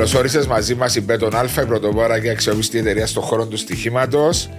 Καλώς 0.00 0.14
όρισες 0.14 0.46
μαζί 0.46 0.74
μας 0.74 0.96
η 0.96 1.00
Bet 1.00 1.20
on 1.20 1.34
Alfa, 1.34 1.62
η 1.62 1.66
πρωτοπόρα 1.66 2.20
και 2.20 2.30
αξιόπιστη 2.30 2.78
εταιρεία 2.78 3.06
στον 3.06 3.22
χώρο 3.22 3.46
του 3.46 3.56
στοιχήματος 3.56 4.50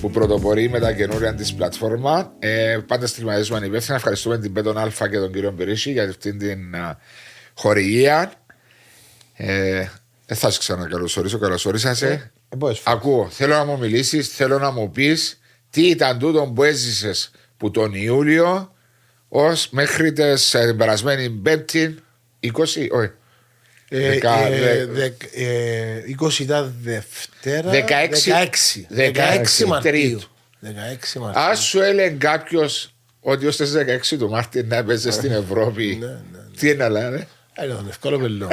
που 0.00 0.10
πρωτοπορεί 0.10 0.68
με 0.68 0.78
τα 0.78 0.92
καινούρια 0.92 1.34
της 1.34 1.54
πλατφόρμα. 1.54 2.32
Ε, 2.38 2.78
πάντα 2.86 3.06
στοιχηματίζουμε 3.06 3.58
υπεύθυνα. 3.58 3.96
Ευχαριστούμε 3.96 4.38
την 4.38 4.50
Bet 4.50 4.67
on 4.67 4.78
Alfa 4.78 5.08
και 5.08 5.16
τον 5.18 5.32
κύριο 5.32 5.50
Μπερίση 5.50 5.92
για 5.92 6.04
αυτήν 6.04 6.38
την 6.38 6.58
uh, 6.74 6.92
χορηγία. 7.54 8.32
Ε, 9.34 9.86
δεν 10.26 10.36
θα 10.36 10.50
σας 10.50 10.58
ξανακαλωσορίσω, 10.58 11.38
καλώς 11.38 11.66
όρισατε. 11.66 12.32
Ε, 12.48 12.72
Ακούω, 12.84 13.28
θέλω 13.30 13.54
να 13.54 13.64
μου 13.64 13.78
μιλήσεις, 13.78 14.28
θέλω 14.28 14.58
να 14.58 14.70
μου 14.70 14.90
πεις 14.90 15.40
τι 15.70 15.88
ήταν 15.88 16.18
τούτο 16.18 16.52
που 16.54 16.62
έζησες 16.62 17.30
που 17.56 17.70
τον 17.70 17.94
Ιούλιο 17.94 18.74
ως 19.28 19.68
μέχρι 19.70 20.12
την 20.12 20.76
περασμένη 20.76 21.30
Πέμπτη 21.30 21.96
20, 22.40 22.50
όχι, 22.90 23.12
20 23.90 23.96
ήταν 26.38 26.74
Δευτέρα. 26.82 27.70
16, 27.70 27.74
16, 29.62 29.66
Μαρτίου. 29.66 30.20
16 30.62 30.66
Μαρτίου. 31.20 31.40
Α 31.40 31.56
σου 31.56 31.80
έλεγε 31.80 32.14
κάποιος 32.18 32.94
ότι 33.20 33.46
ως 33.46 33.56
τι 33.56 33.64
16 34.12 34.16
του 34.18 34.28
Μάρτιν 34.28 34.68
να 34.68 34.76
έπαιζε 34.76 35.10
στην 35.10 35.32
Ευρώπη. 35.32 35.96
Ναι, 36.00 36.06
ναι, 36.06 36.12
ναι. 36.12 36.38
Τι 36.58 36.70
είναι 36.70 36.84
αλλά, 36.84 37.10
ρε. 37.10 37.26
Έλα, 37.54 37.84
εύκολο 37.88 38.18
πελό. 38.18 38.48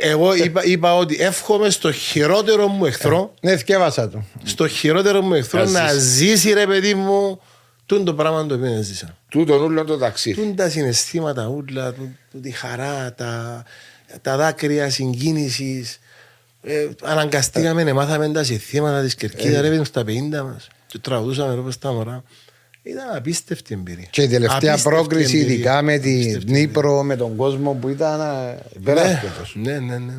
Εγώ 0.00 0.34
είπα, 0.62 0.96
ότι 0.96 1.16
εύχομαι 1.20 1.70
στο 1.70 1.92
χειρότερο 1.92 2.68
μου 2.68 2.84
εχθρό. 2.84 3.34
Ναι, 3.40 3.56
θυκεύασα 3.56 4.08
το. 4.08 4.24
Στο 4.42 4.68
χειρότερο 4.68 5.22
μου 5.22 5.34
εχθρό 5.34 5.64
να 5.64 5.92
ζήσει 5.92 6.52
ρε 6.52 6.66
παιδί 6.66 6.94
μου 6.94 7.40
Τούν 7.92 8.04
το 8.04 8.14
πράγμα 8.14 8.46
το 8.46 8.54
οποίο 8.54 8.72
έζησα. 8.72 9.16
Τούν 9.28 9.46
το 9.46 9.54
ούλο 9.54 9.84
το 9.84 9.98
ταξίδι. 9.98 10.42
Τούν 10.42 10.56
τα 10.56 10.68
συναισθήματα 10.68 11.46
ούλα, 11.46 11.94
τη 12.42 12.50
χαρά, 12.50 13.14
τα, 13.14 13.62
τα 14.22 14.36
δάκρυα 14.36 14.90
συγκίνησης. 14.90 15.98
Ε, 16.62 16.88
αναγκαστήκαμε 17.02 17.84
να 17.84 17.94
μάθαμε 17.94 18.28
τα 18.28 18.44
συνθήματα 18.44 19.02
της 19.02 19.14
κερκίδας, 19.14 19.64
ε. 19.64 19.68
ρε 19.68 19.84
στα 19.84 20.02
50 20.02 20.06
μας. 20.30 20.68
Και 20.86 20.98
τραγουδούσαμε 20.98 21.52
εδώ 21.52 21.70
στα 21.70 21.92
μωρά. 21.92 22.22
Ήταν 22.82 23.16
απίστευτη 23.16 23.74
εμπειρία. 23.74 24.06
Και 24.10 24.22
η 24.22 24.28
τελευταία 24.28 24.78
πρόκριση, 24.78 25.38
ειδικά 25.38 25.82
με 25.82 25.98
την 25.98 26.42
Νύπρο, 26.46 27.02
με 27.02 27.16
τον 27.16 27.36
κόσμο 27.36 27.72
που 27.72 27.88
ήταν 27.88 28.20
υπεράσχετο. 28.76 29.44
Ναι, 29.54 29.78
ναι, 29.78 29.98
ναι. 29.98 30.14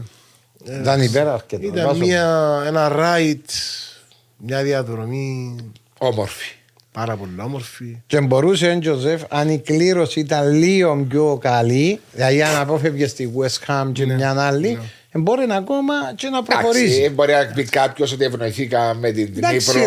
Ήταν 0.79 1.01
υπεράσχετο. 1.01 1.65
Ήταν 1.65 1.97
μια, 1.97 2.63
ένα 2.65 2.87
ράιτ, 2.87 3.49
μια 4.37 4.63
διαδρομή. 4.63 5.55
Όμορφη. 5.97 6.55
Πάρα 6.93 7.15
πολύ 7.15 7.31
όμορφη. 7.37 7.97
Και 8.07 8.21
μπορούσε 8.21 8.73
ο 8.75 8.79
Τζοζεφ, 8.79 9.21
αν 9.29 9.49
η 9.49 9.59
κλήρωση 9.59 10.19
ήταν 10.19 10.53
λίγο 10.53 11.05
πιο 11.09 11.37
καλή, 11.41 11.99
δηλαδή 12.11 12.41
αν 12.41 12.55
απόφευγες 12.55 13.09
στη 13.09 13.33
West 13.37 13.67
Ham 13.67 13.91
και 13.91 14.05
ναι, 14.05 14.13
μια 14.13 14.35
άλλη, 14.37 14.79
ναι. 15.11 15.21
μπορεί 15.21 15.45
να 15.45 15.55
ακόμα 15.55 15.93
και 16.15 16.29
να 16.29 16.43
προχωρήσει. 16.43 16.83
Εντάξει, 16.83 17.09
μπορεί 17.09 17.31
να 17.31 17.51
πει 17.55 17.63
κάποιος 17.63 18.11
ότι 18.11 18.23
ευνοηθήκα 18.23 18.93
με 18.93 19.11
την 19.11 19.29
Νύπρο 19.33 19.79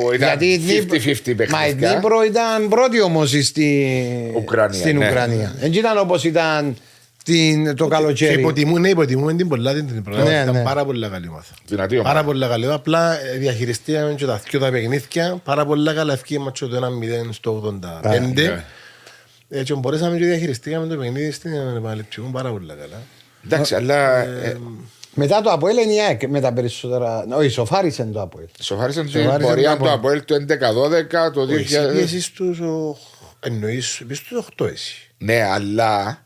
που 0.00 0.12
ήταν 0.12 0.38
50-50 0.38 1.48
Μα 1.50 1.66
η 1.66 1.74
Νύπρο 1.74 2.22
ήταν 2.24 2.68
πρώτη 2.68 3.00
όμως 3.00 3.30
στην 3.30 4.96
Ουκρανία. 4.96 5.54
Δεν 5.60 5.72
ήταν 5.72 5.98
όπως 5.98 6.24
ήταν 6.24 6.76
την, 7.24 7.76
το 7.76 7.86
καλοκαίρι. 7.86 8.34
Και 8.34 8.40
υποτιμούν, 8.40 8.80
ναι, 8.80 8.88
υποτιμούν 8.88 9.36
την 9.36 9.48
πολλά 9.48 9.74
την 9.74 10.02
προγράμμα. 10.02 10.30
Ναι, 10.30 10.40
ήταν 10.42 10.54
ναι. 10.54 10.62
πάρα 10.62 10.84
πολύ 10.84 11.08
καλή 11.08 11.28
ομάδα. 11.28 11.44
Δυνατή 11.66 11.94
ομάδα. 11.98 12.14
Πάρα 12.14 12.24
πολύ 12.24 12.46
καλή. 12.46 12.72
Απλά 12.72 13.20
ε, 13.20 13.36
διαχειριστήκαμε 13.36 14.14
και 14.14 14.26
τα 14.26 14.42
δυο 14.50 14.60
τα 14.60 14.70
παιχνίδια. 14.70 15.40
Πάρα 15.44 15.66
πολύ 15.66 15.94
καλά 15.94 16.12
ευκαιρία 16.12 16.52
το 16.52 16.68
1-0 17.26 17.28
στο 17.30 17.80
85. 18.02 18.20
Ναι. 18.34 18.64
Έτσι 19.48 19.74
μπορέσαμε 19.74 20.16
και 20.16 20.24
διαχειριστήκαμε 20.24 20.86
το 20.86 20.96
παιχνίδι 20.96 21.30
στην 21.30 21.52
επαναληψή. 21.52 22.20
Πάρα 22.32 22.50
πολύ 22.50 22.66
καλά. 22.66 23.02
Εντάξει, 23.44 23.74
αλλά... 23.74 24.18
Ε, 24.18 24.48
ε, 24.48 24.56
μετά 25.14 25.40
το 25.40 25.50
Αποέλ 25.50 25.76
είναι 25.76 25.92
η 25.92 26.00
ΑΕΚ 26.00 26.28
με 26.28 26.40
τα 26.40 26.52
περισσότερα. 26.52 27.26
Όχι, 27.30 27.48
σοφάρισαν 27.48 28.12
το 28.12 28.20
Αποέλ. 28.20 28.46
Σοφάρισαν 28.60 29.10
την 29.10 29.40
πορεία 29.40 29.76
του 29.76 29.90
Αποέλ 29.90 30.24
το 30.24 30.34
11-12, 30.34 31.32
το 31.32 31.42
2000. 31.42 31.96
Εσύ 31.96 32.20
στους 32.20 32.60
εννοείς, 33.40 34.02
στους 34.10 34.48
8 34.58 34.66
εσύ. 34.66 35.10
Ναι, 35.18 35.42
αλλά 35.42 36.23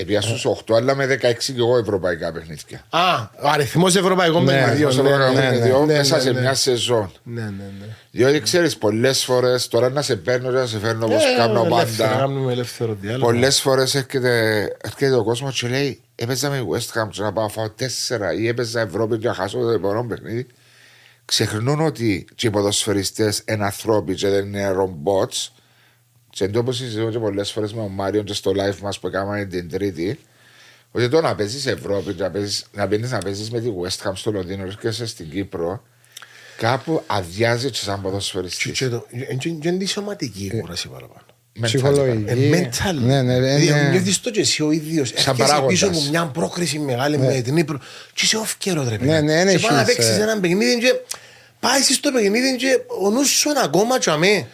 Επία 0.00 0.20
στου 0.20 0.56
8, 0.66 0.74
αλλά 0.76 0.94
με 0.94 1.06
16 1.06 1.16
και 1.18 1.52
εγώ 1.56 1.78
ευρωπαϊκά 1.78 2.32
παιχνίδια. 2.32 2.84
Α, 2.90 3.30
ο 3.42 3.48
αριθμός 3.48 3.96
ευρωπαϊκών 3.96 4.44
ναι, 4.44 4.52
παιχνιδιών. 4.52 4.94
Ναι, 4.94 5.02
ναι, 5.02 5.50
ναι, 5.50 5.84
ναι, 5.86 5.96
μέσα 5.96 6.20
σε 6.20 6.32
μια 6.32 6.54
σεζόν. 6.54 7.12
Ναι, 7.22 7.40
ναι, 7.40 7.48
ναι. 7.80 7.86
Διότι 8.10 8.40
ξέρεις, 8.40 8.76
πολλές 8.76 9.24
φορές 9.24 9.68
τώρα 9.68 9.90
να 9.90 10.02
σε 10.02 10.16
παίρνω, 10.16 10.50
να 10.50 10.66
σε 10.66 10.78
φέρνω 10.78 11.06
όπως 11.06 11.24
ε, 11.24 11.36
κάνω 11.36 11.64
πάντα. 11.64 12.28
Πολλές 13.18 13.60
φορές 13.60 13.94
έρχεται 13.94 15.14
ο 15.16 15.24
κόσμος 15.24 15.60
και 15.60 15.68
λέει: 15.68 16.00
Έπαιζα 16.14 16.50
με 16.50 16.66
West 16.70 17.00
Ham 17.00 17.08
να 17.16 17.32
πάω 17.32 17.48
φάω 17.48 17.70
4 17.78 18.38
ή 18.38 18.48
έπαιζα 18.48 18.80
Ευρώπη 18.80 19.18
και 19.18 19.26
να 19.26 19.34
χάσω 19.34 19.58
το 19.58 19.70
επόμενο 19.70 20.06
παιχνίδι. 20.06 20.46
Ξεχνούν 21.24 21.80
ότι 21.80 22.26
οι 22.40 22.50
ποδοσφαιριστές 22.50 23.42
είναι 23.48 23.64
ανθρώποι 23.64 24.14
και 24.14 24.28
δεν 24.28 24.46
είναι 24.46 24.68
ρομπότς 24.68 25.52
και 26.38 26.44
εντό 26.44 26.72
συζητώ 26.72 27.10
και 27.10 27.18
πολλές 27.18 27.50
φορές 27.52 27.72
με 27.72 27.80
τον 27.82 27.92
Μάριο 27.92 28.22
και 28.22 28.32
στο 28.32 28.50
live 28.50 28.78
μας 28.82 28.98
που 28.98 29.06
έκαναμε 29.06 29.44
την 29.44 29.70
Τρίτη, 29.70 30.18
ότι 30.90 31.08
το 31.08 31.20
να 31.20 31.34
παίζεις 31.34 31.66
Ευρώπη, 31.66 32.14
να, 32.18 32.30
παίζεις, 32.30 32.64
να 32.72 32.86
μπαίνεις 32.86 33.10
να 33.10 33.18
παίζεις 33.18 33.50
με 33.50 33.60
τη 33.60 33.68
West 33.82 34.08
Ham 34.08 34.12
στο 34.14 34.30
Λονδίνο 34.30 34.66
και 34.80 34.90
στην 34.90 35.30
Κύπρο, 35.30 35.82
κάπου 36.56 37.02
αδειάζει 37.06 37.70
και 37.70 37.78
σαν 37.78 38.02
ποδοσφαιριστή. 38.02 38.70
Και 38.70 38.90
είναι 39.62 39.78
τη 39.78 39.86
σωματική 39.86 40.50
ε, 40.52 40.56
κούραση 40.56 40.88
παραπάνω. 40.88 41.26
Ψυχολογική. 41.60 42.50
Mental. 42.52 42.94
Ναι, 42.94 43.22
ναι, 43.22 43.38
ναι. 43.38 43.56
Νιώθεις 43.90 44.20
το 44.20 44.30
και 44.30 44.40
εσύ 44.40 44.62
ο 44.62 44.70
ίδιος. 44.70 45.12
Σαν 45.16 45.36
παράγοντας. 45.36 45.72
πίσω 45.72 45.90
μου 45.90 46.08
μια 46.10 46.26
πρόκριση 46.26 46.78
μεγάλη 46.78 47.18
με 47.18 47.40
την 47.40 47.56
Ήπρο 47.56 47.78
και 48.14 48.24
είσαι 48.24 48.36
όφκερο 48.36 48.82
ρε 48.88 48.96
παιδί. 48.96 49.10
Ναι, 49.10 49.20
ναι, 49.20 49.44
ναι. 49.44 49.54
Και 49.54 49.66
πάει 49.66 49.76
να 49.76 49.84
παίξεις 49.84 50.18
ένα 50.18 50.40
παιχνίδι 50.40 50.78
και 50.78 50.94
πάει 51.60 51.82
στο 51.82 52.10
παιχνίδι 52.10 52.56
και 52.56 52.80
ο 53.04 53.10
νους 53.10 53.28
σου 53.28 53.48
είναι 53.48 53.60
ακόμα 53.62 53.98
και 53.98 54.10
αμέ. 54.10 54.46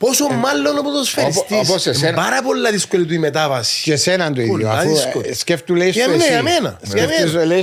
Πόσο 0.00 0.26
ε, 0.30 0.34
μάλλον 0.34 0.78
ο 0.78 0.82
ποδοσφαιριστής. 0.82 2.02
Είναι 2.02 2.12
πάρα 2.12 2.42
πολύ 2.42 2.70
δύσκολη 2.70 3.04
του 3.04 3.14
η 3.14 3.18
μετάβαση. 3.18 3.82
Και 3.82 3.92
εσένα 3.92 4.32
το 4.32 4.40
ίδιο. 4.40 4.70
Αφού 4.70 5.20
ε, 5.22 5.34
σκέφτου 5.34 5.74
λέει 5.74 5.92
σου 5.92 6.10
εσύ. 6.10 6.28
Για 6.28 6.42
μένα. 6.42 6.80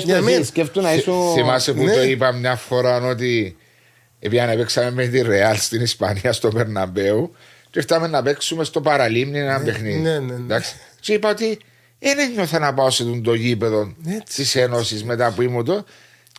Για 0.03 0.21
μένα. 0.21 0.43
Σκέφτου 0.43 0.81
να 0.81 0.93
είσαι... 0.93 1.11
Θυμάσαι 1.33 1.73
που 1.73 1.83
ναι. 1.83 1.93
το 1.93 2.03
είπα 2.03 2.31
μια 2.31 2.55
φορά 2.55 3.01
ότι 3.01 3.57
επειδή 4.19 4.55
παίξαμε 4.55 4.91
με 4.91 5.07
τη 5.07 5.21
Ρεάλ 5.21 5.57
στην 5.57 5.81
Ισπανία 5.81 6.33
στο 6.33 6.47
Περναμπέου 6.47 7.35
και 7.69 7.79
ήρθαμε 7.79 8.07
να 8.07 8.23
παίξουμε 8.23 8.63
στο 8.63 8.81
παραλίμνη 8.81 9.39
ένα 9.39 9.59
ναι, 9.59 9.65
παιχνίδι. 9.65 9.99
Ναι, 9.99 10.59
και 10.99 11.13
είπα 11.13 11.29
ότι 11.29 11.59
δεν 11.99 12.19
ένιωθα 12.19 12.59
να 12.59 12.73
πάω 12.73 12.89
σε 12.89 13.03
το 13.23 13.33
γήπεδο 13.33 13.93
της 14.35 14.55
Ένωσης 14.55 15.03
μετά 15.03 15.31
που 15.31 15.41
ήμουν 15.41 15.65
το. 15.65 15.85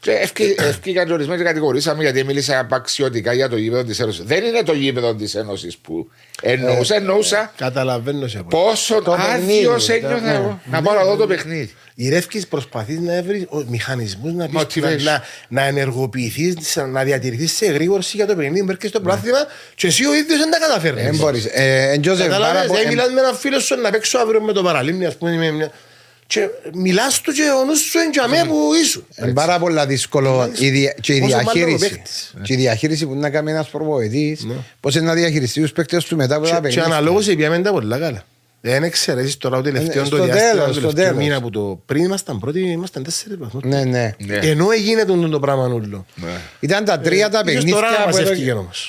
Και 0.00 0.12
ευκήκαν 0.56 1.06
και 1.06 1.12
ορισμένοι 1.12 1.42
κατηγορήσαμε 1.42 2.02
γιατί 2.02 2.24
μίλησα 2.24 2.58
απαξιωτικά 2.58 3.32
για 3.32 3.48
το 3.48 3.56
γήπεδο 3.56 3.84
της 3.84 4.00
Ένωσης. 4.00 4.24
Δεν 4.24 4.44
είναι 4.44 4.62
το 4.62 4.72
γήπεδο 4.72 5.14
της 5.14 5.34
Ένωσης 5.34 5.76
που 5.76 6.10
εννοούσα. 6.42 6.94
Εννοούσα. 6.94 7.52
Καταλαβαίνω 7.56 8.28
σε 8.28 8.42
Πόσο 8.50 9.02
άδειος 9.06 9.88
ένιωθα 9.88 10.32
εγώ 10.32 10.60
να 10.64 10.82
πάω 10.82 10.94
να 10.94 11.04
δω 11.04 11.16
το 11.16 11.26
παιχνίδι. 11.26 11.74
Η 11.94 12.08
Ρεύκης 12.08 12.46
προσπαθείς 12.46 12.98
να 13.00 13.22
βρεις 13.22 13.44
μηχανισμούς 13.68 14.32
να, 14.32 14.48
να, 15.02 15.22
να 15.48 15.62
ενεργοποιηθείς, 15.62 16.76
να 16.76 17.02
διατηρηθείς 17.02 17.52
σε 17.52 17.66
γρήγορση 17.66 18.16
για 18.16 18.26
το 18.26 18.34
παιχνίδι 18.36 18.62
μέχρι 18.62 18.88
στο 18.88 19.00
πρόθυμα 19.00 19.38
και 19.74 19.86
εσύ 19.86 20.06
ο 20.06 20.14
ίδιος 20.14 20.38
δεν 20.38 20.50
τα 20.50 20.58
καταφέρνεις. 20.58 21.04
Δεν 21.04 21.16
μπορείς. 21.16 21.46
Δεν 22.72 22.88
μιλάς 22.88 23.10
με 23.12 23.20
έναν 23.20 23.34
φίλο 23.34 23.60
σου 23.60 23.80
να 23.80 23.90
παίξω 23.90 24.18
αύριο 24.18 24.40
με 24.40 24.52
το 24.52 24.62
παραλίμνη, 24.62 25.06
ας 25.06 25.16
πούμε 25.16 25.70
και 26.28 26.48
μιλάς 26.74 27.20
του 27.20 27.32
και 27.32 27.42
ο 27.42 27.64
νους 27.64 27.78
σου 27.78 27.98
είναι 27.98 28.10
για 28.12 28.46
που 28.46 28.70
ήσουν. 28.82 29.04
Είναι 29.22 29.32
πάρα 29.32 29.58
πολύ 29.58 29.86
δύσκολο 29.86 30.50
και 31.00 31.14
η 31.14 31.20
διαχείριση. 31.20 32.02
Και 32.42 32.52
η 32.52 32.56
διαχείριση 32.56 33.06
που 33.06 33.14
να 33.14 33.30
κάνει 33.30 33.50
ένας 33.50 33.68
προβοητής, 33.68 34.44
ναι. 34.44 34.54
πώς 34.80 34.94
είναι 34.94 35.06
να 35.06 35.14
διαχειριστεί 35.14 35.60
τους 35.60 35.72
παίκτες 35.72 36.04
του 36.04 36.16
μετά 36.16 36.34
από 36.34 36.46
τα 36.46 36.54
παιχνίδια. 36.54 36.82
Και 36.82 36.88
αναλόγως 36.88 37.28
επιάμε 37.28 37.58
τα 37.58 37.70
πολλά 37.70 37.98
καλά. 37.98 38.24
Δεν 38.60 38.82
εξαιρέσεις 38.82 39.36
τώρα 39.36 39.56
το 39.56 39.62
τελευταίο 39.62 40.02
ε, 40.02 40.08
το 40.08 40.24
διάστημα, 40.24 40.66
το 40.66 40.72
τελευταίο 40.72 41.14
μήνα 41.14 41.40
που 41.40 41.50
το 41.50 41.80
πριν 41.86 42.04
ήμασταν 42.04 42.38
πρώτοι, 42.38 42.60
ήμασταν 42.60 43.02
τέσσερις 43.02 43.38
βαθμούς. 43.38 43.62
Ναι, 43.64 43.84
ναι. 43.84 44.14
Ενώ 44.26 44.70
έγινε 44.70 45.04
το 45.04 45.40
πράγμα 45.40 45.64
όλο. 45.64 46.06
Ήταν 46.60 46.84
τα 46.84 46.98
τρία 46.98 47.28
τα 47.28 47.44
παιχνίδια 47.44 47.78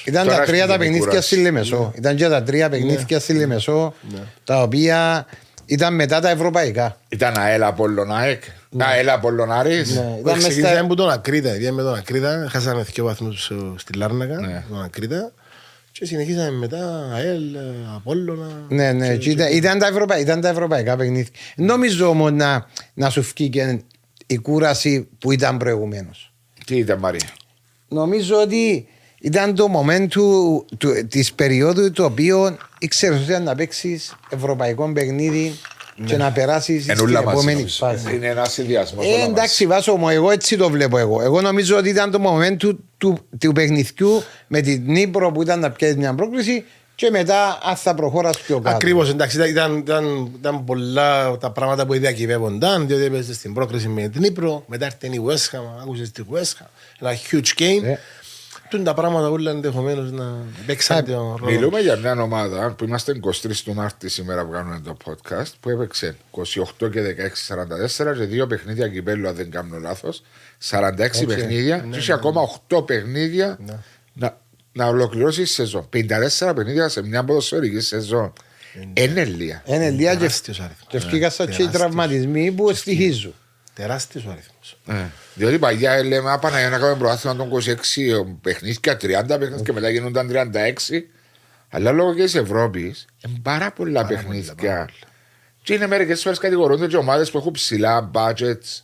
Ήταν 0.06 0.28
τα 0.28 0.40
τρία 0.40 0.68
τα 0.68 0.78
παιχνίδια 0.78 1.22
στη 1.22 1.36
Λεμεσό. 1.36 1.94
Ήταν 1.96 2.16
και 2.16 2.28
τα 2.28 2.44
τρία 2.44 2.70
παιχνίδια 2.70 3.20
στη 3.20 3.34
Λεμεσό, 3.34 3.94
τα 4.44 4.62
οποία 4.62 5.26
ήταν 5.70 5.96
μετά 5.96 6.20
τα 6.20 6.30
ευρωπαϊκά. 6.30 6.98
Ήταν 7.10 7.38
αέλα 7.38 7.68
Απολλωνάεκ. 7.68 8.44
Ναι. 8.70 8.86
Αέλα 8.86 9.14
Απολλωνάρης. 9.14 9.96
Ναι. 9.96 10.18
Ήταν 10.20 10.38
Ξεκινήσαμε 10.38 10.80
από 10.80 10.96
τον 10.96 11.10
Ακρίτα. 11.10 11.56
Ήταν 11.56 11.74
με 11.74 11.82
τον 11.82 11.96
Ακρίτα. 11.96 12.48
Χάσαμε 12.50 12.84
δύο 12.84 13.06
βαθμούς 13.06 13.52
στη 13.76 13.94
Λάρνακα. 13.94 14.40
Ναι. 14.40 14.64
Τον 14.70 14.84
Ακρίτα. 14.84 15.32
Και 15.92 16.06
συνεχίσαμε 16.06 16.58
μετά 16.58 17.12
ΑΕΛ, 17.14 17.42
Απόλλωνα. 17.96 18.48
Ναι, 18.70 18.92
ναι. 18.92 19.16
Και, 19.16 19.30
ήταν, 19.30 19.52
ήταν, 19.52 19.80
τα 19.80 19.88
ευρωπαϊκά, 19.88 20.24
ήταν 20.24 20.42
τα 20.42 20.50
ευρωπαϊκά 20.50 20.96
παιχνίδια. 20.96 21.32
Νομίζω 21.56 22.10
όμως 22.10 22.32
να, 22.32 22.66
να 22.94 23.10
σου 23.10 23.22
βγήκε 23.22 23.82
η 24.26 24.38
κούραση 24.38 25.08
που 25.20 25.32
ήταν 25.32 25.58
προηγουμένως. 25.58 26.34
Τι 26.66 26.78
ήταν, 26.78 27.00
Μαρία; 27.00 27.30
Νομίζω 27.88 28.42
ότι 28.42 28.88
ήταν 29.22 29.56
το 29.56 29.68
moment 29.76 30.08
της 31.08 31.34
περίοδου 31.34 31.92
το 31.92 32.04
οποίο 32.04 32.58
ήξερες 32.80 33.30
ότι 33.30 33.44
να 33.44 33.56
παίξεις 33.56 34.16
ευρωπαϊκό 34.30 34.92
παιχνίδι 34.94 35.60
και 36.06 36.18
να 36.18 36.32
περάσεις 36.32 36.84
στην 36.84 37.16
επόμενη 37.16 37.68
φάση. 37.68 38.16
Είναι 38.16 38.28
ένα 38.28 38.46
συνδυασμός. 38.46 39.06
Ε, 39.06 39.24
εντάξει, 39.24 39.68
βάσο 39.68 39.96
μου, 39.96 40.10
εγώ 40.10 40.32
έτσι 40.32 40.58
το 40.58 40.70
βλέπω 40.70 40.98
εγώ. 40.98 41.22
Εγώ 41.22 41.42
νομίζω 41.42 41.78
ότι 41.78 41.90
ήταν 41.90 42.12
το 42.12 42.20
moment 42.26 42.56
του, 42.58 42.84
του, 42.98 43.18
του 43.40 43.52
παιχνιδιού 43.52 44.24
με 44.48 44.62
την 44.62 44.84
Νύπρο 44.86 45.32
που 45.32 45.42
ήταν 45.42 45.60
να 45.60 45.72
πιέσει 45.72 45.98
μια 45.98 46.14
πρόκληση 46.14 46.64
και 46.96 47.10
μετά 47.10 47.60
αν 47.64 47.76
θα 47.76 47.94
προχώρα 47.96 48.30
πιο 48.46 48.60
κάτω. 48.60 48.76
Ακριβώς, 48.76 49.10
εντάξει, 49.10 49.50
ήταν, 49.50 49.78
ήταν, 49.78 50.32
ήταν, 50.40 50.64
πολλά 50.64 51.38
τα 51.38 51.52
πράγματα 51.52 51.86
που 51.86 51.94
διακυβεύονταν, 51.94 52.88
διότι 52.88 53.04
έπαιζες 53.04 53.36
στην 53.36 53.54
πρόκληση 53.54 53.88
με 53.88 54.08
την 54.08 54.22
Νύπρο, 54.22 54.64
μετά 54.68 54.86
έρθει 54.86 55.08
η 55.08 55.22
West 55.28 55.56
Ham, 55.56 55.62
άκουσες 55.82 56.12
τη 56.12 56.24
West 56.32 56.64
Ham, 56.64 56.68
ένα 57.00 57.12
huge 57.32 57.62
game. 57.62 57.94
Yeah. 57.94 57.98
Τούν 58.70 58.84
τα 58.84 58.94
πράγματα 58.94 59.30
όλα 59.30 59.52
ενδεχομένως 59.52 60.12
να 60.12 60.46
παίξαν 60.66 61.06
τον 61.06 61.36
ρόλο. 61.36 61.52
Μιλούμε 61.52 61.80
για 61.80 61.96
μια 61.96 62.22
ομάδα 62.22 62.72
που 62.72 62.84
είμαστε 62.84 63.20
23 63.24 63.56
του 63.64 63.74
Μάρτη 63.74 64.10
σήμερα 64.10 64.46
που 64.46 64.52
κάνουμε 64.52 64.80
το 64.80 64.98
podcast 65.06 65.52
που 65.60 65.70
έπαιξε 65.70 66.16
28 66.80 66.92
και 66.92 67.16
16 67.98 68.12
44 68.12 68.18
και 68.18 68.26
δύο 68.26 68.48
παιχνίδια 68.48 68.88
κυπέλου, 68.88 69.28
αν 69.28 69.36
δεν 69.36 69.52
κάνω 69.52 69.78
λάθος. 69.78 70.24
46 70.70 70.82
okay. 70.82 71.28
παιχνίδια 71.28 71.78
ναι, 71.78 71.92
και 71.92 71.98
είχε 71.98 72.12
ναι, 72.12 72.18
ακόμα 72.18 72.42
8 72.70 72.76
ναι. 72.76 72.82
παιχνίδια 72.82 73.58
ναι. 73.66 73.80
να, 74.14 74.38
να 74.72 74.86
ολοκληρώσει 74.86 75.42
η 75.42 75.46
σεζόν. 75.46 75.90
54 75.94 76.54
παιχνίδια 76.56 76.90
σε 76.90 77.04
μια 77.04 77.24
ποδοσφαιρική 77.24 77.80
σεζόν. 77.80 78.34
Είναι 78.94 79.26
λίγα. 79.26 79.64
Είναι 79.66 79.90
λίγα 79.90 80.16
και 80.16 80.98
ευκήγασα 80.98 81.46
και 81.46 81.64
οι 81.64 81.68
τραυματισμοί 81.68 82.52
που 82.52 82.74
στοιχίζουν. 82.74 83.34
Τεράστιος 83.74 84.26
ο 84.26 84.30
αριθμός. 84.30 84.59
Ε, 84.88 85.06
διότι 85.34 85.60
παγιά 85.60 86.04
λέμε, 86.04 86.32
άπανα 86.32 86.60
για 86.60 86.70
να 86.70 86.78
κάνουμε 86.78 86.98
προάθλημα 86.98 87.36
των 87.36 87.50
26 87.50 88.38
παιχνίδια, 88.42 88.98
30 89.02 89.40
παιχνίδια 89.40 89.64
και 89.64 89.74
μετά 89.74 89.90
γίνονταν 89.90 90.30
36. 90.32 91.08
Αλλά 91.70 91.92
λόγω 91.92 92.14
και 92.14 92.24
της 92.24 92.36
Ευρώπης, 92.36 93.06
είναι 93.28 93.40
πάρα 93.42 93.72
πολλά 93.72 94.06
παιχνίδια. 94.06 94.90
Και 95.64 95.74
είναι 95.74 95.88
μερικές 95.88 96.22
φορές 96.22 96.38
κατηγορούνται 96.38 96.88
και 96.88 96.98
ομάδες 96.98 97.32
που 97.32 97.38
έχουν 97.38 97.52
ψηλά 97.52 98.12
budgets. 98.14 98.82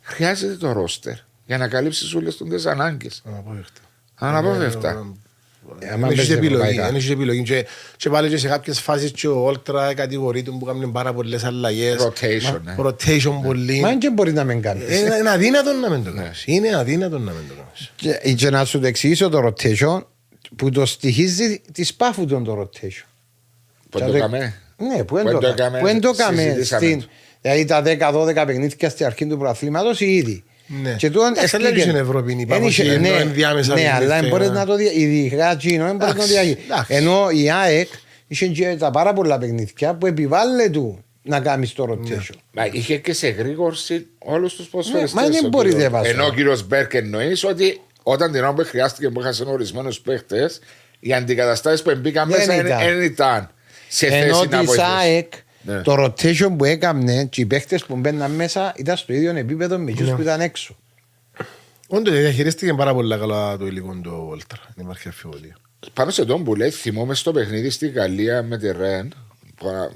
Χρειάζεται 0.00 0.54
το 0.54 0.72
ρόστερ 0.72 1.14
για 1.46 1.58
να 1.58 1.68
καλύψεις 1.68 2.14
όλες 2.14 2.36
τις 2.36 2.66
ανάγκες. 2.66 3.22
Αναπόφευκτα. 3.24 3.80
Αναπόφευκτα. 4.14 5.12
Δεν 5.78 6.04
έχεις 6.04 6.30
επιλογή, 6.30 6.76
δεν 6.80 6.94
έχεις 6.94 7.10
επιλογή. 7.10 7.42
Και, 7.42 7.66
και 7.96 8.10
πάλι 8.10 8.28
και 8.28 8.36
σε 8.36 8.48
κάποιες 8.48 8.80
φάσεις 8.80 9.10
και 9.10 9.28
ο 9.28 9.44
Όλτρα 9.44 9.94
κατηγορείται 9.94 10.50
που 10.50 10.64
κάνουν 10.64 10.92
πάρα 10.92 11.12
πολλές 11.12 11.44
αλλαγές. 11.44 11.96
Rotation, 12.02 12.60
ναι. 12.64 12.74
Rotation 12.78 13.40
πολύ. 13.44 13.80
Μα 13.80 13.94
και 13.94 14.10
μπορεί 14.10 14.32
να 14.32 14.44
μην 14.44 14.62
κάνεις. 14.62 14.88
Ε, 14.88 15.16
Είναι 15.18 15.30
αδύνατο 15.30 15.72
να 15.72 15.90
μην 15.90 16.04
το 16.04 16.12
κάνεις. 16.12 16.42
Είναι 16.46 16.76
αδύνατο 16.76 17.18
να 17.18 17.32
μην 17.32 17.42
το 17.48 17.54
κάνεις. 17.54 17.92
Και, 17.96 18.32
και 18.32 18.50
να 18.50 18.64
σου 18.64 18.80
το 18.80 18.86
εξηγήσω 18.86 19.28
το 19.28 19.46
rotation 19.46 20.02
που 20.56 20.70
το 20.70 20.86
στοιχίζει 20.86 21.60
της 21.72 21.88
σπάφου 21.88 22.26
τον 22.26 22.44
το 22.44 22.60
rotation. 22.60 23.06
Που 23.90 23.98
το 23.98 24.04
έκαμε 24.04 24.54
Ναι, 24.76 25.04
που 25.04 25.16
δεν 25.16 26.00
το 26.00 26.08
έκαμε 26.08 26.56
Δηλαδή 27.40 27.64
τα 27.64 27.82
10-12 28.12 28.44
παιχνίδια 28.46 28.90
στην 28.90 29.06
αρχή 29.06 29.26
του 29.26 29.38
προαθλήματος 29.38 30.00
ήδη 30.00 30.44
ναι. 30.66 30.94
Και 30.98 31.10
τούτον 31.10 31.32
έστειλε 31.36 31.78
στην 31.78 31.96
Ευρώπη 31.96 32.32
υπάρχει 32.32 32.98
ναι, 32.98 33.08
ενδιάμεσα 33.08 33.74
Ναι, 33.74 33.92
αλλά 33.94 34.20
δεν 34.20 34.28
μπορεί 34.28 34.48
να 34.48 34.66
το 34.66 34.76
δει. 34.76 34.90
Ειδικά 34.94 35.56
Τζίνο 35.56 35.84
δεν 35.84 35.96
μπορεί 35.96 36.12
να 36.12 36.16
το 36.16 36.26
δει. 36.26 36.58
Ενώ 36.88 37.28
η 37.30 37.50
ΑΕΚ 37.50 37.88
είχε 38.26 38.46
και 38.46 38.76
τα 38.78 38.90
πάρα 38.90 39.12
πολλά 39.12 39.38
παιχνίδια 39.38 39.94
που 39.94 40.06
επιβάλλεται 40.06 40.70
του 40.70 41.04
να 41.22 41.40
κάνεις 41.40 41.72
το 41.72 41.86
rotation. 41.90 42.36
Μα 42.52 42.66
είχε 42.72 42.96
και 42.96 43.12
σε 43.12 43.28
γρήγορση 43.28 44.06
όλους 44.18 44.54
τους 44.54 44.66
ποσφαιριστέ. 44.66 45.20
Μα 45.20 45.28
δεν 45.28 45.48
μπορεί 45.48 45.74
να 45.74 46.00
Ενώ 46.04 46.26
ο 46.26 46.32
κύριος 46.32 46.66
Μπέρκ 46.66 46.94
εννοείς 46.94 47.44
ότι 47.44 47.80
όταν 48.02 48.32
την 48.32 48.40
ώρα 48.40 48.54
που 48.54 48.64
χρειάστηκε 48.64 49.10
που 49.10 49.20
είχαν 49.20 49.48
ορισμένους 49.48 50.00
παίχτες, 50.00 50.60
οι 51.00 51.12
αντικαταστάσεις 51.12 51.82
που 51.82 51.94
μπήκαν 51.98 52.28
μέσα 52.28 52.62
δεν 52.62 53.02
ήταν 53.02 53.50
σε 53.88 54.06
θέση 54.08 54.48
να 54.48 54.62
βοηθήσουν. 54.62 55.44
Ναι. 55.66 55.80
Το 55.80 56.04
rotation 56.04 56.54
που 56.58 56.64
έκαμε 56.64 57.26
και 57.30 57.40
οι 57.40 57.46
παίχτε 57.46 57.80
που 57.86 57.96
μπαίναν 57.96 58.30
μέσα 58.30 58.72
ήταν 58.76 58.96
στο 58.96 59.12
ίδιο 59.12 59.36
επίπεδο 59.36 59.78
με 59.78 59.90
εκείνους 59.90 60.10
ναι. 60.10 60.16
που 60.16 60.22
ήταν 60.22 60.40
έξω. 60.40 60.76
Όντως 61.88 62.14
διαχειρίστηκε 62.14 62.74
πάρα 62.74 62.94
πολύ 62.94 63.18
καλά 63.18 63.56
το 63.56 63.66
υλικό 63.66 63.98
του 64.02 64.26
Όλτρα. 64.28 64.60
Δεν 64.74 64.84
υπάρχει 64.84 65.08
αφιβολία. 65.08 65.56
Πάνω 65.92 66.10
σε 66.10 66.24
τον 66.24 66.44
που 66.44 66.54
λέει, 66.54 66.70
θυμόμαι 66.70 67.14
στο 67.14 67.32
παιχνίδι 67.32 67.70
στη 67.70 67.88
Γαλλία 67.88 68.42
με 68.42 68.58
τη 68.58 68.72
Ρεν. 68.72 69.12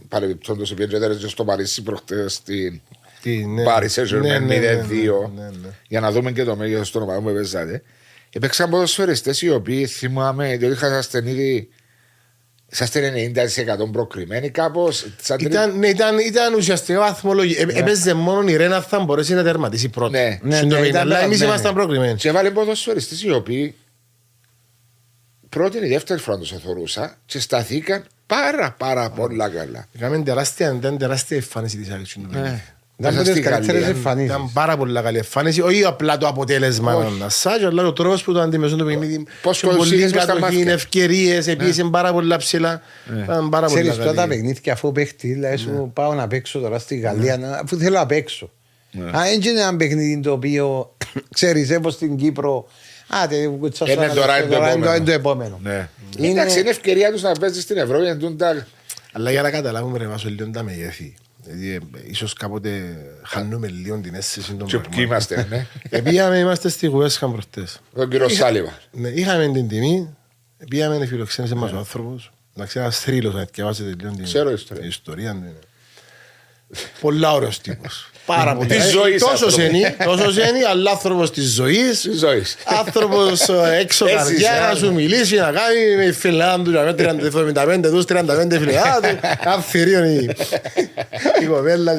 Παρεμπιπτόντως, 0.08 0.72
επειδή 0.72 1.28
στο 1.28 1.44
Παρίσι 1.44 1.82
προχτές 1.82 2.34
στην 2.34 2.81
Πάρη 3.64 3.88
σε 3.88 4.02
0-2 4.02 4.11
για 5.88 6.00
να 6.00 6.11
δούμε 6.11 6.32
και 6.32 6.44
το 6.44 6.56
μέγεθος 6.56 6.90
των 6.90 7.02
ομάδων 7.02 7.23
που 7.23 7.28
έπαιζατε. 7.28 7.82
Υπήρξαν 8.32 8.70
ποδοσφαιριστές 8.70 9.43
οι 9.43 9.50
οποίοι 9.50 9.87
θυμάμαι, 9.87 10.56
διότι 10.56 10.75
είχα 10.75 10.96
ασθενεί 10.96 11.69
Είσαστε 12.72 13.32
90% 13.87 13.93
προκριμένοι 13.93 14.50
κάπως. 14.50 15.06
Ήταν, 15.38 15.78
ναι, 15.78 15.88
ήταν, 15.88 16.19
ήταν 16.19 16.55
ουσιαστικά 16.55 16.99
βαθμολογία. 16.99 17.64
Ναι. 17.67 17.72
Έπαιζε 17.72 18.14
μόνο 18.14 18.49
η 18.49 18.56
Ρένα 18.56 18.81
θα 18.81 19.00
μπορέσει 19.00 19.34
να 19.34 19.43
τερματίσει 19.43 19.88
πρώτα. 19.88 20.19
Ναι, 20.19 20.38
ναι, 20.43 20.62
ναι, 20.62 20.78
ναι, 20.78 20.99
αλλά 20.99 21.20
εμείς 21.20 21.40
ήμασταν 21.40 21.75
προκριμένοι. 21.75 22.14
Και 22.14 22.31
βάλε 22.31 22.50
ποδοσφαιριστές 22.50 23.22
οι 23.22 23.31
οποίοι 23.31 23.75
πρώτη 25.49 25.78
ή 25.78 25.88
δεύτερη 25.88 26.20
φορά 26.20 26.38
τους 26.38 26.52
εθωρούσα 26.52 27.17
και 27.26 27.38
σταθήκαν 27.38 28.05
πάρα 28.26 28.75
πάρα 28.78 29.11
πολλά 29.11 29.49
καλά. 29.49 29.87
Είχαμε 29.93 30.23
τεράστια, 30.23 30.78
τεράστια 30.99 31.37
εμφάνιση 31.37 31.76
της 31.76 31.90
άλλη. 31.90 32.06
Ήταν 34.25 34.50
πάρα 34.52 34.76
πολύ 34.76 35.00
καλή 35.02 35.17
εμφάνιση. 35.17 35.61
Όχι 35.61 35.85
απλά 35.85 36.19
το 36.19 36.26
αποτέλεσμα 36.26 37.12
Σάγιο, 37.26 37.69
αλλά 37.69 37.87
ο 37.87 37.93
τρόπος 37.93 38.23
που 38.23 38.32
το 38.32 38.41
αντιμετωπίζουν 38.41 38.79
το 38.79 38.85
παιχνίδι. 38.85 39.26
Πώς 39.43 39.61
πολύ 39.76 40.11
κατοχή, 40.11 40.61
ευκαιρίες, 40.61 41.47
επίσης 41.47 41.88
πάρα 41.91 42.12
πολύ 42.12 42.37
ψηλά. 42.37 42.82
Ξέρεις 43.67 43.97
τώρα 43.97 44.14
τα 44.14 44.26
παιχνίδια 44.26 44.73
αφού 44.73 44.93
παίχτη, 44.93 45.32
δηλαδή 45.32 45.56
σου 45.56 45.91
πάω 45.94 46.14
να 46.14 46.26
παίξω 46.26 46.58
τώρα 46.58 46.79
στη 46.79 46.97
Γαλλία, 46.97 47.61
αφού 47.62 47.76
θέλω 47.76 47.99
να 47.99 48.06
παίξω. 48.06 48.50
Αν 49.12 49.25
έτσι 49.25 49.49
είναι 49.49 49.61
ένα 49.61 49.76
παιχνίδι 49.76 50.20
το 50.20 50.32
οποίο 50.32 50.97
ξέρεις, 51.35 51.76
όπως 51.76 51.94
στην 51.94 52.17
Κύπρο, 52.17 52.67
Άτε, 53.12 53.37
είναι 53.37 54.08
τώρα 54.14 54.94
είναι 54.97 55.05
το 55.05 55.12
επόμενο. 55.12 55.61
Εντάξει, 56.19 56.61
είναι 56.61 56.70
ευκαιρία 56.70 57.12
τους 57.12 57.23
να 57.23 57.32
παίζεις 57.32 57.62
στην 57.62 57.76
Ευρώπη. 57.76 58.06
Αλλά 59.12 59.31
για 59.31 59.43
να 59.43 59.50
καταλάβουμε 59.50 59.99
ρε 59.99 60.06
βάσο 60.06 60.29
λίγο 60.29 60.50
τα 60.50 60.62
μεγέθη. 60.62 61.14
Δηλαδή, 61.50 61.88
ε, 61.94 62.11
ίσως 62.11 62.32
κάποτε 62.32 62.97
χάνουμε 63.23 63.69
λίγο 63.69 63.97
την 63.97 64.14
αίσθηση 64.14 64.55
των 64.55 64.67
Και 64.67 64.79
ποιοι 64.79 65.05
είμαστε, 65.06 65.47
ναι. 65.49 65.67
Επήγαμε, 65.88 66.38
είμαστε 66.38 66.69
στη 66.69 66.91
West 66.94 67.19
Ham 67.19 67.31
προχτές. 67.32 67.81
Τον 67.94 68.11
κύριο 68.11 68.29
Σάλιβα. 68.29 68.79
Ναι, 68.93 69.08
είχαμε 69.08 69.52
την 69.52 69.69
τιμή, 69.69 70.16
επήγαμε, 70.59 71.07
φιλοξένησε 71.07 71.54
μας 71.54 71.73
ο 71.73 71.76
άνθρωπος. 71.76 72.33
Να 72.54 72.66
ξέρει 72.66 72.85
ένας 72.85 72.99
θρύλος 72.99 73.35
να 73.35 73.45
διαβάσετε 73.52 73.95
λίγο 74.00 74.12
την 74.12 74.85
ιστορία. 74.85 75.33
Ναι, 75.33 75.40
ναι. 75.40 75.52
Πολλά 77.00 77.33
ωραίος 77.33 77.61
τύπος. 77.61 78.11
Πάρα 78.37 78.54
πολύ. 78.54 78.68
Τη 78.68 78.80
ζωής. 78.90 79.22
Τόσο 79.22 79.49
ζένη, 79.49 79.96
τόσο 80.04 80.30
ζένη, 80.30 80.64
αλλά 80.70 80.90
άνθρωπος 80.90 81.30
της 81.30 81.52
ζωής. 81.52 82.08
Άνθρωπος 82.64 83.49
ε, 83.49 83.76
έξω 83.80 84.06
καρδιά 84.06 84.68
να 84.70 84.76
σου 84.76 84.92
μιλήσει, 84.92 85.37
να 85.37 85.52
κάνει 85.52 85.96
με 85.96 86.12
φιλιά 86.12 86.60
του, 86.64 86.70
να 86.70 86.82
με 86.82 86.94
35 86.96 87.80
δου, 87.82 88.04
35 88.08 88.58
φιλιά 88.58 89.00
του. 89.02 89.18
Αυθυρίων 89.44 90.04
η 91.40 91.44
κοπέλα. 91.46 91.94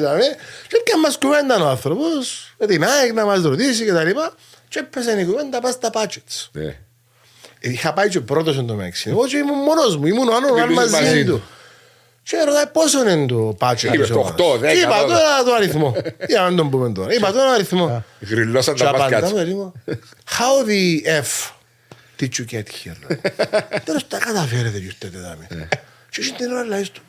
Και 0.68 0.80
και 0.84 0.92
μας 1.02 1.18
κουβέντα 1.18 1.64
ο 1.64 1.68
άνθρωπος, 1.68 2.54
με 2.58 2.66
την 2.66 2.84
ΑΕΚ 2.84 3.12
να 3.12 3.24
μας 3.24 3.42
ρωτήσει 3.42 3.84
και 3.84 3.92
τα 3.92 4.04
λοιπά. 4.04 4.34
Και 4.68 4.78
έπεσε 4.78 5.20
η 5.20 5.24
κουβέντα 5.24 5.60
πας 5.60 5.72
στα 5.72 5.90
πάτσετ. 5.90 6.22
Ναι. 6.52 6.76
Είχα 7.60 7.92
πάει 7.92 8.08
και 8.08 8.20
πρώτος 8.20 8.58
εν 8.58 8.66
τω 8.66 8.74
μεταξύ. 8.74 9.10
Εγώ 9.10 9.22
ήμουν 9.34 9.58
μόνος 9.58 9.96
μου, 9.96 10.06
ήμουν 10.06 10.28
ο 10.28 10.32
άλλος 10.62 10.90
μαζί 10.90 11.24
του. 11.24 11.42
Και 12.22 12.42
ρωτάει 12.44 12.66
πόσο 12.66 13.08
είναι 13.08 13.26
το 13.26 13.54
πάτσο 13.58 13.92
Είπε 13.92 14.06
το 14.06 14.34
8, 14.38 14.54
10. 14.54 14.76
Είπα 14.76 15.04
τώρα 15.06 15.42
το 15.44 15.52
αριθμό. 15.56 15.96
Για 16.28 16.40
να 16.40 16.54
τον 16.54 16.70
πούμε 16.70 16.92
τώρα. 16.92 17.14
Είπα 17.14 17.32
τώρα 17.32 17.50
αριθμό. 17.50 18.04
Γρυλώσαν 18.20 18.76
τα 18.76 18.98
μάτια. 18.98 19.20
How 20.38 20.66
the 20.68 21.06
F 21.22 21.50
did 22.20 22.28
you 22.38 22.44
get 22.54 22.62
here? 22.62 23.16
Τέλος 23.84 24.08
τα 24.08 24.18
καταφέρετε 24.18 24.78
και 24.78 24.84
ήρθετε 24.84 25.18
δάμε. 25.18 25.68
Και 26.10 26.20
εσύ 26.20 26.32
την 26.32 26.50
ώρα 26.50 26.64
λέει 26.64 26.88
του. 26.92 27.02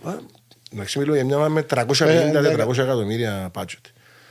Εντάξει 0.73 0.99
μιλώ 0.99 1.15
για 1.15 1.25
μια 1.25 1.49
με 1.49 1.65
350-400 1.69 2.77
εκατομμύρια 2.77 3.49
πάτσο. 3.53 3.77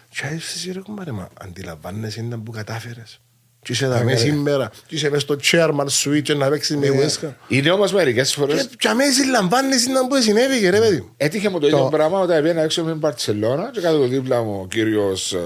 Και 0.08 0.22
εσύ 0.34 0.72
ρε 0.72 0.80
κουμπάρε, 0.80 1.12
μα 1.12 1.28
αντιλαμβάνεσαι 1.40 2.20
ήταν 2.20 2.42
που 2.42 2.50
κατάφερες. 2.50 3.20
Και 3.62 3.72
είσαι 3.72 3.84
εδώ 3.84 4.16
σήμερα, 4.16 4.70
και 4.86 4.94
είσαι 4.94 5.10
μέσα 5.10 5.20
στο 5.20 5.36
chairman 5.42 5.86
switch 5.86 6.36
να 6.36 6.48
παίξεις 6.48 6.76
με 6.76 6.88
West 6.88 7.28
Είναι 7.48 7.70
όμως 7.70 7.92
μερικές 7.92 8.34
φορές... 8.34 8.68
Και 8.78 8.88
αμέσως 8.88 9.26
λαμβάνεις 9.26 9.86
να 9.86 10.06
που 10.06 10.16
συνέβη 10.22 10.68
ρε 10.68 10.78
παιδί. 10.78 11.10
Έτυχε 11.16 11.48
μου 11.48 11.58
το 11.58 11.66
ίδιο 11.66 11.88
πράγμα 11.90 12.20
όταν 12.20 12.36
έπαιρνα 12.36 12.62
έξω 12.62 12.84
με 12.84 12.90
την 12.90 13.00
Παρτσελώνα 13.00 13.70
και 13.72 13.80
κάτω 13.80 13.98
το 13.98 14.06
δίπλα 14.06 14.42
μου 14.42 14.60
ο 14.62 14.66
κύριος 14.66 15.36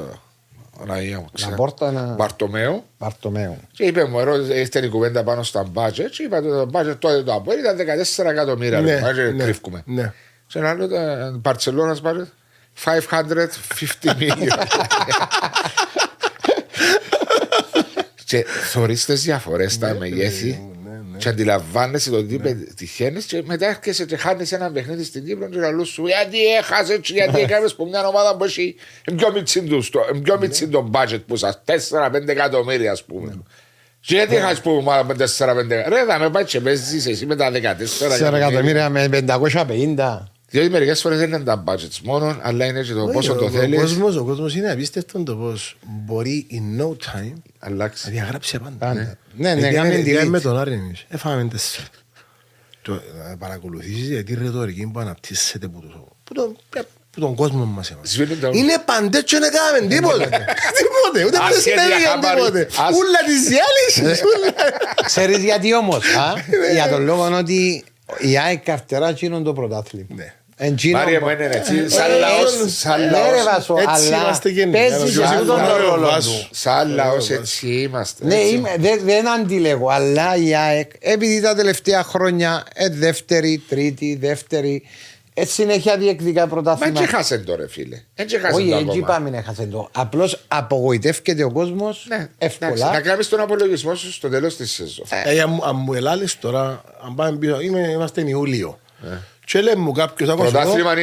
Αναία 0.82 1.18
μου, 1.18 1.28
ξέρω. 1.32 1.75
Μπαρτομέου. 2.16 2.85
Μπαρτομέου. 2.99 3.56
Και 3.73 3.85
είπε 3.85 4.04
μου, 4.04 4.18
ήρθε 4.54 4.85
η 4.85 4.88
κουβέντα 4.88 5.23
πάνω 5.23 5.42
στα 5.42 5.66
budget 5.75 6.11
και 6.11 6.23
είπα 6.23 6.42
το 6.42 6.70
budget 6.73 6.96
τότε 6.99 7.23
το 7.23 7.32
από 7.32 7.52
ήταν 7.52 7.76
14 8.16 8.25
εκατομμύρια. 8.25 8.80
Ναι, 8.80 9.00
ναι, 9.32 9.44
κρύφκουμε. 9.44 9.82
Ναι. 9.87 10.12
Σε 10.46 10.58
ένα 10.58 10.70
άλλο, 10.70 10.88
Μπαρτσελώνας 11.40 12.00
budget 12.04 12.26
550 12.85 12.99
million. 14.18 14.49
Και 18.26 18.45
θωρείς 18.71 19.04
τις 19.04 19.23
διαφορές 19.23 19.73
στα 19.73 19.95
μεγέθη. 19.95 20.71
Ναι. 20.85 21.18
Και 21.18 21.28
αντιλαμβάνεσαι 21.28 22.11
το 22.11 22.25
τι 22.25 22.37
ναι. 22.37 22.42
πετυχαίνει 22.42 23.23
και 23.23 23.42
μετά 23.45 23.66
έρχεσαι 23.66 24.04
και 24.04 24.16
χάνεις 24.16 24.52
ένα 24.52 24.71
παιχνίδι 24.71 25.04
στην 25.04 25.25
Κύπρο 25.25 25.49
και 25.49 25.59
λαλούς 25.59 25.88
σου 25.88 26.06
γιατί 26.06 26.47
έχασες, 26.47 27.00
γιατί 27.18 27.40
έκανες 27.40 27.75
που 27.75 27.87
μια 27.87 28.06
ομάδα 28.06 28.37
που 28.37 28.45
έχει 28.45 28.76
πιο 30.25 30.38
μίτσι 30.38 30.68
το 30.68 30.90
budget 30.92 31.21
που 31.26 31.37
σας 31.37 31.62
4-5 31.90 32.28
εκατομμύρια 32.28 32.92
ας 32.92 33.04
πούμε. 33.04 33.42
Και 34.00 34.14
γιατί 34.14 34.35
είχα 34.35 34.61
πούμε 34.62 34.76
ομάδα 34.76 35.04
με 35.04 35.14
4-5 35.18 35.68
Ρε 35.68 36.04
θα 36.09 36.18
με 36.18 36.30
πάει 36.30 36.45
και 36.45 36.61
παίζεις 36.61 37.06
εσύ 37.06 37.26
με 37.26 37.37
τα 37.37 37.50
14 37.50 38.28
4 38.28 38.33
εκατομμύρια 38.33 38.88
με 38.88 39.09
550 39.26 40.36
διότι 40.48 40.70
μερικέ 40.70 40.94
φορέ 40.94 41.16
δεν 41.16 41.28
είναι 41.28 41.38
τα 41.38 41.64
budgets 41.66 41.98
μόνο, 42.02 42.38
αλλά 42.42 42.64
είναι 42.64 42.82
και 42.82 42.92
το 42.92 43.06
πόσο 43.06 43.34
το 43.34 43.50
θέλει. 43.50 43.76
Ο 44.18 44.24
κόσμο 44.24 44.48
είναι 44.56 44.70
απίστευτο 44.70 45.22
το 45.22 45.36
πώ 45.36 45.52
μπορεί 45.82 46.46
in 46.50 46.82
no 46.82 46.88
time 46.90 47.32
να 47.70 47.90
διαγράψει 48.06 48.58
πάντα. 48.58 48.94
Ναι, 48.94 49.54
ναι, 49.54 49.70
ναι. 49.70 49.82
ναι 49.82 50.24
με 50.24 50.40
τον 50.40 50.58
Άρη 50.58 50.72
εμεί. 50.72 50.94
Έφαμε 51.08 51.48
τέσσερα. 51.48 51.86
Να 53.28 53.36
παρακολουθήσει 53.36 54.00
γιατί 54.00 54.32
η 54.32 54.34
ρητορική 54.34 54.90
που 54.92 54.98
αναπτύσσεται 54.98 55.68
που 55.68 55.82
τον 57.20 57.34
κόσμο 57.34 57.64
μα 57.64 57.82
Είναι 58.52 58.82
παντέ 58.84 59.22
και 59.22 59.38
να 59.38 59.48
κάνουμε 59.48 59.94
τίποτε. 59.94 60.24
Τίποτε, 60.78 61.24
ούτε 61.26 61.38
δεν 61.48 62.34
τίποτε. 62.34 62.68
Ούλα 62.94 63.18
τη 63.26 63.34
διάλυση. 63.48 64.22
Ξέρει 65.04 65.36
γιατί 65.36 65.74
όμω. 65.74 65.98
Για 66.72 66.88
τον 66.88 67.04
λόγο 67.04 67.36
ότι 67.36 67.84
η 68.18 68.38
ΑΕΚ 68.38 68.64
καρτερά 68.64 69.10
γίνονται 69.10 69.44
το 69.44 69.52
πρωτάθλημα. 69.52 70.06
Ναι. 70.08 70.34
Μάρια 70.92 71.20
μου 71.20 71.28
είναι 71.28 71.48
έτσι, 71.52 71.88
σαν 71.88 72.10
λαός, 72.18 72.78
σαν 72.78 73.10
λαός, 73.10 73.68
έτσι 73.68 74.12
είμαστε 74.12 74.66
Παίζεις 74.66 75.18
αυτόν 75.18 75.46
τον 75.46 75.76
ρόλο 75.76 76.08
του. 76.08 76.48
Σαν 76.50 76.94
λαός 76.94 77.30
έτσι 77.30 77.66
είμαστε. 77.66 78.26
Ναι, 78.26 78.96
δεν 79.04 79.28
αντιλέγω, 79.28 79.88
αλλά 79.88 80.36
η 80.36 80.54
ΑΕΚ, 80.54 80.90
επειδή 80.98 81.40
τα 81.40 81.54
τελευταία 81.54 82.02
χρόνια, 82.02 82.64
ε, 82.75 82.88
δεύτερη, 82.88 83.62
τρίτη, 83.68 84.18
δεύτερη, 84.20 84.82
έτσι 85.38 85.52
συνέχεια 85.52 85.97
διεκδικά 85.97 86.47
πρωτάθλημα. 86.47 87.00
Μα 87.00 87.07
και 87.07 87.12
χάσεν 87.12 87.45
το 87.45 87.57
ρε 87.57 87.69
φίλε. 87.69 88.02
Όχι, 88.55 88.73
έτσι 88.73 89.00
πάμε 89.00 89.31
να 89.31 89.43
χάσεν 89.43 89.71
το. 89.71 89.88
Απλώς 89.93 90.45
απογοητεύεται 90.49 91.45
ο 91.45 91.52
κόσμος 91.52 92.07
ναι, 92.09 92.28
εύκολα. 92.38 92.90
Να 92.93 93.00
κάνει 93.00 93.25
τον 93.25 93.40
απολογισμό 93.40 93.95
σου 93.95 94.12
στο 94.12 94.28
τέλος 94.28 94.57
της 94.57 94.73
σεζόν. 94.73 95.07
Ε, 95.25 95.40
αν 95.40 95.76
μου 95.76 95.95
ελάλεις 95.95 96.38
τώρα, 96.38 96.83
αν 97.07 97.14
πάμε 97.14 97.38
πίσω, 97.38 97.61
είμαστε 97.61 98.28
Ιούλιο. 98.28 98.78
Ε. 99.05 99.16
Και 99.45 99.61
λέει 99.61 99.75
μου 99.75 99.93
κάποιος 99.93 100.28
ακόμα. 100.28 100.50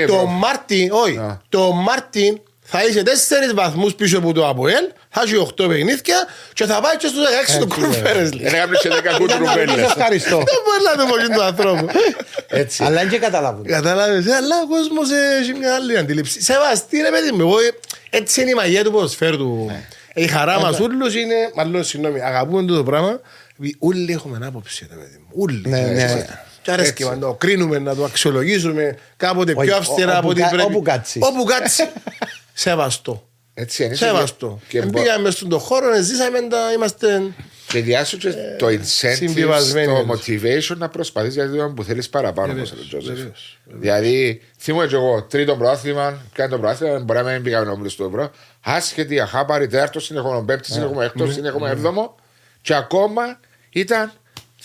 Το 0.07 0.25
Μάρτιν, 0.25 0.91
όχι, 0.91 1.19
το 1.49 1.71
Μάρτιν 1.71 2.39
θα 2.63 2.85
είσαι 2.85 3.03
τέσσερις 3.03 3.53
βαθμούς 3.53 3.93
πίσω 3.93 4.17
από 4.17 4.33
το 4.33 4.47
ΑΠΟΕΛ, 4.47 4.85
θα 5.09 5.21
έχει 5.25 5.35
οχτώ 5.35 5.67
παιχνίδια 5.67 6.27
και 6.53 6.65
θα 6.65 6.79
πάει 6.81 6.97
και 6.97 7.07
στους 7.07 7.23
16 7.55 7.59
του 7.59 7.67
Conference. 7.67 8.29
Δεν 8.29 8.53
έκαμε 8.53 8.75
και 8.81 8.89
δέκα 8.89 9.17
κουτρουμπέλες. 9.17 9.77
Ευχαριστώ. 9.77 10.37
Δεν 10.49 10.59
μπορεί 10.65 10.83
να 10.95 11.03
το 11.03 11.11
πω 11.11 11.33
του 11.35 11.43
ανθρώπου. 11.43 11.87
Αλλά 12.79 13.01
είναι 13.01 13.11
και 13.11 13.17
καταλάβουν. 13.17 13.65
Καταλάβεις, 13.65 14.31
αλλά 14.31 14.55
ο 14.63 14.67
κόσμος 14.67 15.09
έχει 15.39 15.53
μια 15.53 15.75
άλλη 15.75 15.97
αντίληψη. 15.97 16.41
Σεβαστή 16.41 16.97
ρε 16.97 17.09
παιδί 17.09 17.31
μου, 17.31 17.41
εγώ 17.41 17.55
έτσι 18.09 18.41
είναι 18.41 18.49
η 18.49 18.53
μαγεία 18.53 18.83
του 18.83 18.91
ποδοσφαίρου 18.91 19.37
του. 19.37 19.65
Ναι. 19.67 19.83
Η 20.13 20.27
χαρά 20.27 20.59
μας 20.59 20.79
ούλους 20.79 21.15
είναι, 21.15 21.35
μάλλον 21.55 21.83
συγγνώμη, 21.83 22.21
αγαπούμε 22.21 22.63
το 22.63 22.83
πράγμα, 22.83 23.19
όλοι 23.79 24.13
έχουμε 24.13 24.45
άποψη, 24.45 24.87
ρε 24.89 24.95
παιδί 24.95 25.17
μου. 25.19 25.43
Όλοι. 25.43 25.61
Ναι, 25.65 25.81
ναι. 25.81 26.25
Και 26.61 26.71
αρέσκει 26.71 27.03
να 27.03 27.17
το 27.17 27.33
κρίνουμε, 27.33 27.79
να 27.79 27.95
το 27.95 28.03
αξιολογήσουμε 28.03 28.97
κάποτε 29.17 29.55
πιο 29.55 29.75
αυστηρά 29.75 30.17
από 30.17 30.29
ό,τι 30.29 30.41
πρέπει. 30.41 30.63
Όπου 30.63 30.81
κάτσεις. 30.81 31.21
Όπου 31.25 31.43
κάτσεις. 31.43 31.87
Σεβαστό. 32.53 33.27
Έτσι 33.53 33.83
είναι. 33.83 33.95
Σεβαστό. 33.95 34.59
Και 34.67 34.81
πήγαμε 34.81 35.31
στον 35.31 35.59
χώρο, 35.59 36.01
ζήσαμε 36.01 36.41
τα, 36.41 36.71
είμαστε... 36.73 37.21
Και 37.67 37.79
διάσου 37.79 38.17
και 38.17 38.27
ε, 38.27 38.55
το 38.57 38.67
incentive, 38.67 39.85
το 39.85 40.13
motivation 40.13 40.77
να 40.77 40.89
προσπαθείς 40.89 41.33
γιατί 41.33 41.57
το 41.57 41.73
που 41.75 41.83
θέλεις 41.83 42.09
παραπάνω. 42.09 42.63
Δηλαδή, 43.65 44.41
θυμούμαι 44.59 44.87
και 44.87 44.95
εγώ, 44.95 45.23
τρίτο 45.23 45.55
πρόθυμα, 45.55 46.21
κάνει 46.33 46.51
το 46.51 46.59
πρόθυμα, 46.59 46.99
μπορεί 46.99 47.23
να 47.23 47.31
μην 47.31 47.43
πήγαμε 47.43 47.65
νόμιλο 47.65 47.89
στο 47.89 48.03
ευρώ, 48.03 48.31
άσχετη, 48.61 49.19
αχάπαρη, 49.19 49.67
τέταρτο, 49.67 49.99
συνεχόμενο 49.99 50.43
πέμπτη, 50.43 50.71
συνεχόμενο 50.71 51.01
έκτο, 51.01 51.31
συνεχόμενο 51.31 51.71
έβδομο, 51.71 52.15
και 52.61 52.75
ακόμα 52.75 53.39
ήταν 53.69 54.11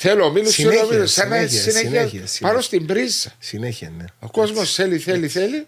Θέλω 0.01 0.25
ο 0.25 0.31
Μίλου, 0.31 0.51
θέλω 0.51 0.81
ο 0.85 0.89
Μίλου. 0.91 1.07
Σαν 1.07 1.29
να 1.29 1.47
συνέχεια, 1.47 2.11
πάνω 2.41 2.61
στην 2.61 2.87
πρίζα. 2.87 3.33
Συνέχεια, 3.39 3.93
ναι. 3.97 4.05
Ο 4.19 4.31
κόσμος 4.31 4.75
θέλει, 4.75 4.99
θέλει, 4.99 5.29
θέλει. 5.29 5.67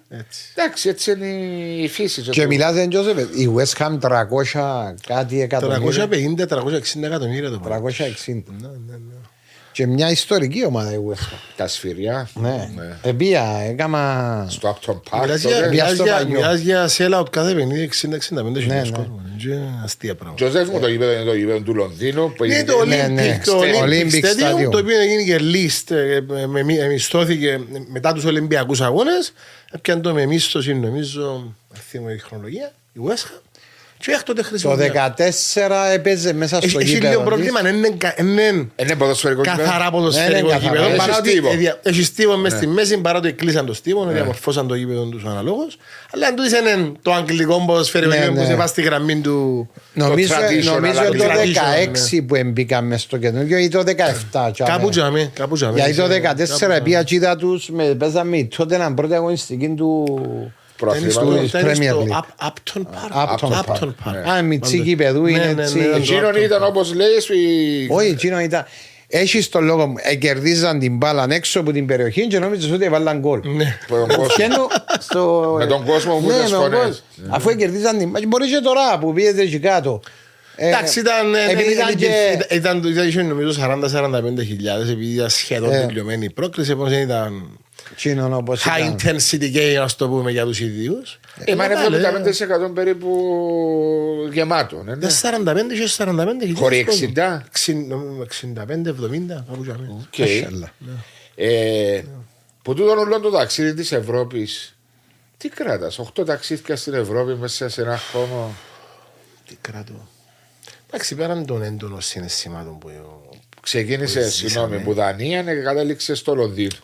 Εντάξει, 0.55 0.89
έτσι 0.89 1.11
είναι 1.11 1.27
η 1.83 1.89
φύση. 1.89 2.23
Και 2.23 2.47
μιλάτε, 2.47 2.89
Τζόζεφ, 2.89 3.17
η 3.17 3.53
West 3.57 3.77
Ham 3.79 3.99
300 3.99 4.95
κάτι 5.07 5.41
εκατομμύρια. 5.41 6.09
350-360 6.09 7.03
εκατομμύρια 7.03 7.51
το 7.51 7.61
360. 7.65 7.71
Ναι, 8.27 8.69
ναι, 8.69 8.97
ναι. 8.97 9.15
Και 9.73 9.87
μια 9.87 10.11
ιστορική 10.11 10.65
ομάδα 10.65 10.93
η 10.93 10.99
West 11.09 11.13
Ham. 11.13 11.39
Τα 11.57 11.69
σφυριά. 11.69 12.29
Ναι. 12.35 12.69
Επία, 13.03 13.61
έκανα... 13.69 14.47
Στο 14.49 14.79
Upton 14.81 15.01
Park. 15.11 15.29
Μιλάς 16.29 16.59
για 16.59 16.89
sell-out 16.97 17.31
κάθε 17.31 17.55
50-60-65 17.55 18.57
χιλιάδες 18.57 18.91
κόσμο. 18.91 19.23
Αστεία 19.85 20.15
πράγματα. 20.15 20.45
Τζοζέφ 20.45 20.69
μου 20.69 20.81
το 20.81 20.89
γήπεδο 20.89 21.13
είναι 21.13 21.25
το 21.25 21.35
γήπεδο 21.35 21.61
του 21.61 21.75
Λονδίνου. 21.75 22.33
Είναι 22.45 22.65
το 22.65 22.75
Olympic 23.85 24.25
Stadium, 24.25 24.71
το 24.71 24.79
οποίο 24.79 25.01
έγινε 25.01 25.23
και 25.23 25.39
list, 25.41 25.95
μισθώθηκε 26.89 27.61
μετά 27.89 28.13
τους 28.13 28.25
Ολυμπιακούς 28.25 28.81
Αγώνες. 28.81 29.33
Έπιαν 29.73 30.03
το 30.03 30.13
με 30.13 30.27
μίσθωση, 30.27 30.75
νομίζω, 30.75 31.55
θυμώ 31.89 32.07
η 32.15 32.19
χρονολογία, 32.19 32.73
η 32.93 33.01
West 33.07 33.13
Ham. 33.13 33.41
Και 34.03 34.11
έκτοτε 34.11 34.43
χρησιμοποιεί. 34.43 34.91
Το 34.91 35.15
14 35.17 35.93
έπαιζε 35.93 36.33
μέσα 36.33 36.57
στο 36.57 36.67
γήπεδο. 36.67 37.07
Έχει 37.07 37.07
λίγο 37.07 37.23
πρόβλημα, 37.23 37.61
είναι 38.77 38.97
ποδοσφαιρικό 38.99 39.43
καθαρά 39.43 39.91
ποδοσφαιρικό 39.91 40.59
γήπεδο. 40.61 41.79
Έχει 41.83 42.03
στίβο 42.03 42.37
μες 42.37 42.53
στη 42.53 42.67
μέση, 42.67 42.99
παρά 42.99 43.19
ότι 43.19 43.33
κλείσαν 43.33 43.67
το 43.67 43.75
στίβο, 43.75 44.05
διαμορφώσαν 44.05 44.69
το 44.69 44.75
γήπεδο 44.75 45.05
τους 45.05 45.25
αναλόγως. 45.25 45.77
Αλλά 46.13 46.27
αν 46.27 46.35
τούτης 46.37 46.53
είναι 46.53 46.93
το 47.03 47.13
αγγλικό 47.13 47.65
ποδοσφαιρικό 47.67 48.15
γήπεδο 48.15 48.33
που 48.33 48.45
σε 48.45 48.55
πάει 48.55 48.67
στη 48.67 48.83
γραμμή 48.83 49.21
του 49.21 49.69
Νομίζω 49.93 50.35
το 50.35 51.25
16 52.17 52.25
που 52.27 52.37
μπήκαμε 52.45 52.97
στο 52.97 53.17
καινούργιο 53.17 53.59
ή 53.59 53.69
το 53.69 53.83
17. 54.33 54.51
Κάπου 54.65 54.89
τζαμί. 54.89 55.33
Γιατί 55.75 55.95
το 55.95 56.05
14 56.79 56.83
πήγα 56.83 57.05
τσίδα 57.05 57.37
τους, 57.37 57.71
παίζαμε 57.99 58.49
τότε 58.57 58.75
έναν 58.75 58.95
πρώτη 58.95 59.15
αγωνιστική 59.15 59.69
του 59.69 60.05
Premier 60.81 61.95
League. 61.95 62.25
Upton 62.49 62.83
Park. 62.83 63.13
Upton 63.13 63.95
Park. 64.05 64.29
Α, 64.31 64.43
μητσίκι 64.43 64.97
παιδού 64.97 65.27
είναι 65.27 65.39
ναι, 65.39 65.53
ναι, 65.53 65.63
έτσι. 65.63 65.79
Ναι, 65.79 65.97
εκείνον 65.97 66.35
ήταν 66.35 66.65
όπως 66.65 66.95
λέει 66.95 67.09
Όχι, 67.89 68.09
εκείνον 68.09 68.41
ήταν... 68.41 68.65
Έχεις 69.13 69.49
το 69.49 69.61
λόγο, 69.61 69.95
κερδίζαν 70.19 70.79
την 70.79 70.97
μπάλα 70.97 71.27
έξω 71.31 71.61
από 71.61 71.73
την 71.73 71.87
περιοχή 71.87 72.27
και 72.27 72.39
νόμιζες 72.39 72.71
ότι 72.71 72.85
έβαλαν 72.85 73.19
γκολ. 73.19 73.41
Με 75.59 75.67
τον 75.67 75.85
κόσμο 75.85 76.17
που 76.17 76.31
ήταν 76.31 76.61
φωνές. 76.61 77.05
Αφού 77.29 77.57
κερδίζαν 77.57 77.99
την 77.99 78.11
μπάλα, 78.11 78.27
μπορείς 78.29 78.51
και 78.51 78.61
τώρα 78.63 78.99
που 78.99 79.13
πήγαινε 79.13 79.43
εκεί 79.43 79.59
κάτω. 79.59 80.03
Εντάξει, 80.57 81.01
ήταν, 81.01 81.27
ήταν, 82.51 83.27
νομίζω 83.27 83.61
40-45 83.63 84.45
χιλιάδες 84.47 84.91
επειδή 84.91 85.13
ήταν 85.15 85.29
σχεδόν 85.29 85.71
τελειωμένη 85.71 86.25
η 86.25 86.31
πρόκριση, 86.31 86.71
επομένως 86.71 86.99
ήταν 86.99 87.59
high 88.65 88.95
intensity 88.95 89.55
game, 89.55 89.81
ας 89.83 89.97
το 89.97 90.09
πούμε, 90.09 90.31
για 90.31 90.45
τους 90.45 90.61
ίδιους. 90.61 91.21
Ε, 91.45 91.55
μα 91.55 91.65
είναι 91.65 91.75
75% 92.71 92.75
περίπου 92.75 94.29
γεμάτο. 94.33 94.83
Ναι, 94.83 94.95
45 94.95 95.75
και 95.75 95.89
45 95.97 96.41
χιλιάδες. 96.41 96.59
Χωρεί 96.59 96.87
60. 97.15 97.45
65-70, 97.53 99.45
Οκ. 99.89 100.17
Που 102.63 102.75
τούτον 102.75 102.99
όλο 102.99 103.21
το 103.21 103.31
ταξίδι 103.31 103.75
της 103.75 103.93
Ευρώπης, 103.93 104.77
τι 105.37 105.49
κράτας, 105.49 105.99
8 105.99 106.25
ταξίδια 106.25 106.77
στην 106.77 106.95
Ευρώπη 106.95 107.35
μέσα 107.35 107.69
σε 107.69 107.83
ένα 107.83 107.97
χρόνο. 107.97 108.55
Τι 109.47 109.57
κράτω. 109.61 110.09
Εντάξει, 110.87 111.15
πέραν 111.15 111.47
των 111.47 111.63
έντονων 111.63 112.01
συναισθημάτων 112.01 112.79
που. 112.79 112.91
Ξεκίνησε, 113.63 114.31
συγγνώμη, 114.31 114.79
που 114.79 114.95
Δανία 114.95 115.43
και 115.43 115.55
κατέληξε 115.55 116.15
στο 116.15 116.35
Λονδίνο. 116.35 116.77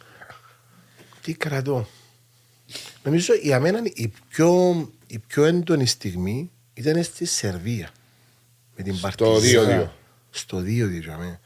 Τι 1.26 1.35
κρατώ. 1.35 1.88
Νομίζω 3.02 3.35
για 3.35 3.61
μένα 3.61 3.80
η 3.95 4.12
πιο, 4.28 4.90
η 5.06 5.18
πιο 5.18 5.45
έντονη 5.45 5.87
στιγμή 5.87 6.50
ήταν 6.75 7.02
στη 7.02 7.25
Σερβία. 7.25 7.90
Με 8.76 8.83
την 8.83 8.95
Στο 8.95 9.37
2-2. 9.37 9.88
Στο 10.30 10.59
2-2 10.59 10.64
για 10.64 11.40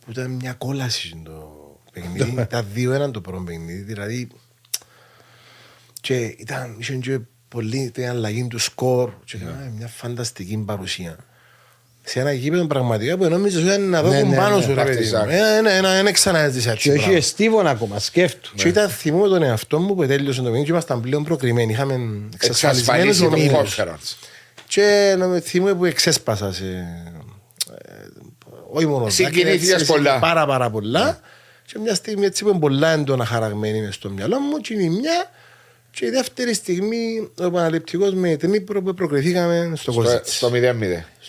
Που 0.00 0.10
ήταν 0.10 0.30
μια 0.30 0.52
κόλαση 0.52 1.20
το 1.24 1.80
παιχνίδι. 1.92 2.40
ήταν 2.42 2.66
2-1 2.74 3.12
το 3.12 3.20
πρώτο 3.20 3.42
παιχνίδι. 3.42 3.82
Δηλαδή. 3.82 4.28
Και 6.00 6.24
ήταν, 6.24 6.76
ήταν 6.80 7.00
και 7.00 7.20
πολύ 7.48 7.80
ήταν 7.80 8.04
αλλαγή 8.04 8.46
του 8.46 8.58
σκορ. 8.58 9.12
Και 9.24 9.38
yeah. 9.42 9.72
μια 9.76 9.88
φανταστική 9.88 10.56
παρουσία 10.56 11.16
σε 12.08 12.20
ένα 12.20 12.32
γήπεδο 12.32 12.66
πραγματικά 12.66 13.16
που 13.16 13.28
νόμιζες 13.28 13.62
ότι 13.62 13.74
είναι 13.74 13.86
να 13.86 14.02
δω 14.02 14.10
ναι, 14.10 14.22
ναι, 14.22 14.36
πάνω 14.36 14.56
ναι, 14.56 14.62
σου 14.62 14.74
ρε 14.74 14.84
παιδί 14.84 15.10
μου. 15.10 15.68
Ένα 15.98 16.12
ξαναζήσεις 16.12 16.66
έτσι. 16.66 16.90
Και 16.90 16.98
όχι 16.98 17.10
εστίβον 17.12 17.66
ακόμα, 17.66 17.98
σκέφτου. 17.98 18.54
Και 18.54 18.68
ήταν 18.68 18.88
θυμό 18.88 19.28
τον 19.28 19.42
εαυτό 19.42 19.78
μου 19.78 19.94
που 19.94 20.06
τέλειωσε 20.06 20.38
το 20.38 20.42
παιχνίδι 20.42 20.64
και 20.64 20.70
ήμασταν 20.70 21.00
πλέον 21.00 21.24
προκριμένοι. 21.24 21.72
Είχαμε 21.72 22.00
εξασφαλισμένους 22.34 23.20
ομίλους. 23.20 23.78
Και 24.66 25.16
θυμώ 25.42 25.74
που 25.74 25.84
εξέσπασα 25.84 26.52
σε... 26.52 26.64
όχι 28.72 28.86
μόνο 28.86 29.08
Συγκινήθηκες 29.08 29.84
πολλά. 29.84 30.18
Πάρα 30.18 30.46
πάρα 30.46 30.70
πολλά. 30.70 31.04
Ναι. 31.04 31.16
Και 31.66 31.78
μια 31.78 31.94
στιγμή 31.94 32.26
έτσι 32.26 32.42
που 32.42 32.48
είναι 32.48 32.58
πολλά 32.58 32.88
έντονα 32.90 33.24
χαραγμένη 33.24 33.80
μες 33.80 33.94
στο 33.94 34.10
μυαλό 34.10 34.40
μου 34.40 34.56
και 34.56 34.74
είναι 34.74 34.82
η 34.82 34.88
μια 34.88 35.30
και 35.90 36.06
η 36.06 36.10
δεύτερη 36.10 36.54
στιγμή 36.54 37.30
ο 37.38 37.44
επαναληπτικός 37.44 38.14
με 38.14 38.36
την 38.36 38.54
Ήπειρο 38.54 38.82
που 38.82 38.94
προκριθήκαμε 38.94 39.72
στο 39.74 39.92
Κοζίτς. 39.92 40.36
Στο 40.36 40.50
0-0. 40.52 40.54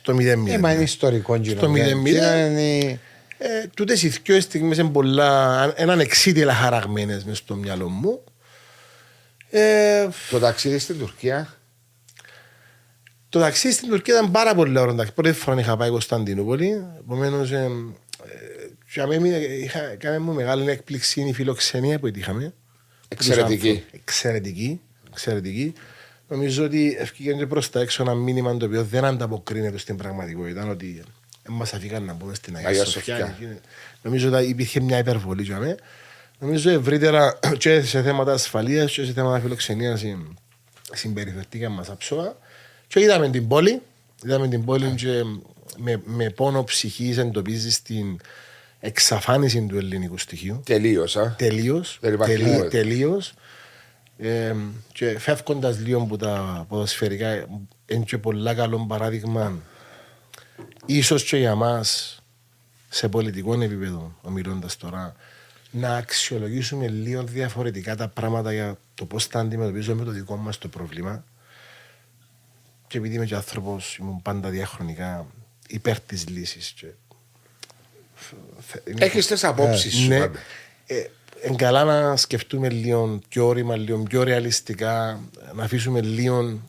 Στο 0.08 0.16
0-0. 0.16 0.48
Ε, 0.48 0.58
μα 0.58 0.74
είναι 0.74 0.84
ιστορικό 0.84 1.36
γύρω. 1.36 1.58
Στο 1.58 1.74
0-0. 1.74 2.98
Ε, 3.38 3.68
τούτες 3.76 4.04
οι 4.04 4.08
δυο 4.08 4.42
στιγμές 4.42 4.78
είναι 4.78 4.90
πολλά, 4.90 5.74
έναν 5.76 6.00
εξίτηλα 6.00 6.54
χαραγμένες 6.54 7.24
μες 7.24 7.38
στο 7.38 7.56
μυαλό 7.56 7.90
μου. 7.90 8.24
Ε, 9.50 10.08
το 10.30 10.40
ταξίδι 10.40 10.78
στην 10.78 11.00
Τουρκία; 11.00 11.58
Το 13.30 13.40
ταξίδι 13.40 13.74
στην 13.74 13.90
Τουρκία 13.90 14.14
ήταν 14.14 14.32
πάρα 14.32 14.56
πολύ 14.56 14.80
ωραίο. 14.80 15.06
Πρώτη 15.16 15.32
φορά 15.32 15.60
είχα 15.60 15.78
πάει 15.78 15.90
Κωνσταντινούπολη. 15.90 16.86
Επομένως, 17.00 17.52
ε, 17.52 17.70
ε, 18.96 19.62
είχα 19.62 19.80
κάνει 19.80 20.18
μου 20.18 20.34
μεγάλη 20.34 20.70
έκπληξη 20.70 21.22
η 21.22 21.34
φιλοξενία 21.34 22.00
που 22.00 22.08
είχαμε. 22.08 22.54
Εξαιρετική. 23.08 23.84
Εξαιρετική. 23.92 24.82
Εξαιρετική. 25.12 25.74
Νομίζω 26.28 26.64
ότι 26.64 26.96
ευκήγε 27.00 27.46
προς 27.46 27.70
τα 27.70 27.80
έξω 27.80 28.04
ένα 28.04 28.14
μήνυμα 28.14 28.58
το 28.58 28.66
οποίο 28.66 28.84
δεν 28.84 29.06
ανταποκρίνεται 29.06 29.78
στην 29.78 29.98
πραγματικότητα. 29.98 30.68
Ότι 30.68 31.04
μας 31.48 31.74
αφήκαν 31.74 32.04
να 32.04 32.14
μπούμε 32.14 32.34
στην 32.34 32.56
Αγία 32.56 32.86
Σοφιά. 32.86 33.38
Νομίζω 34.02 34.32
ότι 34.32 34.44
υπήρχε 34.44 34.80
μια 34.80 34.98
υπερβολή 34.98 35.44
για 35.44 35.58
μένα. 35.58 35.78
Νομίζω 36.40 36.70
ευρύτερα 36.70 37.40
και 37.58 37.82
σε 37.82 38.02
θέματα 38.02 38.34
ασφαλείας 38.34 38.92
και 38.92 39.06
σε 39.06 39.12
θέματα 39.12 39.40
φιλοξενίας 39.40 40.04
συμπεριφερθήκαν 40.94 41.72
μας 41.72 41.90
άψογα. 41.90 42.36
Και 42.88 43.00
είδαμε 43.00 43.30
την 43.30 43.48
πόλη. 43.48 43.82
Είδαμε 44.24 44.48
την 44.48 44.66
πόλη 44.66 44.96
και 44.96 45.24
με, 45.78 46.02
με 46.06 46.30
πόνο 46.30 46.64
ψυχή 46.64 47.16
εντοπίζει 47.18 47.82
την 47.84 48.20
εξαφάνιση 48.80 49.66
του 49.70 49.78
ελληνικού 49.78 50.18
στοιχείου. 50.18 50.62
Τελείως. 51.38 52.00
Τελείως. 52.00 52.70
Τελείως. 52.70 53.34
Ε, 54.18 54.56
και 54.94 55.20
φεύγοντας 55.20 55.80
λίγο 55.80 56.02
από 56.02 56.18
τα 56.18 56.66
ποδοσφαιρικά, 56.70 57.48
είναι 57.86 58.04
και 58.04 58.18
πολύ 58.18 58.56
καλό 58.56 58.86
παράδειγμα, 58.86 59.62
ίσως 60.86 61.24
και 61.24 61.38
για 61.38 61.56
μας, 61.56 62.20
σε 62.90 63.10
πολιτικό 63.10 63.62
επίπεδο, 63.62 64.16
ομιλώντας 64.22 64.78
τώρα, 64.78 65.16
να 65.72 65.96
αξιολογήσουμε 65.96 66.88
λίγο 66.88 67.24
διαφορετικά 67.24 67.96
τα 67.96 68.08
πράγματα 68.08 68.54
για 68.54 68.78
το 68.94 69.06
πώς 69.06 69.26
θα 69.26 69.40
αντιμετωπίζουμε 69.40 70.04
το 70.04 70.12
δικό 70.12 70.36
μας 70.36 70.58
το 70.58 70.68
πρόβλημα. 70.68 71.24
Και 72.88 72.98
επειδή 72.98 73.16
είμαι 73.16 73.26
και 73.26 73.36
άνθρωπος, 73.36 73.98
ήμουν 73.98 74.22
πάντα 74.22 74.50
διαχρονικά 74.50 75.26
υπέρ 75.68 76.00
της 76.00 76.28
λύσης. 76.28 76.72
Και... 76.72 76.88
Έχεις 78.98 79.28
τι 79.28 79.48
απόψεις 79.48 79.96
σου. 79.96 80.08
Ναι. 80.08 80.30
Ε, 80.86 81.06
καλά 81.56 81.84
να 81.84 82.16
σκεφτούμε 82.16 82.70
λίγο 82.70 83.20
πιο 83.30 83.48
όρημα, 83.48 83.76
λίγο 83.76 84.04
πιο 84.10 84.24
ρεαλιστικά, 84.24 85.20
να 85.56 85.64
αφήσουμε 85.64 86.02
λίγο 86.02 86.60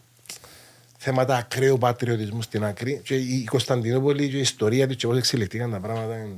θέματα 0.98 1.36
ακραίου 1.36 1.78
πατριωτισμού 1.78 2.42
στην 2.42 2.64
άκρη. 2.64 3.00
Και 3.04 3.14
η 3.14 3.44
Κωνσταντινούπολη 3.50 4.28
και 4.28 4.36
η 4.36 4.40
ιστορία 4.40 4.88
του 4.88 4.94
και 4.94 5.06
πώς 5.06 5.16
εξελιχθήκαν 5.16 5.70
τα 5.70 5.80
πράγματα 5.80 6.14
είναι 6.16 6.34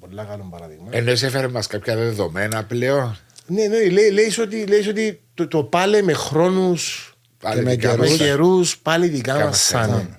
πολύ 0.00 0.14
καλό 0.14 0.48
παράδειγμα. 0.50 0.86
Ενώ 0.90 1.10
έφερε 1.10 1.48
μας 1.48 1.66
κάποια 1.66 1.96
δεδομένα 1.96 2.64
πλέον; 2.64 3.18
Ναι, 3.46 3.66
ναι, 3.66 3.88
λέει, 3.88 4.10
λέει 4.10 4.34
ότι, 4.40 4.66
λέει 4.66 4.88
ότι 4.88 5.20
το, 5.34 5.48
το 5.48 5.62
πάλε 5.62 6.02
με 6.02 6.12
χρόνους 6.12 7.14
και 7.54 7.60
με 7.60 7.76
καιρούς 8.16 8.78
πάλι 8.78 9.08
δικά 9.08 9.44
μας 9.44 9.60
σαν. 9.60 10.18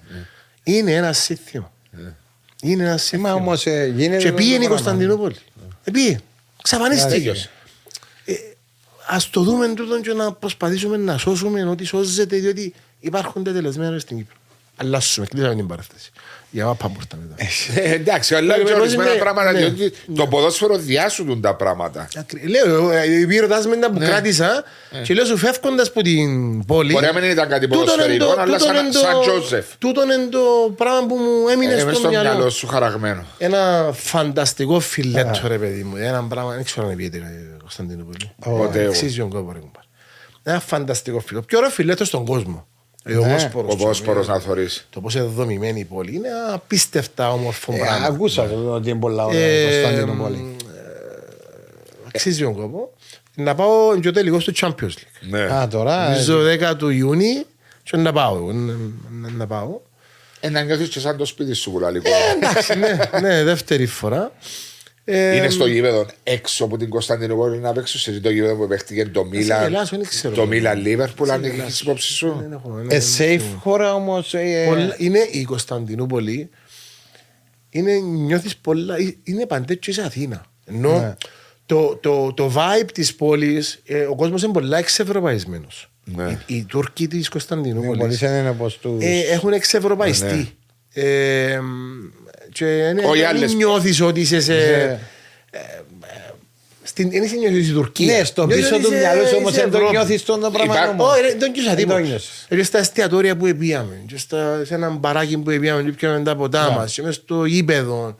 Είναι 0.64 0.92
ένα 0.92 1.14
σύστημα. 1.14 1.72
Ναι. 1.92 2.14
Είναι 2.62 2.84
ένα 2.84 2.98
σύστημα. 2.98 3.34
Όμως 3.34 3.66
ε, 3.66 3.92
γίνεται. 3.96 4.24
Και 4.24 4.32
πήγαινε 4.32 4.64
η 4.64 4.68
Κωνσταντινούπολη. 4.68 5.36
Ε, 5.84 5.92
πήγε. 5.92 6.20
Ξαφανίστηκε. 6.62 7.34
Ε, 9.10 9.16
Α 9.16 9.18
το 9.32 9.42
δούμε 9.42 9.74
τούτο 9.74 10.02
και 10.02 10.14
να 10.14 10.32
προσπαθήσουμε 10.32 10.98
να 10.98 11.18
σώσουμε 11.18 11.64
ό,τι 11.64 11.84
σώζεται, 11.84 12.38
διότι 12.38 12.74
υπάρχουν 13.00 13.44
τελεσμένα 13.44 14.00
στην 14.00 14.18
Κύπρο. 14.18 14.36
Αλλάσουμε, 14.76 15.26
κλείσαμε 15.26 15.56
την 15.56 15.68
παράσταση. 15.68 16.12
Για 16.50 16.66
μάπα 16.66 16.88
μπουρτα 16.88 17.18
μετά. 17.18 17.36
Ε, 17.82 17.94
εντάξει, 17.94 18.36
αλλά 18.36 18.60
είναι 18.60 18.74
ορισμένα 18.74 19.16
πράγματα, 19.20 19.52
ναι. 19.52 19.60
διότι 19.60 19.90
το 19.90 20.24
ναι. 20.24 20.30
ποδόσφαιρο 20.30 20.78
διάσουν 20.78 21.42
τα 21.42 21.56
πράγματα. 21.56 22.08
Λέω, 22.48 22.92
οι 23.30 23.40
ρωτάς 23.40 23.68
με 23.68 23.76
τα 23.76 23.92
που 23.92 24.00
ναι. 24.00 24.06
κράτησα 24.06 24.64
και 25.04 25.14
λέω 25.14 25.26
σου 25.26 25.38
φεύγοντας 25.38 25.88
από 25.88 26.02
την 26.02 26.66
πόλη. 26.66 26.92
Μπορεί 26.92 27.06
να 27.06 27.14
μην 27.14 27.24
ήταν 27.24 27.50
κάτι 27.50 27.68
ποδοσφαιρικό, 27.68 28.36
αλλά 28.38 28.60
σαν 28.60 28.90
Τζόζεφ. 29.22 29.66
Τούτο 29.78 30.04
είναι 30.04 30.28
το 30.32 30.74
πράγμα 30.78 31.08
που 31.08 31.16
μου 31.16 31.48
έμεινε 31.48 31.74
ε, 31.74 31.94
στο 31.94 32.10
μυαλό. 32.10 32.50
σου 32.50 32.68
χαραγμένο. 32.68 33.26
Ένα 33.38 33.90
φανταστικό 33.94 34.80
φιλέτο 34.80 35.48
ρε 35.48 35.58
παιδί 35.58 35.84
μου. 35.84 35.96
Ένα 35.96 36.24
πράγμα, 36.24 36.54
δεν 36.54 36.64
ξέρω 36.64 36.88
αν 36.88 36.96
πήγαινε 36.96 37.58
Κωνσταντινούπολη. 37.60 38.32
Ποτέ. 38.40 38.86
Αξίζει 38.86 39.22
ο 39.22 39.28
κόπο. 39.28 39.54
Ένα 40.44 40.60
φανταστικό 40.60 41.20
φιλέτο. 41.20 41.46
Πιο 41.46 41.58
ωραίο 41.58 41.70
φιλέτο 41.70 42.06
στον 42.06 42.26
κόσμο. 42.26 42.68
Ε, 43.08 43.18
ο 43.18 43.26
ναι, 43.26 43.52
Βόσπορος 43.76 44.28
να 44.28 44.40
θωρείς. 44.40 44.88
Το 44.90 45.02
πώς 45.02 45.16
είναι 45.16 45.24
δομημένη 45.24 45.80
η 45.80 45.84
πόλη 45.84 46.16
είναι 46.16 46.28
απίστευτα 46.54 47.32
όμορφο 47.32 47.74
ε, 47.74 47.78
πράγμα. 47.78 48.06
Ακούσα 48.06 48.44
ότι 48.68 48.90
είναι 48.90 49.00
πολλά 49.00 49.26
ωραία 49.26 49.68
το 49.70 49.76
ε, 49.76 49.82
Κωνσταντινούπολη. 49.82 50.56
Αξίζει 52.08 52.44
τον 52.44 52.56
κόπο. 52.56 52.94
Να 53.36 53.56
πάω 53.56 54.00
και 54.00 54.12
τελικό 54.12 54.40
στο 54.40 54.52
Champions 54.56 54.84
League. 54.84 55.28
Ναι. 55.30 55.42
Α, 55.42 55.68
τώρα. 55.68 56.10
Νομίζω 56.10 56.40
10 56.72 56.76
του 56.78 56.90
Ιούνιου 56.90 57.46
και 57.84 57.98
να 57.98 58.14
πάω. 58.14 58.52
Να 59.38 59.48
πάω. 59.48 59.80
Ε, 60.40 60.50
να 60.50 60.62
νιώθεις 60.62 60.90
και 60.90 61.00
σαν 61.00 61.18
το 61.18 61.26
σπίτι 61.26 61.54
σου 61.54 61.72
που 61.72 61.80
λέει. 61.80 62.02
Εντάξει, 62.36 62.78
ναι, 62.78 63.20
ναι, 63.22 63.44
δεύτερη 63.44 63.86
φορά. 63.86 64.32
Ε, 65.08 65.36
είναι 65.36 65.50
στο 65.50 65.66
γήπεδο 65.66 66.06
έξω 66.24 66.64
από 66.64 66.78
την 66.78 66.90
Κωνσταντινούπολη 66.90 67.58
να 67.58 67.74
παίξω 67.74 68.00
σε 68.00 68.20
το 68.20 68.30
γήπεδο 68.30 68.56
που 68.56 68.68
παίχτηκε 68.68 69.06
το 69.06 69.26
Μίλα. 69.26 69.88
Το 70.34 70.46
Μίλα 70.46 70.74
Λίβερπουλ, 70.74 71.30
αν 71.30 71.44
έχεις 71.44 71.82
υπόψη 71.82 72.14
σου. 72.14 72.60
Ε, 72.88 73.00
safe 73.18 73.56
χώρα 73.60 73.94
όμως. 73.94 74.34
Ε, 74.34 74.96
είναι 74.98 75.20
η 75.32 75.44
Κωνσταντινούπολη. 75.44 76.50
Είναι, 77.70 77.94
νιώθεις 77.94 78.58
πολλά, 78.58 78.96
είναι 79.24 79.46
παντέτσι 79.46 79.92
σε 79.92 80.02
Αθήνα. 80.02 80.46
Ενώ 80.66 81.00
ναι. 81.00 81.16
το, 81.66 81.96
το, 81.96 82.34
το 82.34 82.52
vibe 82.56 82.90
της 82.94 83.16
πόλης, 83.16 83.84
ο 84.10 84.16
κόσμος 84.16 84.44
είναι 84.44 84.54
πολλά 84.54 84.78
εξευρωπαϊσμένος. 84.78 85.92
Ναι. 86.04 86.40
Οι, 86.46 86.56
οι 86.56 86.64
Τούρκοι 86.64 87.08
της 87.08 87.30
Κωνσταντινούπολης 87.30 88.22
έχουν 89.32 89.54
εξευρωπαϊστεί. 89.54 90.56
Ναι. 90.94 91.60
Και 92.56 92.94
δεν 93.40 93.56
νιώθεις 93.56 94.02
ότι 94.02 94.20
είσαι 94.20 94.42
σε... 94.42 94.54
Ναι. 94.54 95.00
Ε, 95.50 95.60
στην, 96.84 97.10
δεν 97.10 97.24
είσαι 97.24 97.36
νιώθεις 97.36 97.64
στην 97.64 97.76
Τουρκία. 97.76 98.18
Ναι, 98.18 98.24
στο 98.24 98.48
πίσω 98.48 98.80
του 98.80 98.90
μυαλού 98.90 99.28
σου 99.28 99.36
όμως 99.38 99.52
δεν 99.52 99.72
το 99.72 99.90
νιώθεις 99.90 100.24
τον 100.24 100.40
πράγμα. 100.40 101.06
Όχι, 101.06 101.38
δεν 101.38 101.52
νιώσα 101.52 101.76
τίποτα. 101.76 102.02
Και 102.50 102.64
στα 102.64 102.78
εστιατόρια 102.78 103.38
που 103.38 103.56
πήγαμε, 103.58 104.04
και 104.08 104.18
σε 104.64 104.74
έναν 104.74 104.98
μπαράκι 104.98 105.38
που 105.38 105.44
πήγαμε 105.60 105.84
και 105.84 105.92
πιάμε 105.92 106.24
τα 106.24 106.36
ποτά 106.36 106.72
μας, 106.72 106.94
και 106.94 107.02
μέσα 107.02 107.20
στο 107.22 107.46
γήπεδο, 107.46 108.16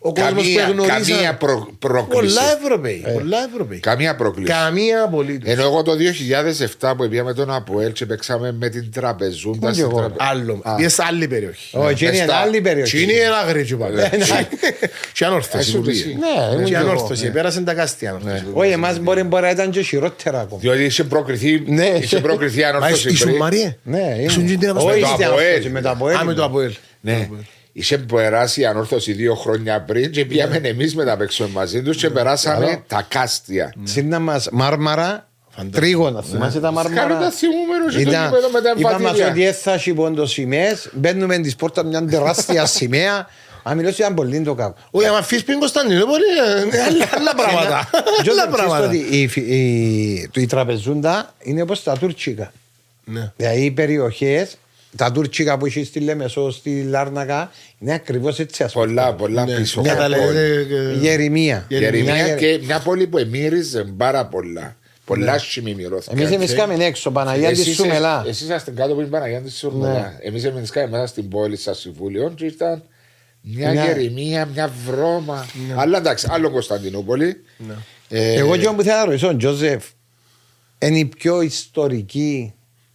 ο 0.00 0.12
κόσμος 0.12 0.52
που 0.52 0.58
εγνωρίζει. 0.58 1.12
Καμία 1.12 1.34
προ, 1.34 1.68
πρόκληση. 1.78 2.34
Πολλά 2.34 2.56
Ευρωπαίοι. 2.62 3.02
Ε. 3.06 3.10
Πολλά 3.10 3.38
Ευρωπαίοι. 3.52 3.78
Καμία 3.78 4.16
πρόκληση. 4.16 4.52
Καμία 4.52 5.02
απολύτως. 5.02 5.52
Ενώ 5.52 5.62
εγώ 5.62 5.82
το 5.82 5.92
2007 6.80 6.92
που 6.96 7.08
πήγαμε 7.08 7.34
τον 7.34 7.50
Αποέλ 7.50 7.92
και 7.92 8.06
παίξαμε 8.06 8.52
με 8.52 8.68
την 8.68 8.92
τραπεζούντα. 8.92 9.72
Τραπε... 9.72 10.14
Άλλο. 10.18 10.62
Πήγες 10.76 10.94
σε 10.94 11.02
άλλη 11.08 11.28
περιοχή. 11.28 11.76
Όχι, 11.76 12.06
είναι 12.06 12.26
άλλη 12.42 12.60
περιοχή. 12.60 13.02
Είναι 13.02 13.12
ένα 13.12 13.42
γρήγορο 13.48 13.84
πάλι. 13.84 14.00
Και 15.12 15.24
ανόρθωση. 15.24 15.78
Ναι, 15.78 16.62
και 16.62 16.76
ανόρθωση. 16.76 17.30
Πέρασε 17.30 17.60
τα 17.60 17.74
κάστια. 17.74 18.20
Όχι, 18.52 18.70
εμάς 18.70 18.98
μπορεί 18.98 19.24
να 19.24 19.50
ήταν 19.50 19.70
και 19.70 19.80
χειρότερα 19.80 20.40
ακόμα. 20.40 20.60
Διότι 20.60 20.84
είχε 20.84 21.04
προκριθεί 21.04 21.62
ναι. 21.66 22.66
ανόρθωση. 22.66 23.08
Ήσουν 23.08 23.36
Μαρία. 23.36 23.76
Ναι, 23.82 24.16
ήσουν 24.20 24.44
με 25.70 25.80
το 25.80 25.90
Αποέλ. 25.90 26.16
Με 26.24 26.34
το 26.34 26.44
Αποέλ. 26.44 26.72
Ναι. 27.00 27.28
Είχε 27.78 27.98
περάσει 27.98 28.60
η 28.60 28.66
ανόρθωση 28.66 29.12
δύο 29.12 29.34
χρόνια 29.34 29.80
πριν 29.80 30.10
και 30.10 30.24
πήγαμε 30.24 30.58
ναι. 30.58 30.68
εμείς 30.68 30.94
με 30.94 31.04
τα 31.04 31.16
παίξουμε 31.16 31.48
μαζί 31.48 31.82
τους 31.82 31.96
και 31.96 32.10
περάσαμε 32.10 32.82
τα 32.86 33.06
κάστια. 33.08 33.74
Σύντα 33.82 34.18
μας 34.18 34.48
μάρμαρα, 34.52 35.28
τρίγωνας. 35.70 36.26
Θυμάσαι 36.26 36.60
τα 36.60 36.72
μάρμαρα; 36.72 37.08
Κάνε 37.08 37.20
τα 37.20 37.30
θυμούμενο 37.30 37.88
και 37.88 38.04
το 38.04 38.50
με 38.52 38.60
τα 38.60 38.68
εμφανίδια. 38.68 39.10
Είπαμε 39.10 39.30
ότι 39.30 39.44
έθασε 39.44 39.92
πόντο 39.92 40.26
σημαίες, 40.26 40.90
μπαίνουμε 40.92 41.38
τις 41.38 41.56
πόρτα 41.56 41.82
μια 41.82 42.04
τεράστια 42.04 42.66
σημαία. 42.76 43.26
Αν 43.62 43.76
μιλώσει 43.76 44.00
ήταν 44.00 44.14
πολύ 44.14 44.40
το 44.40 44.54
κάπου. 44.54 44.80
Όχι, 44.90 45.06
αν 45.06 45.16
αφήσεις 45.16 45.44
πριν 45.44 45.58
Κωνσταντινόπολη, 45.58 46.24
άλλα 47.16 47.34
πράγματα. 47.34 47.90
Άλλα 48.30 48.48
πράγματα. 48.48 48.94
Η 50.32 50.46
τραπεζούντα 50.46 51.34
είναι 51.38 51.62
όπως 51.62 51.82
τα 51.82 51.96
τουρκικά. 51.98 52.52
Ναι. 53.04 53.32
Δηλαδή 53.36 53.64
οι 53.64 53.70
περιοχές 53.70 54.56
τα 54.98 55.12
τουρκικά 55.12 55.58
που 55.58 55.66
έχεις 55.66 55.86
στη 55.86 56.00
Λέμεσο, 56.00 56.50
στη 56.50 56.82
Λάρνακα, 56.82 57.50
είναι 57.78 57.94
ακριβώς 57.94 58.38
έτσι. 58.38 58.62
Ας 58.62 58.72
πολλά, 58.72 59.14
πολλά 59.14 59.44
ναι. 59.44 59.54
πίσω. 59.54 59.80
Ναι, 59.80 59.92
Γερημία. 61.00 61.66
Γερημία 61.68 62.34
και 62.34 62.60
μια 62.64 62.80
πόλη 62.80 63.06
που 63.06 63.18
εμύριζε 63.18 63.84
πάρα 63.96 64.26
πολλά. 64.26 64.76
Πολλά 65.04 65.32
ναι. 65.32 65.38
σημεία 65.38 65.74
μυρώθηκαν. 65.74 66.18
Εμείς 66.18 66.34
εμείς 66.34 66.54
κάμε 66.54 66.84
έξω, 66.84 67.10
Παναγία 67.10 67.50
τη 67.50 67.72
Σουμελά. 67.72 68.24
Εσείς 68.26 68.42
είσαστε 68.42 68.70
κάτω 68.70 68.92
από 68.92 69.00
την 69.00 69.10
Παναγία 69.10 69.40
τη 69.40 69.50
Σουμελά. 69.50 70.18
Εμεί 70.20 70.40
εμείς 70.40 70.70
κάμε 70.70 70.88
μέσα 70.88 71.06
στην 71.06 71.28
πόλη 71.28 71.56
σας 71.56 71.78
συμβούλιο 71.78 72.32
και 72.36 72.44
ήταν 72.44 72.82
Μια 73.40 73.72
ναι. 73.72 73.84
γερημία, 73.84 74.46
μια 74.46 74.72
βρώμα. 74.86 75.46
Ναι. 75.68 75.74
Αλλά 75.76 75.98
εντάξει, 75.98 76.26
άλλο 76.30 76.50
Κωνσταντινούπολη. 76.50 77.44
Ναι. 77.56 77.74
Ε, 78.08 78.34
Εγώ 78.34 78.56
και 78.56 78.68
που 78.68 78.82
θέλω 78.82 78.96
να 78.96 79.04
ρωτήσω, 79.04 79.36
Τζόζεφ, 79.36 79.84
είναι 80.78 80.98
η 80.98 81.04
πιο 81.04 81.40
ιστορική 81.40 82.54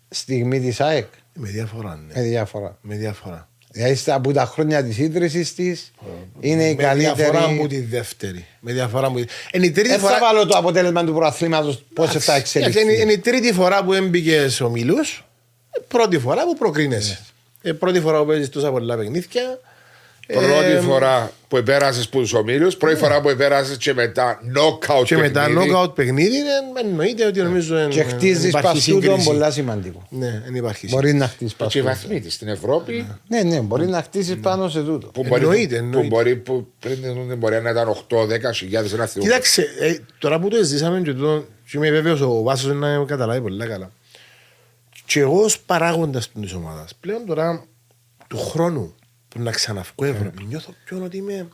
στιγμή 0.10 0.60
της 0.60 0.82
ΑΕΚ; 0.82 1.08
Με 1.34 1.50
διαφορά. 1.50 1.96
Ναι. 2.08 2.22
Με 2.22 2.28
διαφορά. 2.28 2.78
Με 2.82 2.96
διαφορά. 2.96 3.48
Δηλαδή 3.72 4.12
από 4.12 4.34
τα 4.34 4.46
χρόνια 4.46 4.84
της 4.84 4.98
ίδρυσης 4.98 5.54
της 5.56 5.92
είναι 6.40 6.70
η 6.70 6.76
καλύτερη. 6.76 7.08
Με 7.08 7.24
διαφορά 7.24 7.48
μου 7.48 7.68
τη 7.68 7.80
δεύτερη. 7.80 8.46
Με 8.60 8.74
διαφορά 8.74 9.10
μου. 9.10 9.24
Είναι 9.52 9.66
η 9.66 9.72
τρίτη 9.72 9.98
φορά. 9.98 10.14
θα 10.14 10.20
βάλω 10.20 10.46
το 10.46 10.58
αποτέλεσμα 10.58 11.04
του 11.04 11.14
προαθλήματος 11.14 11.84
πώς 11.94 12.12
θα 12.12 12.36
εξελιχθεί. 12.36 13.02
Είναι, 13.02 13.12
η 13.12 13.18
τρίτη 13.18 13.54
φορά 13.54 13.84
που 13.84 13.94
έμπηκες 13.94 14.62
ο 14.62 14.70
Μιλού. 14.70 14.96
Πρώτη 15.88 16.20
φορά 16.20 16.44
που 16.44 16.56
προκρίνεσαι. 16.58 17.20
Ναι. 17.62 17.74
Πρώτη 17.74 18.00
φορά 18.00 18.20
που 18.20 18.26
παίζεις 18.26 18.50
τόσα 18.50 18.72
πολλά 18.72 18.98
παιχνίδια. 18.98 19.60
Πρώτη 20.28 20.72
ε, 20.72 20.80
φορά 20.80 21.32
που 21.48 21.58
επέρασες 21.58 22.04
στου 22.04 22.24
ομίλους, 22.34 22.78
πρώτη 22.78 22.96
φορά 22.96 23.22
που 23.22 23.30
επέρασες 23.30 23.78
και 23.78 23.94
μετά 23.94 24.40
knockout 24.56 25.04
και 25.06 25.18
μετά 25.18 25.48
knockout 25.48 25.96
παιχνίδι, 25.96 26.38
εννοείται 26.84 27.26
ότι 27.26 27.42
νομίζω. 27.42 27.88
Και 27.88 28.04
χτίζεις 28.04 28.52
πασούτο 28.52 29.18
πολλά 29.24 29.52
σημαντικό. 29.52 30.08
Ναι, 30.10 30.42
δεν 30.46 30.56
υπάρχει. 30.56 30.88
Μπορεί 30.90 31.14
να 31.14 31.28
χτίσει 31.28 31.56
πασούτο. 31.56 31.80
Και 31.80 31.82
βαθμοί 31.86 32.20
τη 32.20 32.30
στην 32.32 32.48
Ευρώπη. 32.48 33.08
Ναι, 33.28 33.42
ναι, 33.42 33.60
μπορεί 33.60 33.88
να 33.88 34.02
χτίσει 34.02 34.36
πάνω 34.36 34.70
σε 34.70 34.84
τούτο. 34.84 35.08
Που 35.08 35.36
εννοείται, 35.36 35.82
Που 35.92 36.04
μπορεί, 36.04 36.36
που 36.36 36.68
πριν 36.80 37.38
μπορεί 37.38 37.62
να 37.62 37.70
ήταν 37.70 37.96
8-10 38.10 38.54
χιλιάδες 38.54 38.94
να 38.94 39.06
θυμώ. 39.06 39.26
Κοίταξε, 39.26 39.62
ε, 39.80 39.98
τώρα 40.18 40.40
που 40.40 40.48
το 40.48 40.64
ζήσαμε 40.64 41.02
και 41.02 41.14
το. 41.14 41.46
Και 41.72 41.78
είμαι 41.78 41.90
βέβαιος 41.90 42.22
ο 42.22 42.42
Βάσος 42.42 42.76
να 42.76 43.04
καταλάβει 43.06 43.42
πολύ 43.42 43.68
καλά. 43.68 43.92
Και 45.06 45.20
εγώ 45.20 45.44
ως 45.44 45.60
παράγοντας 45.60 46.32
της 46.42 46.54
ομάδας 46.54 46.96
πλέον 47.00 47.26
τώρα 47.26 47.66
του 48.28 48.38
χρόνου 48.38 48.96
που 49.34 49.42
να 49.42 49.52
ξαναυκώ 49.52 50.06
Ευρώπη. 50.06 50.44
Νιώθω 50.44 50.74
πιο 50.86 51.02
ότι 51.06 51.18
είμαι 51.18 51.48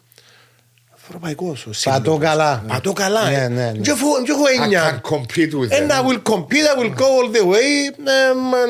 ευρωπαϊκός. 1.09 1.67
Πατώ 1.83 2.17
καλά. 2.17 2.63
Πατώ 2.67 2.93
καλά. 2.93 3.29
Ναι, 3.29 3.47
ναι, 3.47 3.71
ναι. 3.71 3.81
έχω 3.89 4.61
έννοια. 4.61 5.01
I 5.03 5.09
can 5.09 5.15
compete 5.15 5.53
with 5.59 5.69
them. 5.69 5.81
And 5.81 5.91
I 5.91 6.01
will 6.07 6.21
compete, 6.33 6.65
I 6.73 6.79
will 6.79 6.93
go 7.01 7.07
all 7.17 7.29
the 7.31 7.45
way. 7.45 7.93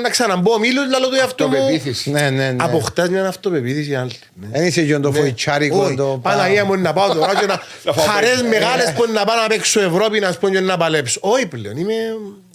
Να 0.02 0.10
ξαναμπώ 0.10 0.60
μίλους, 0.60 0.90
λαλό 0.90 1.08
του 1.08 1.16
εαυτό 1.16 1.48
μου. 1.48 1.56
Αυτοπεποίθηση. 1.56 2.12
Ναι, 2.12 2.30
ναι, 2.30 2.52
ναι. 2.52 2.64
Αποκτάς 2.64 3.10
μια 3.10 3.28
αυτοπεποίθηση. 3.28 4.08
Δεν 4.34 4.66
είσαι 4.66 4.84
και 4.84 5.00
το 5.00 5.12
φοητσάρικο. 5.12 6.20
Παναγία 6.22 6.66
μου 6.66 6.76
να 6.76 6.94
πάω 6.94 7.14
τώρα 7.14 7.36
και 7.36 7.46
να 7.46 7.62
χαρές 8.08 8.42
μεγάλες 8.42 8.94
που 8.94 9.12
να 9.14 9.26
πάω 9.26 9.42
να 9.42 9.48
παίξω 9.48 9.82
Ευρώπη 9.82 10.20
να 10.20 10.32
σπώ 10.32 10.50
και 10.50 10.60
να 10.60 10.78
παλέψω. 10.78 11.20
Όχι 11.24 11.46
πλέον, 11.46 11.78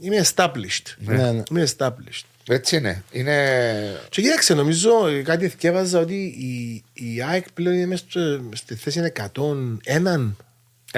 είμαι 0.00 0.26
established. 0.34 1.10
Είμαι 1.50 1.68
established. 1.76 2.33
Έτσι 2.48 2.76
είναι. 2.76 3.02
είναι... 3.10 4.00
Και 4.08 4.22
κοίταξε, 4.22 4.54
νομίζω 4.54 4.90
κάτι 5.24 5.48
θυκεύαζα 5.48 6.00
ότι 6.00 6.14
η, 6.14 6.84
η 6.92 7.22
ΑΕΚ 7.22 7.44
πλέον 7.54 7.76
είναι 7.76 7.96
στη 8.52 8.74
θέση 8.74 9.12
101 9.16 9.30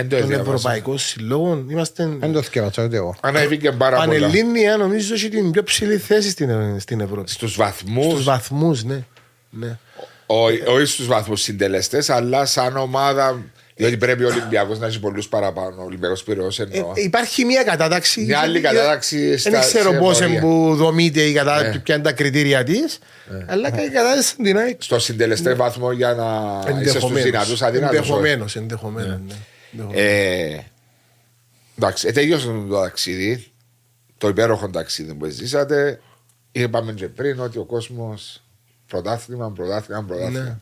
των 0.08 0.32
Ευρωπαϊκών 0.32 0.98
Συλλόγων. 0.98 1.70
Είμαστε. 1.70 2.08
Δεν 2.18 2.32
το 2.32 2.42
θυκεύαζα 2.42 2.84
ούτε 2.84 2.96
εγώ. 2.96 3.16
Ανέβηκε 3.20 3.72
πάρα 3.72 3.96
πολλά. 3.96 4.20
Πανελλήνια 4.20 4.76
νομίζω 4.76 5.14
έχει 5.14 5.28
την 5.28 5.50
πιο 5.50 5.62
ψηλή 5.62 5.96
θέση 5.96 6.30
στην, 6.30 6.80
στην 6.80 7.00
Ευρώπη. 7.00 7.30
Στους 7.30 7.56
βαθμούς. 7.56 8.12
Στους 8.12 8.24
βαθμούς, 8.24 8.84
ναι. 8.84 9.04
ναι. 9.50 9.78
Όχι 10.26 10.84
στους 10.84 11.06
βαθμούς 11.06 11.40
συντελεστές, 11.40 12.10
αλλά 12.10 12.44
σαν 12.44 12.76
ομάδα 12.76 13.44
διότι 13.76 13.96
πρέπει 13.96 14.24
ο 14.24 14.26
Ολυμπιακός 14.28 14.78
να 14.78 14.86
έχει 14.86 15.00
πολλούς 15.00 15.28
παραπάνω. 15.28 15.82
Ο 15.82 15.84
Ολυμπιακός 15.84 16.22
Πυραιός 16.22 16.60
εννοώ. 16.60 16.92
Ε, 16.96 17.02
υπάρχει 17.02 17.44
μια 17.44 17.62
κατάταξη. 17.62 18.20
Μια 18.20 18.38
άλλη 18.38 18.60
κατάταξη. 18.60 19.34
Δεν 19.34 19.60
ξέρω 19.60 19.92
πώ 19.92 20.10
που 20.40 20.74
δομείται 20.76 21.20
η 21.20 21.32
κατάταξη, 21.32 21.70
ναι. 21.70 21.78
ποια 21.78 21.94
είναι 21.94 22.04
τα 22.04 22.12
κριτήρια 22.12 22.64
της. 22.64 22.98
Ναι. 23.30 23.44
Αλλά 23.48 23.68
η 23.68 23.88
κατάταξη 23.88 24.36
την 24.36 24.58
ΑΕΚ. 24.58 24.82
Στο 24.82 24.98
συντελεστέ 24.98 25.48
ναι. 25.48 25.54
βαθμό 25.54 25.92
για 25.92 26.14
να 26.14 26.80
είσαι 26.80 27.00
στους 27.00 27.22
δυνατούς 27.22 27.62
αδυνατού. 27.62 27.94
Ενδεχομένως. 27.94 28.56
Ενδεχομένως. 28.56 29.20
Ναι. 29.70 29.84
Ε, 29.92 30.58
εντάξει, 31.78 32.12
τελειώσαμε 32.12 32.68
το 32.68 32.80
ταξίδι. 32.80 33.46
Το 34.18 34.28
υπέροχο 34.28 34.70
ταξίδι 34.70 35.14
που 35.14 35.26
ζήσατε. 35.28 36.00
Είπαμε 36.52 36.92
και 36.92 37.08
πριν 37.08 37.40
ότι 37.40 37.58
ο 37.58 37.64
κόσμος 37.64 38.42
πρωτάθλημα, 38.86 39.52
πρωτάθλημα, 39.52 40.04
πρωτάθλημα. 40.04 40.60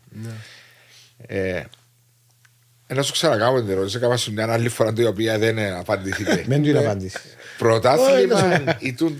Ναι, 2.87 2.94
ναι. 2.94 2.94
Ε, 2.94 2.94
να 2.94 3.03
σου 3.03 3.12
ξανακάνω 3.12 3.61
την 3.61 3.70
ερώτηση. 3.70 3.97
Έκανα 3.97 4.16
σου 4.16 4.33
μια 4.33 4.53
άλλη 4.53 4.68
φορά 4.68 4.92
η 4.97 5.05
οποία 5.05 5.38
δεν 5.38 5.59
απαντήθηκε. 5.59 6.44
Δεν 6.47 6.62
την 6.62 6.77
απαντήσει. 6.77 7.18
Πρωτάθλημα 7.59 8.64
ή 8.79 8.92
το. 8.94 9.12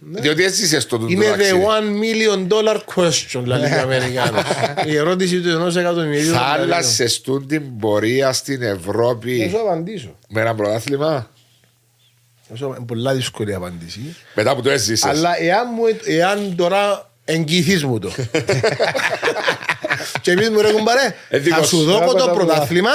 Διότι 0.00 0.44
έτσι 0.44 0.64
είσαι 0.64 0.80
στο 0.80 0.98
τούτο. 0.98 1.12
Είναι 1.12 1.26
the 1.38 1.54
one 1.54 1.88
million 2.02 2.48
dollar 2.48 2.76
question, 2.94 3.42
λέει 3.44 3.72
ο 3.72 3.80
Αμερικάνο. 3.80 4.38
Η 4.86 4.96
ερώτηση 4.96 5.40
του 5.40 5.48
ενός 5.48 5.76
εκατομμυρίου. 5.76 6.32
Θάλασσε 6.32 7.20
τούν 7.22 7.46
την 7.46 7.78
πορεία 7.78 8.32
στην 8.32 8.62
Ευρώπη. 8.62 9.42
Θα 9.42 9.58
σου 9.58 9.64
απαντήσω. 9.64 10.16
Με 10.28 10.40
ένα 10.40 10.54
πρωτάθλημα; 10.54 11.30
Είναι 12.60 12.84
πολλά 12.86 13.14
δύσκολη 13.14 13.54
απάντηση. 13.54 14.16
Μετά 14.34 14.54
που 14.54 14.62
το 14.62 14.70
έζησες. 14.70 15.04
Αλλά 15.04 15.30
εάν 16.06 16.56
τώρα 16.56 17.07
εγγυηθείς 17.28 17.84
μου 17.84 17.98
το. 17.98 18.10
και 20.22 20.30
εμείς 20.30 20.50
μου 20.50 20.60
ρε 20.60 20.72
κουμπάρε, 20.72 21.14
θα 21.50 21.62
σου 21.62 21.82
δω 21.82 22.14
το 22.14 22.30
πρωτάθλημα 22.34 22.90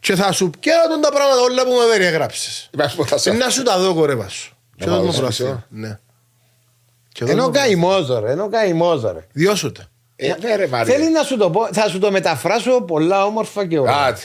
και 0.00 0.14
θα 0.14 0.32
σου 0.32 0.50
πιάνω 0.60 0.88
τον 0.88 1.00
τα 1.00 1.12
πράγματα 1.12 1.40
όλα 1.40 1.64
που 1.64 1.70
με 1.70 1.92
περιέγραψες. 1.92 2.70
Να 3.38 3.50
σου 3.50 3.62
τα 3.62 3.78
δω 3.78 3.94
κορεύα 3.94 4.28
σου. 4.28 4.56
Και 4.76 4.84
δω 4.84 5.00
το 5.00 5.12
πρωτάθλημα. 5.12 5.66
Ναι. 5.68 5.98
Ενώ 7.18 7.50
καημός 7.50 8.08
ρε, 8.20 8.30
ενώ 8.30 8.48
καημός 8.48 9.02
ρε. 9.02 9.26
Διώσου 9.32 9.72
τα. 9.72 9.82
Ε, 10.16 10.26
ναι, 10.26 10.84
Θέλει 10.84 11.10
να 11.10 11.22
σου 11.22 11.36
το 11.36 11.50
πω, 11.50 11.68
θα 11.72 11.88
σου 11.88 11.98
το 11.98 12.10
μεταφράσω 12.10 12.80
πολλά 12.80 13.24
όμορφα 13.24 13.66
και 13.66 13.78
ωραία. 13.78 14.16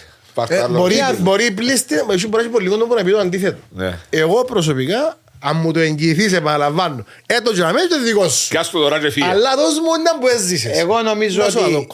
Ε, 0.48 0.68
μπορεί, 0.68 0.96
μπορεί 1.20 1.52
πλήστη, 1.52 2.04
μπορείς 2.06 2.30
πολύ 2.30 2.50
λίγο 2.60 2.76
να 2.76 3.04
πεις 3.04 3.14
το 3.14 3.20
αντίθετο. 3.20 3.58
Ναι. 3.70 4.00
Εγώ 4.10 4.44
προσωπικά 4.44 5.18
αν 5.44 5.58
μου 5.58 5.72
το 5.72 5.80
εγγυηθείς, 5.80 6.34
επαναλαμβάνω. 6.34 7.06
Έτω 7.26 7.54
και 7.54 7.62
να 7.62 7.74
μένει 7.74 7.88
το 7.88 8.02
δικό 8.02 8.30
σου. 8.30 8.50
Κι 8.50 8.58
το 8.72 8.80
τώρα 8.80 9.00
και 9.00 9.10
φύγε. 9.10 9.26
Αλλά 9.26 9.56
δώσ' 9.56 9.80
μου 9.80 9.94
ένα 10.00 10.20
που 10.20 10.28
έζησες. 10.28 10.78
Εγώ 10.78 11.02
νομίζω 11.02 11.44
ότι... 11.44 11.88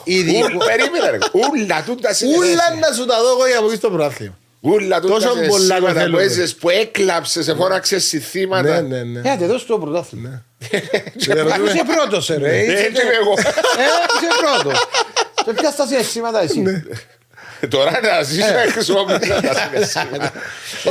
Περίμενε 0.66 1.10
ρε. 1.10 1.18
Ούλα 1.32 1.82
τούτα 1.86 2.10
Ούλα 2.36 2.74
να 2.80 2.94
σου 2.96 3.04
τα 3.06 3.16
δω 3.22 3.30
εγώ 3.30 3.46
για 3.46 3.60
να 3.60 3.74
στο 3.74 3.90
πρωτάθλημα. 3.90 4.38
Ούλα 4.60 5.00
τούτα 5.00 5.20
συναισθήματα 5.20 6.08
που 6.10 6.18
έζησες, 6.18 6.54
που 6.54 6.68
έκλαψες, 6.70 7.44
σε 7.44 7.54
φώναξες 7.54 8.04
συθήματα. 8.04 8.80
Ναι, 8.80 9.02
ναι, 9.02 9.02
ναι. 9.02 9.28
Έχετε 9.28 9.46
δώσει 9.46 9.66
το 9.66 9.78
πρωτάθλημα. 9.78 10.44
Είσαι 11.16 11.84
πρώτος 11.96 12.28
ρε. 12.28 12.58
Έτσι 12.58 13.02
εγώ. 13.20 13.32
Είσαι 13.38 14.30
πρώτος. 14.40 14.88
Και 15.44 15.52
ποια 15.52 15.70
στα 15.70 15.86
συναισθήματα 15.86 16.42
εσύ; 16.42 16.62
Τώρα 17.68 17.90
να 17.90 18.22
ζήσω 18.22 18.52
να 18.52 18.72
χρησιμοποιήσω 18.72 19.40
τα 19.40 19.54
συναισθήματα. 19.54 20.32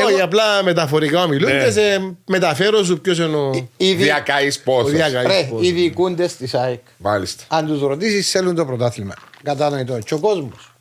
Όχι, 0.06 0.22
απλά 0.22 0.64
μεταφορικά 0.64 1.28
μιλούνται, 1.28 1.72
σε 1.72 2.16
μεταφέρω 2.26 2.84
σου 2.84 3.02
ποιος 3.02 3.18
είναι 3.18 3.36
ο. 3.36 3.68
Διακαή 3.78 4.54
πόσο. 4.64 4.90
Οι 5.60 5.72
διοικούντε 5.72 6.26
τη 6.26 6.50
ΑΕΚ. 6.54 6.80
Μάλιστα. 6.98 7.44
Αν 7.48 7.68
τους 7.68 7.82
ρωτήσεις, 7.82 8.32
θέλουν 8.32 8.56
το 8.56 8.66
πρωτάθλημα. 8.66 9.14
Κατανοητό. 9.44 10.00
Και 10.00 10.14
ο 10.14 10.20
κόσμος. 10.20 10.72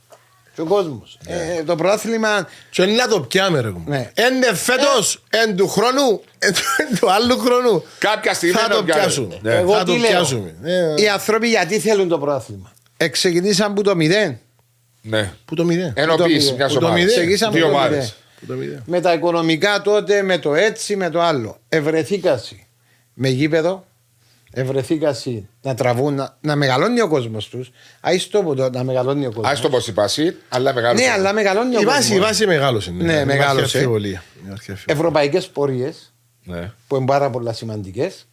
Και 0.55 0.61
ο 0.61 0.65
κόσμος. 0.65 1.19
Ε, 1.27 1.63
το 1.63 1.75
πρωτάθλημα. 1.75 2.49
Και 2.71 2.83
είναι 2.83 2.93
να 2.93 3.09
το 3.09 3.21
πιάμε, 3.21 3.61
ρε 3.61 3.73
ναι. 3.87 4.11
Έντε 4.15 4.55
φέτος, 4.55 5.23
εν 5.31 5.57
του 5.57 5.69
χρόνου, 5.69 6.23
εν 6.39 6.53
του 7.01 7.13
άλλου 7.13 7.39
χρόνου. 7.39 7.85
Κάποια 7.99 8.35
στιγμή 8.35 8.57
θα 8.57 8.69
το 8.69 8.83
πιάσουμε. 8.83 9.41
Εγώ 9.45 9.83
τι 9.83 9.99
λέω. 9.99 10.53
Οι 10.97 11.09
άνθρωποι 11.09 11.49
γιατί 11.49 11.79
θέλουν 11.79 12.09
το 12.09 12.19
πρωτάθλημα; 12.19 12.73
Εξεκινήσαν 12.97 13.71
από 13.71 13.83
το 13.83 13.97
μηδέν. 13.97 14.41
Ναι. 15.09 15.33
Που 15.45 15.55
το 15.55 15.65
μηδέν. 15.65 15.93
Ενοποίηση 15.97 16.55
μιας 16.55 16.77
ομάδας. 16.77 17.15
Δύο 17.53 17.67
ομάδες. 17.67 18.17
Με 18.85 19.01
τα 19.01 19.13
οικονομικά 19.13 19.83
τότε, 19.83 20.23
με 20.23 20.39
το 20.39 20.55
έτσι, 20.55 20.97
με 20.97 21.11
το 21.11 21.21
άλλο. 21.21 21.59
Ευρεθήκαση 21.69 22.67
με 23.19 23.29
γήπεδο, 23.29 23.87
ευρεθήκαση 24.53 25.49
να 25.63 25.75
τραβούν, 25.75 26.15
να, 26.15 26.37
να 26.41 26.57
μεγαλώνει 26.57 27.01
ο 27.01 27.09
κόσμος 27.09 27.49
τους. 27.49 27.71
Άιστο 28.01 28.43
που 28.43 28.55
το 28.55 28.71
να 28.71 28.85
μεγαλώνει 28.85 29.27
ο 29.27 29.29
κόσμος. 29.29 29.51
Άιστο 29.51 29.69
πω 29.69 29.79
η 29.87 29.93
πάση, 29.93 30.37
αλλά 30.49 30.75
μεγαλώνει. 30.75 31.05
Ναι, 31.05 31.11
αλλά 31.11 31.33
μεγαλώνει 31.33 31.77
ο 31.77 31.83
κόσμο. 31.83 31.91
Η 31.91 31.95
βάση, 31.95 32.15
η 32.15 32.19
βάση 32.19 32.47
μεγάλωσε. 32.47 32.91
Ναι, 32.91 33.05
ναι 33.05 33.25
μεγάλωσε. 33.25 33.89
Ευρωπαϊκές 34.87 35.49
πορείες 35.49 36.15
ναι. 36.45 36.73
που 36.87 36.97
είναι 36.97 37.07
πάρα 37.07 37.31
πολλά 37.31 37.53
σημαντικές. 37.53 38.29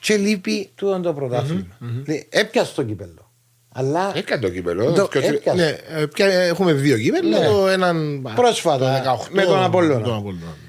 Και 0.00 0.16
λείπει 0.16 0.70
τούτο 0.74 1.00
το 1.00 1.12
πρωτάθλημα. 1.12 1.78
Mm-hmm. 1.80 2.20
Έπιασε 2.28 2.74
το 2.74 2.82
κύπελο. 2.82 3.23
Αλλά... 3.76 4.12
Έκανε 4.14 4.40
το 4.40 4.48
κύπελο. 4.48 4.92
Το... 4.92 5.08
Ναι, 5.54 5.76
έχουμε 6.48 6.72
δύο 6.72 6.98
κύπελο. 6.98 7.28
Ναι. 7.28 7.72
Έναν... 7.72 8.22
Πρόσφατα. 8.34 9.18
με 9.30 9.42
τον 9.42 9.62
Απόλλωνα. 9.62 10.22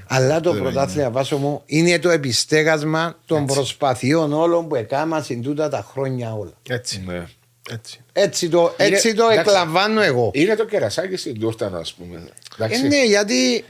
Αλλά 0.08 0.40
το 0.40 0.54
πρωτάθλημα 0.54 1.10
βάσο 1.10 1.38
μου 1.38 1.62
είναι 1.66 2.00
το 2.00 2.10
επιστέγασμα 2.10 3.20
των 3.26 3.42
Έτσι. 3.42 3.56
προσπαθειών 3.56 4.34
όλων 4.34 4.68
που 4.68 4.76
έκανα 4.76 5.22
στην 5.22 5.42
τούτα 5.42 5.70
τα 5.70 5.88
χρόνια 5.92 6.34
όλα. 6.34 6.54
Έτσι. 6.70 7.04
Ναι. 7.06 7.26
Έτσι. 7.72 8.00
Έτσι 8.14 8.50
το, 8.50 8.74
έτσι 8.78 9.10
είναι, 9.10 9.18
το 9.18 9.28
εκλαμβάνω 9.30 10.02
εγώ. 10.02 10.32
Είναι 10.34 10.56
το 10.56 10.66
κερασάκι 10.66 11.16
στην 11.16 11.40
τούρτα, 11.40 11.72
ας 11.76 11.94
πούμε. 11.94 12.24
Ε, 12.58 12.88
ναι, 12.88 13.06
γιατί 13.06 13.64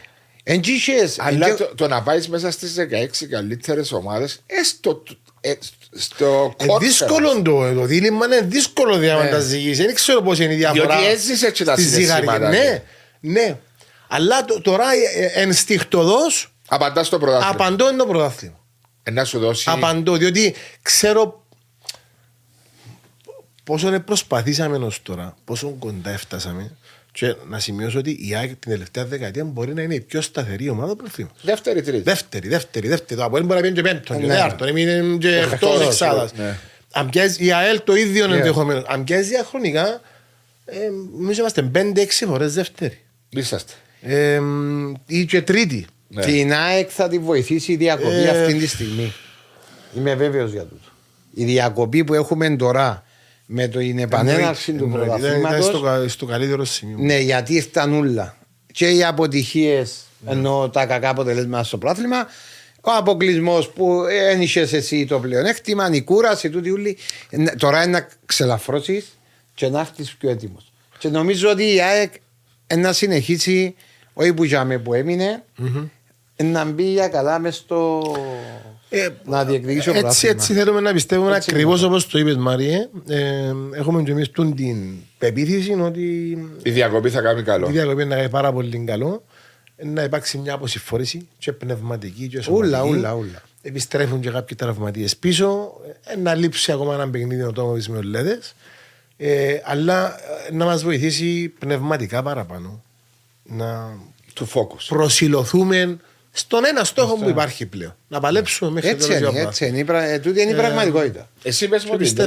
Εντύχες, 0.48 1.19
Αλλά 1.19 1.56
το, 1.56 1.71
το, 1.76 1.88
να 1.88 2.02
πάει 2.04 2.21
μέσα 2.28 2.52
στις 2.52 2.76
16 3.24 3.26
καλύτερες 3.30 3.91
ομάδες, 3.91 4.41
έστω 4.45 5.04
στο 5.97 6.55
ε, 6.58 6.65
δύσκολο 6.79 7.41
το, 7.41 7.73
το 7.73 7.86
δίλημα 7.86 8.25
είναι 8.25 8.41
δύσκολο 8.41 8.97
διάμετα 8.97 9.38
ναι. 9.38 9.73
Δεν 9.73 9.93
ξέρω 9.93 10.21
πώς 10.21 10.39
είναι 10.39 10.53
η 10.53 10.55
διαφορά. 10.55 10.97
Διότι 10.97 11.12
έζησε 11.12 11.47
έτσι 11.47 11.63
τα 11.63 11.77
συναισθήματα. 11.77 12.49
Ναι, 12.49 12.84
ναι. 13.19 13.58
Αλλά 14.08 14.45
το, 14.45 14.62
τώρα 14.62 14.86
ε, 15.15 15.41
ενστιχτοδό. 15.41 16.17
Απαντάς 16.67 17.08
στο 17.08 17.17
πρωτάθλημα. 17.17 17.51
Απαντώ 17.51 17.88
είναι 17.88 17.97
το 17.97 18.05
πρωτάθλημα. 18.05 18.60
Ε, 19.03 19.12
να 19.12 19.23
σου 19.23 19.39
δώσει. 19.39 19.69
Απαντώ, 19.69 20.15
διότι 20.15 20.55
ξέρω 20.81 21.45
πόσο 23.63 23.88
είναι 23.88 23.99
προσπαθήσαμε 23.99 24.77
ως 24.77 25.01
τώρα, 25.01 25.36
πόσο 25.45 25.75
κοντά 25.79 26.10
έφτασαμε. 26.10 26.77
Και 27.17 27.36
να 27.49 27.60
σημειώσω 27.60 27.99
ότι 27.99 28.17
η 28.19 28.36
ΑΕΚ 28.36 28.47
την 28.47 28.71
τελευταία 28.71 29.06
δεκαετία 29.06 29.43
μπορεί 29.43 29.73
να 29.73 29.82
είναι 29.82 29.93
η 29.93 30.01
πιο 30.01 30.21
σταθερή 30.21 30.69
ομάδα 30.69 30.91
του 30.91 30.95
πρωταθλήματο. 30.95 31.36
Δεύτερη, 31.41 31.82
τρίτη. 31.82 32.01
Δεύτερη, 32.01 32.47
δεύτερη, 32.47 32.88
δεύτερη. 32.88 33.19
Το 33.19 33.25
Αποέλ 33.25 33.45
μπορεί 33.45 33.62
να 33.62 33.67
πει 33.67 33.73
και 33.73 33.82
πέμπτον, 33.82 34.19
και 34.19 34.28
τέταρτον, 34.28 34.67
έμεινε 34.67 35.17
και 35.17 35.38
εκτό 35.38 35.80
εξάδα. 35.88 36.30
Η 37.38 37.51
ΑΕΛ 37.51 37.82
το 37.84 37.95
ίδιο 37.95 38.28
ναι. 38.28 38.36
ενδεχομένω. 38.36 38.84
Αν 38.88 39.04
πιέζει 39.04 39.30
διαχρονικά, 39.30 40.01
νομίζω 41.17 41.39
είμαστε 41.39 41.71
5-6 41.73 42.28
φορές 42.28 42.54
δεύτερη. 42.54 42.99
Είσαστε. 43.30 43.73
Ή 45.06 45.25
και 45.25 45.41
τρίτη. 45.41 45.86
Ναι. 46.08 46.25
Την 46.25 46.54
ΑΕΚ 46.54 46.89
θα 46.93 47.08
τη 47.08 47.19
βοηθήσει 47.19 47.71
η 47.71 47.75
διακοπή 47.75 48.23
ε... 48.23 48.30
αυτή 48.30 48.54
τη 48.54 48.67
στιγμή. 48.67 49.13
Είμαι 49.97 50.15
βέβαιος 50.15 50.51
για 50.51 50.63
τούτο. 50.63 50.89
Η 51.34 51.43
διακοπή 51.43 52.04
που 52.04 52.13
έχουμε 52.13 52.56
τώρα 52.56 53.05
με 53.45 53.67
το 53.67 53.79
είναι 53.79 54.01
επανέναρξη 54.01 54.73
του 54.73 54.89
πρωταθλήματο. 54.89 55.62
Στο, 55.62 56.05
στο 56.08 56.25
καλύτερο 56.25 56.65
σημείο. 56.65 56.97
Ναι, 56.99 57.19
γιατί 57.19 57.53
ήρθαν 57.53 57.93
όλα. 57.93 58.38
Και 58.71 58.89
οι 58.89 59.03
αποτυχίες, 59.03 60.03
ναι. 60.19 60.31
ενώ 60.31 60.69
τα 60.69 60.86
κακά 60.86 61.10
αποτελέσματα 61.10 61.63
στο 61.63 61.77
πρωτάθλημα, 61.77 62.27
ο 62.81 62.91
αποκλεισμός 62.91 63.69
που 63.69 64.03
ένιξε 64.10 64.60
εσύ 64.60 65.05
το 65.05 65.19
πλεονέκτημα, 65.19 65.89
η 65.91 66.01
κούραση, 66.01 66.49
τούτη 66.49 66.69
ούλη. 66.69 66.97
Τώρα 67.58 67.84
είναι 67.84 67.91
να 67.91 68.08
ξελαφρώσεις 68.25 69.17
και 69.53 69.69
να 69.69 69.79
έρθεις 69.79 70.15
πιο 70.15 70.29
έτοιμος. 70.29 70.71
Και 70.97 71.10
νομίζω 71.10 71.49
ότι 71.49 71.73
η 71.73 71.81
ΑΕΚ 71.81 72.13
να 72.75 72.93
συνεχίσει, 72.93 73.75
όχι 74.13 74.34
που 74.34 74.45
που 74.84 74.93
έμεινε, 74.93 75.43
mm-hmm. 75.62 75.89
να 76.43 76.65
μπει 76.65 76.84
για 76.84 77.08
καλά 77.08 77.39
μες 77.39 77.55
στο. 77.55 78.01
Ε, 78.99 79.10
να 79.25 79.45
διεκδικήσει 79.45 79.89
ο 79.89 79.93
έτσι, 79.95 80.27
έτσι 80.27 80.53
θέλουμε 80.53 80.79
να 80.79 80.93
πιστεύουμε 80.93 81.36
ακριβώς 81.36 81.84
όπως 81.84 82.08
το 82.08 82.19
είπες, 82.19 82.36
Μάριε. 82.36 82.89
Ε, 83.08 83.51
έχουμε 83.71 84.03
και 84.03 84.12
εμείς 84.12 84.31
την 84.31 84.86
πεποίθηση 85.17 85.71
ότι. 85.71 86.01
Η 86.63 86.71
διακοπή 86.71 87.10
θα 87.10 87.21
κάνει 87.21 87.43
καλό. 87.43 87.67
Η 87.69 87.71
διακοπή 87.71 88.03
θα 88.03 88.15
κάνει 88.15 88.29
πάρα 88.29 88.53
πολύ 88.53 88.84
καλό. 88.86 89.23
Να 89.84 90.03
υπάρξει 90.03 90.38
μια 90.38 90.53
αποσυμφόρηση 90.53 91.27
και 91.38 91.51
πνευματική 91.51 92.27
και 92.27 92.41
σωματική. 92.41 92.67
Ούλα, 92.67 92.84
ούλα, 92.84 93.13
ούλα. 93.13 93.41
Επιστρέφουν 93.62 94.19
και 94.19 94.29
κάποιοι 94.29 94.58
τραυματίες 94.58 95.17
πίσω. 95.17 95.73
Ε, 96.03 96.15
να 96.15 96.36
λείψει 96.36 96.71
ακόμα 96.71 96.93
ένα 96.93 97.10
παιχνίδι 97.10 97.41
ο 97.41 97.51
τόμος 97.51 97.88
με 97.88 97.97
ολέδε. 97.97 98.39
Ε, 99.17 99.60
αλλά 99.63 100.15
ε, 100.49 100.53
να 100.53 100.65
μας 100.65 100.84
βοηθήσει 100.84 101.53
πνευματικά 101.60 102.23
παραπάνω. 102.23 102.81
Να 103.43 103.97
του 104.34 104.47
focus. 104.47 104.86
προσιλωθούμε 104.88 105.97
στον 106.38 106.65
ένα 106.65 106.84
στόχο 106.84 107.15
που 107.15 107.30
υπάρχει 107.30 107.65
πλέον. 107.65 107.95
Να 108.08 108.19
παλέψουμε 108.19 108.71
μέχρι 108.71 108.89
έτσι 108.89 109.08
το 109.08 109.13
τέλο. 109.13 109.34
Έτσι 109.38 109.67
είναι. 109.67 109.86
Ε, 109.88 110.19
τούτη 110.19 110.41
είναι 110.41 110.52
η 110.52 110.56
πραγματικότητα. 110.56 111.30
Εσύ 111.43 111.67
πες 111.67 111.86
μου 111.86 111.91
ότι 111.93 112.06
στο 112.06 112.26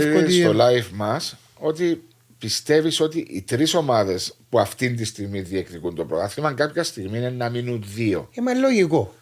live 0.54 0.88
μας 0.92 1.36
ότι 1.54 2.02
πιστεύεις 2.38 3.00
ότι 3.00 3.18
οι 3.30 3.42
τρεις 3.42 3.74
ομάδες 3.74 4.34
που 4.48 4.58
αυτή 4.58 4.94
τη 4.94 5.04
στιγμή 5.04 5.40
διεκδικούν 5.40 5.94
το 5.94 6.04
πρωτάθλημα 6.04 6.52
κάποια 6.52 6.82
στιγμή 6.82 7.18
είναι 7.18 7.30
να 7.30 7.48
μείνουν 7.48 7.84
δύο. 7.94 8.28
Είμαι 8.32 8.54
λογικό. 8.54 9.14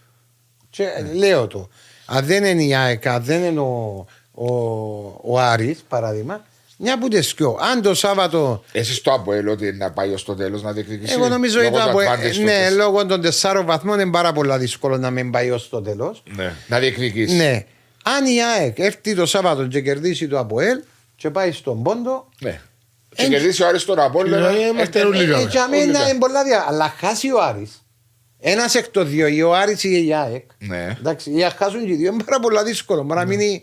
Και 0.70 0.84
ναι. 0.84 1.12
λέω 1.12 1.46
το. 1.46 1.68
Αν 2.06 2.24
δεν 2.24 2.44
είναι 2.44 2.62
η 2.62 2.74
ΑΕΚ, 2.74 3.06
αν 3.06 3.24
δεν 3.24 3.42
είναι 3.42 3.60
ο, 3.60 4.06
ο, 4.32 4.46
ο 5.22 5.38
Άρης, 5.38 5.78
παράδειγμα, 5.88 6.44
μια 6.76 6.98
που 6.98 7.08
σκιώ. 7.22 7.58
Αν 7.60 7.82
το 7.82 7.94
Σάββατο. 7.94 8.64
Εσύ 8.72 9.02
το 9.02 9.12
Αποέλ 9.12 9.48
ότι 9.48 9.72
να 9.72 9.90
πάει 9.90 10.12
ως 10.12 10.24
το 10.24 10.34
τέλος 10.34 10.62
να 10.62 10.72
διεκδικήσει. 10.72 11.12
Εγώ 11.12 11.28
νομίζω 11.28 11.60
ότι 11.60 11.70
το 11.70 11.82
Αποέλ. 11.82 12.08
Ναι, 12.42 12.70
λόγω 12.70 13.06
των 13.06 13.20
τεσσάρων 13.20 13.66
βαθμών 13.66 14.00
είναι 14.00 14.10
πάρα 14.10 14.32
πολύ 14.32 14.58
δύσκολο 14.58 14.96
να 14.96 15.10
μην 15.10 15.30
πάει 15.30 15.50
ως 15.50 15.68
το 15.68 15.82
τέλος. 15.82 16.22
Ναι, 16.36 16.52
να 16.66 16.78
διεκδικήσει. 16.78 17.36
Ναι. 17.36 17.64
Αν 18.02 18.26
η 18.26 18.42
ΑΕΚ 18.42 18.78
έρθει 18.78 19.14
το 19.14 19.26
Σάββατο 19.26 19.66
και 19.66 19.80
κερδίσει 19.80 20.28
το 20.28 20.38
Αποέλ 20.38 20.82
και 21.16 21.30
πάει 21.30 21.52
στον 21.52 21.82
Πόντο. 21.82 22.28
Ναι. 22.40 22.60
Και 23.14 23.28
κερδίσει 23.28 23.62
ο 23.62 23.66
Άρης 23.66 23.84
τον 23.84 23.98
Αποέλ. 23.98 24.32
Είμαστε 24.72 25.00
όλοι 25.00 25.24
λίγοι. 25.24 25.46
Και 25.46 25.58
αμένα 25.58 26.08
είναι 26.08 26.18
πολλά 26.18 26.44
δια. 26.44 26.64
Αλλά 26.68 26.94
χάσει 26.98 27.32
ο 27.32 27.42
Άρης. 27.42 27.80
Ένας 28.40 28.74
εκ 28.74 28.88
των 28.88 29.08
δύο, 29.08 29.26
ή 29.26 29.42
ο 29.42 29.54
Άρης 29.54 29.84
ή 29.84 30.06
η 30.06 30.14
ΑΕΚ. 30.14 30.50
Ναι. 30.58 30.96
Εντάξει, 30.98 31.30
για 31.30 31.50
χάσουν 31.50 31.84
και 31.86 31.92
οι 31.92 31.96
δύο 31.96 32.12
είναι 32.12 32.22
πάρα 32.22 32.40
πολύ 32.40 32.62
δύσκολο. 32.64 33.02
Μπορεί 33.02 33.18
να 33.18 33.24
ναι. 33.24 33.36
μείνει 33.36 33.52
ε, 33.52 33.56
ε, 33.56 33.62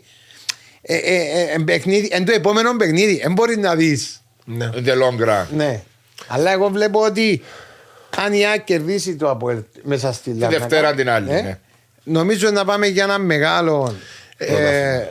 εν 2.10 2.24
το 2.24 2.32
επόμενο 2.32 2.76
παιχνίδι. 2.76 3.20
Δεν 3.22 3.32
μπορείς 3.32 3.56
να 3.56 3.74
δεις. 3.74 4.22
Ναι. 4.44 4.70
The 4.74 4.92
long 4.92 5.28
run. 5.28 5.46
Ναι. 5.56 5.82
Αλλά 6.26 6.52
εγώ 6.52 6.68
βλέπω 6.68 7.00
ότι 7.00 7.42
αν 8.16 8.32
η 8.32 8.46
ΑΕΚ 8.46 8.64
κερδίσει 8.64 9.16
το 9.16 9.30
Αποέλ 9.30 9.62
μέσα 9.82 10.12
στη 10.12 10.30
Λάρνα. 10.30 10.48
Τη 10.48 10.54
Δευτέρα 10.54 10.94
την 10.94 11.10
άλλη. 11.10 11.30
Ναι. 11.30 11.58
Νομίζω 12.04 12.50
να 12.50 12.64
πάμε 12.64 12.86
για 12.86 13.04
ένα 13.04 13.18
μεγάλο 13.18 13.94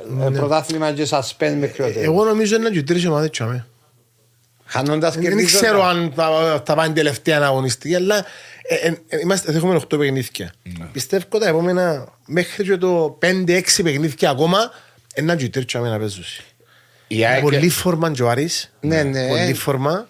ναι. 0.08 0.32
πρωτάθλημα 0.32 0.92
και 0.92 1.06
σας 1.06 1.36
πέντε 1.36 1.56
με 1.56 1.68
πιο 1.68 1.92
Εγώ 1.96 2.24
νομίζω 2.24 2.56
είναι 2.56 2.70
και 2.70 2.84
τρεις 2.84 3.06
ομάδες 3.06 3.30
τσάμε. 3.30 3.68
Χάνοντας 4.66 5.16
Δεν 5.16 5.46
ξέρω 5.46 5.84
αν 5.84 6.14
θα 6.66 6.76
πάνε 6.76 6.94
τελευταία 6.94 7.42
αγωνιστική, 7.42 7.96
αλλά 7.96 8.26
είμαστε, 9.22 9.52
έχουμε 9.52 9.82
8 9.90 9.98
παιχνίδια. 10.00 10.54
Πιστεύω 10.92 11.38
τα 11.40 11.48
επόμενα 11.48 12.08
μέχρι 12.26 12.64
και 12.64 12.78
το 12.78 13.18
5-6 13.22 13.62
παιχνίδια 13.84 14.30
ακόμα 14.30 14.72
ένα 15.14 15.36
τζιτέρ 15.36 15.66
τσάμε 15.66 15.90
να 15.90 16.00
παίζουσει. 16.00 16.44
Πολύ 17.42 17.70
φόρμα 17.70 18.12
και 18.12 18.24
ο 18.24 18.30
Άρης. 18.30 18.74
Ναι, 18.80 19.04
ναι. 19.04 19.28
Πολύ 19.28 19.54
φόρμα. 19.54 20.08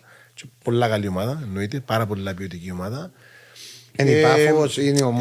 Πολλά 0.63 0.87
καλή 0.87 1.07
ομάδα, 1.07 1.39
εννοείται. 1.43 1.79
Πάρα 1.79 2.05
πολλά 2.05 2.33
ποιοτική 2.33 2.71
ομάδα. 2.71 3.11
Είναι 3.95 4.09
η 4.09 4.21
Πάφος, 4.21 4.77
είναι 4.77 5.03
ο... 5.03 5.13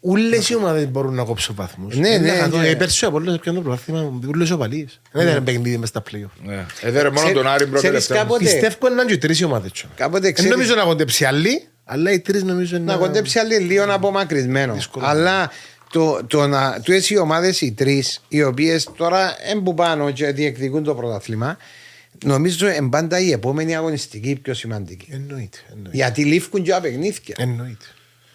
Ούλες 0.00 0.48
οι 0.48 0.54
ομάδες 0.54 0.88
μπορούν 0.88 1.14
να 1.14 1.24
κόψουν 1.24 1.54
βαθμούς. 1.54 1.96
Ναι, 1.96 2.18
ναι. 2.18 2.74
Πέρσι 2.76 3.04
ο 3.04 3.08
Απόλλωνας 3.08 3.34
έπιανε 3.34 3.58
το 3.58 3.64
πρωτάθλημα, 3.64 4.12
ούλες 4.26 4.50
ο 4.50 4.56
Παλίες. 4.56 5.00
Δεν 5.12 5.28
ήταν 5.28 5.44
παιχνίδι 5.44 5.76
μες 5.76 5.88
στα 5.88 6.02
play-off. 6.10 6.64
Έδερε 6.80 7.10
μόνο 7.10 7.32
τον 7.32 7.46
Άρη 7.46 7.66
πρώτη 7.66 7.90
λεπτά. 7.90 8.26
Πιστεύω 8.38 8.88
να 8.88 9.02
είναι 9.02 9.10
και 9.10 9.18
τρεις 9.18 9.40
οι 9.40 9.44
ομάδες. 9.44 9.84
Δεν 10.34 10.48
νομίζω 10.48 10.74
να 10.74 10.82
κοντέψει 10.82 11.24
άλλοι, 11.24 11.68
αλλά 11.84 12.12
οι 12.12 12.20
τρεις 12.20 12.42
νομίζω 12.42 12.78
να... 12.78 12.84
Να 12.84 12.96
κοντέψει 12.96 13.38
άλλοι 13.38 13.56
λίγο 13.56 13.84
απομακρυσμένο. 13.88 14.76
Αλλά 15.00 15.50
το, 15.94 16.20
το 16.26 16.46
να, 16.46 16.80
του 16.80 16.92
έτσι 16.92 17.14
οι 17.14 17.18
ομάδες 17.18 17.60
οι 17.60 17.72
τρεις, 17.72 18.22
οι 18.28 18.42
οποίες 18.42 18.88
τώρα 18.96 19.36
εμπού 19.50 19.74
και 20.12 20.26
διεκδικούν 20.26 20.82
το 20.82 20.94
πρωταθλήμα, 20.94 21.56
νομίζω 22.24 22.66
εμπάντα 22.66 23.20
η 23.20 23.30
επόμενη 23.30 23.76
αγωνιστική 23.76 24.38
πιο 24.42 24.54
σημαντική. 24.54 25.08
Εννοείται. 25.10 25.58
εννοείται. 25.70 25.96
Γιατί 25.96 26.24
λήφκουν 26.24 26.62
και 26.62 26.72
απεγνήθηκαν. 26.72 27.48
Εννοείται. 27.48 27.84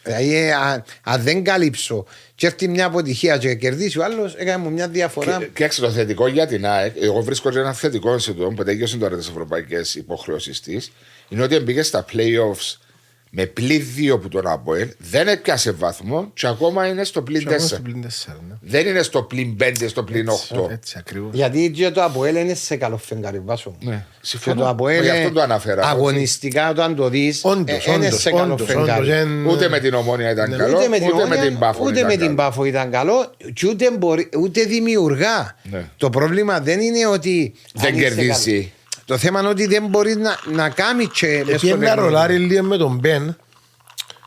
Δηλαδή, 0.03 0.51
αν, 0.51 0.83
αν 1.03 1.21
δεν 1.21 1.43
καλύψω 1.43 2.05
και 2.35 2.47
έρθει 2.47 2.67
μια 2.67 2.85
αποτυχία 2.85 3.37
και 3.37 3.55
κερδίσει 3.55 3.99
ο 3.99 4.03
άλλος, 4.03 4.35
έκανε 4.35 4.63
μου 4.63 4.71
μια 4.71 4.87
διαφορά. 4.87 5.37
Και, 5.37 5.67
και 5.67 5.81
το 5.81 5.91
θετικό 5.91 6.27
για 6.27 6.47
την 6.47 6.65
ΑΕΚ, 6.65 6.95
εγώ 7.01 7.21
βρίσκω 7.21 7.49
ένα 7.49 7.73
θετικό 7.73 8.19
σε 8.19 8.33
το 8.33 8.47
που 8.47 8.63
τελειώσε 8.63 8.97
τώρα 8.97 9.17
τις 9.17 9.27
ευρωπαϊκές 9.27 9.95
υποχρεώσεις 9.95 10.61
της, 10.61 10.91
είναι 11.29 11.43
ότι 11.43 11.59
μπήκε 11.59 11.81
στα 11.81 12.05
playoffs 12.11 12.77
με 13.29 13.45
πλήν 13.45 13.83
2 14.13 14.21
που 14.21 14.27
τον 14.27 14.47
Αποέλ 14.47 14.89
δεν 14.97 15.27
έπιασε 15.27 15.71
βαθμό 15.71 16.31
και 16.33 16.47
ακόμα 16.47 16.87
είναι 16.87 17.03
στο 17.03 17.21
πλήν 17.21 17.47
4. 17.47 17.51
Ναι. 17.93 18.55
Δεν 18.61 18.87
είναι 18.87 19.01
στο 19.01 19.23
πλήν 19.23 19.55
5, 19.63 19.73
στο 19.87 20.03
πλήν 20.03 20.29
8. 20.29 20.69
Έτσι, 20.71 20.95
ακριβώς. 20.99 21.29
Γιατί 21.33 21.71
και 21.71 21.89
το 21.89 22.03
Αποέλ 22.03 22.35
είναι 22.35 22.53
σε 22.53 22.75
καλό 22.75 22.97
φεγγάρι 22.97 23.41
βάσο. 23.45 23.75
Ναι, 23.83 24.05
συμφωνώ. 24.21 24.55
Και 24.55 24.61
το 24.61 24.69
Αποέλ 24.69 25.09
αυτό 25.09 25.31
το 25.31 25.41
αναφέρα. 25.41 25.87
Αγωνιστικά 25.87 26.69
όταν 26.69 26.95
το 26.95 27.09
δεις, 27.09 27.43
ε, 27.43 27.91
είναι 27.93 28.09
σε 28.09 28.31
καλό 28.31 28.57
φεγγάρι. 28.57 29.11
Ούτε 29.47 29.69
με 29.69 29.79
την 29.79 29.93
ομόνια 29.93 30.31
ήταν 30.31 30.49
ναι. 30.49 30.55
καλό, 30.55 30.77
ούτε 30.77 30.87
με 30.87 30.97
την, 30.97 31.11
ούτε 31.13 31.27
με 31.27 31.37
την 31.37 31.59
Πάφο 31.59 31.83
ούτε 31.85 32.03
με 32.03 32.15
την 32.15 32.35
Πάφο 32.35 32.65
ήταν 32.65 32.91
καλό 32.91 33.31
και 33.53 33.67
ούτε, 33.67 33.91
μπορεί, 33.91 34.29
ούτε 34.39 34.63
δημιουργά. 34.63 35.55
Ναι. 35.63 35.89
Το 35.97 36.09
πρόβλημα 36.09 36.59
δεν 36.59 36.79
είναι 36.79 37.07
ότι. 37.07 37.53
Δεν 37.73 37.95
κερδίσει. 37.95 38.73
Το 39.09 39.17
θέμα 39.17 39.39
είναι 39.39 39.49
ότι 39.49 39.65
δεν 39.65 39.85
μπορείς 39.85 40.15
να, 40.15 40.39
να 40.51 40.69
κάνεις 40.69 41.07
και... 41.13 41.27
Επειδή 41.47 41.73
να 41.73 41.95
ρολάρει 41.95 42.37
λίγο 42.37 42.63
με 42.63 42.77
τον 42.77 42.97
Μπεν, 43.01 43.37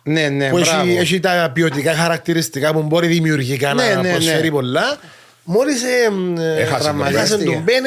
ναι, 0.02 0.28
ναι, 0.28 0.48
που 0.48 0.58
έχει, 0.58 0.96
έχει, 0.98 1.20
τα 1.20 1.50
ποιοτικά 1.54 1.94
χαρακτηριστικά 1.94 2.72
που 2.72 2.82
μπορεί 2.82 3.06
δημιουργικά 3.06 3.74
ναι, 3.74 3.94
να 3.94 4.02
ναι, 4.02 4.10
προσφέρει 4.10 4.42
ναι. 4.42 4.50
πολλά. 4.50 4.98
Μόλις 5.44 5.82
έχασε 6.58 7.38
τον 7.38 7.62
Μπεν, 7.62 7.84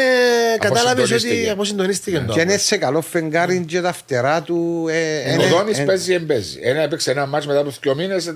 κατάλαβες 0.59 1.11
ότι 1.11 1.49
αποσυντονίστηκε 1.49 2.19
ναι. 2.19 2.33
Και 2.33 2.41
είναι 2.41 2.57
σε 2.57 2.77
καλό 2.77 3.01
φεγγάρι 3.01 3.65
και 3.67 3.81
τα 3.81 3.93
φτερά 3.93 4.41
του. 4.41 4.87
Ε, 4.89 5.35
ο 5.37 5.47
Δόνης 5.47 5.83
παίζει 5.83 6.13
εμπέζει. 6.13 6.59
Ένα 6.61 6.81
έπαιξε 6.81 7.11
ένα 7.11 7.25
μάτσο 7.25 7.47
μετά 7.47 7.59
από 7.59 7.71
δύο 7.81 7.95
μήνες, 7.95 8.33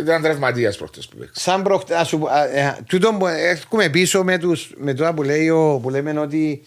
ήταν 0.00 0.22
τραυματίας 0.22 0.76
προχτές 0.76 1.06
που 1.08 1.16
παίξει. 1.16 1.42
Σαν 1.42 1.62
προχτές. 1.62 2.14
Τούτο 2.86 3.18
έχουμε 3.50 3.88
πίσω 3.88 4.24
με 4.76 4.94
το 4.94 5.14
που 5.82 5.90
λέμε 5.90 6.20
ότι 6.20 6.62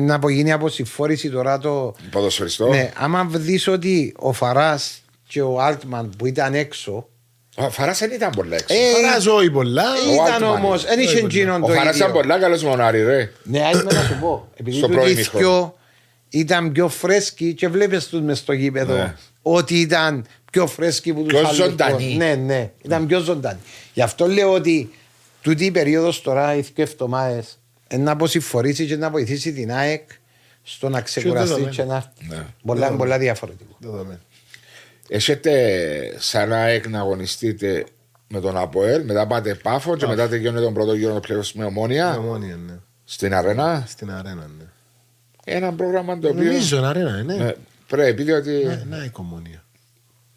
να 0.00 0.14
απογίνει 0.14 0.52
από 0.52 0.68
συμφόρηση 0.68 1.30
τώρα 1.30 1.58
το. 1.58 1.94
Ποδοσφαιριστό. 2.10 2.68
Ναι, 2.68 2.90
άμα 2.96 3.28
δεις 3.30 3.68
ότι 3.68 4.14
ο 4.18 4.32
Φαράς 4.32 5.02
και 5.28 5.42
ο 5.42 5.58
Altman 5.60 6.08
που 6.18 6.26
ήταν 6.26 6.54
έξω 6.54 7.08
Ο 7.56 7.70
Φαράς 7.70 7.98
δεν 7.98 8.10
ήταν 8.10 8.30
πολλά 8.30 8.56
έξω. 8.56 8.74
Ε, 8.74 9.02
Φαράς 9.02 9.26
όχι 9.26 9.50
πολλά. 9.50 9.84
Ήταν 10.14 10.42
όμως, 10.42 10.84
δεν 10.84 10.98
είχε 11.00 11.26
γίνον 11.28 11.60
το 11.60 11.66
ίδιο. 11.66 11.80
Ο 11.80 11.82
Φαράς 11.82 11.96
ήταν 11.96 12.12
πολλά 12.12 12.38
καλός 12.38 12.62
μονάρι 12.62 13.04
ρε. 13.04 13.32
Ναι, 13.42 13.60
ας 13.60 13.82
με 13.82 13.92
να 13.92 14.02
σου 14.02 14.18
πω. 14.20 14.48
Επειδή 14.56 14.80
το 14.80 15.06
ίδιο 15.06 15.74
ήταν 16.28 16.72
πιο 16.72 16.88
φρέσκοι 16.88 17.54
και 17.54 17.68
βλέπεις 17.68 18.06
τους 18.06 18.20
μες 18.20 18.38
στο 18.38 18.52
γήπεδο 18.52 18.94
ναι. 18.94 19.14
ότι 19.42 19.80
ήταν 19.80 20.26
πιο 20.52 20.66
φρέσκοι 20.66 21.12
που 21.12 21.22
τους 21.22 21.38
άλλους. 21.38 21.56
Πιο 21.56 21.64
ζωντανοί. 21.64 22.14
Ναι, 22.16 22.34
ναι, 22.34 22.70
ήταν 22.82 23.06
πιο 23.06 23.20
ζωντανοί. 23.20 23.58
Γι' 23.94 24.02
αυτό 24.02 24.26
λέω 24.26 24.52
ότι 24.52 24.90
τούτη 25.42 25.64
η 25.64 25.70
περίοδος 25.70 26.22
τώρα, 26.22 26.54
οι 26.54 26.60
δύο 26.60 26.84
εβδομάδες, 26.84 27.58
να 27.96 28.10
αποσυμφορήσει 28.10 28.86
και 28.86 28.96
να 28.96 29.10
βοηθήσει 29.10 29.52
την 29.52 29.72
ΑΕΚ 29.72 30.10
στο 30.62 30.88
να 30.88 31.00
ξεκουραστεί 31.00 31.64
και 31.64 31.84
να... 31.84 32.12
Ναι. 32.28 32.46
Πολλά, 32.64 32.92
πολλά 32.92 33.18
διαφορετικό. 33.18 33.76
Έχετε 35.08 36.14
σαν 36.18 36.52
ΑΕΚ 36.52 36.88
να 36.88 36.98
αγωνιστείτε 36.98 37.84
με 38.28 38.40
τον 38.40 38.56
ΑΠΟΕΛ, 38.56 39.04
μετά 39.04 39.26
πάτε 39.26 39.54
πάφο 39.54 39.96
και 39.96 40.06
μετά 40.06 40.28
τελειώνει 40.28 40.60
τον 40.60 40.74
πρώτο 40.74 40.94
γύρο 40.94 41.20
πλέον 41.20 41.42
με 41.54 41.64
ομόνια; 41.64 42.16
ομόνια 42.18 42.56
ναι. 42.66 42.78
Στην 43.04 43.34
αρένα; 43.34 43.84
Στην 43.86 44.10
αρένα, 44.10 44.50
ναι. 44.58 44.64
Ένα 45.44 45.72
πρόγραμμα 45.72 46.18
το 46.18 46.28
οποίο. 46.28 46.42
Νομίζω 46.42 46.82
αρένα, 46.82 47.22
ναι. 47.22 47.34
ναι. 47.34 47.54
Πρέπει, 47.86 48.22
διότι. 48.22 48.50
Ναι, 48.50 48.84
ναι, 48.88 49.04
η 49.04 49.08
κομμόνια. 49.08 49.64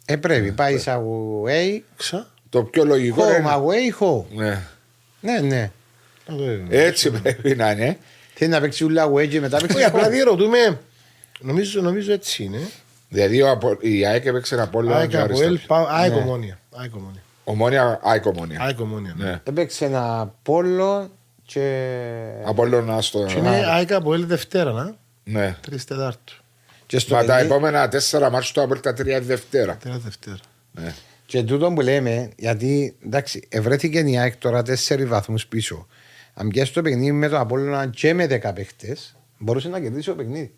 Ε, 0.04 0.16
πρέπει. 0.16 0.52
Πάει 0.52 0.78
σε 0.78 0.92
away. 0.94 1.80
Ξα. 1.96 2.30
Το 2.48 2.62
πιο 2.62 2.84
λογικό. 2.84 3.22
Home, 3.22 3.38
είναι... 3.38 3.50
away, 3.54 4.04
home. 4.04 4.24
Ναι. 4.34 4.62
Ναι, 5.20 5.38
ναι. 5.38 5.70
Έτσι 6.68 7.10
πρέπει 7.10 7.56
να 7.56 7.70
είναι. 7.70 7.98
Θέλει 8.34 8.50
να 8.50 8.60
παίξει 8.60 8.84
ούλα 8.84 9.10
away 9.10 9.28
και 9.28 9.40
μετά 9.40 9.58
παίξει. 9.58 9.84
Απλά 9.84 10.08
διερωτούμε. 10.08 10.80
Νομίζω, 11.40 11.80
νομίζω 11.80 12.12
έτσι 12.12 12.42
είναι. 12.44 12.58
Δηλαδή 13.08 13.42
η 13.80 14.06
ΑΕΚ 14.06 14.24
έπαιξε 14.24 14.60
από 14.60 14.78
όλα. 14.78 14.96
ΑΕΚ 14.96 15.14
ΑΕΚ 15.14 16.14
ομόνια. 16.14 16.58
Ομόνια, 17.44 18.00
ΑΕΚ 18.02 18.26
ομόνια. 18.26 18.60
ΑΕΚ 18.60 18.80
ομόνια. 18.80 19.14
Ναι. 19.16 19.40
Έπαιξε 19.44 19.84
ένα 19.84 20.34
πόλο 20.42 21.10
και. 21.44 21.92
Απόλλωνα 22.44 23.00
στο. 23.00 23.24
Και 23.24 23.38
είναι 23.38 23.66
ΑΕΚ 23.66 23.92
από 23.92 24.18
Δευτέρα, 24.18 24.72
να. 24.72 24.96
Ναι. 25.24 25.56
Τρεις 25.60 25.84
Τετάρτου. 25.84 26.34
Και 26.86 26.98
στο 26.98 27.14
Μα 27.14 27.24
τα 27.24 27.38
επόμενα 27.38 27.88
τέσσερα 27.88 28.30
μάρτου 28.30 28.52
το 28.52 28.62
Απόλλωνα 28.62 28.94
τρία 28.94 29.20
Δευτέρα. 29.20 29.76
Τρία 29.76 29.98
Δευτέρα. 29.98 30.38
Ναι. 30.72 30.94
Και 31.26 31.42
τούτο 31.42 31.72
που 31.72 31.80
λέμε, 31.80 32.30
γιατί 32.36 32.96
εντάξει, 33.04 33.46
ευρέθηκε 33.48 33.98
η 33.98 34.18
ΑΕΚ 34.18 34.36
τώρα 34.36 34.62
τέσσερις 34.62 35.08
βαθμούς 35.08 35.46
πίσω. 35.46 35.86
Αν 36.38 36.48
πιάσει 36.48 36.72
το 36.72 36.82
παιχνίδι 36.82 37.12
με 37.12 37.28
τον 37.28 37.38
Απόλλωνα 37.38 37.86
και 37.86 38.14
με 38.14 38.26
δέκα 38.26 38.52
παίχτες, 38.52 39.16
μπορούσε 39.38 39.68
να 39.68 39.80
κερδίσει 39.80 40.08
το 40.08 40.14
παιχνίδι. 40.14 40.54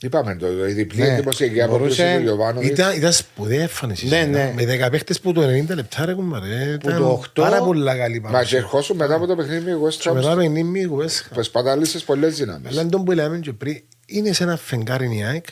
Είπαμε 0.00 0.36
το, 0.36 0.66
η 0.68 0.72
διπλή 0.72 1.00
ναι. 1.00 1.08
εντυπωσιακή 1.08 1.62
απόκριση 1.62 2.02
τους 2.02 2.22
Γιωβάνο. 2.22 2.60
Ήταν, 2.60 2.96
ήταν 2.96 3.12
σπουδαία 3.12 3.60
εμφάνιση. 3.60 4.06
Ναι, 4.06 4.22
ναι. 4.22 4.52
Με 4.56 4.66
δέκα 4.66 4.90
παίχτες 4.90 5.20
που 5.20 5.32
το 5.32 5.40
90 5.40 5.74
λεπτά 5.74 6.04
ρε 6.04 6.14
κουμπάρε. 6.14 6.76
Που 6.80 6.90
το 6.90 7.22
8. 7.26 7.30
Πάρα 7.34 7.62
πολλά 7.62 7.96
καλή 7.96 8.20
παρουσία. 8.20 8.42
Μα 8.42 8.48
και 8.48 8.56
ερχόσουν 8.56 8.96
μετά 8.96 9.14
από 9.14 9.26
το 9.26 9.36
παιχνίδι 9.36 9.70
με 9.70 9.78
West 9.82 10.10
Ham. 10.10 10.14
Μετά 10.14 10.30
το 10.30 10.36
παιχνίδι 10.36 10.62
με 10.62 10.96
West 10.96 11.06
Ham. 11.06 11.34
Πες 11.34 11.50
παταλήσεις 11.50 12.04
πολλές 12.04 12.36
δυνάμεις. 12.36 12.70
Αλλά 12.70 12.86
τον 12.86 13.04
που 13.04 13.12
λέμε 13.12 13.38
και 13.38 13.52
πριν, 13.52 13.80
είναι 14.06 14.32
σε 14.32 14.42
ένα 14.42 14.56
φεγγάρι 14.56 15.16
η 15.16 15.24
ΑΕΚ. 15.24 15.44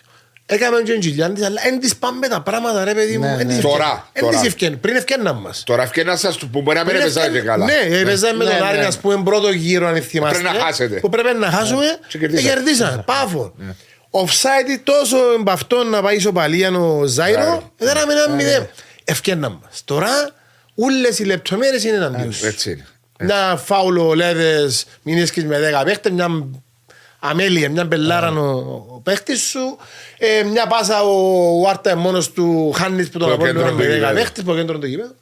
Έκαμε 0.49 0.81
και 0.81 0.93
εγγυλιάν 0.93 1.35
της, 1.35 1.45
αλλά 1.45 1.61
δεν 1.63 1.81
της 1.81 1.97
πάμε 1.97 2.29
τα 2.29 2.43
πράγματα 2.43 2.85
ρε 2.85 2.95
παιδί 2.95 3.19
μου. 3.19 3.37
Ναι, 3.37 3.43
ναι. 3.43 3.59
Τώρα, 3.59 4.09
τώρα. 4.21 4.41
Πριν 4.81 4.97
ευκαιρνά 4.97 5.33
μας. 5.33 5.63
Τώρα 5.67 5.83
ευκαιρνά 5.83 6.17
σας 6.17 6.39
που 6.39 6.63
μπορεί 6.63 6.77
να 6.77 6.85
μην 6.85 6.95
έπαιζα 6.95 7.29
και 7.31 7.41
καλά. 7.41 7.65
Ναι, 7.65 7.97
έπαιζα 7.97 8.35
με 8.35 8.45
τον 8.45 8.63
Άρη, 8.63 8.79
ας 8.79 8.99
πούμε, 8.99 9.23
πρώτο 9.25 9.51
γύρο 9.51 9.87
αν 9.87 10.03
θυμάστε. 10.03 10.39
Πρέπει 10.39 10.57
να 10.57 10.65
χάσετε. 10.65 11.01
Που 11.01 11.09
πρέπει 11.09 11.39
να 11.39 11.51
χάσουμε, 11.51 11.85
κερδίσαμε. 12.43 13.03
Πάφο 13.07 13.55
offside 14.11 14.81
τόσο 14.83 15.17
εμπαυτό 15.39 15.85
να 15.85 16.03
πάει 16.03 16.17
ισοπαλία 16.17 16.71
ο 16.71 17.05
Ζάιρο, 17.07 17.73
δεν 17.77 17.97
άμενα 17.97 18.23
ένα 18.27 18.35
μηδέν. 18.35 18.69
Ευκαιρνά 19.05 19.49
μας. 19.49 19.83
Τώρα, 19.85 20.31
όλες 20.75 21.19
οι 21.19 21.25
λεπτομέρειες 21.25 21.85
είναι 21.85 21.97
εναντίον 21.97 22.33
σου. 22.33 22.47
Έτσι 22.47 22.71
είναι. 22.71 22.87
Μια 23.21 23.61
φάουλο 23.65 24.15
λέδες, 24.15 24.87
μην 25.03 25.19
έσκεις 25.19 25.45
με 25.45 25.59
δέκα 25.59 25.83
παίχτες, 25.83 26.13
μια 26.13 26.47
αμέλεια, 27.19 27.71
μια 27.71 27.85
μπελάρα 27.85 28.31
ο 28.31 29.01
παίχτης 29.03 29.41
σου, 29.41 29.77
ε, 30.19 30.43
μια 30.43 30.67
πάσα 30.67 31.03
ο 31.03 31.69
Άρτα 31.69 31.97
μόνος 31.97 32.33
του 32.33 32.73
Χάννης 32.73 33.09
που 33.09 33.19
τον 33.19 33.33
απόλυτο 33.33 33.73
με 33.73 33.87
δέκα 33.87 34.13
παίχτες, 34.13 34.45
που 34.45 34.55
κέντρο 34.55 34.79
το 34.79 34.87
γήπεδο. 34.87 35.15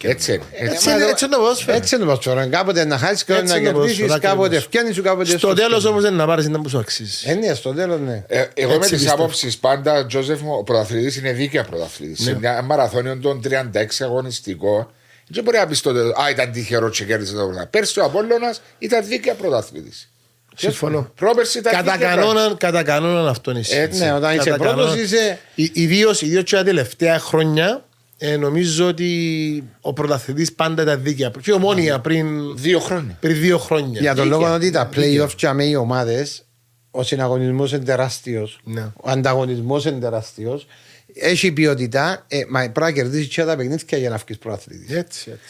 Έτσι 0.00 0.32
είναι. 0.32 0.44
Έτσι 0.52 0.90
είναι, 0.90 1.04
έτσι 1.04 1.24
είναι 1.24 1.34
το 1.34 1.40
ποδόσφαιρο. 1.40 1.76
Έτσι 1.76 1.94
είναι 1.94 2.04
το 2.04 2.10
ποδόσφαιρο. 2.10 2.48
Κάποτε 2.50 2.84
να 2.84 2.98
χάσεις, 2.98 3.24
κάποτε 3.24 3.46
να 3.46 3.60
κερδίσεις, 3.60 4.18
κάποτε 4.18 4.56
ευκαιρνεί 4.56 4.92
σου, 4.92 5.02
κάποτε 5.02 5.38
Στο 5.38 5.54
τέλος 5.54 5.84
όμως 5.84 6.02
δεν 6.02 6.14
να 6.14 6.26
πάρεις 6.26 6.48
να 6.48 6.68
σου 6.68 6.78
αξίζεις. 6.78 7.24
Ε, 7.24 7.34
ναι, 7.34 7.54
στο 7.54 7.72
τέλος 7.72 8.00
ναι. 8.00 8.24
Ε, 8.26 8.44
εγώ 8.54 8.74
είμαι 8.74 8.86
τη 8.86 9.08
άποψη 9.08 9.58
πάντα, 9.60 10.06
Τζόζεφ, 10.06 10.40
ο 10.42 10.62
πρωταθλητής 10.62 11.16
είναι 11.16 11.32
δίκαια 11.32 11.64
πρωταθλητής. 11.64 12.22
Σε 12.22 12.38
μια 12.38 12.62
μαραθώνιο 12.62 13.18
των 13.18 13.40
36 13.44 13.60
αγωνιστικό, 14.00 14.90
δεν 15.28 15.44
μπορεί 15.44 15.56
να 15.56 15.66
πεις 15.66 15.78
στο 15.78 15.92
τέλος, 15.92 16.12
Α, 16.18 16.30
ήταν 16.30 16.52
τυχερό 16.52 16.88
και 16.88 17.04
κέρδισε 17.04 17.32
το 17.32 17.36
πρωτάθλημα. 17.38 17.66
Πέρσι 17.66 18.00
ο 18.00 18.04
Απόλλωνας 18.04 18.60
ήταν 18.78 19.04
δίκαια 19.06 19.34
πρωταθλητής. 19.34 20.08
Συμφωνώ. 20.54 21.10
Πρόπερση 21.14 21.58
ήταν 21.58 21.72
κατά 21.72 21.96
κανόνα, 21.96 22.54
κατά 22.58 22.82
κανόνα 22.82 23.30
αυτό 23.30 23.50
είναι. 23.50 23.62
Έτσι. 23.70 24.04
Ναι, 24.04 24.12
όταν 24.12 24.36
είσαι 24.36 24.54
πρώτος 24.58 24.96
είσαι. 24.96 25.38
Ιδίω 25.54 26.10
τα 26.50 26.64
τελευταία 26.64 27.18
χρόνια 27.18 27.84
ε, 28.18 28.36
νομίζω 28.36 28.86
ότι 28.86 29.64
ο 29.80 29.92
πρωταθλητής 29.92 30.52
πάντα 30.52 30.82
ήταν 30.82 31.02
δίκαια. 31.02 31.30
Και 31.42 31.52
ομόνια 31.52 32.00
πριν 32.00 32.56
δύο 32.56 32.80
χρόνια. 32.80 33.16
Πριν 33.20 33.40
δύο 33.40 33.58
χρόνια. 33.58 34.00
Για 34.00 34.14
τον 34.14 34.28
λόγο 34.28 34.54
ότι 34.54 34.70
τα 34.70 34.88
playoff 34.94 35.30
και 35.36 35.52
με 35.52 35.64
οι 35.64 35.74
ομάδες, 35.74 36.44
ο 36.90 37.02
συναγωνισμός 37.02 37.72
είναι 37.72 37.84
τεράστιος. 37.84 38.60
Ναι. 38.64 38.92
Ο 38.96 39.10
ανταγωνισμός 39.10 39.84
είναι 39.84 39.98
τεράστιος. 39.98 40.66
Έχει 41.14 41.52
ποιότητα, 41.52 42.24
ε, 42.28 42.42
μα 42.48 42.60
πρέπει 42.60 42.80
να 42.80 42.92
κερδίσει 42.92 43.28
και 43.28 43.44
τα 43.44 43.56
παιχνίδια 43.56 43.98
για 43.98 44.10
να 44.10 44.16
βγεις 44.16 44.38
πρωταθλητής. 44.38 44.96
Έτσι, 44.96 45.30
έτσι. 45.30 45.42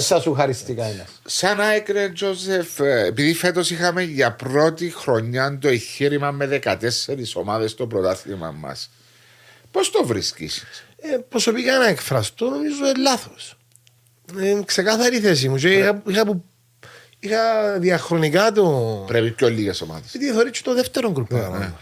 Θα 0.00 0.20
σου 0.20 0.34
χαριστεί 0.34 0.74
κανένα. 0.74 1.04
Σαν 1.24 1.56
να 1.56 1.72
έκρινε, 1.72 2.08
Τζόζεφ, 2.08 2.80
ε, 2.80 3.06
επειδή 3.06 3.34
φέτος 3.34 3.70
είχαμε 3.70 4.02
για 4.02 4.32
πρώτη 4.32 4.90
χρονιά 4.90 5.58
το 5.60 5.68
εγχείρημα 5.68 6.30
με 6.30 6.46
14 6.46 7.34
ομάδες 7.34 7.70
στο 7.70 7.86
πρωτάθλημα 7.86 8.50
μας. 8.50 8.90
Πώς 9.70 9.90
το 9.90 10.06
βρίσκεις, 10.06 10.64
ε, 10.96 11.16
προσωπικά 11.28 11.78
να 11.78 11.88
εκφραστώ 11.88 12.48
νομίζω 12.48 12.86
είναι 12.86 13.02
λάθος. 13.02 13.56
Ε, 14.38 14.60
ξεκάθαρη 14.64 15.18
θέση 15.18 15.48
μου. 15.48 15.56
Και 15.56 15.68
είχα, 15.68 16.02
είχα, 16.06 16.24
είχα, 17.18 17.72
διαχρονικά 17.78 18.52
το. 18.52 19.04
Πρέπει 19.06 19.30
πιο 19.30 19.48
λίγες 19.48 19.80
ομάδες. 19.80 20.10
Γιατί 20.10 20.32
θεωρεί 20.32 20.50
το 20.50 20.74
δεύτερο 20.74 21.10
γκρουπ. 21.10 21.32
Ναι, 21.32 21.38
ναι. 21.38 21.72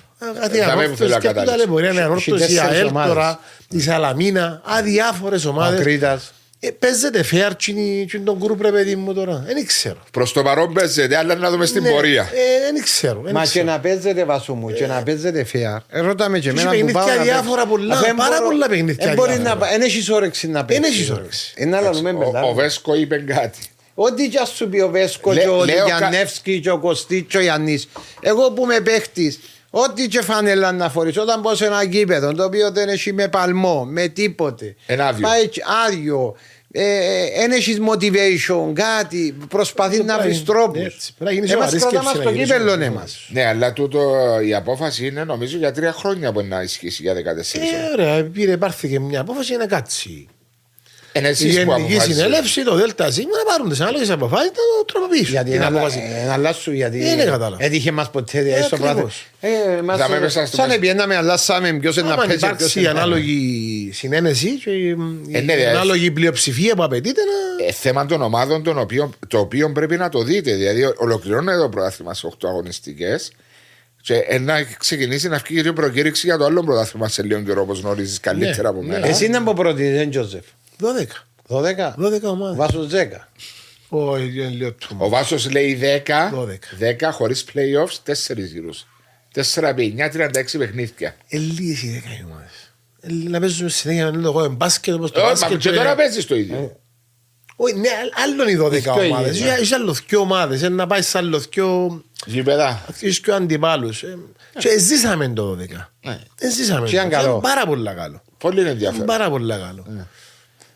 Κάτι 0.41 0.61
ανόρθωση 0.61 1.19
και 1.19 1.29
που 1.29 1.45
ταλαιπωρία, 1.45 1.91
ανόρθωση, 1.91 2.53
η 2.53 2.59
ΑΕΛ 2.59 2.93
τώρα, 2.93 3.41
η 3.69 3.81
Σαλαμίνα, 3.81 4.61
αδιάφορες 4.65 5.45
ομάδες. 5.45 6.33
Ε, 6.65 6.71
παίζεται 6.71 7.23
φέαρ 7.23 7.57
και 7.57 8.19
τον 8.25 8.37
γκρουπ 8.39 8.63
ρε 8.63 8.71
παιδί 8.71 8.97
μου 8.97 9.15
τώρα. 9.15 9.45
Δεν 9.47 9.67
ξέρω. 9.67 9.97
Προς 10.11 10.33
το 10.33 10.43
παρόν 10.43 10.73
παίζεται, 10.73 11.17
αλλά 11.17 11.35
να 11.35 11.51
δούμε 11.51 11.67
στην 11.67 11.83
ναι, 11.83 11.91
πορεία. 11.91 12.23
Ε, 12.23 12.73
δεν 12.73 12.83
ξέρω. 12.83 13.23
Μα 13.33 13.47
και 13.47 13.63
να 13.63 13.81
παίζεται 13.81 14.25
βασού 14.25 14.55
μου 14.55 14.73
και 14.73 14.87
να 14.87 15.03
παίζεται 15.03 15.45
φέαρ. 15.45 15.81
Ε, 15.89 16.01
ρώτα 16.01 16.39
και 16.39 16.49
εμένα 16.49 16.71
που 16.71 16.93
πάω 16.93 17.07
να 17.07 17.23
διάφορα 17.23 17.67
πολλά, 17.67 18.15
πάρα 18.17 18.43
πολλά 18.43 18.69
παιχνίδια. 18.69 19.15
Δεν 19.71 19.83
έχεις 19.83 20.11
όρεξη 20.11 20.49
να 20.49 20.65
παίζεις. 20.65 20.83
Δεν 20.83 20.93
έχεις 20.93 21.11
όρεξη. 21.11 21.55
Ο 22.45 22.55
Βέσκο 22.55 22.95
είπε 22.95 23.17
κάτι. 23.17 23.61
Ό,τι 23.95 24.29
και 24.29 24.41
σου 24.55 24.69
πει 24.69 24.81
ο 24.81 24.89
Βέσκο 24.89 25.35
και 25.35 25.49
ο 25.49 25.65
Γιαννεύσκη 25.87 26.61
και 26.61 26.71
ο 26.71 26.79
Κωστή 26.79 27.23
και 27.23 27.37
ο 27.37 27.41
Γιαννής. 27.41 27.89
Εγώ 28.21 28.51
που 28.51 28.63
είμαι 28.63 28.81
παίχτης 28.81 29.39
Ό,τι 29.75 30.09
και 30.09 30.21
φανέλα 30.23 30.73
να 30.73 30.91
φορείς 30.91 31.19
όταν 31.19 31.41
πω 31.41 31.55
σε 31.55 31.67
ένα 31.67 31.83
γήπεδο 31.83 32.33
το 32.33 32.45
οποίο 32.45 32.71
δεν 32.71 32.89
έχει 32.89 33.13
με 33.13 33.29
παλμό, 33.29 33.85
με 33.85 34.09
τίποτε. 34.09 34.75
Ένα 34.87 35.07
άδειο. 35.07 35.29
Πάει 35.29 35.49
άδειο. 35.87 36.37
Δεν 36.69 37.51
ε, 37.51 37.55
έχεις 37.55 37.79
motivation, 37.91 38.73
κάτι. 38.73 39.37
Προσπαθεί 39.49 40.03
να 40.03 40.21
βρεις 40.21 40.45
τρόπους. 40.45 41.15
Εμάς 41.19 41.75
κρατάμε 41.75 42.11
στο 42.15 42.33
κύπελο, 42.33 42.77
ναι, 42.77 42.91
μας. 42.91 43.29
Ναι, 43.29 43.47
αλλά 43.47 43.73
τούτο 43.73 44.01
η 44.47 44.55
απόφαση 44.55 45.07
είναι 45.07 45.25
νομίζω 45.25 45.59
για 45.59 45.73
τρία 45.73 45.93
χρόνια 45.93 46.33
που 46.33 46.43
να 46.43 46.63
ισχύσει 46.63 47.03
για 47.03 47.15
14 47.15 47.17
Ε, 47.17 47.93
ωραία, 47.93 48.25
πήρε, 48.25 48.57
πάρθηκε 48.57 49.01
μια 49.01 49.21
απόφαση 49.21 49.57
να 49.57 49.67
κάτσει. 49.67 50.29
Είναι 51.13 51.29
η 51.29 51.49
Γενική 51.49 52.01
Συνέλευση, 52.01 52.65
το 52.65 52.75
ΔΣ 52.75 53.17
να 53.17 53.51
πάρουν 53.51 53.69
τις 53.69 53.81
άλλε 53.81 54.13
αποφάσεις 54.13 54.49
να 54.49 54.55
το 54.55 54.85
τροποποιήσουν. 54.93 55.31
Γιατί 55.31 55.59
να 56.27 56.33
αλλάσουν, 56.33 56.75
γιατί 56.75 56.99
δεν 56.99 57.27
κατάλαβα. 57.27 57.65
Έτυχε 57.65 57.93
μας 57.93 58.11
ποτέ 58.11 58.39
ε, 58.39 58.63
στο 58.63 58.77
πράγμα. 58.77 59.11
Σαν 60.45 60.71
επιέναμε, 60.71 61.17
αλλάσαμε 61.17 61.73
ποιος 61.73 61.97
είναι 61.97 62.09
να 62.09 62.17
παίζει. 62.17 62.33
Αν 62.33 62.39
υπάρξει 62.39 62.87
ανάλογη 62.87 63.91
συνένεση 63.93 64.51
και 64.51 64.71
η 64.71 64.97
ε, 65.33 65.41
ναι, 65.41 65.53
ανάλογη 65.53 66.11
πλειοψηφία 66.11 66.75
που 66.75 66.83
απαιτείται 66.83 67.21
να. 67.21 67.67
Ε, 67.67 67.73
θέμα 67.73 68.07
των 68.07 68.23
ομάδων 68.23 68.63
το 69.29 69.39
οποίο 69.39 69.73
πρέπει 69.73 69.97
να 69.97 70.09
το 70.09 70.23
δείτε. 70.23 70.55
Δηλαδή, 70.55 70.93
ολοκληρώνεται 70.97 71.59
το 71.59 71.69
πρωτάθλημα 71.69 72.15
σε 72.15 72.29
8 72.31 72.49
αγωνιστικές. 72.49 73.33
Και 74.05 74.39
να 74.41 74.63
ξεκινήσει 74.63 75.29
να 75.29 75.43
βγει 75.47 75.69
η 75.69 75.73
προκήρυξη 75.73 76.27
για 76.27 76.37
το 76.37 76.45
άλλο 76.45 76.65
πρωτάθλημα 76.65 77.09
σε 77.09 77.23
λίγο 77.23 77.41
καιρό, 77.41 77.63
όπως 77.63 77.81
γνωρίζεις 77.81 78.21
καλύτερα 78.21 78.69
από 78.69 78.83
μένα. 78.83 79.07
Εσύ 79.07 79.25
είναι 79.25 79.41
που 79.41 79.55
προτείνεις, 79.55 80.09
Τζόζεφ. 80.09 80.45
12. 80.83 81.27
12. 81.49 81.95
12 81.97 82.23
ομάδες. 82.23 82.57
Βάσος 82.57 82.87
10. 82.87 83.29
Ο 84.99 85.09
Βάσος 85.09 85.51
λέει 85.51 85.75
10, 85.75 86.31
10. 86.31 86.59
10 86.79 87.13
χωρίς 87.13 87.45
playoffs, 87.53 87.97
4 88.05 88.45
γύρους. 88.45 88.87
4 89.35 89.69
επί 89.69 89.95
9, 89.99 90.11
36 90.11 90.59
παιχνίδια. 90.59 91.17
Ελίε 91.29 91.73
οι 91.73 92.03
10 92.23 92.27
ομάδε. 92.27 92.49
να 93.31 93.41
παίζουμε 93.41 93.69
συνέχεια 93.69 94.13
με 94.13 94.23
το 94.23 94.49
μπάσκετ 94.49 94.95
όπως 94.95 95.11
το 95.11 95.21
μπάσκετ. 95.21 95.59
Και 95.59 95.71
τώρα 95.71 95.95
παίζεις 95.95 96.27
το 96.27 96.35
ίδιο. 96.35 96.77
Όχι, 97.57 97.75
ναι, 97.75 97.89
άλλον 98.25 98.49
οι 98.49 98.57
12 98.57 99.11
ομάδες. 99.11 99.41
Είσαι 99.41 99.75
άλλο 99.75 99.97
δυο 100.09 100.21
ομάδες, 100.21 100.63
να 100.63 100.87
πάει 100.87 101.03
σε 101.03 101.19
άλλο 101.19 101.39
δυο... 101.39 102.03
Γήπεδα. 102.27 102.85
Είσαι 103.01 103.21
και 103.21 103.33
αντιπάλους. 103.33 104.05
Και 104.59 104.79
ζήσαμε 104.79 105.29
το 105.29 105.59
12. 105.61 105.91
Ζήσαμε 106.53 106.91
το. 107.25 107.39
Πάρα 107.43 107.67
πολύ 107.67 107.95
καλό. 107.95 108.23
Πολύ 108.39 108.69
ενδιαφέρον. 108.69 109.07
Πάρα 109.07 109.31
πολύ 109.31 109.49
καλό. 109.49 109.87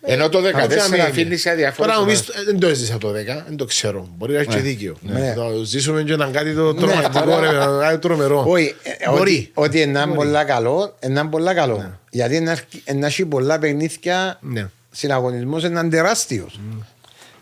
Ενώ 0.09 0.29
το 0.29 0.39
14 0.39 0.99
αφήνεις 1.09 1.41
σε 1.41 1.51
αδιαφορά. 1.51 1.93
Τώρα 1.93 2.05
μου 2.07 2.13
δεν 2.45 2.59
το 2.59 2.67
έζησα 2.67 2.99
το 2.99 3.09
10, 3.09 3.13
δεν 3.47 3.57
το 3.57 3.65
ξέρω. 3.65 4.09
Μπορεί 4.17 4.33
να 4.33 4.39
έχει 4.39 4.49
και 4.49 4.59
δίκιο. 4.59 4.97
Το 5.35 5.63
ζήσουμε 5.65 6.03
και 6.03 6.13
ήταν 6.13 6.33
κάτι 6.33 6.55
το 6.55 6.75
τρομακτικό, 6.75 7.39
κάτι 7.81 7.99
τρομερό. 7.99 8.45
Όχι, 8.49 8.75
μπορεί. 9.11 9.51
Ότι 9.55 9.81
είναι 9.81 10.07
πολύ 10.15 10.45
καλό, 10.47 10.97
είναι 11.01 11.25
πολύ 11.25 11.55
καλό. 11.55 11.99
Γιατί 12.11 12.41
να 12.95 13.07
έχει 13.07 13.25
πολλά 13.25 13.59
παιχνίδια 13.59 14.41
συναγωνισμός 14.91 15.65
είναι 15.65 15.89
τεράστιος. 15.89 16.61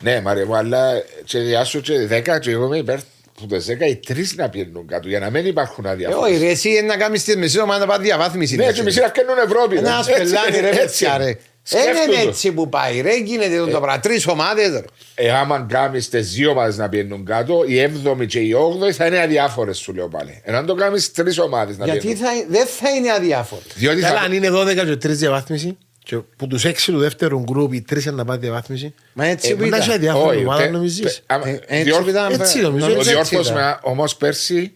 Ναι, 0.00 0.20
Μαρία 0.20 0.46
μου, 0.46 0.56
αλλά 0.56 0.92
και 1.24 1.38
διάσου 1.38 1.80
και 1.80 1.92
10 2.10 2.38
και 2.40 2.50
εγώ 2.50 2.66
είμαι 2.66 2.76
υπέρ 2.76 2.98
που 3.34 3.46
το 3.46 3.56
10 3.56 3.60
οι 3.88 3.96
τρεις 3.96 4.34
να 4.36 4.48
πιένουν 4.48 4.86
κάτω 4.86 5.08
για 5.08 5.18
να 5.18 5.30
μην 5.30 5.46
υπάρχουν 5.46 5.86
αδιαφορέ. 5.86 6.30
Όχι, 6.30 6.44
ρε, 6.44 6.50
εσύ 6.50 6.82
να 6.86 6.96
κάνεις 6.96 7.24
τη 7.24 7.36
μισή 7.36 7.60
ομάδα 7.60 7.78
να 7.78 7.86
πάει 7.86 7.98
διαβάθμιση. 7.98 8.56
Ναι, 8.56 8.72
και 8.72 8.82
μισή 8.82 9.00
να 9.00 9.08
φτιάχνουν 9.08 9.38
Ευρώπη. 9.44 9.76
Ένα 9.76 10.02
σπελάνι, 10.02 10.60
ρε, 10.60 10.70
ρε. 11.16 11.38
Δεν 11.68 12.08
είναι 12.08 12.22
έτσι 12.28 12.52
που 12.52 12.68
πάει, 12.68 13.00
ρε. 13.00 13.16
Γίνεται 13.16 13.56
το 13.56 13.66
πράγμα. 13.66 14.00
Τρεις 14.00 14.26
ομάδες. 14.26 14.84
Ε, 15.14 15.30
άμα 15.30 15.66
κάνεις 15.68 16.08
τις 16.08 16.32
δύο 16.32 16.50
ομάδες 16.50 16.76
να 16.76 16.88
πιένουν 16.88 17.24
κάτω, 17.24 17.64
η 17.66 17.92
7η 18.04 18.26
και 18.26 18.38
η 18.38 18.54
8η 18.54 18.90
θα 18.90 19.06
είναι 19.06 19.20
αδιάφορες, 19.20 19.78
σου 19.78 19.94
λέω 19.94 20.08
πάλι. 20.08 20.40
Ενώ 20.44 20.56
αν 20.56 20.66
το 20.66 20.74
κάνεις 20.74 21.12
τρεις 21.12 21.38
ομάδες 21.38 21.78
να 21.78 21.84
Γιατί 21.84 22.14
δεν 22.48 22.66
θα 22.66 22.90
είναι 22.90 23.12
αδιάφορες. 23.12 23.72
Διότι 23.74 24.00
Καλά, 24.00 24.18
θα... 24.18 24.24
αν 24.24 24.32
είναι 24.32 24.48
12 24.50 24.74
και 24.74 24.96
τρεις 24.96 25.18
διαβάθμιση. 25.18 25.78
Και 26.04 26.16
που 26.16 26.46
τους 26.46 26.64
έξι 26.64 26.92
του 26.92 26.98
δεύτερου 26.98 27.40
γκρουπ 27.40 27.72
οι 27.72 27.82
τρεις 27.82 28.06
να 28.06 28.24
πάει 28.24 28.38
διαβάθμιση 28.38 28.94
Μα 29.12 29.26
έτσι 29.26 29.50
ε, 29.50 29.54
που 29.54 29.64
ήταν 29.64 29.80
Έχει 29.80 29.98
διάφορα 29.98 30.38
ομάδα 30.38 30.70
νομίζεις; 30.70 31.22
ε, 31.26 31.86
Έτσι 32.30 32.60
νομίζω 32.60 33.02
Διόρθωσμα 33.02 33.80
όμως 33.82 34.16
πέρσι 34.16 34.74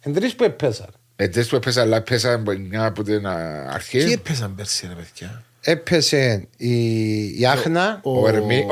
Εν 0.00 0.14
τρεις 0.14 0.34
που 0.34 0.44
έπαιζαν 0.44 1.01
Εν 1.22 1.32
τρεις 1.32 1.48
που 1.48 1.56
έπαιζαν 1.56 1.84
αλλά 1.84 1.96
έπαιζαν 1.96 2.44
από 2.74 3.02
την 3.02 3.26
αρχή 3.26 4.04
Τι 4.04 4.12
έπαιζαν 4.12 4.54
πέρσι 4.54 4.86
ρε 4.86 4.94
παιδιά; 4.94 5.42
Έπαιζε 5.60 6.48
η 6.56 7.46
Άχνα 7.46 8.00
Ο 8.02 8.28
Ερμή 8.28 8.66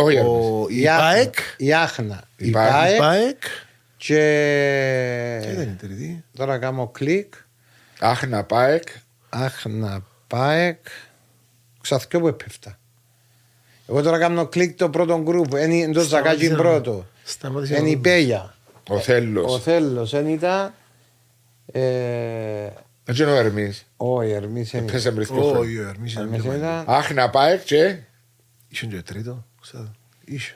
Η 0.69 0.85
ΠΑΕΚ 0.85 1.35
Η 1.57 1.75
Άχνα 1.75 2.23
Η 2.37 2.51
ΠΑΕΚ 2.51 3.43
Και 3.97 4.19
Τι 5.43 5.49
ήταν 5.51 5.63
η 5.63 5.77
τρίτη; 5.81 6.25
Τώρα 6.37 6.59
κάνω 6.59 6.87
κλικ 6.87 7.35
Άχνα 7.99 8.45
ΠΑΕΚ 8.45 8.89
Άχνα 9.29 10.03
ΠΑΕΚ 10.27 10.87
Ξαθκιό 11.81 12.21
που 12.21 12.29
έπεφτα. 12.29 12.79
Εγώ 13.89 14.03
τώρα 14.03 14.19
κάνω 14.19 14.47
κλικ 14.47 14.79
το 14.79 14.91
πρώτο 14.91 15.23
γκρουπ. 15.23 15.53
Είναι 15.53 15.93
το 15.93 16.01
Ζακάκι 16.01 16.51
πρώτο. 16.51 17.07
Είναι 17.79 17.91
η 17.91 17.97
Πέγια. 17.97 18.55
Ο 18.89 18.99
Θέλος. 18.99 19.55
Ο 19.55 19.59
Θέλος. 19.59 20.13
Είναι 20.13 20.31
ήταν... 20.31 20.75
Έτσι 23.05 23.23
είναι 23.23 23.31
ο 23.31 23.35
Ερμής. 23.35 23.87
Όχι, 23.97 24.33
ο 24.33 24.35
Ερμής 24.35 24.73
είναι. 24.73 24.91
Πέσε 24.91 25.11
μπρισκό. 25.11 25.57
Όχι, 25.59 25.79
ο 25.79 25.89
Ερμής 25.89 26.15
είναι. 26.15 26.83
Αχ, 26.87 27.11
να 27.11 27.31
πάει 27.31 27.59
και... 27.59 27.97
Είσαι 28.69 28.87
και 28.87 29.03
τρίτο. 29.03 29.45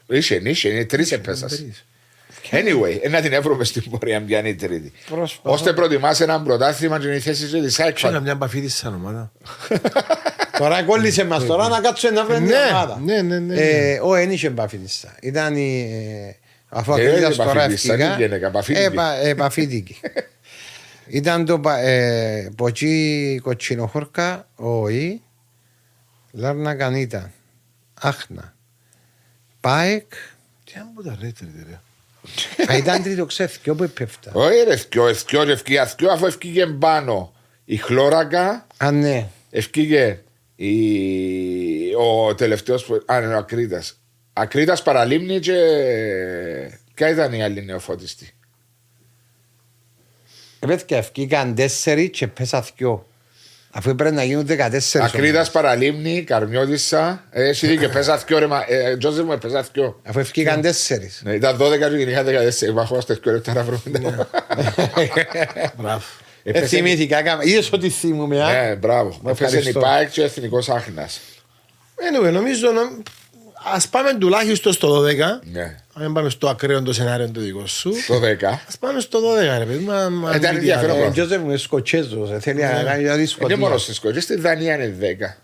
Είσαι, 0.06 0.34
είσαι, 0.44 0.68
είναι 0.68 0.84
τρεις 0.84 1.12
επέσας. 1.12 1.64
Anyway, 2.50 3.10
να 3.10 3.20
την 3.20 3.32
έβρουμε 3.32 3.64
στην 3.64 3.90
πορεία 3.90 4.20
μια 4.20 4.38
είναι 4.38 4.48
η 4.48 4.54
τρίτη. 4.54 4.92
Ώστε 5.42 5.72
προτιμάς 5.72 6.20
ένα 6.20 6.42
πρωτάθλημα 6.42 6.98
και 6.98 7.14
η 7.14 7.20
θέση 7.20 7.48
σου 7.48 7.60
της 7.60 7.74
Σάικφα. 7.74 8.08
Ξέρω 8.08 8.22
μια 8.22 8.34
μπαφίδη 8.34 8.68
σαν 8.68 8.94
ομάδα. 8.94 9.32
Τώρα 10.58 10.82
κόλλησε 10.82 11.24
μας 11.24 11.46
τώρα 11.46 11.68
να 11.68 11.80
κάτσουμε 11.80 12.12
να 12.12 12.24
βρούμε 12.24 12.40
μια 12.40 12.68
ομάδα. 12.70 13.00
Ναι, 13.04 13.22
ναι, 13.22 13.38
ναι. 13.38 13.54
Ο, 14.02 14.10
δεν 14.10 14.30
είχε 14.30 14.50
μπαφίδη 14.50 14.88
Ήταν 15.20 15.56
η... 15.56 15.90
Αφού 16.68 16.92
ακριβώς 16.92 17.36
τώρα 17.36 17.62
ευκήκα. 17.62 18.18
Επαφίδικη. 19.22 20.00
Ήταν 21.06 21.44
το 21.44 21.60
ποτσί 22.56 23.38
κοτσινοχόρκα, 23.42 24.48
όχι, 24.56 25.22
Λάρνα 26.30 26.74
Κανίτα, 26.74 27.32
Άχνα, 28.00 28.54
Πάεκ. 29.60 30.12
Τι 30.64 30.72
αν 30.76 30.90
μου 30.94 31.02
τα 31.02 31.16
λέτε 31.20 31.44
ρε. 31.68 31.80
Ήταν 32.76 33.02
τρίτο 33.02 33.26
ξέφκι, 33.26 33.70
όπου 33.70 33.82
έπεφτα. 33.82 34.30
Όχι 34.34 34.62
ρε 34.68 34.76
θκιο, 34.76 35.08
ευκιο, 35.08 35.42
ευκιο, 35.42 35.82
ευκιο, 35.82 36.10
αφού 36.10 36.26
ευκήγε 36.26 36.66
πάνω 36.66 37.32
η 37.64 37.76
χλώρακα. 37.76 38.66
Α, 38.76 38.90
ναι. 38.90 39.28
Ευκήγε 39.50 40.22
η... 40.56 40.74
ο 41.94 42.34
τελευταίος, 42.34 42.90
α, 43.06 43.20
ναι, 43.20 43.34
ο 43.34 43.36
Ακρίτας. 43.36 44.00
Ακρίτας 44.32 44.82
παραλίμνη 44.82 45.38
και... 45.38 45.54
Ποια 46.94 47.08
ήταν 47.08 47.32
η 47.32 47.42
άλλη 47.42 47.64
νεοφώτιστη. 47.64 48.34
Παιδιά, 50.66 50.96
ευκήγαν 50.96 51.54
τέσσερι 51.54 52.10
και 52.10 52.26
πέσα 52.26 52.64
δυο. 52.76 53.06
Αφού 53.76 53.94
πρέπει 53.94 54.14
να 54.14 54.24
γίνουν 54.24 54.46
14 54.46 54.98
Ακρίδας 55.00 55.50
παραλίμνη, 55.50 56.22
Καρμιώτησα. 56.22 57.24
Εσύ 57.30 57.66
δίκιο, 57.66 57.88
πέσα 57.88 58.18
θκιο 58.18 58.38
ρε. 58.38 58.46
Ε, 58.68 58.96
Τζόζεφ 58.96 59.24
μου 59.24 59.38
πέσα 59.38 59.62
θκιο. 59.62 60.00
Αφού 60.04 60.18
ευκήκαν 60.18 60.60
4. 60.60 60.64
Ναι, 61.22 61.32
ήταν 61.32 61.56
12 61.56 61.78
και 61.78 61.96
είχα 61.96 62.24
14. 62.70 62.72
Βαχώ 62.72 63.00
στα 63.00 63.14
θκιο 63.14 63.32
λεπτά 63.32 63.52
να 63.52 63.62
βρούμε. 63.62 64.26
Μπράβο. 65.76 66.02
Ε, 66.42 66.66
θυμήθηκα, 66.66 67.38
είδες 67.40 67.72
ότι 67.72 67.90
θυμούμαι. 67.90 68.36
Ναι, 68.36 68.74
μπράβο. 68.74 69.20
Έφτασε 69.26 69.58
η 69.58 69.72
ΠΑΕΚ 69.72 70.10
και 70.10 70.20
ο 70.20 70.24
Εθνικός 70.24 70.68
Άχινας. 70.68 71.20
Anyway, 71.96 72.32
νομίζω 72.32 72.68
Α 73.74 73.88
πάμε 73.90 74.14
τουλάχιστον 74.18 74.72
στο 74.72 75.02
12. 75.02 75.06
Ναι. 75.52 75.76
Αν 75.94 76.12
πάμε 76.12 76.28
στο 76.28 76.48
ακραίο 76.48 76.82
το 76.82 76.92
σενάριο 76.92 77.30
το 77.30 77.40
δικό 77.40 77.66
σου. 77.66 77.92
Στο 78.02 78.14
10. 78.14 78.44
Α 78.44 78.78
πάμε 78.80 79.00
στο 79.00 79.18
12, 79.54 79.58
ρε 79.58 79.64
παιδί. 79.64 79.84
Ήταν 80.36 80.56
ενδιαφέρον. 80.56 81.02
Ο 81.06 81.10
Τζόζεφ 81.10 81.40
μου 81.40 81.48
είναι 81.48 81.56
Σκοτσέζος. 81.56 82.30
Θέλει 82.40 82.60
να 82.62 82.82
κάνει 82.82 83.02
μια 83.02 83.16
Δεν 83.46 83.58
μόνο 83.58 83.78
στη 83.78 83.94
Σκοτσέζο, 83.94 84.20
στη 84.20 84.36
Δανία 84.36 84.74
είναι 84.74 84.96
10. 85.00 85.40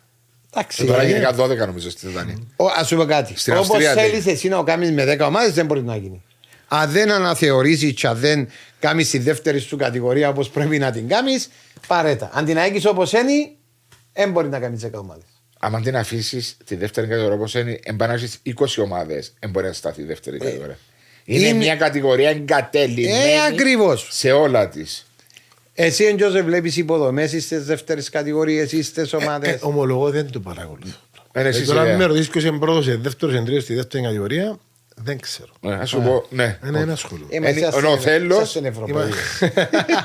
Εντάξει. 0.53 0.85
Τώρα 0.85 1.05
είναι 1.05 1.31
12 1.37 1.57
νομίζω 1.57 1.91
στη 1.91 2.09
Δανία. 2.09 2.37
Α 2.79 2.85
σου 2.85 2.97
πω 2.97 3.05
κάτι. 3.05 3.35
Όπως 3.57 3.85
θέλεις 3.95 4.27
εσύ 4.27 4.49
να 4.49 4.63
κάνεις 4.63 4.91
με 4.91 5.05
10 5.05 5.27
ομάδες 5.27 5.53
δεν 5.55 5.67
μπορεί 5.67 5.83
να 5.83 5.97
γίνει. 5.97 6.23
Αν 6.69 6.91
δεν 6.91 7.11
αναθεωρήσεις 7.11 7.93
και 7.93 8.07
αν 8.07 8.17
δεν 8.17 8.49
κάνεις 8.79 9.11
τη 9.11 9.19
δεύτερη 9.19 9.59
σου 9.59 9.77
κατηγορία 9.77 10.29
όπως 10.29 10.51
πρέπει 10.51 10.79
να 10.79 10.91
την 10.91 11.09
κάνεις, 11.09 11.51
παρέτα. 11.87 12.31
Αν 12.33 12.45
την 12.45 12.59
αγγίσει 12.59 12.87
όπως 12.89 13.13
είναι, 13.13 13.51
δεν 14.13 14.31
μπορεί 14.31 14.49
να 14.49 14.59
κάνεις 14.59 14.81
10 14.81 14.91
ομάδες. 14.99 15.25
Αν 15.63 15.83
την 15.83 15.97
αφήσεις 15.97 16.57
τη 16.65 16.75
δεύτερη 16.75 17.07
κατηγορία 17.07 17.37
όπως 17.37 17.55
είναι, 17.55 17.79
εμπανάζει 17.83 18.29
20 18.45 18.67
ομάδες, 18.79 19.33
δεν 19.41 19.51
μπορεί 19.51 19.67
να 19.67 19.73
σταθεί 19.73 20.03
η 20.03 20.05
δεύτερη 20.05 20.37
ε, 20.37 20.45
κατηγορία. 20.45 20.79
Είναι, 21.25 21.47
είναι, 21.47 21.57
μια 21.57 21.77
κατηγορία 21.77 22.31
εγκατέλειμμένη 22.31 23.33
ε, 23.33 23.47
ακριβώς. 23.53 24.09
σε 24.11 24.33
όλα 24.33 24.69
της. 24.69 25.05
Εσύ, 25.75 26.05
Εντζόζε, 26.05 26.43
βλέπεις 26.43 26.77
υποδομές 26.77 27.31
στις 27.31 27.65
δεύτερες 27.65 28.11
κατηγορίες 28.11 28.73
ή 28.73 28.83
στις 28.83 29.13
ομάδε. 29.13 29.49
Ε, 29.49 29.51
ε, 29.51 29.59
ομολογώ 29.61 30.11
δεν 30.11 30.31
το 30.31 30.41
παρακολουθώ. 30.41 30.99
Ε, 31.33 31.49
ε, 31.49 31.61
τώρα 31.61 31.97
με 31.97 32.05
ρωτήσεις 32.05 32.29
ποιος 32.29 32.45
είναι 32.45 32.59
πρώτος, 32.59 33.01
δεύτερος, 33.01 33.35
εν 33.35 33.61
στη 33.61 33.75
δεύτερη 33.75 34.05
κατηγορία, 34.05 34.59
δεν 35.03 35.21
ξέρω. 35.21 35.53
Ναι, 35.61 35.75
ας 35.75 35.89
σου 35.89 36.01
πω, 36.01 36.25
ναι. 36.29 36.59
Είναι 36.67 36.79
ένα 36.79 36.97
σχολείο. 36.97 37.27
Ο 37.89 37.99
Θέλο. 37.99 38.39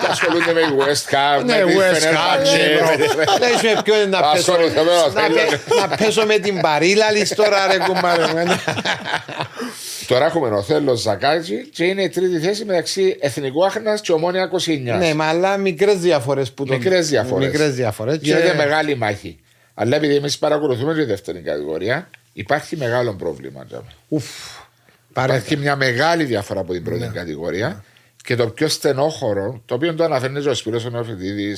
Ασχολούνται 0.10 0.54
με 0.54 0.62
West 0.78 1.14
Ham. 1.14 1.44
Ναι, 1.46 1.64
West 1.64 2.04
Ham. 2.04 2.44
Δεν 3.40 3.54
είσαι 3.56 3.82
ποιο 3.84 3.96
είναι 3.96 4.06
να 4.06 4.32
πέσω. 4.32 4.54
Να 5.82 5.96
πέσω 5.98 6.26
με 6.26 6.38
την 6.38 6.62
παρήλα 6.62 7.06
τώρα 7.36 7.68
ρε 7.68 7.78
κουμπάρε. 7.78 8.24
Τώρα 10.08 10.26
έχουμε 10.26 10.50
ο 10.50 10.62
Θέλο 10.62 10.96
Ζακάτζη 10.96 11.68
και 11.70 11.84
είναι 11.84 12.04
η 12.04 12.10
τρίτη 12.10 12.40
θέση 12.40 12.66
μεταξύ 12.66 13.18
Εθνικού 13.20 13.66
Άχνας 13.66 14.02
και 14.02 14.12
Ομόνια 14.12 14.52
29. 14.66 14.98
Ναι, 14.98 15.14
μα 15.14 15.26
αλλά 15.26 15.58
μικρές 15.58 15.98
διαφορές 15.98 16.52
που 16.52 16.66
το. 16.66 16.74
Μικρές 16.74 17.10
διαφορές. 17.10 17.48
Μικρές 17.48 17.76
διαφορές. 17.76 18.18
Γίνεται 18.22 18.54
μεγάλη 18.54 18.96
μάχη. 18.96 19.40
Αλλά 19.74 19.96
επειδή 19.96 20.16
εμείς 20.16 20.38
παρακολουθούμε 20.38 20.94
τη 20.94 21.04
δεύτερη 21.04 21.40
κατηγορία, 21.40 22.10
υπάρχει 22.34 22.78
μεγάλο 22.78 23.14
πρόβλημα. 23.14 23.68
Ουφ. 24.08 24.26
Υπάρχει 25.24 25.58
μια 25.58 25.76
μεγάλη 25.76 26.24
διαφορά 26.24 26.60
από 26.60 26.74
την 26.74 26.84
πρώτη 26.84 27.00
ναι. 27.00 27.08
κατηγορία. 27.08 27.84
Και 28.24 28.36
το 28.36 28.50
πιο 28.50 28.68
στενόχωρο, 28.68 29.62
το 29.66 29.76
οποίο 29.76 29.94
το 29.94 30.04
αναφέρνει 30.04 30.48
ο 30.48 30.54
Σπύρο 30.54 30.82
ο 30.86 30.90
Νοφιτίδη, 30.90 31.58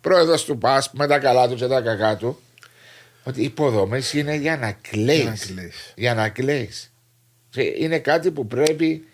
πρόεδρος 0.00 0.44
του 0.44 0.58
ΠΑΣ, 0.58 0.90
με 0.92 1.06
τα 1.06 1.18
καλά 1.18 1.48
του 1.48 1.54
και 1.54 1.66
τα 1.66 1.80
κακά 1.80 2.16
του, 2.16 2.40
ότι 3.24 3.40
οι 3.40 3.44
υποδομές 3.44 4.12
είναι 4.12 4.34
για 4.34 4.56
να 4.56 4.72
κλαίει. 4.72 5.32
Για 5.94 6.14
να 6.14 6.28
κλαίει. 6.28 6.70
Είναι 7.78 7.98
κάτι 7.98 8.30
που 8.30 8.46
πρέπει 8.46 9.04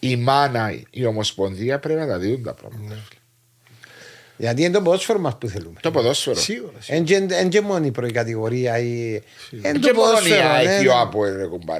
η 0.00 0.16
μάνα, 0.16 0.80
η 0.90 1.04
ομοσπονδία 1.04 1.78
πρέπει 1.78 2.00
να 2.00 2.06
τα 2.06 2.18
δίνουν 2.18 2.42
τα 2.42 2.54
πράγματα. 2.54 2.94
Ναι. 2.94 3.00
Γιατί 4.40 4.62
είναι 4.62 4.72
το 4.72 4.82
ποδόσφαιρο 4.82 5.18
μας 5.18 5.38
που 5.38 5.48
θέλουμε. 5.48 5.80
Το 5.80 5.90
ποδόσφαιρο. 5.90 6.40
Είναι 6.88 7.48
και 7.48 7.60
μόνο 7.60 7.84
η 7.84 7.90
προεκατηγορία. 7.90 8.78
Είναι 8.78 9.78
και 9.80 9.92
μόνο 9.92 10.26
η 10.26 10.32
ΑΕΚ 10.32 10.88
ο 10.90 10.98
ΑΠΟΕΛ. 10.98 11.34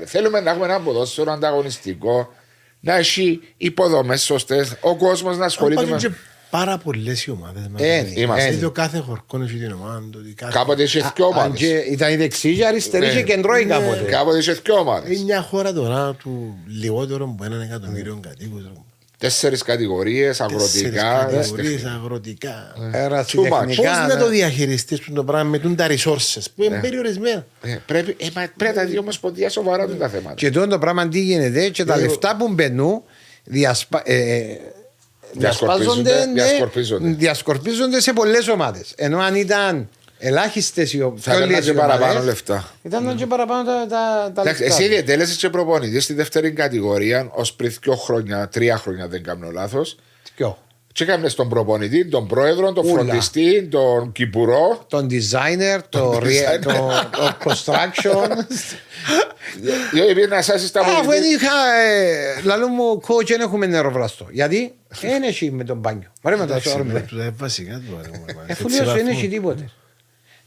Θέλουμε 0.04 0.40
να 0.40 0.50
έχουμε 0.50 0.66
ένα 0.66 0.80
ποδόσφαιρο 0.80 1.32
ανταγωνιστικό, 1.32 2.32
να 2.80 2.96
έχει 2.96 3.40
υποδομές 3.56 4.22
σωστές, 4.22 4.76
ο 4.80 4.96
κόσμος 4.96 5.38
να 5.38 5.44
ασχολείται 5.44 5.86
με. 5.86 6.16
πάρα 6.50 6.78
πολλές 6.78 7.24
οι 7.24 7.30
ομάδες. 7.30 7.62
Είμαστε. 8.14 8.58
Το 8.61 8.70
κάθε 8.70 8.98
χορκό 8.98 9.42
έχει 9.42 9.56
την 9.56 9.72
ομάδα 9.72 10.02
του. 10.11 10.34
Κάποτε 10.50 10.82
είχε 10.82 11.12
και 11.14 11.22
ομάδες. 11.22 11.61
Ήταν 11.90 12.12
η 12.12 12.16
δεξί 12.16 12.56
και 12.56 12.66
αριστερή 12.66 13.11
και 13.11 13.22
κεντρώη 13.22 13.64
κάποτε. 13.64 14.02
Κάποτε 14.11 14.38
είχε 14.38 14.54
και 14.62 14.72
ομάδες. 14.72 15.16
Είναι 15.16 15.24
μια 15.24 15.42
χώρα 15.42 15.72
τώρα 15.72 16.14
του 16.14 16.58
λιγότερου 16.80 17.24
από 17.24 17.44
έναν 17.44 17.61
εκατομμύριο 17.61 18.18
κατοίκους. 18.22 18.62
Τέσσερις 19.21 19.62
κατηγορίες, 19.62 20.41
αγροτικά. 20.41 21.29
Τέσσερις 21.31 21.85
αγροτικά. 21.85 22.75
Πώς 23.77 23.87
να 24.09 24.16
το 24.18 24.29
διαχειριστείς 24.29 25.01
το 25.14 25.25
πράγμα 25.25 25.59
με 25.62 25.75
τα 25.75 25.87
resources 25.89 26.45
που 26.57 26.62
είναι 26.62 26.79
περιορισμένα. 26.81 27.47
Πρέπει 27.87 28.16
να 28.75 28.85
δει 28.85 28.99
ομοσπονδία 28.99 29.51
σοβαρά 29.51 29.89
τα 29.89 30.09
θέματα. 30.09 30.35
Και 30.35 30.51
τότε 30.51 30.66
το 30.66 30.79
πράγμα 30.79 31.09
τι 31.09 31.21
γίνεται 31.21 31.68
και 31.68 31.85
τα 31.85 31.97
λεφτά 31.97 32.37
που 32.37 32.49
μπαίνουν 32.49 33.03
διασκορπίζονται, 35.33 36.27
διασκορπίζονται 37.01 38.01
σε 38.01 38.12
πολλές 38.12 38.49
ομάδες. 38.49 38.93
Ενώ 38.97 39.18
αν 39.18 39.35
ήταν 39.35 39.89
ελάχιστες 40.21 40.93
οι 40.93 41.03
ομάδε. 41.03 41.21
Θα 41.21 41.45
ήταν 41.45 41.62
και 41.62 41.73
παραπάνω 41.73 42.23
λεφτά. 42.23 42.71
Ήταν 42.83 43.16
και 43.16 43.27
παραπάνω 43.27 43.64
τα, 43.64 43.87
τα, 43.89 44.33
τα 44.35 44.45
λεφτά. 44.45 44.64
Εσύ 44.64 44.89
διατέλεσε 44.89 45.37
και 45.37 45.49
προπονητής 45.49 46.05
στη 46.05 46.14
δεύτερη 46.14 46.53
κατηγορία 46.53 47.29
ως 47.33 47.55
πριν 47.55 47.73
δύο 47.83 47.95
χρόνια, 47.95 48.49
τρία 48.49 48.77
χρόνια 48.77 49.09
δεν 49.09 49.23
κάνω 49.23 49.51
λάθος. 49.51 49.97
Ποιο; 50.37 50.59
Και 50.93 51.03
έκαμε 51.03 51.29
τον 51.29 51.49
προπονητή, 51.49 52.07
τον 52.07 52.27
πρόεδρο, 52.27 52.73
τον 52.73 52.87
φροντιστή, 52.87 53.62
τον 53.71 54.12
κυπουρό. 54.12 54.85
Τον 54.89 55.09
designer, 55.11 55.81
το, 55.89 56.18
το, 56.61 56.93
construction. 57.45 58.29
Γιατί 59.93 60.27
να 60.29 60.43
σα 60.43 60.59
στα 60.59 60.81
Αφού 60.81 61.11
είχα, 61.12 61.75
ε, 61.87 62.41
λαλό 62.43 62.68
μου, 62.68 63.01
coach, 63.07 63.27
δεν 63.27 63.41
έχουμε 63.41 63.66
νεροβραστό. 63.66 64.27
Γιατί; 64.31 64.75
Δεν 65.01 65.23
έχει 65.23 65.51
με 65.51 65.64
τον 65.64 65.79
μπάνιο. 65.79 66.12
Μαρέ 66.23 66.37
με 66.37 66.47
τα 66.47 66.61
σόρμε. 66.61 67.05
Βασικά 67.37 67.83
του 67.87 68.01
Εφού 68.47 68.68
λέω 68.68 68.93
δεν 68.93 69.07
έχει 69.07 69.29
τίποτε. 69.29 69.71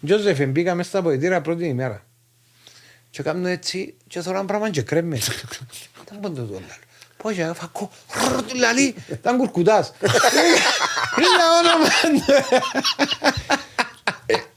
Τζόζεφ, 0.06 0.47
μπήκα 0.47 0.76
μέσα 0.76 0.89
στα 0.89 1.04
ποητήρα 1.04 1.41
πρώτη 1.41 1.66
ημέρα. 1.66 2.06
Και 3.10 3.24
κάνω 3.24 3.47
έτσι 3.47 3.95
και 4.08 4.22
τώρα 4.22 4.38
ένα 4.38 4.47
πράγμα 4.47 4.70
και 4.70 4.82
κρέμε. 4.82 5.18
Δεν 6.10 6.20
μπορώ 6.20 6.34
να 6.34 6.45
το 6.45 6.51
λέω. 6.51 6.62
Πώς 7.18 7.34
για 7.34 7.54
φακό, 7.54 7.91
λαλί, 8.56 8.95
ήταν 9.10 9.38
κουρκουτάς. 9.38 9.93
Είναι 11.20 11.43
όνομα. 11.60 11.88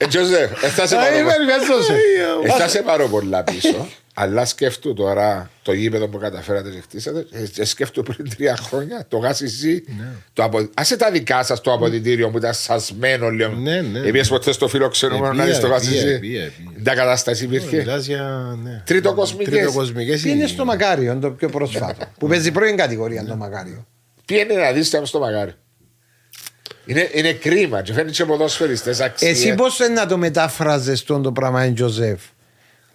Τζοζεφ, 0.08 0.64
έφτασε 2.46 2.82
πάρα 2.82 3.06
πολλά 3.06 3.44
πίσω. 3.44 3.86
Αλλά 4.18 4.44
σκέφτου 4.44 4.94
τώρα 4.94 5.50
το 5.62 5.72
γήπεδο 5.72 6.08
που 6.08 6.18
καταφέρατε 6.18 6.70
και 6.70 6.80
χτίσατε, 6.80 7.26
ε, 7.56 7.64
σκέφτου 7.64 8.02
πριν 8.02 8.30
τρία 8.36 8.56
χρόνια 8.56 9.04
το 9.08 9.16
γάσι 9.16 9.84
Ναι. 9.98 10.60
Άσε 10.74 10.96
τα 10.96 11.10
δικά 11.10 11.42
σας 11.42 11.60
το 11.60 11.72
αποδητήριο 11.72 12.30
που 12.30 12.36
ήταν 12.36 12.54
σασμένο 12.54 13.30
λίγο. 13.30 13.50
Ναι, 13.50 13.80
ναι. 13.80 13.98
Επειδή 13.98 14.28
ποτέ 14.28 14.52
στο 14.52 14.68
φιλοξενούμενο 14.68 15.32
να 15.32 15.44
δεις 15.44 15.60
το 15.60 15.66
γάσι 15.66 16.20
Τα 16.82 16.94
κατάσταση 16.94 17.44
υπήρχε. 17.44 17.84
Ναι. 18.62 18.82
Τρίτο 18.84 19.14
κοσμικέ. 19.72 20.16
Τι 20.16 20.30
είναι 20.30 20.46
στο 20.46 20.64
Μακάριο, 20.64 21.18
το 21.20 21.30
πιο 21.30 21.48
πρόσφατο. 21.48 22.06
Που 22.18 22.26
παίζει 22.26 22.50
πρώην 22.50 22.76
κατηγορία 22.76 23.24
το 23.24 23.36
Μακάριο. 23.36 23.86
Τι 24.24 24.38
είναι 24.38 24.54
να 24.54 24.72
δεις 24.72 24.98
στο 25.02 25.18
Μακάριο. 25.18 25.54
Είναι, 26.86 27.10
είναι 27.12 27.32
κρίμα 27.32 27.82
και 27.82 27.92
φαίνεται 27.92 28.12
και 28.12 28.24
ποδοσφαιριστές 28.24 29.00
αξία. 29.00 29.28
Εσύ 29.28 29.54
πώς 29.54 29.78
να 29.94 30.06
το 30.06 30.16
μετάφραζες 30.16 31.02
τον 31.02 31.22
το 31.22 31.32
πράγμα, 31.32 31.72
Τζοζεφ, 31.72 32.20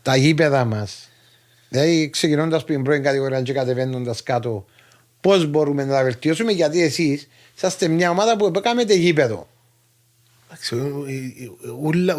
τα 0.02 0.16
γήπεδα 0.16 0.66
μας 0.66 1.12
Δηλαδή, 1.72 2.10
ξεκινώντας 2.10 2.62
από 2.62 2.72
την 2.72 2.84
πρώην 2.84 3.04
κατηγορία 3.04 3.42
και 3.42 3.54
κατεβαίνοντας 3.54 4.24
κάτω, 4.24 4.66
πώς 5.22 5.46
μπορούμε 5.46 5.84
να 5.86 5.92
τα 5.94 6.04
βελτιώσουμε, 6.04 6.52
γιατί 6.52 6.82
εσείς 6.82 7.28
είσαστε 7.56 7.88
μια 7.88 8.10
ομάδα 8.10 8.38
που 8.38 8.46
επέκαμε 8.46 8.84
γήπεδο. 8.84 9.48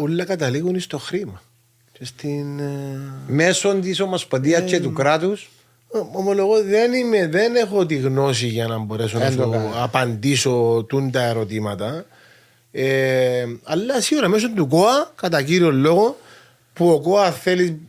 Όλα 0.01 0.25
καταλήγουν 0.25 0.79
στο 0.79 0.97
χρήμα. 0.97 1.41
Στην... 2.01 2.59
Ε, 2.59 2.99
Μέσω 3.27 3.75
της 3.79 3.99
ομοσπονδίας 3.99 4.63
και 4.63 4.79
του 4.79 4.93
κράτους. 4.93 5.49
Ομολογώ 6.11 6.63
δεν, 6.63 6.93
είμαι, 6.93 7.27
δεν 7.27 7.55
έχω 7.55 7.85
τη 7.85 7.95
γνώση 7.95 8.47
για 8.47 8.67
να 8.67 8.77
μπορέσω 8.77 9.17
να 9.17 9.31
σου 9.31 9.71
απαντήσω 9.81 10.85
τούν 10.89 11.11
τα 11.11 11.21
ερωτήματα. 11.23 12.05
Ε, 12.71 13.45
αλλά 13.63 14.01
σίγουρα 14.01 14.27
μέσω 14.27 14.53
του 14.53 14.67
ΚΟΑ, 14.67 15.11
κατά 15.15 15.41
κύριο 15.41 15.71
λόγο, 15.71 16.17
που 16.73 16.89
ο 16.89 16.99
ΚΟΑ 16.99 17.31
θέλει 17.31 17.81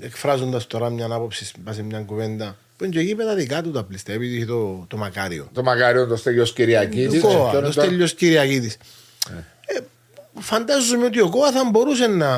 εκφράζοντας 0.00 0.66
τώρα 0.66 0.90
μια 0.90 1.08
άποψη 1.10 1.44
σε 1.70 1.82
μια 1.82 2.00
κουβέντα 2.00 2.56
που 2.76 2.84
είναι 2.84 2.92
και 2.92 3.00
γήπεδα 3.00 3.34
δικά 3.34 3.62
του 3.62 3.70
τα 3.70 3.84
πληστεύει 3.84 4.46
το, 4.46 4.84
το 4.88 4.96
Μακάριο. 4.96 5.48
Το 5.52 5.62
Μακάριο, 5.62 6.06
το 6.06 6.16
Στέλιος 6.16 6.52
Κυριακίδης. 6.52 7.20
Το 7.20 7.68
Στέλιος 7.70 8.14
Κυριακίδης. 8.14 8.76
Ε, 9.66 9.78
φαντάζομαι 10.38 11.04
ότι 11.04 11.20
ο 11.20 11.28
Κόα 11.28 11.52
θα 11.52 11.70
μπορούσε 11.70 12.06
να 12.06 12.36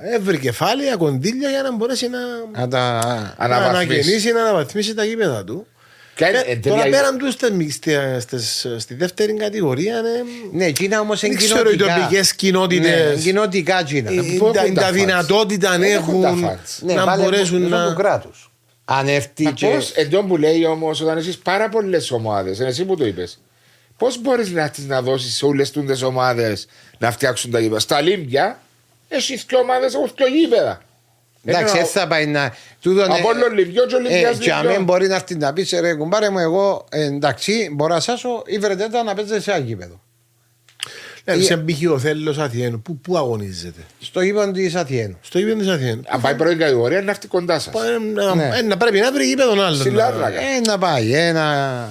έβρει 0.00 0.38
κεφάλαια, 0.38 0.96
κονδύλια 0.96 1.50
για 1.50 1.62
να 1.62 1.76
μπορέσει 1.76 2.08
να, 2.08 2.18
να, 2.60 2.68
τα... 2.68 3.36
να 3.38 3.56
αναγεννήσει, 3.56 4.32
να 4.32 4.40
αναβαθμίσει 4.40 4.94
τα 4.94 5.04
γήπεδα 5.04 5.44
του. 5.44 5.66
Και 6.14 6.58
τώρα 6.62 6.82
πέραν 6.82 7.18
του 7.18 7.30
στη 8.78 8.94
δεύτερη 8.94 9.34
κατηγορία. 9.34 10.02
Ναι, 10.52 10.64
εκείνα 10.64 11.00
όμως 11.00 11.22
είναι 11.22 11.34
κοινοτικά. 11.34 11.62
Δεν 11.62 11.76
ξέρω 11.76 11.90
οι 11.90 11.98
τοπικές 11.98 12.34
κοινότητες. 12.34 13.14
Ναι, 13.14 13.22
κοινοτικά 13.22 13.78
εκείνα. 13.78 14.10
Τα 14.74 14.92
δυνατότητα 14.92 15.78
έχουν 15.80 16.20
να 16.80 17.16
μπορέσουν 17.16 17.68
να. 17.68 17.94
κράτου. 17.96 18.30
Αν 18.84 19.08
έρθει 19.08 19.52
και. 19.52 19.78
Εντό 19.94 20.22
που 20.22 20.36
λέει 20.36 20.64
όμως 20.64 21.00
όταν 21.00 21.18
έχεις 21.18 21.38
πάρα 21.38 21.68
πολλές 21.68 22.10
ομάδες, 22.10 22.60
εσύ 22.60 22.84
που 22.84 22.96
το 22.96 23.06
είπες. 23.06 23.40
Πώς 23.96 24.20
μπορείς 24.20 24.50
να 24.50 24.70
τι 24.70 24.82
να 24.82 25.02
δώσεις 25.02 25.36
σε 25.36 25.44
όλες 25.44 25.70
τι 25.70 26.04
ομάδες 26.04 26.66
να 26.98 27.10
φτιάξουν 27.10 27.50
τα 27.50 27.60
γήπεδα; 27.60 27.80
Στα 27.80 28.00
Λίμπια 28.00 28.60
έχει 29.08 29.44
και 29.44 29.56
ομάδες, 29.56 29.94
έχουν 29.94 30.12
και 30.14 30.24
γήπεδα. 30.24 30.80
Εντάξει, 31.44 31.78
έτσι 31.78 31.92
θα 31.98 32.06
πάει 32.06 32.26
να. 32.26 32.44
Από 32.44 33.28
όλο 33.28 33.54
λιβιό 33.54 33.86
και 33.86 33.94
ολυμπιάς 33.94 34.38
Και 34.38 34.52
αν 34.52 34.84
μπορεί 34.84 35.06
να 35.06 35.14
έρθει 35.14 35.36
να 35.36 35.52
πει 35.52 35.66
ρε 35.80 35.94
κουμπάρε 35.94 36.30
μου, 36.30 36.38
εγώ 36.38 36.84
εντάξει, 36.90 37.70
μπορώ 37.72 37.94
να 37.94 38.00
σάσω 38.00 38.42
ή 38.46 38.58
βρετέτα 38.58 39.02
να 39.02 39.14
παίζετε 39.14 39.40
σε 39.40 39.52
αγίπεδο. 39.52 40.00
Ναι, 41.24 41.42
σε 41.42 41.56
μπήκε 41.56 41.88
ο 41.88 41.98
θέλος 41.98 42.38
Αθιένου, 42.38 42.80
πού, 42.80 42.98
πού 42.98 43.16
αγωνίζεται; 43.16 43.80
Στο 44.00 44.20
γήπεδο 44.20 44.52
της 44.52 44.74
Αθιένου. 44.74 45.18
Στο 45.20 45.38
γήπεδο 45.38 45.58
της 45.58 45.68
Αθιένου. 45.68 46.02
Αν 46.06 46.20
πάει 46.20 46.34
πρώτη 46.34 46.56
κατηγορία 46.56 47.02
να 47.02 47.10
έρθει 47.10 47.26
κοντά 47.26 47.58
σας. 47.58 47.74
Να, 48.14 48.34
ναι. 48.34 48.60
να 48.62 48.76
πρέπει 48.76 48.98
να 48.98 49.12
βρει 49.12 49.24
γήπεδο 49.24 49.62
άλλο. 49.64 49.82
Ε, 49.86 50.60
να 50.66 50.78
πάει, 50.78 51.12
ένα. 51.14 51.88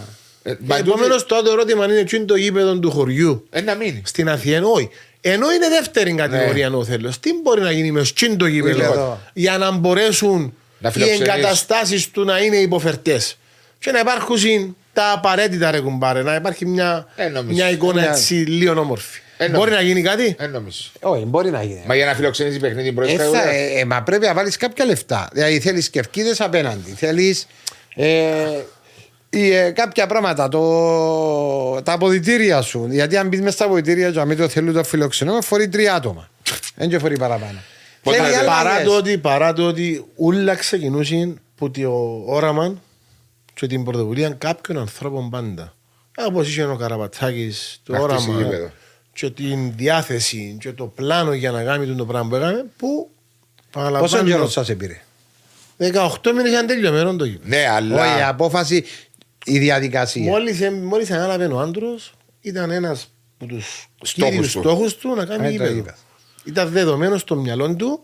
Ε, 0.47 0.57
Επομένως, 0.77 1.25
το 1.25 1.35
ερώτημα 1.51 1.85
είναι 1.85 2.03
τι 2.03 2.15
είναι 2.15 2.25
το 2.25 2.35
γήπεδο 2.35 2.79
του 2.79 2.91
χωριού; 2.91 3.47
Ε, 3.49 3.61
να 3.61 3.75
μείνει. 3.75 4.01
Στην 4.05 4.29
Αθιένου, 4.29 4.69
όχι. 4.69 4.89
Ενώ 5.21 5.51
είναι 5.51 5.69
δεύτερη 5.69 6.13
κατηγορία 6.13 6.69
ναι. 6.69 6.75
ο 6.75 6.83
θέλω. 6.83 7.13
Τι 7.19 7.29
μπορεί 7.43 7.61
να 7.61 7.71
γίνει 7.71 7.91
με 7.91 8.03
σκύντο 8.03 8.45
γήπεδο; 8.45 9.19
Για 9.33 9.57
να 9.57 9.71
μπορέσουν 9.71 10.53
να 10.79 10.91
οι 10.95 11.09
εγκαταστάσεις 11.09 12.11
του 12.11 12.23
να 12.23 12.39
είναι 12.39 12.55
υποφερτές 12.55 13.37
και 13.79 13.91
να 13.91 13.99
υπάρχουν 13.99 14.75
τα 14.93 15.11
απαραίτητα 15.11 15.71
ρε 15.71 15.79
κουμπάρε, 15.79 16.21
να 16.21 16.35
υπάρχει 16.35 16.65
μια, 16.65 17.07
ε, 17.15 17.41
μια 17.47 17.69
εικόνα 17.69 18.03
ε, 18.03 18.09
έτσι 18.09 18.33
λίγο 18.33 18.79
όμορφη. 18.79 19.19
Ε, 19.37 19.49
μπορεί 19.49 19.71
να 19.71 19.81
γίνει 19.81 20.01
κάτι; 20.01 20.35
Ε, 20.39 20.49
Όχι, 20.99 21.25
μπορεί 21.25 21.49
να 21.49 21.63
γίνει. 21.63 21.83
Μα 21.87 21.95
για 21.95 22.05
να 22.05 22.13
φιλοξενήσει 22.13 22.59
παιχνίδι 22.59 22.91
πρώτη 22.91 23.11
ε, 23.11 23.15
ε, 23.15 23.79
ε, 23.79 23.85
Μα 23.85 24.03
πρέπει 24.03 24.25
να 24.25 24.33
βάλεις 24.33 24.57
κάποια 24.57 24.85
λεφτά. 24.85 25.29
Δηλαδή 25.33 25.59
θέλεις 25.59 25.89
κερκίδες 25.89 26.41
απέναντι. 26.41 26.91
Θέλεις. 26.91 27.47
Ε, 27.95 28.45
ε, 29.39 29.71
κάποια 29.71 30.07
πράγματα, 30.07 30.47
το, 30.47 31.81
τα 31.81 31.93
αποδητήρια 31.93 32.61
σου. 32.61 32.87
Γιατί 32.89 33.17
αν 33.17 33.27
μπεις 33.27 33.39
μέσα 33.39 33.51
στα 33.51 33.65
αποδητήρια, 33.65 34.09
για 34.09 34.25
μην 34.25 34.37
το 34.37 34.47
θέλουν 34.47 34.73
το 34.73 34.83
φιλοξενό, 34.83 35.41
φορεί 35.41 35.69
τρία 35.69 35.95
άτομα. 35.95 36.29
Δεν 36.75 36.89
και 36.89 36.99
φορεί 36.99 37.17
παραπάνω. 37.17 37.59
παρά, 38.45 38.83
το 38.83 38.95
ότι, 38.95 39.17
παρά 39.17 39.53
το 39.53 39.67
ότι 39.67 40.05
όλα 40.15 40.55
ξεκινούσαν 40.55 41.39
από 41.55 41.71
το 41.71 42.23
όραμα 42.25 42.81
και 43.53 43.67
την 43.67 43.83
πρωτοβουλία 43.83 44.29
κάποιων 44.29 44.77
ανθρώπων 44.77 45.29
πάντα. 45.29 45.73
Όπως 46.27 46.47
είχε 46.47 46.63
ο 46.63 46.75
Καραπατσάκη, 46.75 47.53
το 47.83 48.01
όραμα 48.01 48.71
και 49.13 49.29
την 49.29 49.75
διάθεση 49.75 50.57
και 50.59 50.71
το 50.71 50.85
πλάνο 50.85 51.33
για 51.33 51.51
να 51.51 51.63
κάνει 51.63 51.95
το 51.95 52.05
πράγμα 52.05 52.29
που 52.29 52.35
έκανε, 52.35 52.65
που 52.77 53.09
Πόσο 53.99 54.23
καιρό 54.23 54.49
σας 54.49 54.75
πήρε. 54.75 55.01
18 55.77 56.31
μήνες 56.35 56.51
ήταν 56.51 56.67
τελειωμένο 56.67 57.15
το 57.15 57.25
γήπεδο. 57.25 57.49
Ναι, 57.49 57.67
αλλά. 57.67 58.01
Όχι, 58.01 58.19
η 58.19 58.21
απόφαση 58.21 58.85
η 59.45 59.59
διαδικασία. 59.59 60.31
Μόλις, 60.31 60.59
μόλις 60.83 61.11
ανάλαβε 61.11 61.45
ο 61.45 61.59
άντρος, 61.59 62.13
ήταν 62.41 62.71
ένας 62.71 63.13
από 63.37 63.53
τους 63.97 64.13
κύριους 64.13 64.51
στόχους 64.51 64.95
του 64.95 65.15
να 65.15 65.25
κάνει 65.25 65.49
γήπεδο. 65.49 65.83
Ήταν 66.43 66.69
δεδομένο 66.69 67.17
στο 67.17 67.35
μυαλό 67.35 67.75
του 67.75 68.01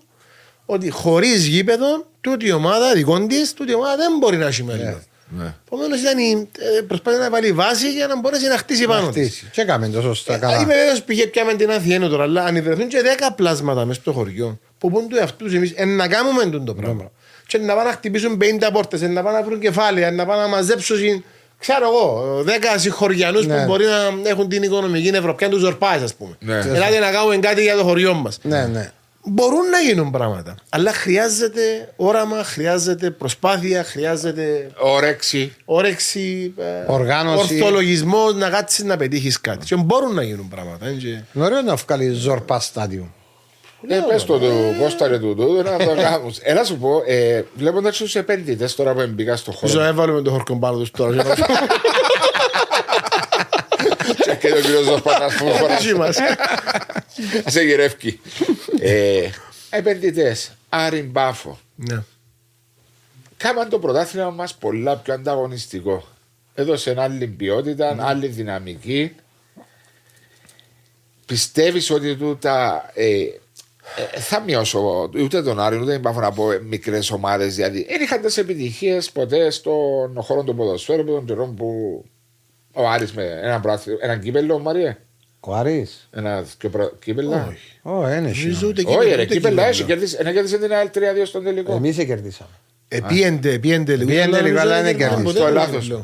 ότι 0.65 0.89
χωρίς 0.89 1.45
γήπεδο, 1.45 2.05
τούτη 2.21 2.45
η 2.45 2.51
ομάδα 2.51 2.93
δικών 2.93 3.27
της, 3.27 3.53
τούτη 3.53 3.71
η 3.71 3.73
ομάδα 3.73 3.95
δεν 3.95 4.17
μπορεί 4.19 4.37
να 4.37 4.45
έχει 4.45 4.63
μέλλον. 4.63 5.03
Ναι. 5.37 5.53
Επομένως 5.65 5.99
ήταν 5.99 6.17
η, 6.17 6.49
ε, 6.77 6.81
προσπάθεια 6.81 7.19
να 7.19 7.29
βάλει 7.29 7.51
βάση 7.51 7.91
για 7.91 8.07
να 8.07 8.19
μπορέσει 8.19 8.47
να 8.47 8.57
χτίσει 8.57 8.85
πάνω. 8.85 9.05
Να 9.05 9.11
χτίσει. 9.11 9.49
Και 9.51 9.61
έκαμε 9.61 9.89
το 9.89 10.01
σωστά. 10.01 10.33
Ε, 10.33 10.37
καλά. 10.37 10.55
Είμαι 10.55 10.73
βέβαιος 10.73 11.03
πήγε 11.03 11.27
πια 11.27 11.45
με 11.45 11.53
την 11.53 11.71
Αθήνα 11.71 12.09
τώρα, 12.09 12.23
αλλά 12.23 12.43
αν 12.43 12.63
βρεθούν 12.63 12.87
και 12.87 13.01
10 13.19 13.33
πλάσματα 13.35 13.85
μέσα 13.85 13.99
στο 14.01 14.11
χωριό 14.11 14.59
που 14.77 14.91
πούν 14.91 15.07
του 15.07 15.15
εαυτούς 15.15 15.53
εμείς 15.53 15.73
να 15.85 16.07
κάνουμε 16.07 16.59
το 16.65 16.73
πράγμα 16.73 17.11
και 17.51 17.57
να 17.57 17.75
πάνε 17.75 17.89
να 17.89 17.95
χτυπήσουν 17.95 18.37
50 18.41 18.69
πόρτες, 18.73 19.01
να 19.01 19.23
πάνε 19.23 19.37
να 19.37 19.43
βρουν 19.43 19.59
κεφάλαια, 19.59 20.11
να 20.11 20.25
πάνε 20.25 20.41
να 20.41 20.47
μαζέψουν 20.47 21.23
ξέρω 21.59 21.85
εγώ, 21.87 22.41
δέκα 22.43 22.77
συγχωριανούς 22.77 23.45
ναι. 23.45 23.57
που 23.57 23.65
μπορεί 23.65 23.85
να 24.23 24.29
έχουν 24.29 24.49
την 24.49 24.63
οικονομική 24.63 25.07
ευρωπαϊκή 25.07 25.53
τους 25.53 25.61
ζορπάει, 25.61 26.03
ας 26.03 26.13
πούμε. 26.13 26.35
Ναι. 26.39 26.59
Δηλαδή 26.59 26.99
να 26.99 27.11
κάνουμε 27.11 27.37
κάτι 27.37 27.61
για 27.61 27.75
το 27.75 27.83
χωριό 27.83 28.13
μας. 28.13 28.39
Ναι, 28.41 28.65
ναι. 28.65 28.91
Μπορούν 29.23 29.69
να 29.69 29.79
γίνουν 29.79 30.11
πράγματα. 30.11 30.55
Αλλά 30.69 30.93
χρειάζεται 30.93 31.61
όραμα, 31.95 32.43
χρειάζεται 32.43 33.09
προσπάθεια, 33.09 33.83
χρειάζεται. 33.83 34.71
Όρεξη. 34.77 35.55
Όρεξη. 35.65 36.53
Ε, 36.57 36.91
Οργάνωση. 36.91 37.53
Ορθολογισμός 37.53 38.35
να 38.35 38.49
κάτσεις 38.49 38.83
να 38.83 38.97
πετύχεις 38.97 39.41
κάτι. 39.41 39.65
Και 39.65 39.75
μπορούν 39.75 40.13
να 40.13 40.23
γίνουν 40.23 40.47
πράγματα. 40.47 40.89
Είναι 40.89 41.25
ωραίο 41.35 41.61
να 41.61 41.75
βγάλεις 41.75 42.17
ζορπά 42.17 42.59
στάδιο. 42.59 43.07
Ε, 43.87 43.99
πες 44.09 44.25
το 44.25 44.39
του 44.39 44.75
Κώστα 44.79 45.09
και 45.09 45.17
του 45.17 45.35
Τούτου 45.35 45.61
να 45.63 45.77
το 45.77 45.95
κάνουν. 45.95 46.33
Έλα 46.41 46.63
σου 46.63 46.77
πω, 46.77 47.03
ε, 47.05 47.45
βλέποντας 47.55 47.97
τους 47.97 48.15
επενδυτές 48.15 48.75
τώρα 48.75 48.93
που 48.93 49.07
μπήκα 49.07 49.35
στο 49.35 49.51
χώρο. 49.51 49.71
Ζω 49.71 49.81
έβαλε 49.81 50.21
το 50.21 50.31
χορκό 50.31 50.57
πάνω 50.59 50.77
τους 50.77 50.91
τώρα. 50.91 51.23
Και 54.39 54.49
το 54.49 54.61
κύριος 54.61 54.85
Ζωσπανάς 54.85 55.35
που 55.35 55.47
φοράς. 55.87 56.17
Σε 57.53 57.61
γυρεύκει. 57.61 58.19
Ε, 58.79 59.29
επενδυτές, 59.69 60.51
Άρη 60.69 61.01
Μπάφο. 61.01 61.59
Ναι. 61.75 62.03
Κάμαν 63.37 63.69
το 63.69 63.79
πρωτάθλημα 63.79 64.29
μας 64.29 64.55
πολλά 64.55 64.97
πιο 64.97 65.13
ανταγωνιστικό. 65.13 66.07
Έδωσε 66.53 66.95
άλλη 66.97 67.27
ποιότητα, 67.27 67.93
ναι. 67.93 68.03
άλλη 68.03 68.27
δυναμική. 68.27 69.15
Πιστεύεις 71.25 71.89
ότι 71.89 72.15
τούτα 72.15 72.85
ε, 73.95 74.17
ε, 74.17 74.19
θα 74.19 74.39
μειώσω 74.39 75.09
ούτε 75.21 75.43
τον 75.43 75.59
Άρη 75.59 75.77
ούτε 75.77 75.99
την 75.99 76.19
να 76.19 76.31
πω 76.31 76.45
μικρές 76.69 77.11
ομάδες. 77.11 77.55
Δηλαδή 77.55 77.85
δεν 77.89 78.01
είχαν 78.01 78.21
τι 78.21 78.41
επιτυχίες 78.41 79.11
ποτέ 79.11 79.49
στον 79.49 80.21
χώρο 80.21 80.43
του 80.43 80.55
ποδοσφαίρου 80.55 81.01
από 81.01 81.11
τον 81.11 81.25
καιρό 81.25 81.45
που 81.45 82.03
ο 82.73 82.87
Άρης 82.87 83.13
με 83.13 83.39
ένα, 83.43 83.57
μπράθυ, 83.57 83.91
ένα 83.99 84.17
κύπελο, 84.17 84.59
Μαρία. 84.59 84.97
Ο 85.39 85.53
Άρης; 85.53 86.09
Ένα 86.11 86.45
κύπελο. 86.99 87.45
Όχι, 87.47 87.79
όχι, 87.81 88.49
Όχι, 88.85 89.15
ρε, 89.15 89.25
κύπελο 89.25 89.61
έχει 89.61 89.83
κερδίσει. 89.83 90.17
Ένα 90.19 90.31
κέρδισε 90.33 90.57
την 90.57 90.73
άλλη 90.73 90.89
3-2 90.93 90.99
στον 91.25 91.43
τελικό. 91.43 91.73
Εμείς 91.73 91.95
κερδίσαμε. 91.95 92.49
Επίεντε, 92.87 93.53
επίεντε 93.53 93.95
λίγο. 93.95 94.11
Επίεντε 94.11 94.41
λίγο, 94.41 94.59
αλλά 94.59 94.81
δεν 94.81 94.97
κερδίσει. 94.97 95.33
Το 95.33 95.49
λάθος. 95.49 96.03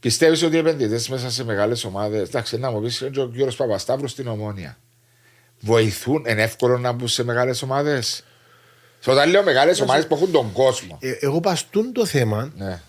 Πιστεύεις 0.00 0.42
ότι 0.42 0.56
οι 0.56 0.58
επενδυτές 0.58 1.08
μέσα 1.08 1.30
σε 1.30 1.44
μεγάλες 1.44 1.84
ομάδε. 1.84 2.18
Εντάξει, 2.18 2.58
να 2.58 2.70
μου 2.70 2.80
πεις 2.80 3.02
ο 3.02 3.06
Γιώργος 3.06 3.56
Παπασταύρου 3.56 4.08
στην 4.08 4.28
Ομόνια 4.28 4.78
βοηθούν, 5.60 6.24
είναι 6.28 6.42
εύκολο 6.42 6.78
να 6.78 6.92
μπουν 6.92 7.08
σε 7.08 7.24
μεγάλες 7.24 7.62
ομάδες. 7.62 8.24
Όταν 9.06 9.30
λέω 9.30 9.42
μεγάλες 9.42 9.80
ομάδες 9.80 10.06
που 10.06 10.14
έχουν 10.14 10.30
τον 10.30 10.52
κόσμο. 10.52 10.98
Ε, 11.00 11.12
εγώ 11.20 11.40
παστούν 11.40 11.92
το 11.92 12.06
θέμα. 12.06 12.52
Ναι. 12.56 12.80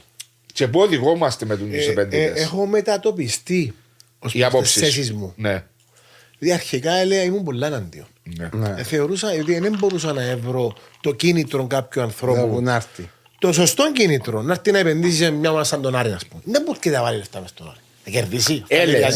Και 0.53 0.67
πού 0.67 0.79
οδηγόμαστε 0.79 1.45
με 1.45 1.57
τους 1.57 1.85
ε, 1.87 1.89
επενδυτές. 1.89 2.39
Ε, 2.39 2.41
έχω 2.41 2.65
μετατοπιστεί 2.65 3.73
ως 4.19 4.71
θέσεις 4.71 5.13
μου. 5.13 5.33
Ναι. 5.35 5.63
Δηλαδή 6.39 6.59
αρχικά 6.59 6.91
έλεγα 6.91 7.21
ήμουν 7.23 7.43
πολλά 7.43 7.67
εναντίον. 7.67 8.07
Ναι. 8.23 8.49
Ναι. 8.53 8.73
Ε, 8.77 8.83
θεωρούσα 8.83 9.31
ότι 9.31 9.59
δεν 9.59 9.75
μπορούσα 9.79 10.13
να 10.13 10.37
βρω 10.37 10.75
το 11.01 11.13
κίνητρο 11.13 11.67
κάποιου 11.67 12.01
ανθρώπου. 12.01 12.61
Να 12.61 12.75
έρθει. 12.75 13.09
Το 13.39 13.53
σωστό 13.53 13.91
κίνητρο 13.91 14.41
να 14.41 14.53
έρθει 14.53 14.71
να 14.71 14.77
επενδύσει 14.77 15.15
σε 15.15 15.29
μια 15.29 15.49
ομάδα 15.49 15.65
σαν 15.65 15.81
τον 15.81 15.95
Άρη, 15.95 16.11
ας 16.11 16.25
πούμε. 16.25 16.41
Δεν 16.45 16.61
μπορεί 16.61 16.79
να 16.83 17.01
βάλει 17.01 17.17
λεφτά 17.17 17.39
μες 17.41 17.49
στον 17.49 17.67
Άρη. 17.67 17.79
Να 18.05 18.11
κερδίσει. 18.11 18.63
Έλεγε. 18.67 19.07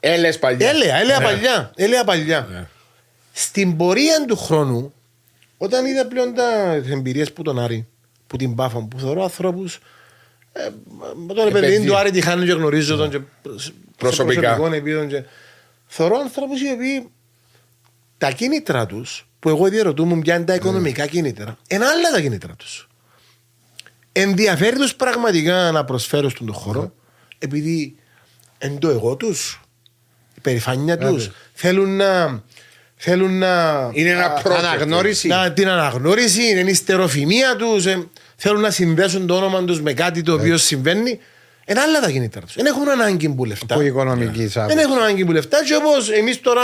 Έλεε 0.00 0.32
παλιά. 0.32 0.68
Έλεα, 0.68 0.96
έλεα 0.96 1.18
ναι. 1.18 1.24
παλιά. 1.24 1.72
Έλεα 1.74 2.04
παλιά. 2.04 2.46
Ναι. 2.50 2.66
Στην 3.32 3.76
πορεία 3.76 4.24
του 4.26 4.36
χρόνου, 4.36 4.94
όταν 5.56 5.86
είδα 5.86 6.06
πλέον 6.06 6.34
τα 6.34 6.72
εμπειρίες 6.72 7.32
που 7.32 7.42
τον 7.42 7.58
Άρη, 7.58 7.88
που 8.26 8.36
την 8.36 8.54
Πάφα, 8.54 8.82
που 8.82 8.98
θεωρώ 8.98 9.22
ανθρώπους. 9.22 9.78
Ε, 10.52 10.68
με 11.26 11.34
τον 11.34 11.46
επενδυτή 11.46 11.86
του 11.86 11.96
Άρη 11.96 12.10
τη 12.10 12.20
χάνει 12.20 12.46
και 12.46 12.52
γνωρίζω 12.52 12.96
τον 12.96 13.10
και 13.10 13.20
προσωπικά. 13.96 14.58
Και... 15.08 15.24
Θεωρώ 15.86 16.18
ανθρώπους 16.18 16.60
οι 16.60 16.70
οποίοι 16.72 17.10
τα 18.18 18.30
κίνητρα 18.30 18.86
τους, 18.86 19.28
που 19.38 19.48
εγώ 19.48 19.68
διαρωτούμουν 19.68 20.20
ποια 20.20 20.34
είναι 20.34 20.44
τα 20.44 20.54
οικονομικά 20.54 21.04
mm. 21.04 21.08
κίνητρα, 21.08 21.58
είναι 21.68 21.84
άλλα 21.84 22.10
τα 22.10 22.20
κίνητρα 22.20 22.54
τους. 22.54 22.88
Ενδιαφέρει 24.12 24.76
τους 24.76 24.94
πραγματικά 24.94 25.70
να 25.70 25.84
προσφέρουν 25.84 26.30
στον 26.30 26.52
χώρο, 26.52 26.84
mm. 26.84 27.32
επειδή 27.38 27.96
εν 28.58 28.78
το 28.78 28.88
εγώ 28.88 29.16
τους, 29.16 29.60
η 30.38 30.40
περηφάνεια 30.40 30.98
τους, 30.98 31.30
θέλουν 31.52 31.96
να 31.96 32.42
θέλουν 32.96 33.38
να. 33.38 33.88
Είναι 33.92 34.10
ένα 34.10 34.42
αναγνώριση. 34.44 35.28
Να, 35.28 35.52
την 35.52 35.68
αναγνώριση, 35.68 36.42
είναι 36.42 36.70
η 36.70 36.74
στεροφημία 36.74 37.56
τους. 37.56 37.86
Ε, 37.86 38.06
θέλουν 38.36 38.60
να 38.60 38.70
συνδέσουν 38.70 39.26
το 39.26 39.34
όνομα 39.36 39.64
τους 39.64 39.80
με 39.80 39.92
κάτι 39.92 40.22
το 40.22 40.32
οποίο 40.32 40.56
συμβαίνει. 40.56 41.18
Είναι 41.66 41.80
άλλα 41.80 42.00
τα 42.00 42.10
κινητά 42.10 42.40
τους. 42.40 42.54
Δεν 42.54 42.66
έχουν 42.66 42.88
ανάγκη 42.88 43.28
που 43.28 43.44
λεφτά. 43.44 43.74
Από 43.74 43.82
οικονομική 43.82 44.46
Δεν 44.46 44.78
έχουν 44.78 44.98
ανάγκη 44.98 45.24
που 45.24 45.32
λεφτά. 45.32 45.64
Και 45.64 45.74
όπως 45.74 46.10
εμείς 46.10 46.40
τώρα 46.40 46.62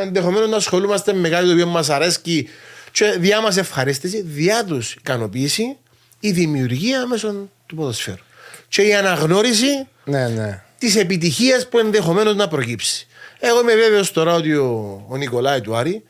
ενδεχομένως 0.00 0.48
να 0.48 0.56
ασχολούμαστε 0.56 1.12
με 1.12 1.28
κάτι 1.28 1.46
το 1.46 1.52
οποίο 1.52 1.66
μας 1.66 1.90
αρέσει 1.90 2.48
και 2.90 3.16
διά 3.18 3.40
μας 3.40 3.56
ευχαρίστηση, 3.56 4.22
διά 4.22 4.64
τους 4.64 4.94
ικανοποίηση 4.94 5.76
η 6.20 6.30
δημιουργία 6.30 7.06
μέσω 7.06 7.48
του 7.66 7.74
ποδοσφαίρου. 7.74 8.22
Και 8.68 8.82
η 8.82 8.94
αναγνώριση 8.94 9.86
ναι, 10.04 10.28
ναι. 10.28 10.62
της 10.78 10.96
επιτυχίας 10.96 11.68
που 11.68 11.78
ενδεχομένως 11.78 12.34
να 12.36 12.48
προκύψει. 12.48 13.06
Εγώ 13.44 13.60
είμαι 13.60 13.74
βέβαιος 13.74 14.12
τώρα 14.12 14.34
ότι 14.34 14.54
ο, 14.54 15.04
ο 15.08 15.16
Νικολάη 15.16 15.60
του 15.60 15.76
Άρη 15.76 16.04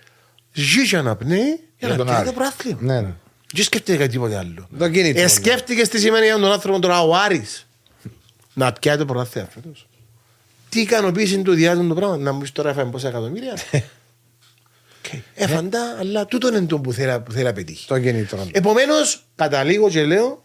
ζει 0.52 0.88
και 0.88 0.96
αναπνέει 0.96 1.60
για 1.78 1.88
να 1.88 2.04
πιάσει 2.04 2.24
το 2.24 2.32
πράθλιο. 2.32 2.76
Ναι, 2.80 3.00
ναι. 3.00 3.14
Δεν 3.52 3.64
σκέφτηκε 3.64 4.06
τίποτε 4.06 4.36
άλλο. 4.36 4.68
Ε, 5.14 5.26
σκέφτηκε 5.26 5.86
τι 5.88 5.98
σημαίνει 5.98 6.24
για 6.24 6.34
τον 6.34 6.52
άνθρωπο 6.52 6.78
τώρα 6.78 7.02
ο 7.02 7.14
Άρης 7.14 7.66
να 8.54 8.72
πιάσει 8.72 8.98
το 8.98 9.04
πρωτάθλημα 9.04 9.48
φέτος. 9.48 9.88
Τι 10.68 10.80
ικανοποίηση 10.80 11.42
του 11.42 11.52
διάδουν 11.52 11.88
το 11.88 11.94
πράγμα. 11.94 12.16
Να 12.16 12.32
μου 12.32 12.40
πεις 12.40 12.52
τώρα 12.52 12.70
έφαγε 12.70 12.90
πόσα 12.90 13.08
εκατομμύρια. 13.08 13.56
Έφαντα, 15.34 15.96
αλλά 15.98 16.26
τούτο 16.26 16.48
είναι 16.48 16.60
το 16.60 16.78
που 16.78 16.92
θέλει, 16.92 17.20
που 17.20 17.32
θέλει 17.32 17.44
να 17.44 17.52
πετύχει. 17.52 17.86
Το 17.86 18.00
κινητρό. 18.00 18.46
Επομένως, 18.52 19.24
καταλήγω 19.36 19.88
και 19.88 20.04
λέω 20.04 20.41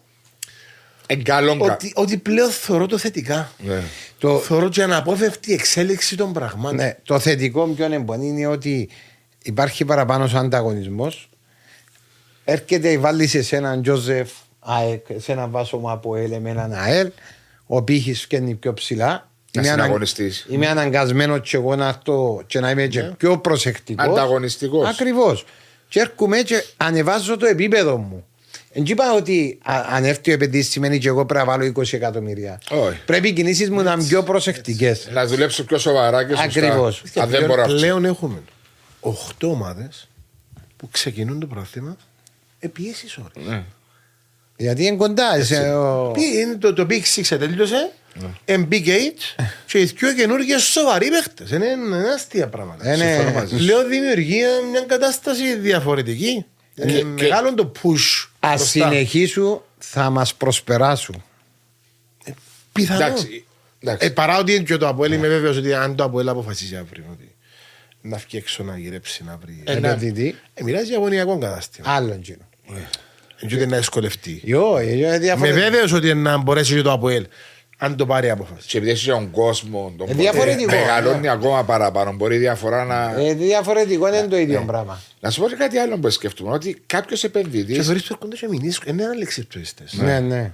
ότι, 1.58 1.92
ότι 1.94 2.16
πλέον 2.16 2.50
θεωρώ 2.50 2.86
το 2.86 2.98
θετικά. 2.98 3.52
Ναι. 3.58 3.82
Το... 4.18 4.38
Θεωρώ 4.38 4.68
και 4.68 4.82
αναπόφευκτη 4.82 5.52
εξέλιξη 5.52 6.16
των 6.16 6.32
πραγμάτων. 6.32 6.76
Ναι. 6.76 6.96
Το 7.02 7.18
θετικό 7.18 7.66
πιο 7.66 7.92
εμπονή 7.92 8.26
είναι 8.26 8.46
ότι 8.46 8.88
υπάρχει 9.42 9.84
παραπάνω 9.84 10.28
ανταγωνισμός. 10.34 11.28
Έρχεται 12.44 12.90
η 12.90 12.98
βάλει 12.98 13.26
σε 13.26 13.56
έναν 13.56 13.82
Τζοζεφ 13.82 14.30
ΑΕΚ, 14.58 15.06
σε 15.16 15.32
έναν 15.32 15.50
βάσο 15.50 15.80
από 15.84 16.16
ΕΛ 16.16 16.40
με 16.40 16.50
έναν 16.50 16.72
ΑΕΛ, 16.72 17.10
ο 17.66 17.82
πύχης 17.82 18.20
φκένει 18.20 18.54
πιο 18.54 18.74
ψηλά. 18.74 19.30
Είμαι, 19.50 19.70
ανα... 19.70 19.98
είμαι 20.48 20.66
αναγκασμένο 20.66 21.38
και 21.38 21.56
εγώ 21.56 21.76
να 21.76 21.88
έρθω 21.88 22.42
και 22.46 22.60
να 22.60 22.70
είμαι 22.70 22.86
και 22.86 23.02
ναι. 23.02 23.10
πιο 23.10 23.38
προσεκτικός. 23.38 24.06
Ανταγωνιστικός. 24.06 24.88
Ακριβώς. 24.88 25.44
Και 25.88 26.00
έρχομαι 26.00 26.38
και 26.38 26.64
ανεβάζω 26.76 27.36
το 27.36 27.46
επίπεδο 27.46 27.96
μου. 27.96 28.26
Δεν 28.78 28.86
είπα 28.86 29.14
ότι 29.14 29.58
αν 29.90 30.04
έρθει 30.04 30.30
ο 30.30 30.32
επενδύσης 30.34 30.72
σημαίνει 30.72 30.98
και 30.98 31.08
εγώ 31.08 31.26
πρέπει 31.26 31.46
να 31.46 31.52
βάλω 31.52 31.72
20 31.76 31.92
εκατομμύρια. 31.92 32.60
Όχι. 32.70 32.98
Πρέπει 33.06 33.28
οι 33.28 33.32
κινήσεις 33.32 33.70
μου 33.70 33.82
να 33.82 33.92
είναι 33.92 34.04
πιο 34.04 34.22
προσεκτικές. 34.22 35.08
Να 35.12 35.26
δουλέψω 35.26 35.64
πιο 35.64 35.78
σοβαρά 35.78 36.24
και 36.24 36.34
σωστά. 36.34 37.22
Ακριβώς. 37.22 37.66
Πλέον 37.66 38.04
έχουμε 38.04 38.42
8 39.00 39.10
ομάδες 39.40 40.08
που 40.76 40.88
ξεκινούν 40.90 41.40
το 41.40 41.46
πρόθυμα 41.46 41.96
επί 42.58 42.82
ίσης 42.82 43.18
Ναι. 43.46 43.64
Γιατί 44.56 44.84
είναι 44.84 44.96
κοντά. 44.96 45.44
Σε, 45.44 45.74
ο... 45.74 46.12
Είναι 46.16 46.56
το, 46.56 46.72
το 46.72 46.86
Big 46.90 47.02
Six 47.14 47.36
τελείωσε. 47.38 47.92
Ναι. 48.14 48.66
Big 48.70 48.86
Eight 48.86 49.44
και 49.66 49.80
οι 49.80 49.84
δύο 49.84 50.14
καινούργιες 50.14 50.62
σοβαροί 50.62 51.08
παίχτες. 51.08 51.50
Είναι, 51.50 51.66
είναι 51.66 52.08
αστεία 52.14 52.48
πράγματα. 52.48 52.94
Είναι... 52.94 53.48
Λέω 53.50 53.86
δημιουργεί 53.86 54.42
μια 54.70 54.80
κατάσταση 54.80 55.54
διαφορετική. 55.56 56.44
Είναι 56.74 57.02
μεγάλο 57.02 57.54
το 57.54 57.72
push. 57.82 58.27
Α 58.40 58.56
συνεχίσουν, 58.56 59.60
θα 59.78 60.10
μας 60.10 60.34
προσπεράσουν. 60.34 61.24
Ε, 62.24 62.32
πιθανό. 62.72 63.04
Εντάξει, 63.80 64.06
Ε, 64.06 64.08
παρά 64.08 64.38
ότι 64.38 64.62
και 64.62 64.76
το 64.76 64.88
Αποέλ 64.88 65.12
είμαι 65.12 65.28
βέβαιος 65.28 65.56
ότι 65.56 65.74
αν 65.74 65.96
το 65.96 66.04
Αποέλ 66.04 66.28
αποφασίσει 66.28 66.76
αύριο 66.76 67.04
ότι 67.12 67.34
να 68.00 68.16
βγει 68.16 68.36
έξω 68.36 68.62
να 68.62 68.78
γυρέψει 68.78 69.24
να 69.24 69.38
βρει. 69.42 69.62
Ε, 69.64 69.78
ναι. 69.78 69.88
ε, 70.54 70.62
μοιράζει 70.62 70.94
αγωνιακό 70.94 71.38
κατάστημα. 71.38 71.90
Άλλον 71.90 72.20
κοινό. 72.20 72.48
Έτσι 73.40 73.66
να 73.66 73.76
δυσκολευτεί. 73.76 74.42
Με 75.36 75.50
βέβαιος 75.50 75.92
ότι 75.92 76.14
να 76.14 76.36
μπορέσει 76.36 76.74
και 76.74 76.82
το 76.82 76.92
Αποέλ 76.92 77.26
αν 77.78 77.96
το 77.96 78.06
πάρει 78.06 78.30
απόφαση. 78.30 78.68
Και 78.68 78.78
επειδή 78.78 78.92
έχει 78.92 79.06
τον 79.06 79.30
κόσμο, 79.30 79.94
τον 79.96 80.08
ε, 80.10 80.14
διαφορετικό. 80.14 80.70
μεγαλώνει 80.70 81.28
ακόμα 81.28 81.64
παραπάνω. 81.64 82.12
Μπορεί 82.12 82.34
η 82.34 82.38
διαφορά 82.38 82.84
να. 82.84 83.20
Ε, 83.20 83.34
διαφορετικό 83.34 84.10
δεν 84.10 84.18
είναι 84.18 84.28
το 84.28 84.38
ίδιο 84.38 84.64
πράγμα. 84.66 85.00
Να 85.20 85.30
σου 85.30 85.40
πω 85.40 85.48
και 85.48 85.54
κάτι 85.54 85.78
άλλο 85.78 85.98
που 85.98 86.10
σκεφτούμε. 86.10 86.52
Ότι 86.52 86.82
κάποιος 86.86 87.24
επενδυτή. 87.24 87.72
Και 87.72 87.82
θεωρείς 87.82 88.02
ότι 88.02 88.10
έρχονται 88.12 88.36
σε 88.36 88.48
μηνύσει. 88.48 88.80
Είναι 88.86 89.02
ένα 89.02 89.14
λέξη 89.14 89.46
Ναι, 89.90 90.20
ναι. 90.20 90.52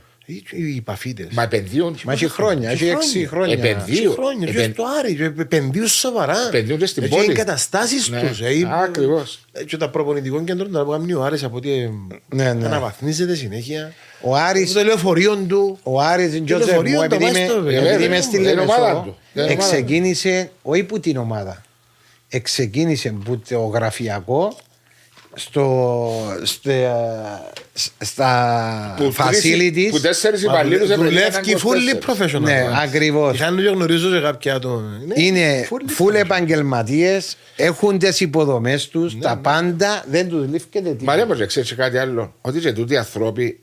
Οι 0.51 0.81
παφίτε. 0.81 1.29
Μα 1.31 1.43
επενδύουν. 1.43 1.97
Μα 2.05 2.13
έχει 2.13 2.29
χρόνια, 2.29 2.71
έχει 2.71 2.87
έξι 2.89 3.27
χρόνια. 3.27 3.55
Επενδύουν. 3.55 4.13
χρόνια. 4.13 4.47
Και 4.53 4.71
στο 4.73 4.85
Άρη, 4.99 5.33
επενδύουν 5.39 5.87
σοβαρά. 5.87 6.47
Επενδύουν 6.49 6.79
και 6.79 6.87
στην 6.87 7.03
Έχει 7.03 7.15
πόλη. 7.15 7.31
εγκαταστάσεις 7.31 8.09
Ναι. 8.09 8.21
τους. 8.21 8.41
Ακριβώς. 8.85 9.39
Και 9.67 9.77
τα 9.77 9.91
προπονητικό 9.91 10.43
κέντρο 10.45 10.67
να 10.71 10.85
κάνει 10.85 11.13
ο 11.13 11.23
Άρης 11.25 11.45
από 11.45 11.57
ότι 11.57 11.71
ε, 11.73 11.91
Ναι, 12.35 12.53
ναι. 12.53 12.67
αναβαθμίζεται 12.67 13.35
συνέχεια. 13.35 13.93
Ο 14.21 14.37
Άρης, 14.37 14.73
Το 14.73 14.83
λεωφορείο 14.83 15.37
του. 15.37 15.79
ο 15.83 16.01
Άρης 16.01 16.43
Τζόζεφ 16.45 16.67
λεωφορείο 16.67 17.03
μου, 17.03 17.09
το 17.09 17.15
επειδή 17.15 17.25
βάζεις 17.25 17.39
είμαι, 17.39 17.49
στο 17.49 17.59
επειδή 17.59 17.75
βέβαια. 17.81 18.07
είμαι 18.07 18.21
στη 18.21 18.37
Είναι 18.37 18.51
ομάδα 18.51 18.81
Λεμεσό, 18.81 19.03
του. 19.05 19.17
Είναι 19.35 19.45
ομάδα 19.45 19.53
εξεκίνησε, 19.53 20.51
όχι 20.63 20.85
που 20.85 21.01
την 21.01 21.17
ομάδα, 21.17 21.63
εξεκίνησε 22.29 23.15
που 23.25 23.43
το 23.49 23.59
γραφειακό 23.61 24.57
στο, 25.35 26.11
στα, 26.43 27.53
στα 27.99 28.95
Που 28.97 29.15
facilities. 29.17 29.89
Που 29.91 30.01
τέσσερις 30.01 30.43
υπαλλήλους 30.43 30.95
Δουλεύει 30.95 31.57
fully 31.63 32.11
professional. 32.11 32.41
Ναι, 32.41 32.67
ακριβώς. 32.83 33.35
Είχαν 33.35 33.57
και 33.57 33.63
γνωρίζω 33.63 34.11
σε 34.11 34.21
κάποια 34.21 34.55
άτομα. 34.55 35.01
Είναι 35.15 35.69
fully 35.71 36.03
full 36.03 36.13
professional. 36.13 36.15
επαγγελματίες, 36.15 37.37
έχουν 37.57 37.99
τις 37.99 38.21
υποδομές 38.21 38.89
τους, 38.89 39.19
τα 39.19 39.37
πάντα, 39.37 40.05
δεν 40.11 40.29
τους 40.29 40.47
λήφθηκε 40.49 40.81
τίποτα. 40.81 41.05
Μαρία 41.05 41.27
μου, 41.27 41.47
ξέρεις 41.47 41.69
και 41.69 41.75
κάτι 41.75 41.99
άλλο; 41.99 42.35
Ότι 42.41 42.61
και 42.61 42.73
τούτοι 42.73 42.95
οι 42.95 42.97
άνθρωποι, 42.97 43.61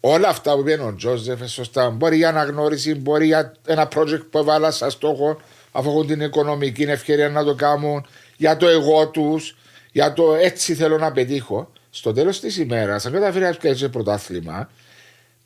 όλα 0.00 0.28
αυτά 0.28 0.56
που 0.56 0.62
πήγαινε 0.62 0.82
ο 0.82 0.94
Τζόζεφ, 0.94 1.40
ε, 1.40 1.46
σωστά, 1.46 1.90
μπορεί 1.90 2.16
για 2.16 2.28
αναγνώριση, 2.28 2.94
μπορεί 2.94 3.26
για 3.26 3.52
ένα 3.66 3.88
project 3.96 4.22
που 4.30 4.38
έβαλα 4.38 4.70
σαν 4.70 4.90
στόχο, 4.90 5.40
αφού 5.72 5.88
έχουν 5.90 6.06
την 6.06 6.20
οικονομική 6.20 6.82
ευκαιρία 6.82 7.28
να 7.28 7.44
το 7.44 7.54
κάνουν, 7.54 8.06
για 8.36 8.56
το 8.56 8.68
εγώ 8.68 9.08
τους, 9.08 9.56
για 9.92 10.12
το 10.12 10.34
έτσι 10.34 10.74
θέλω 10.74 10.98
να 10.98 11.12
πετύχω. 11.12 11.72
Στο 11.90 12.12
τέλος 12.12 12.40
της 12.40 12.56
ημέρας, 12.58 13.06
αν 13.06 13.12
καταφέρει 13.12 13.44
να 13.44 13.50
πιάσει 13.54 13.88
πρωτάθλημα, 13.88 14.70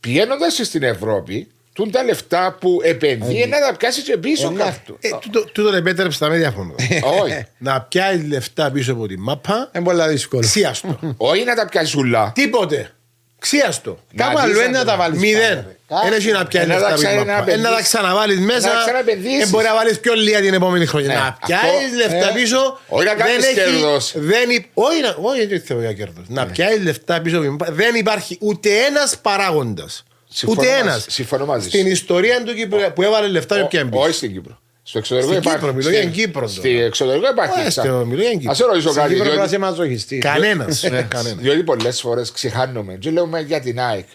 πηγαίνοντας 0.00 0.54
στην 0.62 0.82
Ευρώπη, 0.82 1.48
τούν 1.72 1.90
τα 1.90 2.02
λεφτά 2.04 2.56
που 2.60 2.80
επενδύει 2.82 3.46
να 3.48 3.60
τα 3.60 3.76
πιάσεις 3.76 4.02
και 4.02 4.16
πίσω 4.16 4.52
Ε, 4.54 4.58
κάτω. 4.58 4.96
Ε, 5.00 5.08
τούτο- 5.20 5.44
Τούτον 5.52 5.74
επέτρεψε 5.74 6.18
τα 6.18 6.28
με 6.28 6.36
διαφωνώ. 6.36 6.74
Όχι. 7.22 7.46
Να 7.58 7.80
πιάει 7.80 8.22
λεφτά 8.26 8.70
πίσω 8.70 8.92
από 8.92 9.06
τη 9.06 9.18
μάπα, 9.18 9.70
Είναι 9.74 9.84
πολύ 9.84 10.08
δύσκολο. 10.08 10.42
ξίαστο. 10.42 10.98
Όχι 11.16 11.44
να 11.44 11.54
τα 11.54 11.66
πιάσεις 11.66 11.94
ουλά. 11.94 12.32
Τίποτε. 12.34 12.90
Ξίαστο. 13.38 13.98
Κάπου 14.16 14.32
Να 14.36 14.42
αλλού 14.42 14.52
δεις 14.52 14.62
είναι 14.62 14.70
να 14.70 14.78
να 14.78 14.84
τα 14.84 14.90
το- 14.92 14.98
βάλεις. 14.98 15.18
Μηδέν. 15.18 15.66
Δεν 16.04 16.12
έχει 16.12 16.30
να 16.30 16.46
πιάνει 16.46 16.72
Ε, 16.72 16.74
να 16.74 16.80
τα 16.80 16.90
λεφτά 16.90 16.94
πίσω 16.96 17.06
ξανα- 17.06 17.20
από 17.20 17.30
τη 17.30 17.30
μάπα. 17.32 17.44
να 17.46 17.52
Ε, 17.52 17.56
Να 17.56 17.62
τα 17.62 17.68
επενδύσεις. 17.68 17.86
ξαναβάλεις 17.92 18.38
μέσα. 18.38 18.72
Να 18.72 18.80
ξαναεπενδύσεις. 18.80 19.42
Ε, 19.42 19.46
Μπορεί 19.46 19.64
να 19.64 19.74
βάλεις 19.74 20.00
πιο 20.00 20.14
λίγα 20.14 20.40
την 20.40 20.54
επόμενη 20.54 20.86
χρονιά. 20.86 21.12
Ε, 21.12 21.14
Να 21.14 21.22
αυτό- 21.26 21.46
πιάσεις 21.46 21.96
λεφτά 21.96 22.28
ε, 22.28 22.32
πίσω. 22.34 22.78
όχι 22.88 23.04
να 23.04 23.14
κάνεις 23.14 23.34
δεν 23.34 23.44
έχει- 23.44 23.54
κέρδος. 23.54 24.12
δεν 24.16 24.50
υ- 24.50 24.64
Όχι, 24.74 25.00
να- 25.00 25.16
όχι, 25.20 25.46
δεν 25.46 25.60
θέλω 25.66 25.80
για 25.80 25.92
κέρδος. 25.92 26.24
Να 26.28 26.46
πιάσεις 26.46 26.82
λεφτά 26.82 27.20
πίσω. 27.20 27.36
από 27.36 27.44
τη 27.44 27.50
μάπα. 27.50 27.72
Δεν 27.72 27.94
υπάρχει 27.94 28.36
ούτε 28.40 28.70
ένας 28.88 29.18
παράγοντας. 29.22 30.04
Συμφωνώ 30.28 30.60
Ούτε 30.60 30.70
μαζί- 30.70 30.80
ένας. 30.82 31.04
συμφωνώ 31.08 31.44
μαζί 31.46 31.62
σου. 31.62 31.68
Στην 31.76 31.86
ιστορία 31.86 32.42
του 32.42 32.54
Κύπρου 32.54 32.80
που 32.94 33.02
έβαλε 33.02 33.26
λεφτά 33.28 33.60
και 33.60 33.64
πιάνει 33.66 33.90
πίσω. 33.90 34.02
Όχι 34.02 34.12
στην 34.12 34.32
Κύπρο. 34.32 34.58
Στο 34.88 34.98
εξωτερικό 34.98 35.32
Στην 35.32 35.42
υπάρχει. 35.42 35.58
Κύπρο, 35.60 35.74
μιλώ 35.74 35.90
για 35.90 36.00
την 36.00 36.10
Κύπρο 36.12 36.48
Στη 36.48 36.72
τώρα. 36.72 36.84
εξωτερικό 36.84 37.30
υπάρχει. 37.30 37.60
Όχι, 37.60 37.70
στο- 37.70 38.04
μιλώ 38.06 38.20
για 38.20 38.30
την 38.30 38.38
Κύπρο. 38.38 38.52
Α 38.52 38.54
σε 38.54 38.64
ρωτήσω 38.64 38.88
Στην 38.90 39.02
κάτι. 39.02 39.12
Κύπρο 39.14 39.24
πρέπει 39.28 39.38
να 39.40 39.46
Διότι, 39.46 39.64
είσαι 39.64 39.70
μαζοχιστής. 39.72 40.22
Κανένας. 40.22 40.82
Ναι. 40.82 41.02
Κανένας. 41.02 41.38
διότι 41.40 41.62
πολλές 41.62 42.00
φορές 42.00 42.32
ξεχάνουμε. 42.32 42.94
Και 42.94 43.10
λέμε 43.10 43.40
για 43.40 43.60
την 43.60 43.80
ΑΕΚ. 43.80 44.06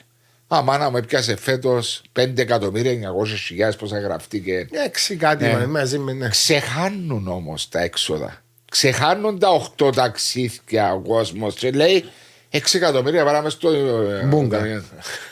Α, 0.47 0.61
μάνα 0.61 0.89
μου 0.89 0.97
έπιασε 0.97 1.35
φέτος 1.35 2.01
5 2.13 2.41
εκατομμύρια 2.41 2.91
900 2.91 3.45
χιλιάδες 3.45 3.75
πόσα 3.75 3.99
γραφτήκε. 3.99 4.67
Έξι 4.85 5.15
κάτι 5.15 5.43
Ναι. 5.43 5.51
μα- 5.57 5.65
μαζί 5.67 5.97
με 5.97 6.13
ναι. 6.13 6.27
Ξεχάνουν 6.27 7.27
όμως 7.27 7.69
τα 7.69 7.79
έξοδα. 7.81 8.41
Ξεχάνουν 8.71 9.39
τα 9.39 9.49
8 9.49 9.91
ταξίδια 9.91 10.93
ο 10.93 10.99
κόσμος 10.99 11.55
και 11.55 11.71
λέει 11.71 12.05
6 12.53 12.59
εκατομμύρια 12.73 13.23
παράμε 13.23 13.49
στο. 13.49 13.69
ε, 13.69 14.25
Μπούγκα. 14.25 14.83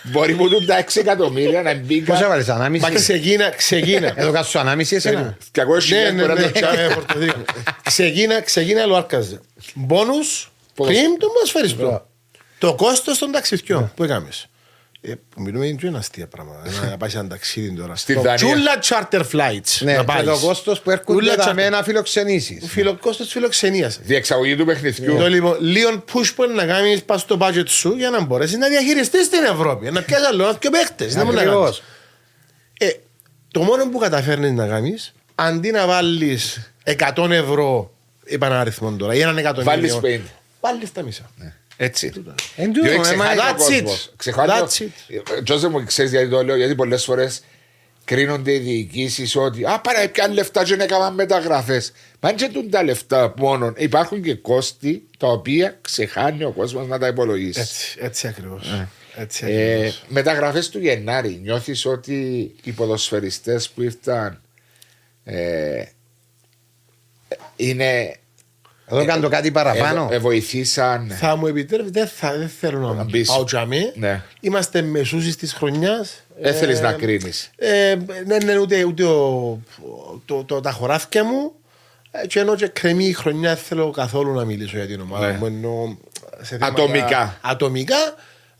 Μπορεί 0.04 0.34
που 0.36 0.48
δουν 0.50 0.66
τα 0.66 0.84
6 0.84 1.00
εκατομμύρια 1.00 1.62
να 1.62 1.74
μπήκα. 1.74 2.14
Πώς 2.14 2.22
έβαλες 2.22 2.48
Μα 2.48 2.54
ανάμιση. 2.54 2.94
ξεκίνα, 2.94 3.50
ξεκίνα. 3.50 4.14
Εδώ 4.16 4.32
κάτω 4.32 4.48
σου 4.48 4.60
ανάμιση 4.60 4.96
εσένα. 4.96 5.38
200 5.52 5.66
Ναι, 5.74 5.80
χιλιάδες 5.82 6.14
ναι, 6.14 6.22
μπορεί 6.22 6.34
να 6.40 6.46
ναι, 6.46 6.52
το- 6.52 6.60
τσάμε, 6.60 6.92
Πορτοδίκο. 6.94 7.42
Ξεκίνα, 7.84 8.42
ξεκίνα 8.42 8.86
λουάρκαζε. 8.86 9.40
Μπόνους 9.74 10.52
πριν 10.76 11.18
το 11.20 11.28
ποδοσφαιριστό. 11.28 12.08
Το 12.60 12.76
κόστος 12.76 13.18
των 13.18 13.32
ταξιδιών 13.32 13.92
που 13.96 14.04
έκαμες. 14.04 14.49
Ε, 15.02 15.14
που 15.30 15.42
μιλούμε 15.42 15.66
είναι 15.66 15.78
πιο 15.78 15.94
αστεία 15.98 16.28
πράγματα. 16.28 16.86
Να 16.90 16.98
πάεις 16.98 17.12
σε 17.14 17.20
ένα 17.20 17.28
ταξίδι 17.28 17.72
τώρα. 17.76 17.96
Στη 17.96 18.14
Το- 18.14 18.22
Δανία. 18.22 18.36
Τσούλα 18.36 18.80
charter 18.84 19.22
flights. 19.32 19.78
Ναι, 19.80 19.92
να 19.94 19.98
και 20.00 20.04
πάεις. 20.06 20.26
το 20.28 20.38
κόστος 20.48 20.82
που 20.82 20.92
έρχονται 20.92 21.18
Ούλα 21.20 21.36
τα 21.36 21.50
charter- 21.52 21.54
με 21.56 21.70
να 21.70 21.84
φιλοξενήσεις. 21.84 22.64
Φιλο- 22.72 22.98
κόστος 23.00 23.32
φιλοξενίας. 23.32 24.00
Διεξαγωγή 24.04 24.56
του 24.56 24.66
παιχνιδιού. 24.66 25.18
Το 25.18 25.28
λοιπόν, 25.30 25.58
λίγο 25.60 26.04
push 26.14 26.32
που 26.36 26.44
είναι 26.44 26.54
να 26.54 26.66
κάνεις 26.66 27.04
πας 27.04 27.22
στο 27.22 27.38
budget 27.42 27.68
σου 27.68 27.94
για 27.98 28.10
να 28.10 28.22
μπορέσεις 28.22 28.58
να 28.58 28.68
διαχειριστείς 28.68 29.30
την 29.30 29.44
Ευρώπη. 29.44 29.92
Να 29.92 30.02
πιάσεις 30.02 30.28
άλλο, 30.28 30.46
να 30.46 30.54
και 30.54 30.70
παίχτες. 30.70 31.16
Να 31.16 31.26
μην 31.26 31.34
να 31.34 31.42
Ακριβώς. 31.42 31.82
κάνεις. 32.78 32.94
Ε, 32.96 33.00
το 33.52 33.62
μόνο 33.62 33.90
που 33.90 33.98
καταφέρνεις 33.98 34.52
να 34.52 34.68
κάνεις, 34.68 35.14
αντί 35.36 35.72
να 35.72 35.86
βάλεις 35.88 36.72
100 36.84 37.32
ευρώ, 37.32 37.94
είπα 38.26 38.46
ένα 38.46 38.60
αριθμό 38.60 38.92
τώρα, 38.92 39.14
ή 39.14 39.20
έναν 39.22 39.38
εκατομμύριο. 39.38 39.72
Βάλεις 39.80 39.96
50. 39.96 40.30
Βάλεις 40.62 40.92
τα 40.92 41.02
μισά. 41.02 41.30
Έτσι. 41.82 42.12
Εν 42.56 42.74
τούτο, 42.74 42.88
Διότι 42.90 43.10
ε, 43.10 43.16
μα- 43.16 43.26
ξεχάνει 43.26 43.40
ο 43.40 43.44
That's 43.44 43.72
it. 43.72 43.82
κόσμος. 43.82 44.12
Ξεχάνει 44.16 44.52
ο- 44.52 44.56
That's 44.68 44.82
it. 45.40 45.44
Τζόζε 45.44 45.68
μου, 45.68 45.84
ξέρεις 45.86 46.12
γιατί 46.12 46.30
το 46.30 46.44
λέω, 46.44 46.56
γιατί 46.56 46.76
πολλές 46.76 47.04
φορές 47.04 47.42
κρίνονται 48.06 48.54
οι 48.54 48.58
διοικήσεις 48.60 49.36
ότι 49.36 49.64
«Α, 49.66 49.80
παρά 49.82 50.10
πιάνε 50.10 50.34
λεφτά 50.34 50.64
και 50.64 50.76
να 50.76 50.86
κάνουν 50.86 51.14
μεταγραφές». 51.14 51.92
Μα 52.20 52.32
δεν 52.34 52.52
τούν 52.54 52.70
τα 52.70 52.84
λεφτά 52.84 53.34
μόνο. 53.38 53.74
Υπάρχουν 53.78 54.22
και 54.22 54.34
κόστη 54.36 55.04
τα 55.18 55.28
οποία 55.28 55.78
ξεχάνει 55.82 56.44
ο 56.44 56.52
κόσμος 56.52 56.88
να 56.88 57.00
τα 57.00 57.08
υπολογίσει. 57.08 57.60
Έτσι, 57.60 57.98
έτσι 58.00 58.28
ακριβώς. 58.28 58.86
Έτσι 59.16 59.46
Ε, 59.48 59.74
ακριβώς. 59.76 60.04
μεταγραφές 60.08 60.70
του 60.70 60.80
Γενάρη. 60.80 61.40
Νιώθεις 61.44 61.86
ότι 61.86 62.52
οι 62.64 62.72
ποδοσφαιριστές 62.72 63.70
που 63.70 63.82
ήρθαν 63.82 64.42
ε, 65.24 65.84
είναι... 67.56 68.16
Εδώ 68.92 69.06
κάνω 69.06 69.30
κάτι 69.30 69.52
παραπάνω. 69.52 70.08
ε, 70.12 70.18
βοηθήσαν... 70.18 71.12
Θα 71.20 71.36
μου 71.36 71.48
επιτρέπετε, 71.48 71.90
δεν, 72.00 72.08
θα, 72.08 72.38
δεν 72.38 72.52
θέλω 72.60 72.80
να 72.80 72.94
Να 72.94 73.04
μπεις. 73.04 73.28
πάω 73.28 73.44
τζαμί. 73.44 73.92
Ναι. 73.96 74.22
Είμαστε 74.40 74.82
μεσούσεις 74.82 75.36
της 75.36 75.54
χρονιάς. 75.54 76.24
Δεν 76.42 76.54
θέλεις 76.56 76.80
Ε, 76.80 76.82
να 76.82 76.92
κρίνεις. 76.94 77.50
Ε, 77.56 77.96
ναι, 78.26 78.38
ναι, 78.38 78.58
ούτε, 78.58 78.84
ούτε 78.84 79.04
ο, 79.04 79.60
το, 80.26 80.44
το, 80.44 80.62
τα 80.62 80.72
χωράφια 80.72 81.24
μου. 81.24 81.52
Ε, 82.12 82.28
Και 82.28 82.40
ενώ 82.40 82.56
και 82.56 82.68
κρεμεί 82.68 83.06
η 83.06 83.14
χρονιά, 83.14 83.54
δεν 83.54 83.64
θέλω 83.64 83.92
καθόλου 83.92 84.34
να 84.34 84.46
μιλήσω 84.46 84.78
για 84.78 84.88
την 84.88 85.02
ομάδα 85.02 85.28
Ναι. 85.28 85.38
μου. 85.40 85.46
Ενώ 85.46 85.98
σε 86.42 86.58
θέματα 86.58 86.82
Ατομικά. 86.82 87.38
Ατομικά. 87.42 87.96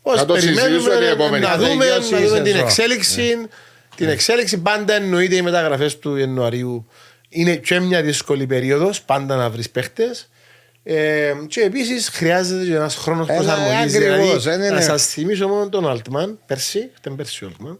Ως 0.02 0.16
Να 0.16 0.24
το 0.26 0.34
συζητήσουμε 0.34 0.70
την 0.76 0.82
περιμένουμε 0.84 1.10
επόμενη 1.24 1.44
να 1.44 1.50
φορά. 1.50 1.68
δούμε, 1.68 1.84
να 1.84 1.90
Τελειώσει 1.90 2.14
η 2.14 2.26
δούμε 2.26 2.36
την 2.40 2.46
σεζόν. 2.52 2.66
εξέλιξη. 2.66 3.36
Την 3.96 4.08
εξέλιξη 4.08 4.58
πάντα 4.58 4.94
εννοείται 4.94 5.34
οι 5.36 5.42
μεταγραφές 5.42 5.98
του 5.98 6.16
Ιανουαρίου. 6.16 6.86
Είναι 7.32 7.56
και 7.56 7.80
μια 7.80 8.02
δύσκολη 8.02 8.46
περίοδος, 8.46 9.02
πάντα 9.02 9.36
να 9.36 9.50
βρεις 9.50 9.70
παίχτες. 9.70 10.28
Ε, 10.82 11.32
και 11.48 11.60
επίσης 11.60 12.08
χρειάζεται 12.08 12.64
και 12.64 12.74
ένας 12.74 12.96
χρόνος 12.96 13.28
Έλα, 13.28 13.36
προσαρμογής. 13.38 13.94
ακριβώς, 13.96 14.42
Δηλαδή, 14.42 14.62
ε, 14.62 14.64
ναι, 14.64 14.68
να 14.68 14.74
ναι. 14.74 14.80
σας 14.80 15.06
θυμίσω 15.06 15.48
μόνο 15.48 15.68
τον 15.68 15.84
Altman 15.86 16.34
πέρσι, 16.46 16.90
ήταν 17.00 17.16
πέρσι 17.16 17.44
ο 17.44 17.50
Altman. 17.52 17.76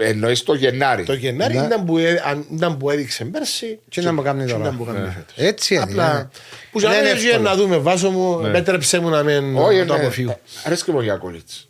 Εννοείς 0.00 0.42
το 0.42 0.54
Γενάρη. 0.54 1.04
Το 1.04 1.12
Γενάρη 1.14 1.56
Ναι. 1.58 1.64
ήταν, 1.64 1.84
που, 1.84 1.98
έ- 1.98 2.20
αν- 2.26 2.46
ήταν 2.54 2.76
που 2.76 2.90
έδειξε 2.90 3.24
πέρσι. 3.24 3.78
Τι 3.90 4.00
να 4.00 4.12
μου 4.12 4.22
κάνει 4.22 4.44
και 4.44 4.50
τώρα. 4.52 4.64
ήταν 4.64 4.76
που 4.76 4.84
κάνει 4.84 4.98
Ναι. 4.98 5.04
φέτος. 5.10 5.34
Έτσι 5.36 5.74
είναι. 5.74 5.82
Απλά. 5.82 6.14
ναι. 6.14 6.28
Που 6.72 6.80
Δεν 6.80 6.90
για 6.90 6.98
είναι 7.00 7.08
να 7.10 7.16
εύκολο. 7.18 7.42
να 7.42 7.54
δούμε, 7.56 7.76
βάσο 7.76 8.10
μου, 8.10 8.38
Ναι. 8.40 8.48
επέτρεψε 8.48 8.98
μου 8.98 9.08
να 9.08 9.22
μην 9.22 9.56
Όχι, 9.56 9.84
το 9.84 9.94
ναι. 9.96 10.00
αποφύγω. 10.00 10.40
Αρέσκει 10.64 10.90
μου 10.90 10.98
ο 10.98 11.02
Γιακολίτς. 11.02 11.68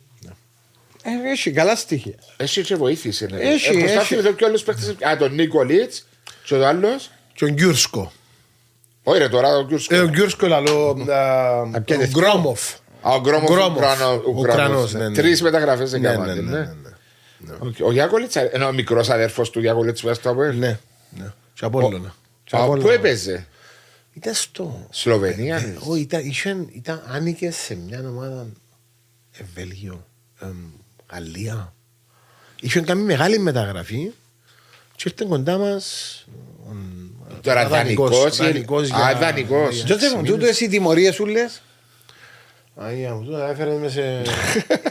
Ε, 1.03 1.31
Έχει 1.31 1.51
καλά 1.51 1.75
στοιχεία. 1.75 2.15
Εσύ 2.37 2.61
και 2.61 2.75
βοήθησε. 2.75 3.27
Ναι. 3.31 3.37
Έχει, 3.39 3.69
ε, 3.69 3.79
προσπάθησε 3.79 4.13
έχει. 4.13 4.23
με 4.23 4.29
το 4.29 4.33
και 4.35 4.45
άλλους 4.45 4.63
παίκτες. 4.63 4.89
Α, 5.07 5.17
τον 5.17 5.33
Νίκολιτς 5.35 6.07
και 6.45 6.53
ο 6.55 6.67
άλλος. 6.67 7.11
Και 7.33 7.45
ο 7.45 7.47
Γκιούρσκο. 7.47 8.11
Όχι 9.03 9.19
ρε 9.19 9.29
τώρα 9.29 9.57
ο 9.57 9.63
Κιούρσκο. 9.65 9.95
Ε, 9.95 9.99
ο 9.99 10.07
Γκιούρσκο 10.07 10.47
λαλό. 10.47 10.93
ποια 11.05 11.61
Ο 11.73 11.93
είναι 11.93 12.07
Γκρόμοφ. 12.07 12.73
Α, 13.01 13.11
ο 13.11 13.19
Γκρόμοφ 13.21 13.49
Γκρόμοφ. 13.51 13.75
Ουκρανό- 13.77 14.23
Ουκρανός, 14.27 14.37
Ουκρανός. 14.37 14.93
ναι, 14.93 15.07
ναι. 15.09 15.15
Τρεις 15.15 15.41
μεταγραφές 15.41 15.91
Ναι, 15.91 15.97
έκαναν. 15.97 16.27
ναι, 16.27 16.33
ναι, 16.33 16.41
ναι. 16.41 16.57
ναι, 16.57 16.73
ναι. 17.37 17.55
Οκ. 17.59 17.75
Ο 17.85 17.91
Γιάκολις, 17.91 18.35
ενώ 18.35 18.67
ο 18.67 18.71
μικρός 18.73 19.09
αδέρφος 19.09 19.49
του 19.49 19.59
Γιάκολις 19.59 20.03
μέσα 20.03 20.19
στο 20.19 20.29
Αποέλ. 20.29 20.57
Ναι, 20.57 20.79
ναι. 21.09 21.33
Και 21.53 21.65
Απόλλωνα. 21.65 22.15
Α, 22.51 22.65
Πού 22.67 22.89
έπαιζε; 22.89 23.47
Ήταν 24.13 24.33
στο... 24.33 24.87
Σλοβενία. 24.89 25.55
Ε, 25.55 25.77
όχι, 25.87 26.01
ήταν, 26.01 26.25
είχαν, 26.25 26.69
ήταν, 26.73 27.03
άνηκε 27.07 27.51
σε 27.51 27.75
μια 27.75 27.99
ομάδα 28.07 28.45
ε, 29.39 29.43
Βέλγιο, 29.55 30.05
ε, 30.39 30.45
Γαλλία. 31.11 31.73
Είχαν 32.61 32.83
κάνει 32.85 33.01
μεγάλη 33.01 33.39
μεταγραφή 33.39 34.11
και 34.95 35.03
ήρθε 35.09 35.25
κοντά 35.29 35.57
μας 35.57 36.25
Τώρα 37.41 37.67
δανεικός. 37.67 38.37
δανεικός 38.37 38.91
Α, 38.91 38.95
για- 39.11 39.19
δανεικός. 39.19 39.75
για- 39.75 39.85
Τζόζεφ 39.85 40.15
μου, 40.15 40.23
τούτο 40.23 40.45
εσύ 40.45 40.67
τιμωρίες 40.69 41.15
σου 41.15 41.25
λες; 41.25 41.61
Αγία 42.75 43.13
μου, 43.13 43.25
τώρα 43.25 43.49
έφερε 43.49 43.73
με 43.77 43.89
σε... 43.89 44.01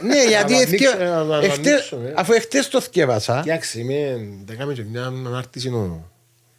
Ναι, 0.07 0.23
γιατί 0.27 0.53
Να 0.53 0.57
το 0.57 0.63
εθκε- 0.63 0.87
ανοίξω, 0.87 1.05
να 1.05 1.25
το 1.25 1.33
εχτε- 1.45 1.67
ανοίξω, 1.67 1.95
ε. 2.05 2.13
αφού 2.15 2.33
εχθές 2.33 2.67
το 2.67 2.81
θκεύασα, 2.81 3.41
Κοιτάξτε, 3.41 3.79
είμαι, 3.79 4.27
δεν 4.45 4.57
κάνουμε 4.57 4.73
και 4.75 4.83
μια 4.83 5.05
ανάρτηση 5.05 5.67
ο, 5.69 6.09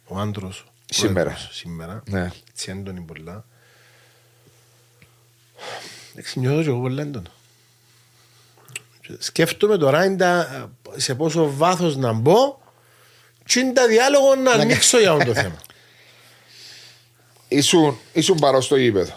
ο 0.07 0.17
άντρος. 0.19 0.59
ο 0.67 0.93
Σήμερα. 0.93 1.23
πρόεδρος, 1.29 1.49
Σήμερα. 1.57 2.03
Ναι. 2.09 2.31
Έτσι 2.51 2.71
έντονη 2.71 2.99
πολλά. 3.01 3.45
Εντάξει, 6.11 6.39
νιώθω 6.39 6.61
και 6.61 6.69
εγώ 6.69 6.79
πολλά 6.79 7.01
έντονα. 7.01 7.29
Σκέφτομαι 9.17 9.77
τώρα 9.77 10.15
σε 10.95 11.15
πόσο 11.15 11.51
βάθος 11.55 11.95
να 11.97 12.11
μπω 12.13 12.59
και 13.47 13.59
είναι 13.59 13.73
τα 13.73 13.87
διάλογο 13.87 14.35
να 14.35 14.51
ανοίξω 14.51 14.99
για 14.99 15.11
αυτό 15.11 15.25
το 15.25 15.33
θέμα. 15.33 15.61
Ήσουν, 17.47 17.97
ήσουν 18.13 18.37
παρό 18.39 18.61
στο 18.61 18.75
γήπεδο. 18.75 19.13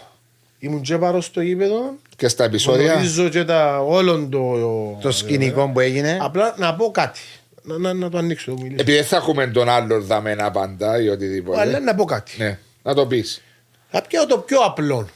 Ήμουν 0.59 0.81
και 0.81 0.97
παρό 0.97 1.21
στο 1.21 1.41
γήπεδο. 1.41 1.95
Και 2.15 2.27
στα 2.27 2.43
επεισόδια. 2.43 2.93
Γνωρίζω 2.93 3.29
και 3.29 3.43
τα, 3.43 3.79
όλον 3.79 4.29
το, 4.29 4.57
το 5.01 5.11
σκηνικό 5.11 5.69
που 5.69 5.79
έγινε. 5.79 6.17
Απλά 6.21 6.55
να 6.57 6.75
πω 6.75 6.91
κάτι. 6.91 7.19
Να, 7.61 7.77
να, 7.77 7.93
να 7.93 8.09
το 8.09 8.17
ανοίξω. 8.17 8.51
Επειδή 8.51 8.93
δεν 8.97 9.05
θα 9.05 9.15
έχουμε 9.15 9.47
τον 9.47 9.69
άλλο 9.69 10.01
δαμένα 10.01 10.51
πάντα 10.51 11.01
ή 11.01 11.09
οτιδήποτε. 11.09 11.59
Αλλά 11.59 11.79
να 11.79 11.95
πω 11.95 12.05
κάτι. 12.05 12.35
Ναι, 12.37 12.59
να 12.83 12.93
το 12.93 13.07
πεις. 13.07 13.41
Θα 13.89 14.01
πιω 14.01 14.25
το 14.25 14.37
πιο 14.37 14.59
απλό. 14.59 15.07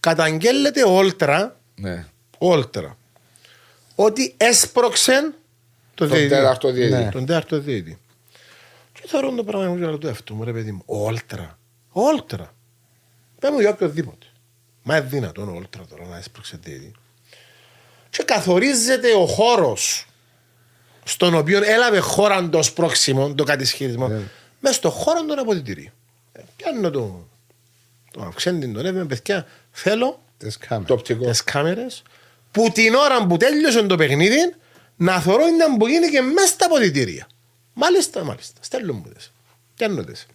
Καταγγέλλεται 0.00 0.82
όλτρα. 0.84 1.56
Ναι. 1.74 2.06
Όλτρα. 2.38 2.96
Ότι 3.94 4.34
έσπρωξε 4.36 5.32
το 5.94 6.08
τον 6.08 6.18
τέταρτο 6.28 6.70
διαιτή. 6.70 6.92
Ναι. 6.94 7.08
Τον 7.12 7.26
τέταρτο 7.26 7.58
διαιτή. 7.58 7.98
Και 9.02 9.08
θεωρώ 9.08 9.30
το 9.30 9.44
πράγμα 9.44 9.68
μου 9.68 9.98
το 9.98 10.08
αυτό 10.08 10.34
μου, 10.34 10.44
ρε 10.44 10.52
παιδί 10.52 10.72
μου. 10.72 10.82
Όλτρα. 10.86 11.58
Όλτρα. 11.90 12.54
Δεν 13.38 13.50
μου 13.54 13.60
για 13.60 13.70
οποιοδήποτε. 13.70 14.26
Μα 14.82 14.96
είναι 14.96 15.06
δυνατόν 15.06 15.48
όλτρα 15.48 15.84
τώρα 15.86 16.04
να 16.06 16.16
έσπρωξε 16.16 16.58
διαιτή. 16.62 16.92
Και 18.10 18.22
καθορίζεται 18.22 19.14
ο 19.14 19.26
χώρος 19.26 20.06
στον 21.04 21.34
οποίο 21.34 21.62
έλαβε 21.64 21.98
χώρα 21.98 22.48
το 22.48 22.62
σπρώξιμο, 22.62 23.34
το 23.34 23.44
κατησχυρισμό, 23.44 24.06
yeah. 24.06 24.10
Ναι. 24.10 24.20
μέσα 24.60 24.74
στο 24.74 24.90
χώρο 24.90 25.24
των 25.24 25.38
αποδητηρίων. 25.38 25.92
Ε, 26.32 26.40
πιάνω 26.56 26.90
το, 26.90 27.28
το 28.10 28.22
αυξέντη 28.22 28.72
τον 28.72 28.86
έβγαινε, 28.86 29.04
παιδιά, 29.04 29.46
θέλω 29.70 30.22
τις 31.22 31.44
κάμερες 31.44 32.02
που 32.50 32.70
την 32.72 32.94
ώρα 32.94 33.26
που 33.26 33.36
τέλειωσε 33.36 33.82
το 33.82 33.96
παιχνίδι 33.96 34.54
να 34.96 35.20
θεωρώ 35.20 35.46
είναι 35.46 35.64
που 35.78 35.86
γίνει 35.86 36.08
και 36.08 36.20
μέσα 36.20 36.46
στα 36.46 36.66
αποδητήρια. 36.66 37.26
Μάλιστα, 37.74 38.24
μάλιστα. 38.24 38.60
Στέλνω 38.60 38.92
μου 38.92 39.04
τες. 39.14 39.32
Πιάνω 39.76 40.04
τες. 40.04 40.26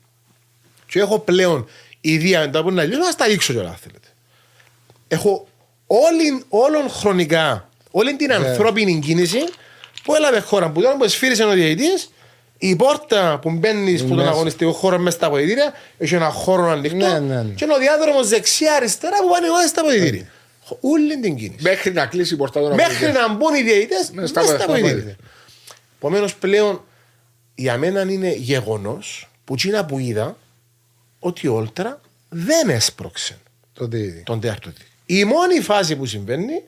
Και 0.87 0.99
έχω 0.99 1.19
πλέον 1.19 1.67
ιδέα 2.01 2.49
τα 2.49 2.63
που 2.63 2.71
να 2.71 2.83
λύσω, 2.83 2.99
να 2.99 3.11
στα 3.11 3.25
δείξω 3.27 3.53
κιόλα 3.53 3.77
θέλετε. 3.81 4.07
Έχω 5.07 5.47
όλη, 5.87 6.43
όλον 6.49 6.89
χρονικά, 6.89 7.69
όλη 7.91 8.15
την 8.15 8.31
yeah. 8.31 8.39
Ναι. 8.39 8.47
ανθρώπινη 8.47 8.99
κίνηση 8.99 9.39
που 10.03 10.15
έλαβε 10.15 10.39
χώρα. 10.39 10.69
Που 10.69 10.81
τώρα 10.81 10.97
που 10.97 11.07
σφύρισε 11.07 11.43
ο 11.43 11.51
διαιτητής, 11.51 12.11
η 12.57 12.75
πόρτα 12.75 13.39
που 13.41 13.51
μπαίνει 13.51 14.01
που 14.01 14.15
τον 14.15 14.27
αγωνιστικό 14.27 14.71
χώρο 14.71 14.97
μέσα 14.99 15.17
στα 15.17 15.25
αποδητήρια 15.27 15.73
έχει 15.97 16.15
ένα 16.15 16.29
χώρο 16.29 16.69
ανοιχτό 16.69 16.97
ναι, 16.97 17.19
ναι, 17.19 17.41
ναι. 17.41 17.53
και 17.53 17.63
είναι 17.63 17.73
ο 17.73 17.77
διάδρομος 17.77 18.27
δεξιά-αριστερά 18.27 19.17
που 19.21 19.29
πάνε 19.29 19.49
όλα 19.49 19.67
στα 19.67 19.81
αποδητήρια. 19.81 20.31
Όλη 20.81 21.19
την 21.19 21.35
κίνηση. 21.35 21.61
Μέχρι 21.61 21.93
να 21.93 22.05
κλείσει 22.05 22.33
η 22.33 22.37
πόρτα 22.37 22.61
Μέχρι 22.75 23.11
να 23.11 23.33
μπουν 23.33 23.55
οι 23.55 23.61
διαιτητές 23.61 24.09
μέσα 24.11 24.27
στα 24.27 24.63
αποδητήρια. 24.63 25.15
Επομένως 25.97 26.35
πλέον 26.35 26.81
για 27.59 27.77
μένα 27.77 28.01
είναι 28.01 28.33
γεγονός 28.33 29.29
που 29.45 29.55
τσίνα 29.55 29.85
που 29.85 29.99
είδα 29.99 30.37
ότι 31.19 31.45
η 31.45 31.49
Όλτρα 31.49 32.01
δεν 32.29 32.69
έσπρωξε 32.69 33.37
τον 34.23 34.39
τέταρτο 34.39 34.71
Η 35.05 35.23
μόνη 35.23 35.61
φάση 35.61 35.95
που 35.95 36.05
συμβαίνει 36.05 36.63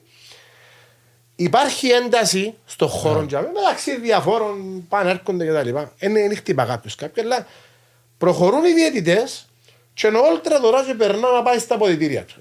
Υπάρχει 1.40 1.88
ένταση 1.88 2.54
στο 2.66 2.86
χώρο 2.86 3.26
yeah. 3.30 3.44
μεταξύ 3.54 4.00
διαφόρων 4.00 4.84
πάνε 4.88 5.10
έρχονται 5.10 5.46
κτλ. 5.46 5.70
Δεν 5.98 6.36
χτύπα 6.36 6.64
κάποιος 6.64 6.94
κάποιο, 6.94 7.22
αλλά 7.22 7.46
προχωρούν 8.18 8.64
οι 8.64 8.72
διαιτητές 8.72 9.46
και 9.94 10.06
ο 10.06 10.20
Όλτρα 10.30 10.60
τώρα 10.60 10.84
και 10.84 10.94
περνά 10.94 11.30
να 11.30 11.42
πάει 11.42 11.58
στα 11.58 11.74
αποδητήρια 11.74 12.24
του. 12.24 12.34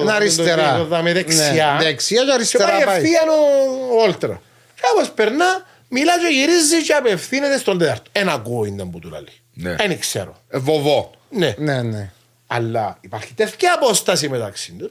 Είναι 0.00 0.12
αριστερά. 0.12 0.76
Το 0.76 0.84
δάμε 0.84 1.12
δεξιά. 1.12 1.76
Ναι, 1.78 1.84
δεξιά 1.84 2.24
και 2.24 2.32
αριστερά 2.32 2.78
και 2.78 2.84
πάει. 2.84 2.96
ευθείαν 2.96 3.28
ο 3.28 4.02
Όλτρα. 4.02 4.40
Και 4.74 4.82
όπως 4.94 5.10
περνά, 5.10 5.66
μιλά 5.90 6.18
και 6.18 6.26
γυρίζει 6.26 6.82
και 6.82 6.92
απευθύνεται 6.92 7.58
στον 7.58 7.78
τέταρτο. 7.78 8.10
Ένα 8.12 8.32
ακούω 8.32 8.64
είναι 8.64 8.84
που 8.84 8.98
του 8.98 9.10
λέει. 9.10 9.76
Δεν 9.76 9.98
ξέρω. 9.98 10.42
Ε, 10.48 10.58
βοβό. 10.58 11.10
Ναι. 11.30 11.54
ναι, 11.58 11.82
ναι. 11.82 12.12
Αλλά 12.46 12.98
υπάρχει 13.00 13.34
τέτοια 13.34 13.74
απόσταση 13.74 14.28
μεταξύ 14.28 14.72
τους 14.72 14.90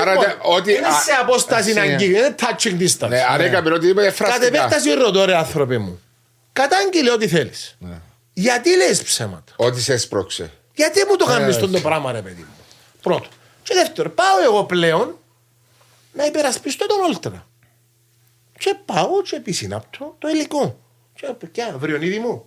Άρα 0.00 0.38
ότι... 0.42 0.72
Είναι 0.72 0.88
σε 1.04 1.12
απόσταση 1.20 1.72
να 1.72 1.82
αγγίγει, 1.82 2.18
είναι 2.18 2.34
touching 2.38 2.80
distance. 2.80 3.08
Ναι, 3.08 3.24
άρα 3.28 3.42
έκαμε 3.44 3.72
ότι 3.72 3.86
είπε 3.86 4.10
φραστικά. 4.10 4.30
Κατ' 4.30 4.42
επέκταση 4.42 4.92
ρωτώ 4.92 5.24
ρε 5.24 5.36
άνθρωπε 5.36 5.78
μου. 5.78 6.00
Κατάγγειλε 6.52 7.10
ό,τι 7.10 7.28
θέλεις. 7.28 7.76
Ναι. 7.78 8.00
Γιατί 8.32 8.76
λες 8.76 9.02
ψέματα; 9.02 9.52
Ότι 9.56 9.80
σε 9.80 9.92
έσπρωξε. 9.92 10.50
Γιατί 10.74 11.04
μου 11.08 11.16
το 11.16 11.24
κάνεις 11.24 11.56
το 11.56 11.68
πράγμα 11.82 12.12
ρε 12.12 12.22
παιδί 12.22 12.40
μου; 12.40 12.54
Πρώτο. 13.02 13.28
Και 13.62 13.74
δεύτερο, 13.74 14.10
πάω 14.10 14.42
εγώ 14.44 14.64
πλέον 14.64 15.18
να 16.12 16.24
υπερασπιστώ 16.24 16.86
τον 16.86 17.00
Όλτρα. 17.00 17.46
Και 18.60 18.76
πάω 18.84 19.22
και 19.22 19.36
επισυνάπτω 19.36 20.14
το 20.18 20.28
υλικό. 20.28 20.78
Και 21.14 21.26
πια, 21.52 21.74
βριονίδι 21.78 22.18
μου. 22.18 22.44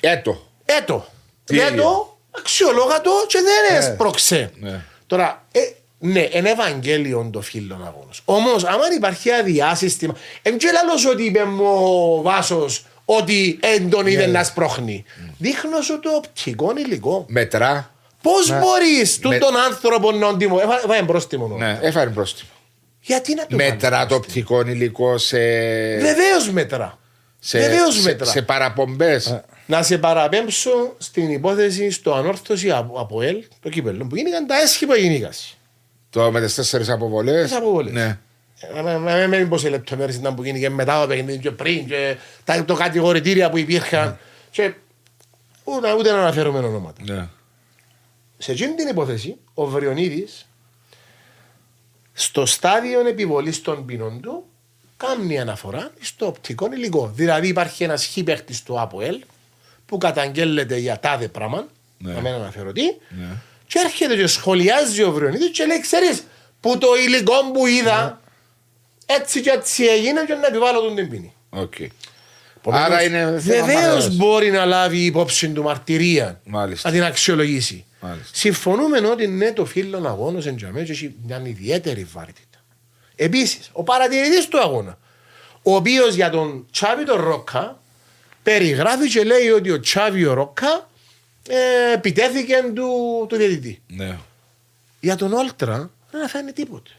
Έτο. 0.00 0.46
Έτο. 0.64 1.06
Έτο, 1.46 2.18
αξιολόγατο 2.38 3.10
και 3.26 3.38
δεν 3.38 3.72
ναι. 3.72 3.78
έσπρωξε. 3.78 4.52
Ναι. 4.58 4.84
Τώρα, 5.06 5.46
ε, 5.52 5.60
ναι, 5.98 6.28
είναι 6.32 6.50
Ευαγγέλιο 6.50 7.28
το 7.32 7.40
φίλο 7.40 7.74
αγώνα. 7.74 8.10
Όμως, 8.24 8.64
άμα 8.64 8.82
υπάρχει 8.96 9.32
αδιάσυστημα. 9.32 10.14
Εν 10.42 10.56
ότι 11.10 11.24
είπε 11.24 11.44
μου 11.44 11.64
ο 11.64 12.22
Βάσος 12.22 12.84
ότι 13.04 13.58
δεν 13.60 13.90
τον 13.90 14.06
είδε 14.06 14.26
ναι. 14.26 14.32
να 14.32 14.44
σπρώχνει. 14.44 15.04
Δείχνω 15.38 15.80
σου 15.80 16.00
το 16.00 16.10
οπτικό 16.10 16.72
υλικό. 16.76 17.24
Μετρά. 17.28 17.94
Πώς 18.22 18.48
ναι. 18.48 18.58
μπορείς 18.58 19.18
τον 19.18 19.56
άνθρωπο 19.66 20.12
να 20.12 20.36
τον 20.36 20.58
Έφαγε 20.84 21.02
πρόστιμο. 21.02 21.46
Ναι, 21.46 21.78
έφαγε 21.82 22.10
πρόστιμο. 22.10 22.50
Γιατί 23.00 23.34
να 23.34 23.46
το 23.46 23.56
Μετρά 23.56 24.06
το 24.06 24.14
οπτικό 24.14 24.60
υλικό 24.60 25.18
σε. 25.18 25.38
Βεβαίως 25.98 26.50
μετρά. 26.50 26.98
Σε, 27.38 27.58
Βεβαίως 27.58 27.94
σε, 27.94 28.02
μετρά. 28.02 28.26
σε 28.26 28.42
παραπομπές. 28.42 29.26
Ε, 29.26 29.44
να 29.66 29.82
σε 29.82 29.98
παραπέμψω 29.98 30.94
στην 30.98 31.30
υπόθεση 31.30 31.90
στο 31.90 32.14
ανόρθωση 32.14 32.70
από 32.70 33.22
ελ, 33.22 33.44
το 33.62 33.68
κύπελο, 33.68 34.06
που 34.06 34.16
γίνηκαν 34.16 34.46
τα 34.46 34.60
έσχημα 34.60 34.96
γενικά. 34.96 35.30
Το 36.10 36.30
με 36.30 36.40
τις 36.40 36.54
τέσσερις 36.54 36.88
αποβολές. 36.88 37.50
Τι 37.50 37.56
αποβολές. 37.56 37.92
Ναι. 37.92 38.18
Με 38.98 39.26
μην 39.26 39.48
πω 39.48 39.58
σε 39.58 39.68
λεπτομέρειες 39.68 40.16
ήταν 40.16 40.34
που 40.34 40.44
γίνηκε 40.44 40.68
μετά 40.68 41.00
το 41.00 41.06
παιχνίδι 41.06 41.38
και 41.38 41.50
πριν 41.50 41.86
και 41.86 42.16
τα 42.44 42.64
το 42.64 42.74
κατηγορητήρια 42.74 43.50
που 43.50 43.58
υπήρχαν. 43.58 44.06
Ναι. 44.06 44.16
Και 44.50 44.72
ούτε, 45.64 45.92
ούτε 45.92 46.10
να 46.12 46.18
αναφέρουμε 46.18 46.58
ονόματα. 46.58 47.02
Ναι. 47.04 47.28
Σε 48.38 48.52
εκείνη 48.52 48.74
την 48.74 48.88
υπόθεση, 48.88 49.36
ο 49.54 49.66
Βριονίδης 49.66 50.49
στο 52.20 52.46
στάδιο 52.46 53.06
επιβολής 53.06 53.62
των 53.62 53.84
ποινών 53.84 54.20
του 54.20 54.44
κάνει 54.96 55.40
αναφορά 55.40 55.90
στο 56.00 56.26
οπτικό 56.26 56.68
υλικό. 56.72 57.12
Δηλαδή 57.14 57.48
υπάρχει 57.48 57.84
ένας 57.84 58.04
χύπεχτη 58.04 58.62
του 58.62 58.80
ΑΠΟΕΛ 58.80 59.20
που 59.86 59.98
καταγγέλλεται 59.98 60.76
για 60.76 61.00
τάδε 61.00 61.28
πράγμα, 61.28 61.66
ναι. 61.98 62.12
να 62.12 62.20
μην 62.20 62.32
αναφέρω 62.32 62.72
τι, 62.72 62.82
ναι. 62.82 63.26
και 63.66 63.78
έρχεται 63.84 64.16
και 64.16 64.26
σχολιάζει 64.26 65.02
ο 65.02 65.12
Βριονίδης 65.12 65.50
και 65.50 65.64
λέει: 65.64 65.80
Ξέρεις 65.80 66.22
που 66.60 66.78
το 66.78 66.88
υλικό 67.06 67.50
που 67.52 67.66
είδα 67.66 68.20
ναι. 69.06 69.16
έτσι 69.16 69.40
και 69.40 69.50
έτσι 69.50 69.84
έγινε 69.84 70.24
και 70.26 70.34
να 70.34 70.46
επιβάλλω 70.46 70.80
τον 70.80 70.94
την 70.94 71.08
ποινή. 71.10 71.34
Okay. 71.56 71.86
Άρα 72.70 73.02
είναι 73.02 73.30
Βεβαίως 73.30 74.16
μπορεί 74.16 74.50
να 74.50 74.64
λάβει 74.64 75.04
υπόψη 75.04 75.48
του 75.48 75.62
μαρτυρία 75.62 76.40
Μάλιστα. 76.44 76.88
να 76.88 76.94
την 76.94 77.04
αξιολογήσει. 77.04 77.84
Μάλιστα. 78.00 78.30
Συμφωνούμε 78.32 78.98
ότι 78.98 79.26
ναι, 79.26 79.52
το 79.52 79.64
φίλο 79.64 80.08
αγώνα 80.08 80.42
εντζαμέ 80.46 80.80
έχει 80.80 81.14
μια 81.26 81.42
ιδιαίτερη 81.44 82.04
βαρύτητα. 82.12 82.58
Επίσης, 83.16 83.70
ο 83.72 83.82
παρατηρητής 83.82 84.48
του 84.48 84.60
αγώνα, 84.60 84.98
ο 85.62 85.74
οποίος 85.74 86.14
για 86.14 86.30
τον 86.30 86.66
Τσάβι 86.72 87.04
τον 87.04 87.20
Ρόκα 87.20 87.80
περιγράφει 88.42 89.08
και 89.08 89.24
λέει 89.24 89.48
ότι 89.48 89.70
ο 89.70 89.80
Τσάβιο 89.80 90.32
Ρόκα 90.32 90.88
ε, 91.48 91.92
επιτέθηκε 91.92 92.54
του, 92.74 93.26
του 93.28 93.36
διαιτητή. 93.36 93.82
Ναι. 93.86 94.18
Για 95.00 95.16
τον 95.16 95.32
Όλτρα 95.32 95.90
δεν 96.10 96.24
αφήνει 96.24 96.52
τίποτε. 96.52 96.90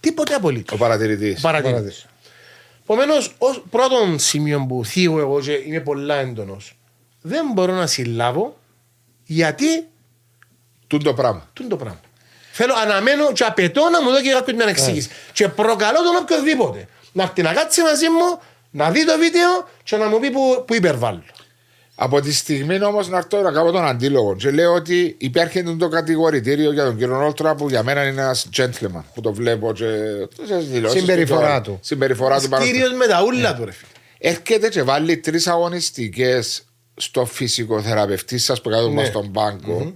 Τίποτε 0.00 0.34
απολύτως. 0.34 0.76
Ο 0.76 0.80
παρατηρητής. 0.80 1.40
Παρατηρητής. 1.40 2.06
Επομένως, 2.82 3.34
ως 3.38 3.62
πρώτον 3.70 4.18
σημείο 4.18 4.66
που 4.68 4.84
θίγω 4.84 5.18
εγώ 5.18 5.40
και 5.40 5.52
είμαι 5.52 5.80
πολλά 5.80 6.14
έντονος, 6.14 6.78
δεν 7.20 7.52
μπορώ 7.52 7.74
να 7.74 7.86
συλλάβω 7.86 8.58
γιατί. 9.24 9.89
Τούν 10.90 11.02
το 11.02 11.14
πράγμα. 11.14 11.48
Τούν 11.52 11.68
το 11.68 11.76
πράγμα. 11.76 12.00
Θέλω, 12.52 12.74
αναμένω 12.82 13.32
και 13.32 13.44
απαιτώ 13.44 13.88
να 13.88 14.02
μου 14.02 14.10
δώσει 14.10 14.30
κάποιο 14.30 14.54
να 14.54 14.68
εξηγήσει. 14.68 15.08
Yeah. 15.10 15.30
Και 15.32 15.48
προκαλώ 15.48 15.98
τον 16.02 16.16
οποιοδήποτε 16.22 16.88
να 17.12 17.22
έρθει 17.22 17.42
να 17.42 17.52
κάτσει 17.52 17.82
μαζί 17.82 18.08
μου 18.08 18.40
να 18.70 18.90
δει 18.90 19.06
το 19.06 19.18
βίντεο 19.18 19.68
και 19.82 19.96
να 19.96 20.08
μου 20.08 20.20
πει 20.20 20.30
που, 20.30 20.64
που 20.66 20.74
υπερβάλλω. 20.74 21.22
Από 21.94 22.20
τη 22.20 22.32
στιγμή 22.32 22.82
όμως 22.82 23.08
να 23.08 23.16
έρθω 23.16 23.40
να 23.40 23.52
κάνω 23.52 23.70
τον 23.70 23.84
αντίλογο 23.84 24.36
και 24.36 24.50
λέω 24.50 24.72
ότι 24.72 25.16
υπάρχει 25.18 25.76
το 25.76 25.88
κατηγορητήριο 25.88 26.72
για 26.72 26.84
τον 26.84 26.96
κύριο 26.96 27.24
Όλτρα 27.24 27.54
που 27.54 27.68
για 27.68 27.82
μένα 27.82 28.06
είναι 28.06 28.20
ένας 28.20 28.48
gentleman 28.56 29.02
που 29.14 29.20
το 29.20 29.32
βλέπω 29.32 29.72
και 29.72 29.86
Συμπεριφορά 30.86 31.60
του. 31.60 31.78
Συμπεριφορά 31.82 32.40
του 32.40 32.48
Κύριο 32.48 32.96
με 32.96 33.06
τα 33.06 33.22
ούλα 33.22 33.54
του, 33.54 33.64
ρε 33.64 33.70
φίλε. 33.70 33.90
Έρχεται 34.18 34.68
και 34.68 34.82
βάλει 34.82 35.16
τρεις 35.16 35.46
αγωνιστικές 35.46 36.64
στο 36.96 37.24
φυσικό 37.24 37.82
θεραπευτή 37.82 38.38
σας 38.38 38.60
που 38.60 38.70
κάτω 38.70 38.90
ναι. 38.90 39.04
στον 39.04 39.32
πάγκο. 39.32 39.82
Mm-hmm. 39.86 39.94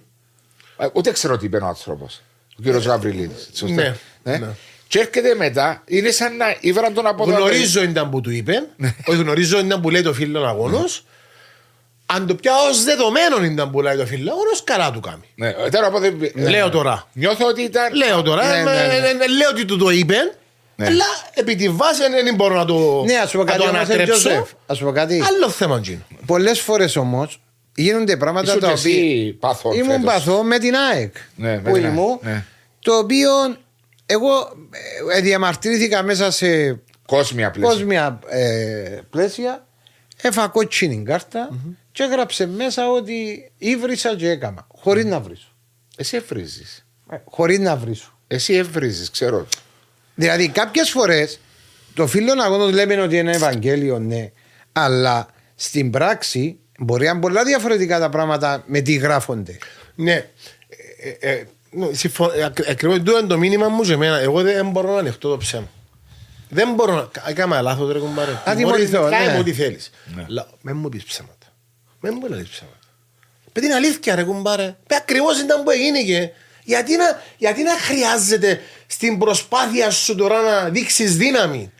Ούτε 0.92 1.12
ξέρω 1.12 1.36
τι 1.36 1.46
είπε 1.46 1.56
ο 1.56 1.66
άνθρωπος. 1.66 2.22
Ο 2.58 2.62
κύριος 2.62 2.84
Γαβριλίδης. 2.84 3.48
Ναι. 3.62 3.96
Ναι. 4.22 4.36
ναι. 4.36 4.48
Και 4.88 4.98
έρχεται 4.98 5.34
μετά, 5.34 5.82
είναι 5.86 6.10
σαν 6.10 6.36
να 6.36 6.56
ήβραν 6.60 6.94
τον 6.94 7.06
αποδότη. 7.06 7.36
Γνωρίζω 7.36 7.82
ήταν 7.82 8.10
που 8.10 8.20
του 8.20 8.30
είπε, 8.30 8.66
ναι. 8.76 8.94
όχι 9.04 9.18
γνωρίζω 9.18 9.58
ήταν 9.58 9.80
που 9.80 9.90
λέει 9.90 10.02
το 10.02 10.12
φίλο 10.12 10.46
αγώνος. 10.46 11.04
Ναι. 11.04 12.16
Αν 12.16 12.26
το 12.26 12.34
πιάω 12.34 12.68
ως 12.68 12.84
δεδομένο 12.84 13.44
ήταν 13.44 13.70
που 13.70 13.80
λέει 13.80 13.96
το 13.96 14.06
φίλο 14.06 14.30
αγώνος, 14.30 14.64
καλά 14.64 14.90
του 14.90 15.00
κάνει. 15.00 15.28
Ναι, 15.34 15.52
τώρα, 15.52 15.86
οπότε, 15.86 16.14
ναι. 16.34 16.48
Λέω 16.48 16.70
τώρα. 16.70 17.08
Νιώθω 17.12 17.46
ότι 17.46 17.62
ήταν. 17.62 17.94
Λέω 17.94 18.22
τώρα. 18.22 18.46
Ναι, 18.46 18.62
ναι, 18.62 19.12
ναι. 19.12 19.26
Λέω 19.26 19.48
ότι 19.50 19.64
του 19.64 19.78
το 19.78 19.90
είπε. 19.90 20.16
Ναι. 20.76 20.86
Αλλά 20.86 21.04
επί 21.34 21.54
τη 21.54 21.68
βάση 21.68 22.00
δεν 22.24 22.34
μπορώ 22.34 22.54
να 22.54 22.64
το, 22.64 23.02
ναι, 23.04 23.14
ας 23.14 23.30
πω 23.30 23.44
κάτι, 23.44 23.58
να 23.58 23.64
το 23.64 23.76
ανατρέψω. 23.76 24.46
Α 24.66 24.74
πω 24.74 24.92
κάτι. 24.92 25.22
Άλλο 25.34 25.50
θέμα 25.50 25.80
Πολλές 26.26 26.60
φορές 26.60 26.96
όμως 26.96 27.40
γίνονται 27.74 28.16
πράγματα 28.16 28.58
τα 28.58 28.72
οποία. 28.72 29.00
Ήμουν 29.74 30.02
παθό 30.04 30.42
με 30.42 30.58
την 30.58 30.74
ΑΕΚ. 30.74 31.14
Ναι, 31.36 31.58
που 31.58 31.76
ήμουν. 31.76 32.18
Ναι. 32.22 32.44
Το 32.78 32.98
οποίο 32.98 33.30
εγώ 34.06 34.56
ε, 35.14 35.20
διαμαρτυρήθηκα 35.20 36.02
μέσα 36.02 36.30
σε 36.30 36.80
κόσμια 37.06 37.50
πλαίσια. 37.50 37.74
Κόσμια, 37.74 38.18
ε, 38.28 39.00
πλαίσια 39.10 39.66
έφα 40.22 40.48
κότσινη 40.48 41.02
κάρτα 41.02 41.48
mm-hmm. 41.52 41.74
και 41.92 42.02
έγραψε 42.02 42.46
μέσα 42.46 42.90
ότι 42.90 43.50
ήβρισα 43.58 44.16
και 44.16 44.28
έκανα. 44.28 44.66
Χωρίς 44.74 45.04
να 45.04 45.20
βρίσω. 45.20 45.48
Εσύ 45.96 46.16
έβριζες. 46.16 46.84
Ε, 47.10 47.16
Χωρίς 47.24 47.58
να 47.58 47.76
βρίσω. 47.76 48.18
Εσύ 48.26 48.54
έβριζες, 48.54 49.10
ξέρω. 49.10 49.46
Δηλαδή 50.14 50.48
κάποιες 50.48 50.90
φορές 50.90 51.40
το 51.94 52.06
φίλο 52.06 52.32
αγώνο 52.42 52.70
λέμε 52.70 53.00
ότι 53.00 53.16
είναι 53.16 53.32
Ευαγγέλιο, 53.32 53.98
ναι, 53.98 54.32
αλλά 54.72 55.28
στην 55.54 55.90
πράξη 55.90 56.58
μπορεί 56.78 57.04
να 57.04 57.10
είναι 57.10 57.20
πολλά 57.20 57.44
διαφορετικά 57.44 57.98
τα 57.98 58.08
πράγματα 58.08 58.62
με 58.66 58.80
τι 58.80 58.94
γράφονται. 58.94 59.58
Ναι. 59.94 60.28
Ε, 61.20 61.30
ε, 61.30 61.44
Ακριβώς 62.70 63.02
το 63.02 63.18
είναι 63.18 63.26
το 63.26 63.38
μήνυμα 63.38 63.68
μου 63.68 63.84
σε 63.84 63.96
μένα. 63.96 64.18
Εγώ 64.18 64.42
δεν 64.42 64.70
μπορώ 64.70 64.92
να 64.92 64.98
ανοιχτώ 64.98 65.28
το 65.28 65.36
ψέμα. 65.36 65.68
Δεν 66.48 66.74
μπορώ 66.74 66.94
να... 66.94 67.10
Έκανα 67.26 67.60
λάθος 67.60 67.92
ρε 67.92 67.98
κουμπάρε. 67.98 68.40
Αντιμορυθώ, 68.44 69.08
ναι. 69.08 69.16
Κάνε 69.16 69.38
ό,τι 69.38 69.52
θέλεις. 69.52 69.90
Με 70.60 70.72
μου 70.72 70.88
πεις 70.88 71.04
ψέματα. 71.04 71.46
Με 72.00 72.10
μου 72.10 72.20
πεις 72.20 72.48
ψέματα. 72.48 72.78
Παιδί 73.52 73.66
είναι 73.66 73.74
αλήθεια 73.74 74.14
ρε 74.14 74.22
κουμπάρε. 74.22 74.76
Πε 74.86 74.94
ακριβώς 74.94 75.40
ήταν 75.40 75.62
που 75.62 75.70
έγινε 75.70 76.02
και... 76.02 76.30
Γιατί 76.64 76.96
να, 76.96 77.22
γιατί 77.36 77.62
να 77.62 77.78
χρειάζεται 77.78 78.60
στην 78.86 79.18
προσπάθεια 79.18 79.90
σου 79.90 80.14
τώρα 80.14 80.40
να 80.40 80.68
δείξεις 80.68 81.16
δύναμη; 81.16 81.72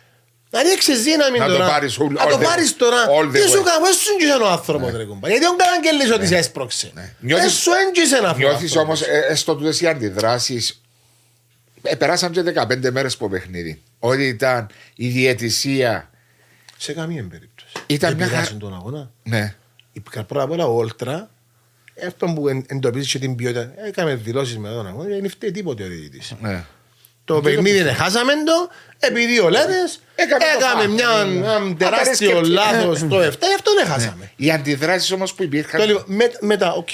Να 0.55 0.63
ρίξεις 0.63 1.03
δύναμη 1.03 1.39
να 1.39 1.47
τώρα. 1.47 1.65
Το 1.65 1.71
πάρεις 1.71 1.99
all, 2.01 2.11
να 2.11 2.27
το 2.27 2.39
πάρεις 2.39 2.77
τώρα. 2.77 3.07
Τι 3.33 3.41
σου 3.41 3.63
κάνω, 3.63 3.87
έσου 3.91 4.13
έγγισε 4.13 4.43
ο 4.43 4.49
άνθρωπος 4.49 4.93
ναι. 4.93 4.99
ρε 4.99 5.05
κουμπά. 5.05 5.29
Γιατί 5.29 5.45
δεν 5.45 5.57
κάναν 5.57 5.81
και 5.81 5.91
λες 5.91 6.11
ότι 6.11 6.21
ναι. 6.21 6.27
σε 6.27 6.37
έσπρωξε. 6.37 6.91
Ναι. 6.95 7.35
Έσου 7.35 7.71
έγγισε 7.87 8.17
αυτό. 8.17 8.37
Νιώθεις 8.37 8.77
όμως 8.77 9.03
ε, 9.03 9.27
έστω 9.29 9.57
τούτες 9.57 9.81
οι 9.81 9.87
αντιδράσεις 9.87 10.83
ε, 11.83 11.95
περάσαν 11.95 12.33
και 12.33 12.43
15 12.57 12.91
μέρες 12.91 13.15
από 13.15 13.29
παιχνίδι. 13.29 13.83
Ότι 13.99 14.27
ήταν 14.27 14.67
η 14.95 15.09
διαιτησία. 15.09 16.11
Σε 16.77 16.93
καμία 16.93 17.27
περίπτωση. 17.31 17.73
Ήταν 17.87 18.15
μια 18.15 18.27
χαρά. 18.27 18.57
τον 18.59 18.75
αγώνα. 18.75 19.11
Ναι. 19.23 19.55
Πρώτα 20.13 20.43
απ' 20.43 20.51
όλα 20.51 20.67
ο 20.67 20.77
Όλτρα, 20.77 21.31
αυτό 22.07 22.27
που 22.27 22.49
εντοπίζεις 22.49 23.13
την 23.21 23.35
ποιότητα, 23.35 23.73
έκαμε 23.77 24.15
δηλώσεις 24.15 24.59
με 24.59 24.69
τον 24.69 24.87
αγώνα, 24.87 25.09
δεν 25.09 25.31
φταίει 25.31 25.51
τίποτε 25.51 25.85
ο 25.85 25.87
διαιτητής. 25.87 26.35
Ναι. 26.41 26.65
Το 27.25 27.41
παιχνίδι 27.41 27.79
είναι 27.79 27.93
χάσαμε 27.93 28.33
το, 28.33 28.69
επειδή 28.99 29.41
ο 29.41 29.49
Λένες 29.49 30.01
έκαμε 30.15 30.87
μια 30.87 31.27
τεράστιο 31.77 32.41
λάθος 32.41 33.01
το 33.01 33.19
7, 33.21 33.29
αυτό 33.57 33.75
δεν 33.75 33.87
χάσαμε. 33.87 34.33
Οι 34.37 34.51
αντιδράσεις 34.51 35.11
όμως 35.11 35.35
που 35.35 35.43
υπήρχαν. 35.43 36.05
Μετά, 36.41 36.73
οκ. 36.73 36.89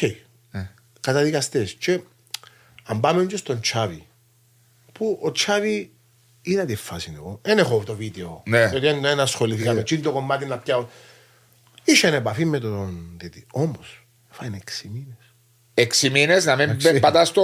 Καταδικαστές. 1.00 1.72
Και 1.72 2.00
αν 2.84 3.00
πάμε 3.00 3.24
και 3.24 3.36
στον 3.36 3.60
Τσάβη, 3.60 4.06
που 4.92 5.18
ο 5.22 5.32
Τσάβη 5.32 5.92
είδα 6.42 6.64
τη 6.64 6.74
φάση 6.74 7.12
εγώ. 7.16 7.38
Δεν 7.42 7.58
έχω 7.58 7.82
το 7.86 7.94
βίντεο. 7.94 8.42
Γιατί 8.46 9.00
δεν 9.00 9.20
ασχοληθήκα 9.20 9.72
με 9.72 9.82
το 9.82 10.12
κομμάτι 10.12 10.46
να 10.46 10.58
πιάσω. 10.58 10.86
Είχε 11.84 12.08
επαφή 12.08 12.44
με 12.44 12.58
τον 12.58 13.16
διαιτητή. 13.20 13.46
Όμως, 13.52 14.06
φάνε 14.30 14.56
6 14.56 14.88
μήνες. 14.92 15.19
Έξι 15.80 16.10
μήνες 16.10 16.44
να 16.44 16.56
μην 16.56 17.00
πατάς 17.00 17.32
το 17.32 17.42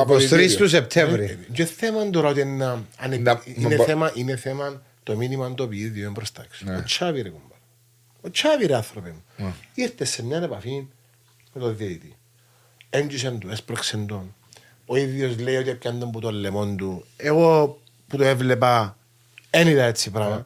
αποδητήριο. 0.00 0.46
23 0.46 0.56
του 0.56 0.68
Σεπτέμβρη. 0.68 1.24
Ε, 1.24 1.52
και 1.52 1.64
θέμα 1.64 2.10
τώρα 2.10 2.28
ότι 2.28 2.40
είναι 2.40 3.76
θέμα, 3.86 4.12
είναι 4.14 4.36
θέμα 4.36 4.82
το 5.02 5.16
μήνυμα 5.16 5.54
το 5.54 5.62
οποίο 5.62 5.86
είναι 5.86 6.08
μπροστά 6.08 6.46
ναι. 6.60 6.76
Ο 6.76 6.82
Τσάβη 6.82 7.20
ρε 7.20 7.28
κουμπά. 7.28 7.54
Ο 8.20 8.30
Τσάβη 8.30 8.66
ρε 8.66 8.74
άνθρωπε 8.74 9.08
μου. 9.08 9.24
Ναι. 9.36 9.52
Ήρθε 9.74 10.04
σε 10.04 10.24
μια 10.24 10.42
επαφή 10.42 10.86
με 11.52 11.60
τον 11.60 11.76
διαιτητή. 11.76 12.16
Έντυσε 12.90 13.30
του, 13.30 13.48
έσπρωξε 13.50 13.96
τον. 13.96 14.34
Ο 14.86 14.96
ίδιος 14.96 15.38
λέει 15.38 15.56
ότι 15.56 15.70
έπιαν 15.70 15.98
τον 15.98 16.10
που 16.10 16.20
το 16.20 16.30
λεμόν 16.32 16.76
του. 16.76 17.04
Εγώ 17.16 17.78
που 18.06 18.16
το 18.16 18.24
έβλεπα 18.24 18.96
δεν 19.50 19.68
είδα 19.68 19.84
έτσι 19.84 20.10
πράγμα. 20.10 20.36
Ναι. 20.36 20.42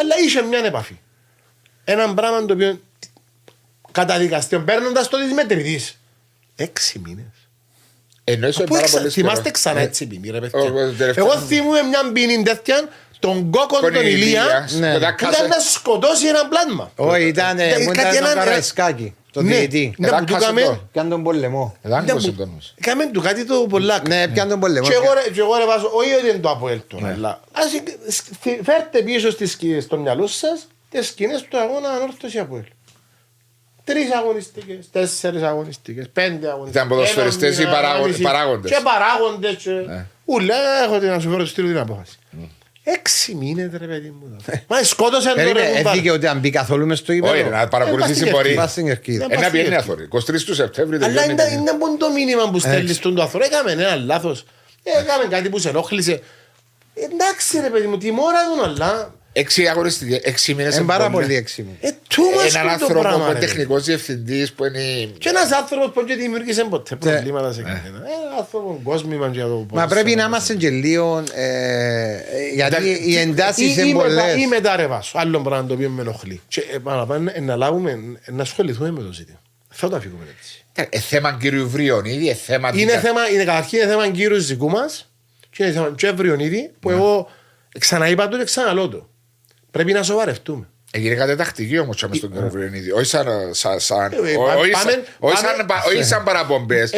Αλλά 0.00 0.14
είχε 0.24 0.42
μια 0.42 0.58
επαφή. 0.58 0.98
Ένα 1.84 2.14
πράγμα 2.14 2.44
το 2.44 2.52
οποίο 2.52 2.80
καταδικαστεί 3.92 4.58
παίρνοντας 4.58 5.08
το 5.08 5.16
τη 5.28 5.34
μετρητή. 5.34 5.80
Έξι 6.56 6.98
μήνες. 6.98 7.24
Εννοείς 8.24 8.62
πάρα 8.70 8.86
πολύ 8.90 9.10
Θυμάστε 9.10 9.50
ξανά 9.50 9.80
ε, 9.80 9.82
έτσι 9.82 10.06
ποινή 10.06 10.30
ρε 10.30 10.40
παιδιά. 10.40 11.12
Εγώ 11.14 11.38
θυμούμαι 11.38 11.82
μια 11.82 12.12
ποινή 12.12 12.42
τέτοια 12.42 12.88
τον 13.18 13.50
κόκκον 13.50 13.92
τον 13.92 14.06
Ηλία 14.06 14.68
ναι. 14.78 14.92
που 14.92 15.28
ήταν 15.30 15.48
να 15.48 15.58
σκοτώσει 15.72 16.26
ένα 16.26 16.48
πλάσμα. 16.48 16.92
Όχι, 16.96 17.26
ήταν 17.26 17.58
ένα 17.58 18.34
καραϊσκάκι. 18.34 19.14
Το 19.32 19.42
ναι, 19.42 19.56
διαιτή. 19.56 19.94
Ναι, 19.98 20.08
που 20.08 20.24
του 20.24 20.36
κάμε... 20.38 20.80
Πιάνε 20.92 21.08
τον 21.08 21.22
πολεμό. 21.22 21.76
Κάμε 22.80 23.10
του 23.12 23.20
κάτι 23.20 23.44
το 23.46 23.66
πολλά. 23.68 24.02
Ναι, 24.06 24.28
πιάνε 24.28 24.50
τον 24.50 24.60
πολεμό. 24.60 24.88
Και 25.32 25.40
εγώ 25.40 25.56
ρε 25.56 25.66
βάζω, 25.66 25.90
όχι 25.94 26.14
ότι 26.14 26.28
είναι 26.28 26.38
το 26.38 26.50
αποέλτο. 26.50 26.98
Ας 27.52 27.70
φέρτε 28.62 29.02
πίσω 29.02 29.30
στο 29.80 29.96
μυαλό 29.96 30.26
σας 30.26 30.66
τις 30.90 31.06
σκηνές 31.06 31.42
του 31.42 31.58
αγώνα 31.58 31.88
ανόρθωσης 31.88 32.40
αποέλτο. 32.40 32.70
Τρεις 33.84 34.12
αγωνιστικές, 34.12 34.90
τέσσερις 34.92 35.42
αγωνιστικές, 35.42 36.08
πέντε 36.12 36.48
αγωνιστικές. 36.48 36.82
Ήταν 36.82 36.88
ποδοσφαιριστές 36.88 37.58
ή 37.58 37.64
παράγοντες. 37.64 38.70
Και 38.70 38.80
παράγοντες. 38.82 39.66
Ναι. 39.86 40.06
Ούλα, 40.24 40.54
έχω 40.84 40.98
την 40.98 41.08
να 41.08 41.18
σου 41.18 41.30
φέρω 41.30 41.46
στείλω 41.46 41.68
την 41.68 41.78
απόφαση. 41.78 42.18
Έξι 42.84 43.34
μήνες 43.34 43.70
ρε 43.72 43.86
παιδί 43.86 44.14
μου. 44.20 44.36
Μα 44.66 44.82
σκότωσε 44.82 45.28
το 45.28 45.52
ρε 45.52 45.72
κουμπάρ. 45.76 46.10
ότι 46.12 46.26
αν 46.26 46.38
μπει 46.38 46.50
καθόλου 46.50 46.86
μες 46.86 46.98
στο 46.98 47.12
Όχι, 47.12 47.44
να 47.44 47.68
παρακολουθήσει 47.68 48.30
μπορεί. 48.30 48.58
Ένα 49.28 49.50
πιένει 49.50 49.74
αθόρυ. 49.74 50.08
23 50.12 50.42
του 50.46 50.54
Σεπτέμβρη. 50.54 51.04
Αλλά 51.04 51.24
είναι 51.24 51.72
μόνο 51.78 51.96
το 51.98 52.10
μήνυμα 52.10 52.50
που 52.50 52.58
στέλνεις 52.58 52.98
τον 52.98 53.14
το 53.14 53.22
αθόρυ. 53.22 53.44
Έκαμε 53.44 53.72
ένα 53.72 53.96
λάθος. 53.96 54.44
Έκαμε 54.82 55.24
κάτι 55.30 55.48
που 55.48 55.58
σε 55.58 55.68
ενόχλησε. 55.68 56.20
Εντάξει 56.94 57.60
ρε 57.60 57.70
παιδί 57.70 57.86
μου, 57.86 57.98
τιμώρα 57.98 58.38
του 58.54 58.62
αλλά 58.64 59.14
Έξι 59.32 59.66
αγωνιστικέ, 59.66 60.20
έξι 60.22 60.54
μήνες. 60.54 60.76
Είναι 60.76 60.84
πάρα 60.84 61.10
πολύ 61.10 61.34
έξι 61.34 61.62
μήνες. 61.62 61.78
Ε, 61.80 61.96
Έναν 62.48 62.68
άνθρωπο 62.68 63.00
που 63.00 63.30
είναι 63.30 63.38
τεχνικός 63.38 63.84
διευθυντής 63.84 64.52
που 64.52 64.64
είναι. 64.64 65.04
Και 65.18 65.28
ένας 65.28 65.52
άνθρωπος 65.52 65.90
που 65.92 66.06
δεν 66.06 66.18
δημιούργησε 66.18 66.64
ποτέ 66.64 66.94
ναι. 66.94 67.10
προβλήματα 67.10 67.52
σε 67.52 67.62
κανένα. 67.62 67.86
Ένα 67.86 68.38
άνθρωπο 68.38 68.80
κόσμημα 68.84 69.28
για 69.28 69.44
το 69.44 69.66
Μα 69.72 69.86
πρέπει 69.86 70.14
να 70.14 70.24
είμαστε 70.24 70.54
και 70.54 70.70
λίγο. 70.70 71.24
Ε, 71.34 72.18
γιατί 72.54 73.00
οι 73.06 73.18
εντάσεις 73.18 73.76
είναι 73.76 73.92
πολλές. 73.92 74.36
Ή 74.36 74.46
μετά 74.46 74.76
ρε 74.76 74.86
βάσο. 74.86 75.18
Άλλο 75.18 75.40
πράγμα 75.40 75.66
το 75.66 75.74
οποίο 75.74 75.88
με 75.88 76.00
ενοχλεί. 76.00 76.40
Και 76.48 76.62
παραπάνω 76.82 77.30
να 77.40 77.56
λάβουμε, 77.56 77.98
να 78.26 78.42
ασχοληθούμε 78.42 78.90
με 78.90 79.02
το 79.02 79.12
ζήτημα. 79.12 79.40
Θα 79.68 79.88
το 79.88 79.96
αφήσουμε 79.96 80.24
έτσι. 80.38 80.64
Ε, 80.90 80.98
θέμα 80.98 81.36
κύριου 81.40 81.68
Βριονίδη, 81.68 82.34
θέμα. 82.34 82.70
Είναι 82.74 82.98
θέμα, 82.98 83.28
είναι 83.32 83.44
καταρχήν 83.44 83.78
είναι 83.78 83.88
θέμα 83.88 84.08
κύριους 84.08 84.46
δικούς 84.46 84.72
μας 84.72 85.12
και 85.50 85.62
είναι 85.64 85.72
θέμα 85.72 85.92
και 85.96 86.10
Βριονίδη 86.10 86.72
που 86.80 86.88
ναι. 86.88 86.94
εγώ 86.94 87.30
ξαναείπα 87.78 88.28
το 88.28 88.38
και 88.38 88.44
ξαναλώ 88.44 88.88
το. 88.88 89.10
Πρέπει 89.72 89.92
να 89.92 90.02
σοβαρευτούμε. 90.02 90.66
Έγινε 90.94 91.14
κάτι 91.14 91.36
τακτική 91.36 91.78
όμως 91.78 92.02
μες 92.08 92.16
στον 92.16 92.32
κύριο 92.32 92.48
Βρενίδη. 92.50 92.90
Όχι 92.92 93.04
σαν, 93.04 93.26
όχι 95.92 96.04
σαν 96.04 96.24
παραπομπές. 96.24 96.90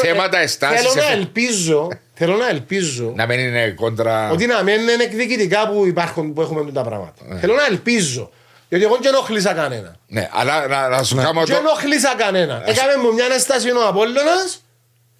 Θέματα 0.00 0.38
εστάσει. 0.38 0.76
Θέλω 0.76 0.94
να 0.94 1.12
ελπίζω. 1.12 1.88
Θέλω 2.14 2.36
να 2.36 2.48
ελπίζω. 2.48 3.12
Να 3.16 3.26
μην 3.26 3.38
είναι 3.38 3.70
κόντρα. 3.70 4.30
Ότι 4.30 4.46
να 4.46 4.62
μην 4.62 4.80
είναι 4.80 5.02
εκδικητικά 5.02 5.68
που 5.68 5.86
υπάρχουν 5.86 6.32
που 6.32 6.40
έχουμε 6.40 6.72
τα 6.72 6.82
πράγματα. 6.82 7.22
Ναι. 7.26 7.38
Θέλω 7.38 7.54
να 7.54 7.66
ελπίζω. 7.66 8.30
Γιατί 8.68 8.84
εγώ 8.84 8.96
δεν 9.02 9.14
ενοχλήσα 9.14 9.52
κανένα. 9.52 9.96
Ναι, 10.06 10.28
αλλά 10.32 10.66
να, 10.66 10.88
να 10.88 11.02
σου 11.02 11.16
ναι. 11.16 11.22
κάνω. 11.22 11.44
Δεν 11.44 11.56
ενοχλήσα 11.56 12.14
κανένα. 12.16 12.62
Έκαμε 12.66 12.96
μου 12.96 13.12
μια 13.12 13.24
αναστάση 13.24 13.70
ο 13.70 13.86
Απόλλωνας 13.88 14.62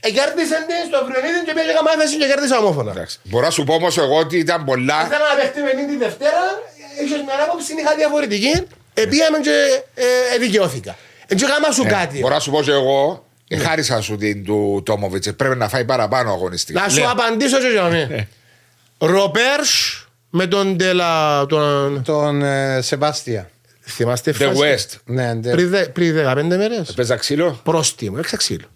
Εκέρδισαν 0.03 0.63
την 0.69 0.81
στο 0.89 0.99
Βριονίδη 1.07 1.41
και 1.47 1.53
πήγε 1.57 1.73
καμά 1.79 1.91
έφεση 1.97 2.15
και 2.21 2.27
κέρδισα 2.31 2.59
ομόφωνα. 2.63 2.93
Μπορώ 3.23 3.45
να 3.45 3.55
σου 3.57 3.65
πω 3.65 3.75
όμως 3.75 3.99
εγώ 3.99 4.17
ότι 4.25 4.37
ήταν 4.47 4.65
πολλά... 4.65 4.99
Ήθελα 5.07 5.27
να 5.33 5.37
παιχτεί 5.41 5.61
με 5.69 5.73
την 5.89 5.99
Δευτέρα, 6.05 6.43
είχες 7.05 7.23
μια 7.27 7.35
άποψη, 7.47 7.73
είχα 7.81 7.95
διαφορετική, 7.97 8.67
επίαμε 8.95 9.39
και 9.39 9.83
ε, 9.95 10.39
δικαιώθηκα. 10.39 10.97
Έτσι 11.27 11.45
έκανα 11.45 11.73
σου 11.73 11.83
ε, 11.87 11.89
κάτι. 11.89 12.19
Μπορώ 12.19 12.35
να 12.35 12.41
σου 12.41 12.51
πω 12.51 12.63
και 12.63 12.71
εγώ, 12.71 13.27
ε, 13.49 13.57
χάρισα 13.57 14.01
σου 14.01 14.17
την 14.17 14.45
του 14.45 14.83
Τόμοβιτς, 14.85 15.35
πρέπει 15.35 15.57
να 15.57 15.69
φάει 15.69 15.85
παραπάνω 15.85 16.31
αγωνιστική. 16.33 16.79
Να 16.79 16.89
σου 16.89 17.01
ναι. 17.01 17.07
απαντήσω 17.07 17.59
και 17.59 17.67
για 17.67 17.83
μένα. 17.83 18.27
Ροπέρς 18.99 20.07
με 20.31 20.47
τον 20.47 20.79
Τελα... 20.79 21.47
Τον, 21.47 22.03
τον 22.05 22.43
Σεβάστια. 22.81 23.51
Θυμάστε 23.81 24.35
The 24.39 24.53
West. 24.53 24.87
Ναι, 25.05 25.35
πριν 25.93 26.17
15 26.27 26.43
μέρες. 26.45 26.93
Παίζα 26.97 27.17
ξύλο. 27.17 27.61
Πρόστιμο, 27.63 28.17
έξα 28.19 28.37
ξύλο. 28.37 28.67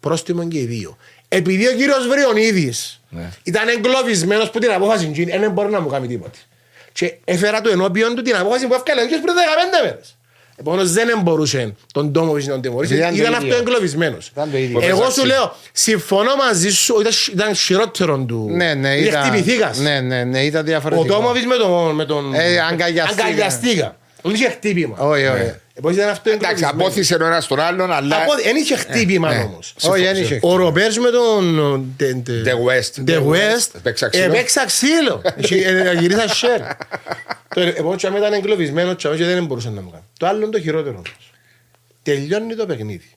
πρόστιμο 0.00 0.48
και 0.48 0.58
οι 0.58 0.64
δύο. 0.64 0.96
Επειδή 1.28 1.66
ο 1.66 1.72
κύριος 1.72 2.06
Βριονίδη 2.08 2.74
ναι. 3.08 3.30
ήταν 3.42 3.68
εγκλωβισμένος 3.68 4.50
που 4.50 4.58
την 4.58 4.70
απόφαση 4.70 5.24
δεν 5.24 5.50
μπορεί 5.50 5.70
να 5.70 5.80
μου 5.80 5.88
κάνει 5.88 6.06
τίποτα. 6.06 6.38
Και 6.96 7.14
έφερα 7.24 7.60
το 7.60 7.70
ενώπιον 7.70 8.14
του 8.14 8.22
την 8.22 8.36
απόφαση 8.36 8.66
που 8.66 8.74
έφυγε 8.74 9.18
πριν 9.22 9.34
15 9.80 9.84
μέρες. 9.84 10.16
Επομένως 10.56 10.92
δεν 10.92 11.20
μπορούσε 11.22 11.74
τον 11.92 12.12
τόμο 12.12 12.36
να 12.36 12.46
τον 12.46 12.60
τιμωρήσει. 12.60 12.94
Ήταν 12.94 13.34
αυτό 13.34 13.54
εγκλωβισμένο. 13.54 14.16
Εγώ 14.80 15.10
σου 15.10 15.24
λέω, 15.24 15.54
συμφωνώ 15.72 16.36
μαζί 16.36 16.70
σου, 16.70 17.02
ήταν 17.32 17.54
χειρότερο 17.54 18.18
του. 18.18 18.46
Ναι, 18.50 18.74
ναι, 18.74 18.94
ήταν. 18.96 19.22
Χτυπηθήκας. 19.22 19.78
Ναι, 19.78 20.00
ναι, 20.00 20.24
ναι, 20.24 20.40
ήταν 20.44 20.64
διαφορετικό. 20.64 21.14
Ο 21.14 21.18
Τόμοβι 21.18 21.40
με 21.94 22.04
τον. 22.04 22.34
Ε, 22.34 22.60
αγκαλιαστήκα. 22.60 23.96
Δεν 24.22 24.34
είχε 24.34 24.48
χτύπημα. 24.48 24.96
Όχι, 24.98 25.26
όχι. 25.26 25.54
Εντάξει, 26.24 26.64
απόθυσε 26.64 27.14
ο 27.14 27.26
ένας 27.26 27.46
τον 27.46 27.60
άλλον, 27.60 27.92
αλλά. 27.92 28.16
Δεν 28.44 28.56
είχε 28.56 28.76
χτύπημα 28.76 29.34
ναι. 29.34 29.42
όμως. 29.42 29.74
Όχι, 29.82 30.02
δεν 30.02 30.16
είχε. 30.16 30.38
Ο 30.42 30.56
Ρομπέρ 30.56 31.00
με 31.00 31.10
τον. 31.10 31.96
The 31.98 32.54
West. 32.68 33.10
The 33.10 33.26
West. 33.26 33.68
Επέξα 34.12 34.64
ξύλο. 34.66 35.22
Γυρίσα 35.98 36.28
σερ. 36.28 36.60
Εγώ 37.76 37.94
ήταν 37.94 38.32
εγκλωβισμένο 38.32 38.94
και 38.94 39.08
δεν 39.08 39.44
μπορούσε 39.44 39.70
να 39.70 39.80
μου 39.80 39.90
κάνει. 39.90 40.04
Το 40.18 40.26
άλλο 40.26 40.42
είναι 40.42 40.50
το 40.50 40.60
χειρότερο. 40.60 41.02
Τελειώνει 42.02 42.54
το 42.54 42.66
παιχνίδι. 42.66 43.10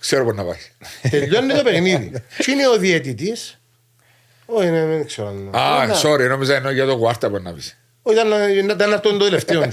Ξέρω 0.00 0.24
πώς 0.24 0.34
να 0.34 0.44
πάει. 0.44 0.58
Τελειώνει 1.10 1.54
το 1.54 1.62
παιχνίδι. 1.62 2.12
Τι 2.36 2.52
είναι 2.52 2.68
ο 2.68 2.76
διαιτητής. 2.76 3.58
Όχι, 4.46 4.68
δεν 4.68 5.06
ξέρω. 5.06 5.50
Α, 5.50 5.88
sorry, 6.02 6.28
νόμιζα 6.28 6.54
εννοώ 6.54 6.72
για 6.72 6.86
το 6.86 6.96
κουάρτα 6.96 7.30
που 7.30 7.38
να 7.42 7.52
πεις. 7.52 7.76
Όχι, 8.02 8.18
ήταν 8.58 8.92
αυτό 8.92 9.10
το 9.10 9.24
τελευταίο. 9.24 9.62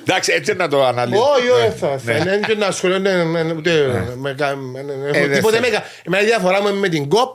Εντάξει, 0.00 0.32
έτσι 0.32 0.54
να 0.54 0.68
το 0.68 0.84
αναλύσω. 0.84 1.22
Όχι, 1.22 1.48
όχι, 1.48 1.78
θα 1.78 2.00
ναι. 2.04 2.32
είναι 2.32 2.54
να 2.58 2.66
ασχολούνται 2.66 3.24
με 3.24 4.34
τίποτε 5.32 5.60
με 6.06 6.22
διαφορά 6.22 6.62
μου 6.62 6.74
με 6.74 6.88
την 6.88 7.08
ΚΟΠ 7.08 7.34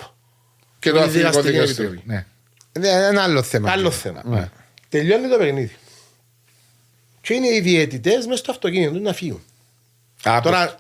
και 0.79 0.91
το 0.91 0.99
αθλητικό 0.99 1.41
δικαστήριο. 1.41 2.01
Ναι. 2.03 2.25
Ένα 2.81 3.23
άλλο 3.23 3.43
θέμα. 3.43 3.71
Άλλο 3.71 3.91
θέμα. 3.91 4.21
Ναι. 4.25 4.49
Τελειώνει 4.89 5.27
το 5.27 5.37
παιχνίδι. 5.37 5.75
Και 7.21 7.33
είναι 7.33 7.47
οι 7.47 7.59
διαιτητές 7.59 8.25
μέσα 8.25 8.37
στο 8.37 8.51
αυτοκίνητο 8.51 8.99
να 8.99 9.13
φύγουν. 9.13 9.43
Τώρα, 10.43 10.75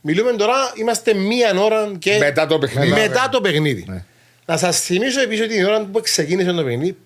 μιλούμε 0.00 0.32
τώρα, 0.32 0.72
είμαστε 0.74 1.14
μία 1.14 1.60
ώρα 1.60 1.92
και 1.98 2.18
μετά 2.18 2.46
το 2.46 2.58
παιχνίδι. 2.58 2.90
Μετά 2.90 3.28
το 3.28 3.40
παιχνίδι. 3.40 3.84
Ναι. 3.88 4.04
Να 4.46 4.56
σας 4.56 4.80
θυμίσω 4.80 5.20
επίσης 5.20 5.44
ότι 5.44 5.54
την 5.54 5.64
ώρα 5.64 5.80
που 5.80 6.00
ξεκίνησε 6.00 6.52
το 6.52 6.64
παιχνίδι, 6.64 6.96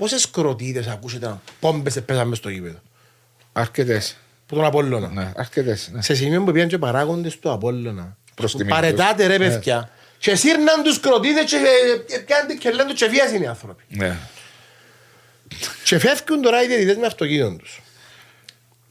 πόσες 0.00 0.30
κροτίδες 0.30 0.86
ακούσατε 0.86 1.40
πόμπες 1.60 2.00
πέσαμε 2.06 2.34
στο 2.34 2.48
γήπεδο; 2.48 2.78
Αρκετές. 3.52 4.16
Που 4.46 4.54
τον 4.54 4.64
Απόλλωνα. 4.64 5.08
Ναι, 5.08 5.32
αρκετές, 5.36 5.90
ναι. 5.92 6.02
Σε 6.02 6.14
σημείο 6.14 6.42
που 6.44 6.52
πήγαν 6.52 6.68
και 6.68 6.78
παράγοντες 6.78 7.38
του 7.38 7.50
Απόλλωνα. 7.50 8.16
Παρετάτε 8.68 9.26
ρε 9.26 9.38
ναι. 9.38 9.48
παιδιά. 9.48 9.90
Και 10.18 10.34
σύρναν 10.34 10.82
τους 10.82 11.00
κροτίδες 11.00 11.44
και 11.44 11.58
πιάντε 12.26 12.54
και 12.54 12.70
λένε 12.70 12.92
και 12.92 13.06
βιάζουν 13.06 13.42
οι 13.42 13.46
άνθρωποι. 13.46 13.84
Ναι. 13.88 14.16
Και 15.84 15.98
φεύγουν 15.98 16.42
τώρα 16.42 16.62
οι 16.62 16.66
διαιτητές 16.66 16.96
με 16.96 17.06
αυτοκίνητο 17.06 17.56
τους. 17.56 17.80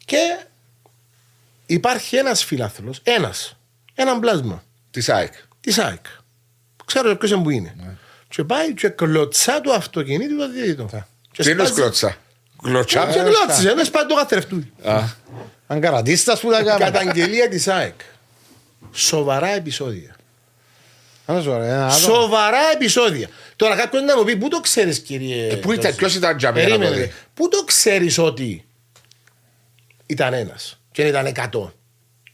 Και 0.05 0.39
υπάρχει 1.66 2.16
ένας 2.16 2.43
φιλάθλος, 2.43 2.99
ένας, 3.03 3.57
ένα 3.95 4.20
πλάσμα. 4.20 4.64
Της 4.91 5.10
ΑΕΚ. 5.10 5.34
Της 5.60 5.78
ΑΕΚ. 5.80 6.05
Ξέρω 6.86 7.16
ποιος 7.16 7.41
που 7.41 7.49
είναι. 7.49 7.74
Ναι. 7.78 7.95
Και 8.30 8.44
πάει 8.44 8.74
και 8.74 8.90
κλωτσά 8.90 9.62
το 9.62 9.72
αυτοκίνητο 9.72 10.36
του 10.36 10.52
διαιτητή. 10.52 11.06
Τι 11.38 11.52
είναι 11.52 11.70
κλωτσά; 11.70 12.18
Κλωτσά. 12.64 13.06
Και 13.06 13.20
κλωτσά, 13.20 13.76
δεν 13.76 13.86
σπάει 13.86 14.06
το 14.06 14.16
καθρεφτούι. 14.16 14.72
Αν 15.68 15.82
καρατίστας 15.82 16.40
που 16.40 16.52
τα 16.52 16.64
κάνει. 16.64 16.80
Καταγγελία 16.80 17.50
της 17.50 17.68
ΑΕΚ. 17.68 18.00
Σοβαρά 18.92 19.48
επεισόδια. 19.48 20.16
Σοβαρά 21.92 22.72
επεισόδια. 22.74 23.30
Τώρα 23.56 23.76
κάποιο 23.76 24.02
να 24.02 24.18
μου 24.18 24.24
πει, 24.24 24.36
πού 24.36 24.48
το 24.48 24.60
ξέρεις, 24.60 25.00
κύριε. 25.00 25.52
Ε, 25.52 25.56
πού 25.56 25.72
ήταν, 25.72 25.96
ποιος 25.96 26.16
ήταν 26.16 26.38
τζαμί. 26.38 27.12
Πού 27.34 27.50
το 27.50 27.64
ξέρεις 27.64 28.18
ότι 28.18 28.66
ήταν 30.06 30.34
ένας 30.34 30.80
και 30.92 31.02
ήταν 31.02 31.26
εκατό; 31.26 31.74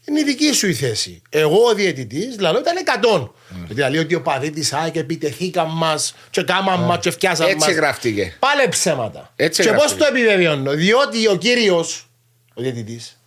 Είναι 0.08 0.20
η 0.20 0.24
δική 0.24 0.52
σου 0.52 0.68
η 0.68 0.74
θέση. 0.74 1.22
Εγώ 1.28 1.62
ο 1.62 1.74
διαιτητής, 1.74 2.36
δηλαδή 2.36 2.58
ήταν 2.58 2.74
100. 3.02 3.22
Mm. 3.22 3.30
Δηλαδή 3.68 3.98
ότι 3.98 4.14
ο 4.14 4.22
παδί 4.22 4.50
της 4.50 4.72
ΑΕΚ 4.72 4.96
επιτεθήκαν 4.96 5.68
μας 5.72 6.14
και 6.30 6.42
κάμαν 6.42 6.82
mm. 6.82 6.86
μας 6.86 6.98
και 7.00 7.10
φτιάσαν 7.10 7.46
μα. 7.46 7.52
Έτσι 7.52 7.68
μας. 7.68 7.76
γράφτηκε. 7.76 8.36
Πάλε 8.38 8.68
ψέματα. 8.68 9.32
Έτσι 9.36 9.62
και 9.62 9.72
πώς 9.72 9.96
το 9.96 10.04
επιβεβαιώνω. 10.04 10.72
Διότι 10.72 11.28
ο 11.28 11.36
κύριος, 11.36 12.08
ο 12.54 12.62
διαιτητής, 12.62 13.20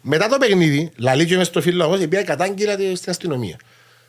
μετά 0.00 0.28
το 0.28 0.38
παιχνίδι, 0.38 0.90
λαλεί 0.96 1.26
και 1.26 1.36
μέσα 1.36 1.50
στο 1.50 1.60
φίλο 1.60 1.84
εγώ, 1.84 2.08
πήγα 2.08 2.22
κατάγγειλα 2.22 2.76
στην 2.96 3.10
αστυνομία. 3.10 3.56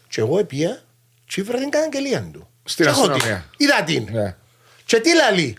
Και 0.10 0.22
εγώ 0.22 0.43
πήγα 0.43 0.82
και 1.26 1.41
ήβρα 1.41 1.58
την 1.58 1.70
καταγγελία 1.70 2.30
του. 2.34 2.47
Στην 2.64 2.88
αστυνομία. 2.88 3.45
Είδα 3.58 3.84
την. 3.84 4.08
Yeah. 4.10 4.34
Και 4.86 5.00
τι 5.00 5.16
λαλεί; 5.16 5.58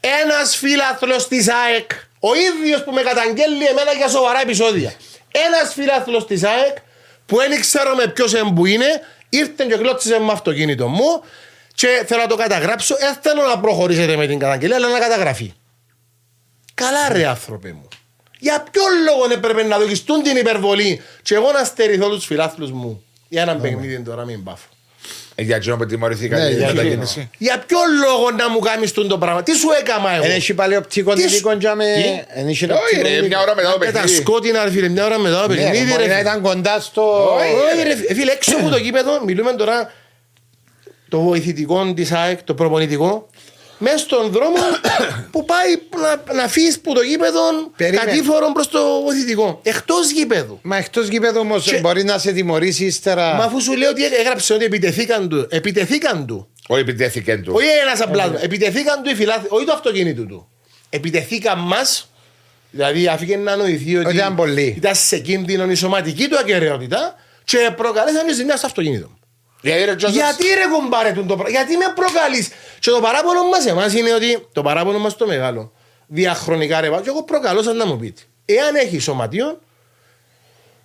Ένας 0.00 0.56
φίλαθλος 0.56 1.28
της 1.28 1.48
ΑΕΚ, 1.48 1.90
ο 2.18 2.28
ίδιος 2.34 2.84
που 2.84 2.92
με 2.92 3.02
καταγγέλει 3.02 3.64
εμένα 3.64 3.92
για 3.92 4.08
σοβαρά 4.08 4.40
επεισόδια. 4.40 4.92
Ένας 5.30 5.72
φίλαθλο 5.72 6.24
της 6.24 6.44
ΑΕΚ 6.44 6.76
που 7.26 7.36
δεν 7.36 7.60
ξέρω 7.60 7.94
με 7.94 8.06
ποιος 8.06 8.34
που 8.54 8.66
είναι, 8.66 8.86
ήρθε 9.28 9.64
και 9.68 9.76
κλώτσισε 9.76 10.18
με 10.18 10.32
αυτοκίνητο 10.32 10.88
μου 10.88 11.22
και 11.74 12.04
θέλω 12.06 12.22
να 12.22 12.28
το 12.28 12.36
καταγράψω. 12.36 12.96
Δεν 12.96 13.16
θέλω 13.20 13.42
να 13.42 13.58
προχωρήσετε 13.58 14.16
με 14.16 14.26
την 14.26 14.38
καταγγελία, 14.38 14.76
αλλά 14.76 14.88
να 14.88 14.98
καταγραφεί. 14.98 15.52
Καλά, 16.74 17.08
ρε 17.12 17.26
άνθρωπε 17.26 17.72
μου. 17.72 17.88
Για 18.38 18.64
ποιο 18.70 18.82
λόγο 19.04 19.32
έπρεπε 19.32 19.62
να 19.62 19.78
δοκιστούν 19.78 20.22
την 20.22 20.36
υπερβολή 20.36 21.02
και 21.22 21.34
εγώ 21.34 21.52
να 21.52 21.64
στερηθώ 21.64 22.08
τους 22.08 22.24
φιλάθλους 22.24 22.72
μου; 22.72 23.04
Για 23.28 23.42
ένα 23.42 23.56
παιχνίδι 23.56 24.00
τώρα, 24.00 24.24
μην 24.24 24.44
πάφω. 24.44 24.68
Ε, 25.40 25.42
για 25.42 25.56
εκείνο 25.56 25.76
που 25.76 25.86
τιμωρηθήκατε 25.86 26.42
ναι, 26.42 26.48
για, 26.48 26.66
μετακίνηση. 26.66 27.30
για 27.38 27.64
ποιο 27.66 27.78
λόγο 28.04 28.30
να 28.30 28.50
μου 28.50 28.58
κάνεις 28.58 28.92
το 28.92 29.18
πράγμα, 29.18 29.42
τι 29.42 29.52
σου 29.54 29.68
έκανα 29.80 30.14
εγώ; 30.14 30.22
Δεν 30.22 30.30
έχει 30.30 30.54
πάλι 30.54 30.76
οπτικό 30.76 31.12
δικό 31.12 31.56
τζάμε. 31.56 31.84
Όχι, 32.34 33.02
ρε, 33.02 33.26
μια 33.26 33.40
ώρα 33.40 33.54
μετά 33.54 33.72
το 33.72 33.78
παιχνίδι. 33.78 34.06
Τα 34.06 34.20
σκότεινα, 34.20 34.60
φίλε, 34.60 34.88
μια 34.88 35.04
ώρα 35.04 35.18
μετά 35.18 35.42
το 35.42 35.48
ναι, 35.48 35.54
παιχνίδι. 35.54 35.90
Μπορεί 35.90 36.06
να 36.06 36.18
ήταν 36.18 36.40
κοντά 36.40 36.80
στο. 36.80 37.02
Όχι, 37.34 37.82
ρε, 37.82 38.14
φίλε, 38.14 38.32
έξω 38.32 38.56
από 38.56 38.68
το 38.68 38.76
γήπεδο, 38.76 39.24
μιλούμε 39.24 39.52
τώρα 39.52 39.92
το 41.08 41.20
βοηθητικό 41.20 41.92
της 41.94 42.12
ΑΕΚ, 42.12 42.42
το 42.42 42.54
προπονητικό, 42.54 43.28
μέσα 43.78 43.98
στον 43.98 44.30
δρόμο 44.30 44.56
που 45.32 45.44
πάει 45.44 45.74
να, 46.02 46.34
να 46.34 46.48
φύγεις 46.48 46.80
που 46.80 46.92
το 46.94 47.00
γήπεδο 47.00 47.40
κατήφορο 47.76 48.52
προς 48.52 48.68
το 48.68 48.78
βοηθητικό. 49.04 49.60
Εκτός 49.62 50.10
γήπεδου. 50.10 50.58
Μα 50.62 50.76
εκτός 50.76 51.08
γήπεδου 51.08 51.40
όμως 51.40 51.64
και... 51.64 51.80
μπορεί 51.80 52.04
να 52.04 52.18
σε 52.18 52.32
τιμωρήσει 52.32 52.84
ύστερα. 52.84 53.34
Μα 53.34 53.44
αφού 53.44 53.60
σου 53.60 53.76
λέω 53.76 53.90
ότι 53.90 54.04
έγραψε 54.04 54.54
ότι 54.54 54.64
επιτεθήκαν 54.64 55.28
του. 55.28 55.46
Επιτεθήκαν 55.50 56.26
του. 56.26 56.48
Όχι 56.66 56.80
επιτέθηκαν 56.80 57.42
του. 57.42 57.52
Όχι 57.56 57.66
ένας 57.82 58.00
απλά. 58.00 58.32
Επιτεθήκαν 58.40 59.02
του 59.02 59.10
οι 59.10 59.14
φιλάθλοι. 59.14 59.46
Όχι 59.50 59.64
το 59.64 59.72
αυτοκίνητο 59.72 60.24
του. 60.24 60.48
Επιτεθήκαν 60.88 61.58
μας. 61.58 62.10
Δηλαδή 62.70 63.06
αφήκε 63.06 63.36
να 63.36 63.56
νοηθεί 63.56 63.96
ότι 63.96 64.14
ήταν, 64.14 64.34
πολύ. 64.34 64.74
ήταν 64.76 64.94
σε 64.94 65.18
κίνδυνο 65.18 65.70
η 65.70 65.74
σωματική 65.74 66.28
του 66.28 66.38
ακαιρεότητα 66.38 67.14
και 67.44 67.72
προκαλέσαν 67.76 68.34
ζημιά 68.34 68.56
στο 68.56 68.66
αυτοκίνητο. 68.66 69.17
Γιατί 69.60 70.44
ρε 70.54 70.66
κουμπάρε 70.72 71.12
το 71.12 71.22
πράγμα, 71.22 71.48
γιατί 71.48 71.76
με 71.76 71.84
προκαλείς; 71.94 72.48
Και 72.78 72.90
το 72.90 73.00
παράπονο 73.00 73.44
μας 73.44 73.66
εμάς 73.66 73.94
είναι 73.94 74.14
ότι, 74.14 74.46
το 74.52 74.62
παράπονο 74.62 74.98
μας 74.98 75.16
το 75.16 75.26
μεγάλο, 75.26 75.72
διαχρονικά 76.06 76.80
ρε 76.80 76.88
και 76.88 77.08
εγώ 77.08 77.22
προκαλώ 77.22 77.62
σαν 77.62 77.76
να 77.76 77.86
μου 77.86 77.98
πείτε. 77.98 78.22
Εάν 78.44 78.74
έχει 78.74 78.98
σωματείο 78.98 79.60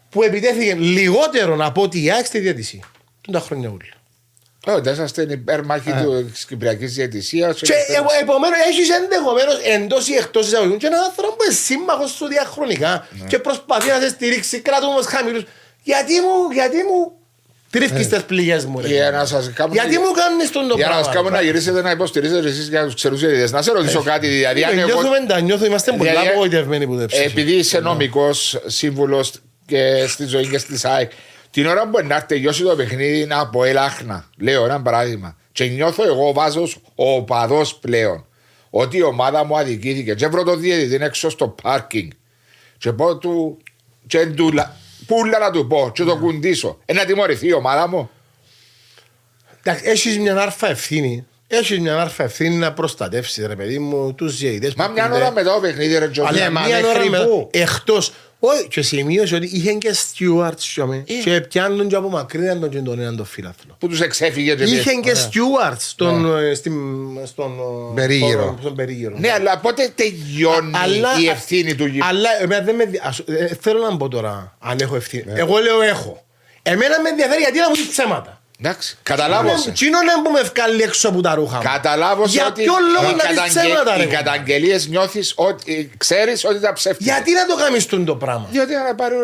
που 0.09 0.23
επιτέθηκε 0.23 0.73
λιγότερο 0.73 1.57
από 1.59 1.81
ό,τι 1.81 2.03
η 2.03 2.11
ΑΕΚ 2.11 2.25
στη 2.25 2.39
διατησία. 2.39 2.83
Τον 3.21 3.33
τα 3.33 3.39
χρόνια 3.39 3.69
όλοι. 3.69 3.93
Όχι, 4.65 4.81
δεν 4.81 4.93
είσαστε 4.93 5.21
υπέρμαχοι 5.21 5.91
της 6.31 6.45
Κυπριακής 6.45 6.93
Διατησία. 6.93 7.53
Και 7.53 7.73
επομένως 8.21 8.57
έχεις 8.69 8.89
ενδεχομένως 8.89 9.59
εντός 9.63 10.07
ή 10.07 10.13
εκτός 10.13 10.47
εισαγωγικών 10.47 10.77
και 10.77 10.87
έναν 10.87 11.03
άνθρωπο 11.03 11.35
που 11.35 11.43
είναι 11.43 11.53
σύμμαχος 11.53 12.11
σου 12.11 12.27
διαχρονικά 12.27 13.07
ναι. 13.11 13.27
και 13.27 13.39
προσπαθεί 13.39 13.89
να 13.89 13.99
σε 13.99 14.09
στηρίξει, 14.09 14.59
κρατούμε 14.59 15.03
χαμηλούς. 15.03 15.43
Γιατί 15.83 16.13
μου, 16.21 16.51
γιατί 16.51 16.77
μου 16.77 17.22
Τρίφκεις 17.73 18.07
τις 18.07 18.23
πληγές 18.23 18.65
μου. 18.65 18.79
Για 18.79 19.11
να 19.11 19.25
σας 19.25 19.51
κάνω... 19.53 19.73
Γιατί 19.73 19.97
μου 19.97 20.11
κάνεις 20.11 20.51
τον 20.51 20.67
το 20.67 20.75
πράγμα. 20.75 20.85
Για 20.85 20.87
να 20.87 21.03
σας 21.03 21.13
κάνω 21.13 21.29
να 21.29 21.41
γυρίσετε 21.41 21.81
να 21.81 21.91
υποστηρίζετε 21.91 22.47
εσείς 22.47 22.67
για 22.67 22.85
τους 22.85 22.95
ξερούς 22.95 23.19
διαιτητές. 23.19 23.51
Να 23.51 23.61
σε 23.61 23.71
ρωτήσω 23.71 23.99
ε, 23.99 24.03
κάτι. 24.03 24.27
Δηλαδή, 24.27 24.61
ε, 24.61 24.73
νιώθουμε 24.73 25.25
τα 25.27 25.39
νιώθω, 25.39 25.65
είμαστε 25.65 25.91
πολύ 25.91 26.09
απογοητευμένοι 26.09 26.87
που 26.87 26.95
δεν 26.95 27.07
Επειδή 27.11 27.51
είσαι 27.51 27.79
νομικός 27.79 28.61
σύμβουλος 28.65 29.31
και 29.65 30.05
στη 30.07 30.25
ζωή 30.25 30.47
και 30.47 30.57
στη 30.57 30.77
ΣΑΕΚ, 30.77 31.11
την 31.51 31.65
ώρα 31.65 31.89
που 31.89 32.05
να 32.05 32.25
τελειώσει 32.25 32.63
το 32.63 32.75
παιχνίδι 32.75 33.19
είναι 33.19 33.35
από 33.35 33.63
ελάχνα. 33.63 34.29
Λέω 34.37 34.65
ένα 34.65 34.81
παράδειγμα. 34.81 35.37
Και 35.51 35.65
νιώθω 35.65 36.03
εγώ 36.05 36.33
βάζω 36.33 36.67
ο 36.95 37.23
παδό 37.23 37.61
πλέον 37.81 38.25
ότι 38.69 38.97
η 38.97 39.03
ομάδα 39.03 39.45
μου 39.45 39.57
αδικήθηκε. 39.57 40.13
Και 40.13 40.27
βρω 40.27 40.43
το 40.43 40.55
διαιτητή 40.55 41.03
έξω 41.03 41.29
στο 41.29 41.47
πάρκινγκ. 41.47 42.11
Και 42.77 42.91
πω 42.91 43.17
του. 43.17 43.57
Και 44.07 44.25
του 44.25 44.51
Πούλα 45.05 45.39
να 45.39 45.51
του 45.51 45.67
πω 45.67 45.91
και 45.93 46.03
το 46.03 46.17
κουντήσω. 46.17 46.79
Ε, 46.85 46.93
να 46.93 47.05
τιμωρηθεί 47.05 47.47
η 47.47 47.53
ομάδα 47.53 47.87
μου. 47.87 48.09
Έχεις 49.63 50.19
μια 50.19 50.37
άρφα 50.37 50.69
ευθύνη. 50.69 51.27
Έχεις 51.47 51.79
μια 51.79 52.01
άρφα 52.01 52.23
ευθύνη 52.23 52.55
να 52.55 52.73
προστατεύσεις 52.73 53.45
ρε 53.45 53.55
παιδί 53.55 53.79
μου 53.79 54.13
τους 54.13 54.37
διαιτητέ. 54.37 54.73
Μα 54.77 54.87
μια 54.87 55.11
ώρα 55.13 55.31
μετά 55.31 55.53
το 55.53 55.59
παιχνίδι 55.59 55.97
ρε 55.97 56.09
Τζο. 56.09 56.23
Αλλά 56.25 56.49
μια 56.49 56.87
ώρα 56.87 57.09
μετά. 57.09 57.47
Εκτός 57.51 58.11
Όχι, 58.45 58.67
και 58.67 58.81
σημείωσε 58.81 59.35
ότι 59.35 59.49
είχε 59.51 59.73
και 59.73 59.93
στιούαρτς 59.93 60.77
ε. 60.77 61.03
και 61.23 61.41
πιάνουν 61.41 61.87
και 61.87 61.95
από 61.95 62.09
μακριά 62.09 62.59
τον 62.59 62.69
και 62.69 62.79
τον 62.79 62.99
έναν 62.99 63.15
τον 63.15 63.25
φίλαθλο. 63.25 63.75
Που 63.79 63.87
τους 63.87 64.01
εξέφυγε 64.01 64.55
και 64.55 64.63
Είχε 64.63 64.91
και 64.91 65.13
στιούαρτς 65.13 65.89
στον 65.89 66.25
περίγυρο. 68.75 69.15
Ναι, 69.17 69.31
αλλά 69.31 69.57
πότε 69.57 69.91
τελειώνει 69.95 70.71
η 71.21 71.29
ευθύνη 71.29 71.75
του 71.75 71.85
γύρω. 71.85 72.05
Αλλά 72.07 72.29
θέλω 73.59 73.89
να 73.89 73.97
πω 73.97 74.07
τώρα 74.07 74.57
αν 74.59 74.77
έχω 74.79 74.95
ευθύνη. 74.95 75.31
Ναι. 75.31 75.39
Εγώ 75.39 75.57
λέω 75.57 75.81
έχω. 75.81 76.25
Εμένα 76.61 77.01
με 77.01 77.09
ενδιαφέρει 77.09 77.41
γιατί 77.41 77.59
να 77.59 77.69
μου 77.69 77.73
πεις 77.73 77.87
ψέματα. 77.87 78.42
Εντάξει, 78.65 78.97
καταλάβω. 79.03 79.49
Τι 79.49 79.85
είναι 79.85 79.97
που 80.23 80.31
με 80.31 80.41
βγάλει 80.41 80.81
έξω 80.81 81.09
από 81.09 81.21
τα 81.21 81.35
ρούχα 81.35 81.55
μου; 81.55 81.63
Καταλάβω 81.63 82.25
Για 82.25 82.47
ότι 82.47 82.63
ποιο 82.63 82.73
λόγο 82.93 83.15
να 83.15 83.43
δεις 83.43 83.53
ψέματα 83.53 84.03
οι 84.03 84.07
καταγγελίες 84.07 84.87
νιώθεις 84.87 85.33
ότι 85.35 85.91
ξέρεις 85.97 86.45
ότι 86.45 86.59
τα 86.59 86.73
ψεύτικα. 86.73 87.13
Γιατί 87.13 87.31
να 87.31 87.45
το 87.45 87.55
καμιστούν 87.63 88.05
το 88.05 88.15
πράγμα; 88.15 88.47
Γιατί 88.51 88.73
να 88.73 88.95
πάρω. 88.95 89.17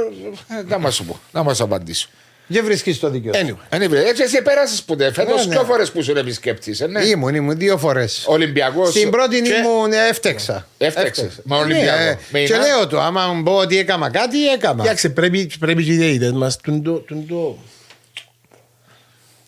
Να 0.67 0.77
μας 0.77 0.95
σου 0.95 1.05
πω, 1.05 1.19
να 1.31 1.43
μας 1.43 1.61
απαντήσω. 1.61 2.07
Δεν 2.51 2.65
βρίσκεις 2.65 2.99
το 2.99 3.09
δίκαιο. 3.09 3.31
Anyway. 3.69 3.93
Έτσι, 3.93 4.23
εσύ 4.23 4.41
πέρασε 4.41 4.81
που 4.85 4.95
δεν 4.95 5.13
φέτος. 5.13 5.35
Ναι, 5.35 5.43
ναι. 5.43 5.55
Δύο 5.55 5.63
φορές 5.63 5.91
που 5.91 6.03
σου 6.03 6.11
επισκέπτης. 6.11 6.81
Ε, 6.81 6.87
ναι. 6.87 7.03
Ήμουν, 7.03 7.35
ήμουν 7.35 7.57
δύο 7.57 7.77
φορές. 7.77 8.23
Ολυμπιακός. 8.27 8.89
Στην 8.89 9.09
πρώτη 9.09 9.41
και... 9.41 9.53
ήμουν 9.53 9.91
έφτεξα. 10.09 10.67
Έφτεξα. 10.77 11.29
Μα 11.43 11.57
Ολυμπιακό. 11.57 12.19
Ναι, 12.31 12.43
και 12.43 12.57
λέω 12.57 12.87
το, 12.87 12.99
άμα 12.99 13.27
μου 13.27 13.43
πω 13.43 13.55
ότι 13.55 13.77
έκανα 13.77 14.09
κάτι, 14.09 14.47
έκανα. 14.47 14.83
Εντάξει, 14.83 15.09
πρέπει, 15.09 15.51
πρέπει 15.59 15.83
και 15.83 15.91
οι 15.91 16.13
ιδέες 16.13 16.31
μας 16.31 16.57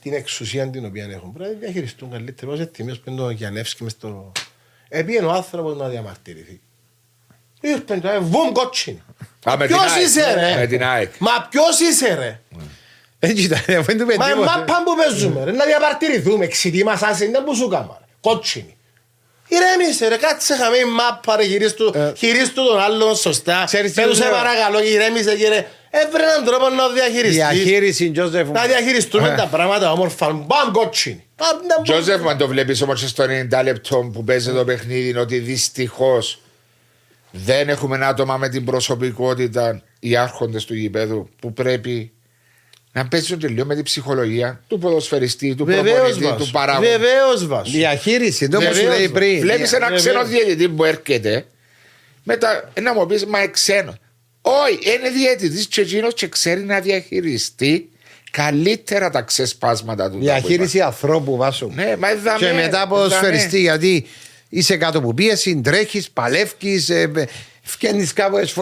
την 0.01 0.13
εξουσία 0.13 0.69
την 0.69 0.85
οποία 0.85 1.05
έχουν. 1.11 1.33
Πρέπει 1.33 1.53
να 1.53 1.59
διαχειριστούν 1.59 2.11
καλύτερα. 2.11 2.51
Όσο 2.51 2.67
τιμή 2.67 2.97
που 2.97 3.09
είναι 3.09 3.17
το 3.17 3.29
Γιανεύσκι 3.29 3.83
μες 3.83 3.97
το... 3.97 4.31
Επίεν 4.89 5.25
ο 5.25 5.31
άνθρωπος 5.31 5.77
να 5.77 5.87
διαμαρτυρηθεί. 5.87 6.61
Ήρθε 7.61 7.99
το 7.99 8.23
βούμ 8.23 8.51
κότσιν. 8.51 9.01
Ποιος 9.39 9.95
είσαι 10.03 10.33
ρε; 10.33 11.07
Μα 11.17 11.47
ποιος 11.49 11.79
είσαι 11.79 12.13
ρε; 12.13 12.41
Έτσι 13.19 13.43
ήταν, 13.43 13.59
αφού 13.79 13.91
είναι 13.91 14.05
Μα 14.17 14.35
μάπα 14.35 14.83
που 14.83 14.95
παίζουμε 14.95 15.43
ρε, 15.43 15.51
να 15.51 15.65
διαμαρτυρηθούμε. 15.65 16.45
Εξητή 16.45 16.83
μας 16.83 17.01
άσε, 17.01 17.25
είναι 17.25 17.39
που 17.39 17.55
σου 17.55 17.67
κάμα. 17.67 18.07
Κότσινη. 18.21 18.77
Ηρέμησε 19.55 20.07
ρε, 20.07 20.17
κάτσε 20.17 20.55
χαμή 20.55 20.83
μάπα 20.85 21.35
ρε, 21.35 21.43
χειρίστου 22.17 22.63
τον 22.65 22.79
άλλον 22.79 23.15
σωστά. 23.15 23.67
Πέτω 23.95 24.15
σε 24.15 24.23
παρακαλώ, 24.23 24.83
ηρέμησε 24.83 25.35
κύριε. 25.35 25.65
Έβρε 25.89 26.23
έναν 26.23 26.45
τρόπο 26.45 26.69
να 26.69 26.89
διαχειριστείς. 26.89 27.35
Διαχείριση, 27.35 28.11
Τζόζεφ. 28.11 28.49
Να 28.49 28.65
διαχειριστούμε 28.65 29.27
ε. 29.27 29.35
τα 29.35 29.47
πράγματα 29.47 29.91
όμορφα. 29.91 30.31
Μπαμ 30.31 30.71
κότσιν. 30.71 31.21
Τζόζεφ, 31.83 32.27
αν 32.27 32.37
το 32.37 32.47
βλέπεις 32.47 32.81
όμως 32.81 33.09
στο 33.09 33.23
90 33.23 33.63
λεπτό 33.63 34.09
που 34.13 34.23
παίζει 34.23 34.51
το 34.51 34.65
παιχνίδι, 34.65 35.17
ότι 35.17 35.37
δυστυχώς 35.39 36.41
δεν 37.31 37.69
έχουμε 37.69 38.05
άτομα 38.05 38.37
με 38.37 38.49
την 38.49 38.65
προσωπικότητα 38.65 39.81
οι 39.99 40.15
άρχοντες 40.15 40.65
του 40.65 40.75
γηπέδου 40.75 41.29
που 41.39 41.53
πρέπει 41.53 42.11
να 42.93 43.07
παίζουν 43.07 43.39
τελείω 43.39 43.65
με 43.65 43.75
την 43.75 43.83
ψυχολογία 43.83 44.63
του 44.67 44.79
ποδοσφαιριστή, 44.79 45.55
του 45.55 45.65
προπονητή, 45.65 46.33
του 46.37 46.49
παράγοντα. 46.51 46.89
Βεβαίως 46.89 47.47
βάζω. 47.47 47.71
Διαχείριση, 47.71 48.47
το 48.47 48.59
που 48.59 48.75
σου 48.75 48.85
λέει 48.85 49.09
πριν. 49.09 49.39
Βλέπεις 49.39 49.73
ένα 49.73 49.91
ξένο 49.91 50.25
διαιτητή 50.25 50.69
που 50.69 50.83
έρχεται, 50.83 51.45
μετά 52.23 52.71
να 52.81 52.93
μου 52.93 53.05
πεις, 53.05 53.25
μα 53.25 53.47
ξένος. 53.47 53.95
Όχι, 54.41 54.95
είναι 54.95 55.09
διαιτητής 55.09 55.67
και 55.67 55.81
εκείνος 55.81 56.13
και 56.13 56.27
ξέρει 56.27 56.63
να 56.63 56.79
διαχειριστεί 56.79 57.89
καλύτερα 58.31 59.09
τα 59.09 59.21
ξεσπάσματα 59.21 60.11
του. 60.11 60.17
Διαχείριση 60.19 60.81
ανθρώπου 60.81 61.35
βάσου. 61.35 61.71
Ναι, 61.75 61.95
μα 61.99 62.11
είδαμε, 62.11 62.37
και 62.37 62.53
μετά 62.53 62.87
ποδοσφαιριστή 62.87 63.59
γιατί 63.59 64.05
είσαι 64.49 64.77
κάτω 64.77 64.97
από 64.97 65.13
πίεση, 65.13 65.61
τρέχει, 65.63 66.03
παλεύει, 66.13 66.83
ε, 66.87 67.07
φτιάχνει 67.61 68.07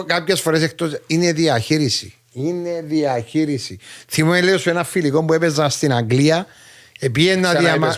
κάποιες 0.06 0.40
φορές 0.40 0.62
εκτός. 0.62 1.00
Είναι 1.06 1.32
διαχείριση. 1.32 2.14
Είναι 2.32 2.82
διαχείριση. 2.84 3.78
Θυμούμαι 4.08 4.40
λέω 4.40 4.58
σε 4.58 4.70
ένα 4.70 4.84
φιλικό 4.84 5.24
που 5.24 5.32
έπαιζα 5.32 5.68
στην 5.68 5.92
Αγγλία. 5.92 6.46
Επίε 7.00 7.36
να, 7.36 7.54
διαμα... 7.54 7.96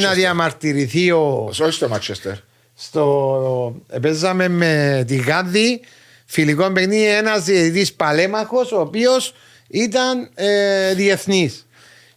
να 0.00 0.12
διαμαρτυρηθεί 0.12 1.10
ο. 1.10 1.48
Όχι 1.48 1.70
στο 1.70 1.88
Μάτσεστερ. 1.88 2.34
Στο... 2.74 3.76
Παίζαμε 4.00 4.48
με 4.48 5.04
τη 5.06 5.16
Γάνδη 5.16 5.80
φιλικό 6.24 6.70
παιχνίδι 6.70 7.08
ένας 7.08 7.44
διαιτητής 7.44 7.92
παλέμαχος, 7.92 8.72
ο 8.72 8.80
οποίος 8.80 9.34
ήταν 9.68 10.30
ε, 10.34 10.94
διεθνής. 10.94 11.66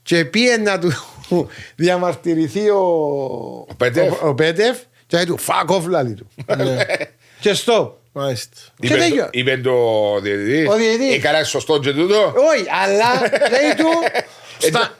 Και 0.02 0.26
πήγε 0.26 0.58
να 0.58 0.80
του 0.80 0.92
διαμαρτυρηθεί 1.76 2.70
ο, 2.70 2.78
ο 3.70 3.76
Πέτεφ. 3.78 4.22
Ο, 4.22 4.28
ο 4.28 4.34
Πέτεφ 4.34 4.78
και 5.08 5.26
του 5.26 5.40
fuck 5.40 5.76
off 5.76 5.84
λάλη 5.88 6.14
του. 6.14 6.28
Ναι. 6.58 6.78
και 7.40 7.54
στο. 7.54 7.97
Είπε 9.32 9.58
το 9.58 9.74
διαιτητή. 10.22 10.68
Ο 10.68 10.76
διαιτητή. 10.76 11.14
Ε, 11.14 11.20
καλά, 11.20 11.44
σωστό 11.44 11.80
και 11.80 11.92
τούτο. 11.94 12.34
Όχι, 12.36 12.66
αλλά 12.84 13.30
λέει 13.50 13.76
του. 13.78 13.90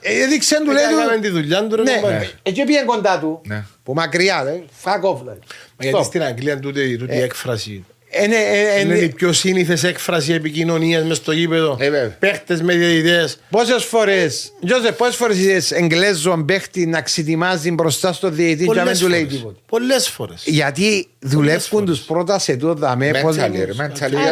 Ε, 0.00 0.22
έδειξε 0.22 0.56
του, 0.64 0.70
λέει 0.70 0.82
του. 0.90 0.98
Έκαμε 0.98 1.20
τη 1.20 1.28
δουλειά 1.28 1.66
του. 1.66 1.82
Ναι, 1.82 2.00
εκεί 2.42 2.64
πήγε 2.64 2.82
κοντά 2.86 3.18
του. 3.18 3.40
Ναι. 3.46 3.64
Που 3.82 3.94
μακριά, 3.94 4.42
λέει. 4.44 4.64
Fuck 4.84 5.10
off, 5.10 5.22
λέει. 5.24 5.38
Γιατί 5.78 6.04
στην 6.04 6.22
Αγγλία 6.22 6.58
τούτη 6.58 6.80
η 6.80 7.06
ε, 7.08 7.22
έκφραση 7.22 7.84
είναι, 8.10 8.36
ε, 8.36 8.80
είναι 8.80 8.94
η 8.94 9.08
πιο 9.08 9.32
σύνηθες 9.32 9.84
έκφραση 9.84 10.32
επικοινωνίας 10.32 11.04
μες 11.04 11.16
στο 11.16 11.32
γήπεδο. 11.32 11.76
Ε, 11.80 12.16
Παίχτες 12.18 12.62
με 12.62 12.74
διαιτητέ. 12.74 13.28
Πόσες 13.50 13.84
φορές, 13.84 14.52
Τζόζε, 14.66 14.92
πόσες 14.92 15.16
φορές 15.16 15.38
είδες 15.38 15.70
Εγγλέζο 15.70 16.44
παίχτη 16.46 16.86
να 16.86 17.02
ξετοιμάζει 17.02 17.70
μπροστά 17.70 18.12
στο 18.12 18.30
διαιτητή 18.30 18.66
και 18.66 18.74
να 18.74 18.84
μην 18.84 18.98
του 18.98 19.08
λέει 19.08 19.26
τίποτα; 19.26 19.58
Πολλές 19.66 20.08
φορές. 20.08 20.42
Γιατί 20.46 21.08
δουλεύουν 21.18 21.84
τους 21.84 22.00
πρώτα 22.00 22.38
σε 22.38 22.56
τούτο 22.56 22.74
δαμέ. 22.74 23.10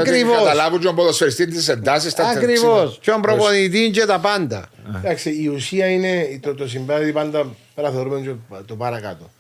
Ακριβώς. 0.01 0.37
Καταλάβουν 0.37 0.81
τον 0.81 0.95
ποδοσφαιριστής 0.95 1.65
τη 1.65 1.73
εντάσεις. 1.73 2.15
Ακριβώς. 2.15 2.99
Και 3.01 3.11
τον 3.11 3.21
προπονητής 3.21 3.91
και 3.91 4.05
τα 4.05 4.19
πάντα. 4.19 4.69
Εντάξει, 4.97 5.31
η 5.43 5.49
ουσία 5.49 5.87
είναι 5.87 6.39
το, 6.41 6.55
το 6.55 6.69
συμβάδι 6.69 7.13
πάντα 7.13 7.55
παραθωρούμε 7.75 8.37
το 8.67 8.75
παρακάτω. 8.75 9.31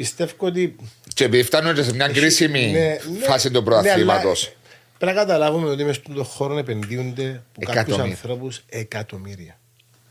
Πιστεύω 0.00 0.32
ότι 0.38 0.76
και 1.14 1.24
επειδή 1.24 1.42
φτάνουν 1.42 1.84
σε 1.84 1.94
μια 1.94 2.08
κρίσιμη 2.08 2.70
ναι, 2.70 2.78
ναι, 2.78 2.98
φάση 3.26 3.50
του 3.50 3.62
προαθλήματος. 3.62 4.46
Ναι, 4.46 4.52
πρέπει 4.98 5.16
να 5.16 5.20
καταλάβουμε 5.22 5.70
ότι 5.70 5.84
μέσα 5.84 6.00
στον 6.04 6.24
χώρο 6.24 6.58
επενδύονται 6.58 7.42
από 7.56 7.72
κάποιους 7.72 7.98
ανθρώπους 7.98 8.62
εκατομμύρια. 8.68 9.58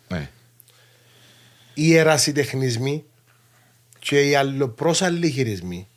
Ναι. 0.07 0.29
Οι 1.73 1.95
ερασιτεχνισμοί 1.95 3.03
και 3.99 4.27
οι 4.27 4.35
αλλοπρόσαλλοι 4.35 5.29
χειρισμοί, 5.29 5.87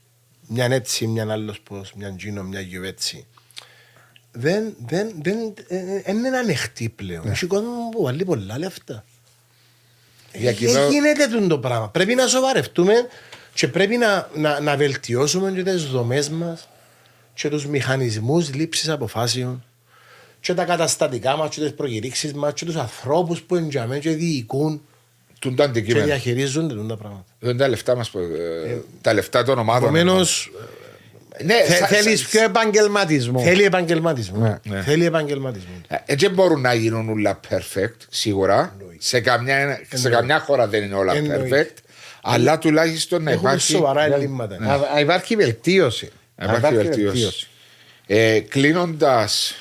μια 0.49 0.65
έτσι, 0.65 1.07
μια 1.07 1.27
άλλος 1.31 1.61
πώς, 1.61 1.93
μια 1.97 2.15
τζίνο, 2.17 2.43
μια 2.43 2.61
γιουβέτσι, 2.61 3.27
δεν, 4.33 4.77
δεν, 4.87 5.13
δεν, 5.23 5.55
ε, 5.69 5.77
ε, 5.77 6.03
είναι 6.07 6.37
ανοιχτή 6.37 6.89
πλέον. 6.89 7.27
Έχει 7.27 7.47
κόσμο 7.47 7.89
που 7.91 8.03
βάλει 8.03 8.25
πολλά 8.25 8.59
λεφτά. 8.59 9.05
Δεν 10.33 10.55
γίνεται 10.91 11.47
το 11.47 11.59
πράγμα. 11.59 11.89
Πρέπει 11.89 12.15
να 12.15 12.27
σοβαρευτούμε 12.27 12.95
και 13.55 13.69
πρέπει 13.69 13.97
να, 13.97 14.29
να, 14.35 14.61
να 14.61 14.77
βελτιώσουμε 14.77 15.51
και 15.51 15.63
τις 15.63 15.85
δομές 15.85 16.29
μας 16.29 16.69
και 17.35 17.49
τους 17.49 17.67
μηχανισμούς 17.67 18.55
λήψης 18.55 18.89
αποφάσεων 18.89 19.65
και 20.41 20.55
τα 20.55 20.65
καταστατικά 20.65 21.37
μας 21.37 21.55
και 21.55 21.61
τις 21.61 21.75
προκηρύξεις 21.75 22.33
μας 22.33 22.53
και 22.53 22.65
τους 22.65 22.77
ανθρώπους 22.77 23.43
που 23.43 23.57
εντιαμέ 23.57 23.99
και 23.99 24.11
διοικούν 24.11 24.83
και 25.39 26.03
διαχειρίζονται 26.03 26.75
τα 26.89 26.97
πράγματα. 26.97 27.25
Δεν 27.39 27.57
τα 27.57 27.69
λεφτά 27.69 27.97
μας, 27.97 28.09
ε, 28.09 28.77
τα 29.01 29.13
λεφτά 29.13 29.45
των 29.45 29.59
ομάδων. 29.59 29.83
Επομένως, 29.83 30.51
ναι, 31.45 31.55
θέλεις 31.87 32.27
πιο 32.27 32.43
επαγγελματισμό. 32.43 33.41
Θέλει 33.41 33.65
επαγγελματισμό. 33.65 34.39
Ναι. 34.39 34.59
ναι. 34.75 34.83
Θέλει 34.83 35.05
επαγγελματισμό. 35.05 35.81
Έτσι 36.05 36.29
μπορούν 36.29 36.61
να 36.61 36.75
γίνουν 36.75 37.09
όλα 37.09 37.41
perfect, 37.51 37.97
σίγουρα. 38.09 38.77
Σε 38.99 39.21
καμιά, 39.21 39.81
σε 39.95 40.09
καμιά 40.09 40.41
χώρα 40.41 40.67
δεν 40.67 40.83
είναι 40.83 40.95
όλα 40.95 41.13
perfect. 41.13 41.75
Αλλά 42.23 42.59
τουλάχιστον 42.59 43.23
να 43.23 43.33
υπάρχει. 43.33 43.73
σοβαρά 43.73 44.03
ελλείμματα. 44.03 44.57
Να 44.95 45.01
υπάρχει 45.01 45.37
βελτίωση. 45.37 46.11
Να 46.35 46.53
υπάρχει 46.53 46.77
βελτίωση. 46.77 47.47
Ε, 48.07 48.41
Κλείνοντας. 48.41 49.55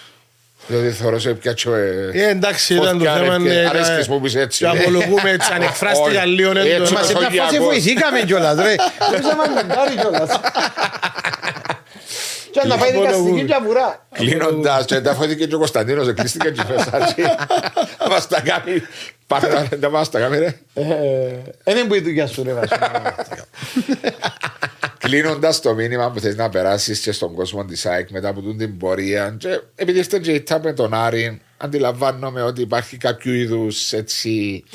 Δηλαδή 0.67 0.89
θεωρώ 0.91 1.19
σε 1.19 1.33
πιάτσο 1.33 1.73
ε, 1.73 2.09
ε, 2.13 2.29
εντάξει 2.29 2.75
ήταν 2.75 2.97
το 2.97 3.03
θέμα 3.03 3.37
ναι, 3.37 3.65
Αρέσκεις 3.69 4.07
μου 4.07 4.21
πεις 4.21 4.35
έτσι 4.35 4.57
Και 4.57 4.67
απολογούμε 4.67 5.29
έτσι 5.29 5.53
ανεκφράστηκα 5.55 6.25
λίγο 6.25 6.51
Μας 6.93 7.05
σε 7.05 7.17
μια 7.17 7.43
φάση 7.43 7.59
βοηθήκαμε 7.59 8.21
κιόλας 8.21 8.55
ρε 8.55 8.75
Δεν 9.11 9.21
θα 9.21 9.35
μαντάρει 9.35 9.95
κιόλας 9.95 10.39
Και 12.51 12.61
να 12.67 12.77
πάει 12.77 12.91
δικαστική 12.91 13.45
και 13.45 13.59
βουρά. 13.65 14.07
Κλείνοντας 14.11 14.85
και 14.85 15.01
τα 15.01 15.13
φόθηκε 15.13 15.45
και 15.47 15.55
ο 15.55 15.57
Κωνσταντίνος 15.57 16.07
εκλείστηκε 16.07 16.49
και 16.49 16.63
φεσάρει 16.63 17.13
Θα 17.97 18.09
μας 18.11 18.27
τα 18.27 18.41
κάνει. 18.41 18.81
Πάμε 19.27 19.69
να 19.79 19.89
μας 19.89 20.09
τα 20.09 20.19
κάνει 20.19 20.37
ρε. 20.37 20.59
Είναι 21.63 21.83
που 21.87 21.95
η 21.95 21.99
δουλειά 21.99 22.27
σου 22.27 22.43
ρε 22.43 22.53
Κλείνοντας 24.97 25.61
το 25.61 25.73
μήνυμα 25.73 26.11
που 26.11 26.19
θες 26.19 26.35
να 26.35 26.49
περάσεις 26.49 26.99
και 26.99 27.11
στον 27.11 27.33
κόσμο 27.33 27.65
της 27.65 27.85
ΑΕΚ 27.85 28.09
μετά 28.09 28.29
από 28.29 28.41
την 28.41 28.77
πορεία, 28.77 29.35
και 29.39 29.59
επειδή 29.75 29.99
είστε 29.99 30.19
και 30.19 30.43
με 30.63 30.73
τον 30.73 30.93
Άρη, 30.93 31.41
αντιλαμβάνομαι 31.57 32.41
ότι 32.41 32.61
υπάρχει 32.61 32.97
κάποιο 32.97 33.33
είδους 33.33 33.93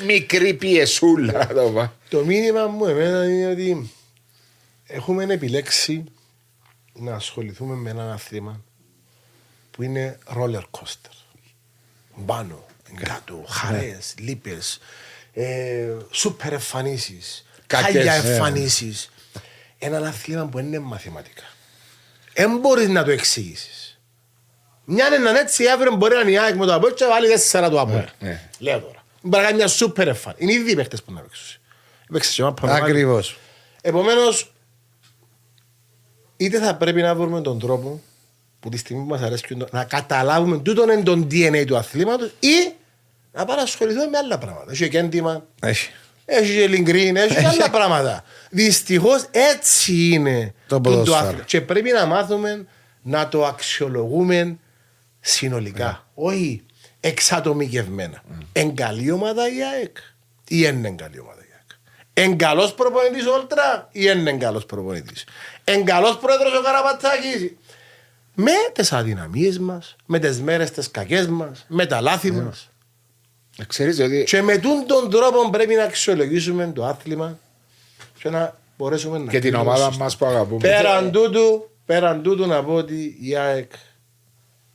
μικρή 0.05 0.53
πιεσούλα. 0.53 1.47
Το, 1.47 1.91
το 2.09 2.25
μήνυμα 2.25 2.65
μου 2.67 2.85
εμένα 2.85 3.23
είναι 3.29 3.47
ότι 3.47 3.91
έχουμε 4.87 5.25
επιλέξει 5.29 6.03
να 6.99 7.15
ασχοληθούμε 7.15 7.75
με 7.75 7.89
ένα 7.89 8.13
αθλήμα 8.13 8.61
που 9.71 9.83
είναι 9.83 10.17
roller 10.35 10.63
coaster. 10.71 11.15
Πάνω, 12.25 12.65
κάτω, 13.03 13.45
χαρές, 13.47 14.13
λύπες, 14.17 14.79
ε, 15.33 15.95
σούπερ 16.11 16.53
εμφανίσεις, 16.53 17.45
χάλια 17.71 18.13
ε. 18.13 18.31
εμφανίσεις. 18.31 19.11
Ένα 19.79 19.97
άθλημα 19.97 20.45
που 20.45 20.59
είναι 20.59 20.79
μαθηματικά. 20.79 21.43
Δεν 22.33 22.57
μπορείς 22.57 22.87
να 22.87 23.03
το 23.03 23.11
εξηγήσεις. 23.11 23.99
Μια 24.85 25.15
είναι 25.15 25.39
έτσι, 25.39 25.67
αύριο 25.67 25.95
μπορεί 25.95 26.15
να 26.15 26.21
είναι 26.21 26.31
η 26.31 26.37
ΑΕΚ 26.37 26.55
με 26.55 26.65
το 26.65 26.73
Απόελ 26.73 26.93
και 26.93 27.05
βάλει 27.05 27.27
τέσσερα 27.27 27.69
το 27.69 27.79
Απόελ. 27.79 28.05
Ναι, 28.19 28.29
ναι. 28.29 28.49
Λέω 28.59 28.79
τώρα. 28.79 29.03
Μπορεί 29.21 29.41
να 29.41 29.47
κάνει 29.47 29.57
μια 29.57 29.67
σούπερ 29.67 30.07
εμφανίση. 30.07 30.43
Είναι 30.43 30.53
ήδη 30.53 30.71
οι 30.71 30.75
παίχτες 30.75 31.03
που 31.03 31.13
να 31.13 31.21
παίξουν. 32.11 32.55
Ακριβώς. 32.61 33.37
Επομένως, 33.81 34.53
είτε 36.37 36.59
θα 36.59 36.75
πρέπει 36.75 37.01
να 37.01 37.15
βρούμε 37.15 37.41
τον 37.41 37.59
τρόπο 37.59 38.01
που 38.59 38.69
τη 38.69 38.77
στιγμή 38.77 39.03
που 39.03 39.09
μας 39.09 39.21
αρέσει 39.21 39.57
να 39.71 39.83
καταλάβουμε 39.83 40.59
τούτο 40.59 40.83
είναι 40.83 41.03
το 41.03 41.27
DNA 41.31 41.63
του 41.67 41.77
αθλήματος 41.77 42.31
ή 42.39 42.73
να 43.31 43.45
παρασχοληθούμε 43.45 44.07
με 44.07 44.17
άλλα 44.17 44.37
πράγματα. 44.37 44.71
Έχει 44.71 44.89
και 44.89 44.97
έντυμα, 44.97 45.45
έχει, 45.61 45.89
έχει 46.25 46.53
και 46.53 46.67
λιγκρίν, 46.67 47.15
έχει 47.15 47.35
και 47.35 47.45
άλλα 47.45 47.69
πράγματα. 47.69 48.23
Δυστυχώς 48.49 49.25
έτσι 49.31 49.93
είναι 49.93 50.53
το, 50.67 50.81
το 50.81 51.15
αθλήμα. 51.15 51.43
Και 51.43 51.61
πρέπει 51.61 51.91
να 51.91 52.05
μάθουμε 52.05 52.65
να 53.01 53.29
το 53.29 53.45
αξιολογούμε 53.45 54.57
συνολικά. 55.19 55.99
Yeah. 55.99 56.03
Όχι 56.13 56.65
εξατομικευμένα. 56.99 58.23
Mm. 58.23 58.43
Εν 58.51 58.75
καλή 58.75 59.11
ομάδα 59.11 59.47
η 59.47 59.63
ΑΕΚ 59.63 59.97
ή 60.47 60.65
εν 60.65 60.85
εν 60.85 60.95
καλή 60.95 61.19
ομάδα 61.19 61.31
η 61.33 61.36
ΑΕΚ. 61.36 61.36
Εν 62.19 62.37
καλός 62.37 62.73
προπονητής 62.73 63.25
ο 63.25 63.33
Ολτρά 63.33 63.89
ή 63.91 64.07
εν 64.07 64.27
εν 64.27 64.39
καλός 64.39 64.65
προπονητής; 64.65 65.23
Εν 65.63 65.85
καλός 65.85 66.17
πρόεδρος 66.17 66.57
ο 66.57 66.61
Καραπατσάκης. 66.61 67.53
Με 68.33 68.51
τις 68.73 68.93
αδυναμίες 68.93 69.59
μας, 69.59 69.95
με 70.05 70.19
τις 70.19 70.41
μέρες 70.41 70.71
τις 70.71 70.91
κακές 70.91 71.27
μας, 71.27 71.65
με 71.67 71.85
τα 71.85 72.01
λάθη 72.01 72.33
yeah. 72.33 72.43
μας. 72.43 72.69
Ξέρεις, 73.67 73.99
ότι... 73.99 74.23
Και 74.23 74.41
με 74.41 74.57
τον 74.57 75.09
τρόπο 75.09 75.49
πρέπει 75.49 75.75
να 75.75 75.83
αξιολογήσουμε 75.83 76.71
το 76.75 76.85
άθλημα 76.85 77.37
και 78.19 78.29
να 78.29 78.57
μπορέσουμε 78.77 79.17
να 79.17 79.31
Και 79.31 79.39
την 79.39 79.55
ομάδα 79.55 79.91
μας 79.97 80.17
που 80.17 80.25
αγαπούμε. 80.25 80.59
Πέραν 80.59 81.11
τούτου, 81.11 81.69
πέραν 81.85 82.23
τούτου 82.23 82.47
να 82.47 82.63
πω 82.63 82.73
ότι 82.73 83.17
η 83.21 83.35
ΑΕΚ 83.35 83.71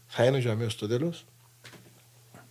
θα 0.06 0.24
είναι 0.24 0.38
για 0.38 0.56
στο 0.68 0.88
τέλος 0.88 1.24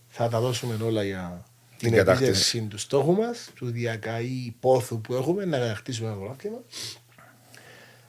θα 0.08 0.28
τα 0.28 0.40
δώσουμε 0.40 0.76
όλα 0.84 1.02
για 1.04 1.44
την 1.82 1.94
επίτευξη 1.94 2.60
του 2.60 2.78
στόχου 2.78 3.12
μας, 3.12 3.50
του 3.54 3.70
διακαή 3.70 4.54
πόθου 4.60 5.00
που 5.00 5.14
έχουμε, 5.14 5.44
να 5.44 5.58
κατακτήσουμε 5.58 6.08
ένα 6.08 6.16
πρωτάθλημα. 6.16 6.58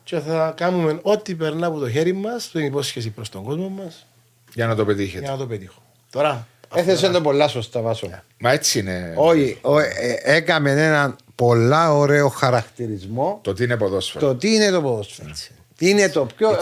Και 0.04 0.20
θα 0.20 0.54
κάνουμε 0.58 1.00
ό,τι 1.02 1.36
περνά 1.36 1.68
από 1.68 1.80
το 1.80 1.90
χέρι 1.90 2.14
μας, 2.14 2.52
την 2.52 2.66
υπόσχεση 2.66 3.10
προς 3.10 3.30
τον 3.30 3.44
κόσμο 3.44 3.70
μας. 3.70 4.06
Για 4.54 4.68
να 4.68 4.76
το 4.76 4.86
πετύχετε. 4.86 5.20
Για 5.20 5.32
να 5.32 5.38
το 5.38 5.48
πετύχω. 5.48 5.82
Τώρα. 6.12 6.48
Έθεσε 6.76 7.10
το 7.10 7.22
πολλά 7.22 7.48
σωστά, 7.48 7.82
Βάσο. 7.82 8.10
Μα 8.38 8.52
έτσι 8.52 8.80
είναι. 8.80 9.14
Όχι, 9.16 9.60
ε, 10.00 10.36
έκαμε 10.36 10.72
έναν 10.72 11.16
πολλά 11.36 11.94
ωραίο 11.94 12.30
χαρακτηρισμό. 12.30 13.40
Το 13.44 13.54
τι 13.54 13.64
είναι 13.64 13.78
ποδόσφαιρο. 13.78 14.28
Το 14.28 14.36
τι 14.36 14.54
είναι 14.54 14.70
το 14.70 14.82
ποδόσφαιρο. 14.82 15.32
Τι 15.78 15.90
είναι 15.90 16.10
το 16.10 16.28
πιο. 16.38 16.58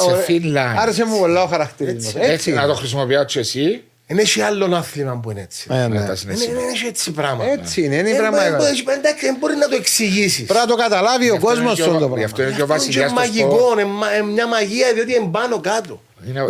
Άρεσε 0.78 1.06
μου 1.06 1.20
πολλά 1.20 1.44
ο 1.44 1.48
χαρακτηρισμός. 1.48 2.16
Έτσι, 2.16 2.32
έτσι, 2.32 2.52
να 2.52 2.68
το 2.68 2.74
χρησιμοποιάτε 2.74 3.40
εσύ 3.40 3.84
δεν 4.14 4.20
έχει 4.20 4.42
άλλο 4.42 4.76
άθλημα 4.76 5.20
που 5.20 5.32
είναι 5.32 5.42
έτσι. 5.42 5.68
Ε, 5.72 5.88
ναι. 5.88 6.00
Δεν 6.26 6.58
έχει 6.74 6.86
έτσι 6.86 7.12
πράγμα. 7.12 7.46
Έτσι 7.46 7.84
είναι, 7.84 7.96
είναι 7.96 8.18
πράγμα. 8.18 8.58
Δεν 9.22 9.38
μπορεί 9.40 9.56
να 9.56 9.68
το 9.68 9.76
εξηγήσει. 9.76 10.44
Πρέπει 10.44 10.60
να 10.60 10.66
το 10.66 10.76
καταλάβει 10.76 11.30
ο 11.30 11.40
κόσμο 11.40 11.70
αυτό 11.70 11.92
το 11.92 12.08
πράγμα. 12.08 12.26
Αυτό 12.26 12.42
είναι 12.42 12.52
πιο 12.52 12.66
βασικό. 12.66 13.00
Είναι 13.00 13.12
μαγικό, 13.12 13.74
είναι 13.80 14.22
μια 14.32 14.48
μαγεία 14.48 14.94
διότι 14.94 15.16
είναι 15.16 15.30
πάνω 15.32 15.60
κάτω. 15.60 16.02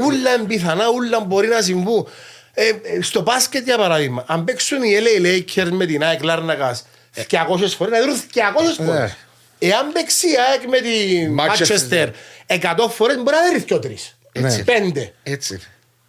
Ούλα 0.04 0.34
είναι 0.34 0.48
πιθανά, 0.48 0.90
ούλα 0.90 1.20
μπορεί 1.20 1.48
να 1.48 1.62
συμβούν. 1.62 2.08
Ε, 2.54 2.68
ε, 2.68 3.02
στο 3.02 3.22
μπάσκετ 3.22 3.64
για 3.64 3.78
παράδειγμα, 3.78 4.24
αν 4.28 4.44
παίξουν 4.44 4.84
οι 4.84 4.92
LA 5.00 5.26
Lakers 5.26 5.70
με 5.72 5.86
την 5.86 6.04
ΑΕΚ 6.04 6.24
Λάρνακα 6.24 6.78
200 7.16 7.24
φορέ, 7.78 7.92
να 7.92 8.00
δίνουν 8.00 8.22
200 8.34 8.86
φορέ. 8.86 9.16
Εάν 9.60 9.92
παίξει 9.92 10.28
η 10.28 10.36
ΑΕΚ 10.50 10.70
με 10.70 10.80
την 10.80 11.38
Manchester 11.40 12.10
100 12.48 12.90
φορέ, 12.90 13.16
μπορεί 13.18 13.36
να 13.36 13.50
δίνει 13.50 14.00
2-3. 14.34 14.64
Πέντε. 14.66 15.14
Έτσι. 15.24 15.62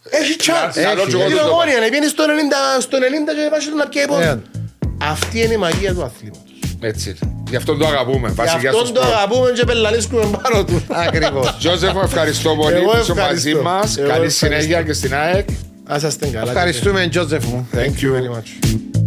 Έχει 0.09 0.35
chance. 0.39 0.73
Την 1.07 1.37
ομόνια 1.37 1.79
να 1.79 1.87
βγαίνει 1.87 2.07
στο 2.07 2.23
90 2.77 2.81
στο 2.81 2.97
90 2.97 3.01
και 3.01 3.49
βάζει 3.51 3.69
να 3.77 3.87
πιέει 3.87 4.05
πόδι. 4.07 4.41
Αυτή 5.01 5.41
είναι 5.41 5.53
η 5.53 5.57
μαγεία 5.57 5.93
του 5.93 6.03
αθλήματος. 6.03 6.41
Έτσι. 6.79 7.17
Γι' 7.49 7.55
αυτό 7.55 7.75
το 7.75 7.87
αγαπούμε. 7.87 8.33
Γι' 8.59 8.67
αυτό 8.67 8.91
το 8.91 9.01
αγαπούμε 9.01 9.51
και 9.51 9.63
πελαλίσκουμε 9.65 10.39
πάνω 10.41 10.65
του. 10.65 10.83
Ακριβώς. 11.07 11.57
Τζόζεφ, 11.57 11.95
ευχαριστώ 12.03 12.55
πολύ 12.55 12.81
που 12.81 12.97
είσαι 13.01 13.13
μαζί 13.13 13.55
μας. 13.55 13.97
Καλή 14.07 14.29
συνέχεια 14.29 14.81
και 14.83 14.93
στην 14.93 15.15
ΑΕΚ. 15.15 15.47
Ας 15.85 16.03
είστε 16.03 16.27
καλά. 16.27 16.51
Ευχαριστούμε, 16.51 17.07
Τζόζεφ 17.07 17.45
μου. 17.45 17.67
Thank 17.73 18.03
you 18.03 18.11
very 18.11 18.37
much. 18.37 19.02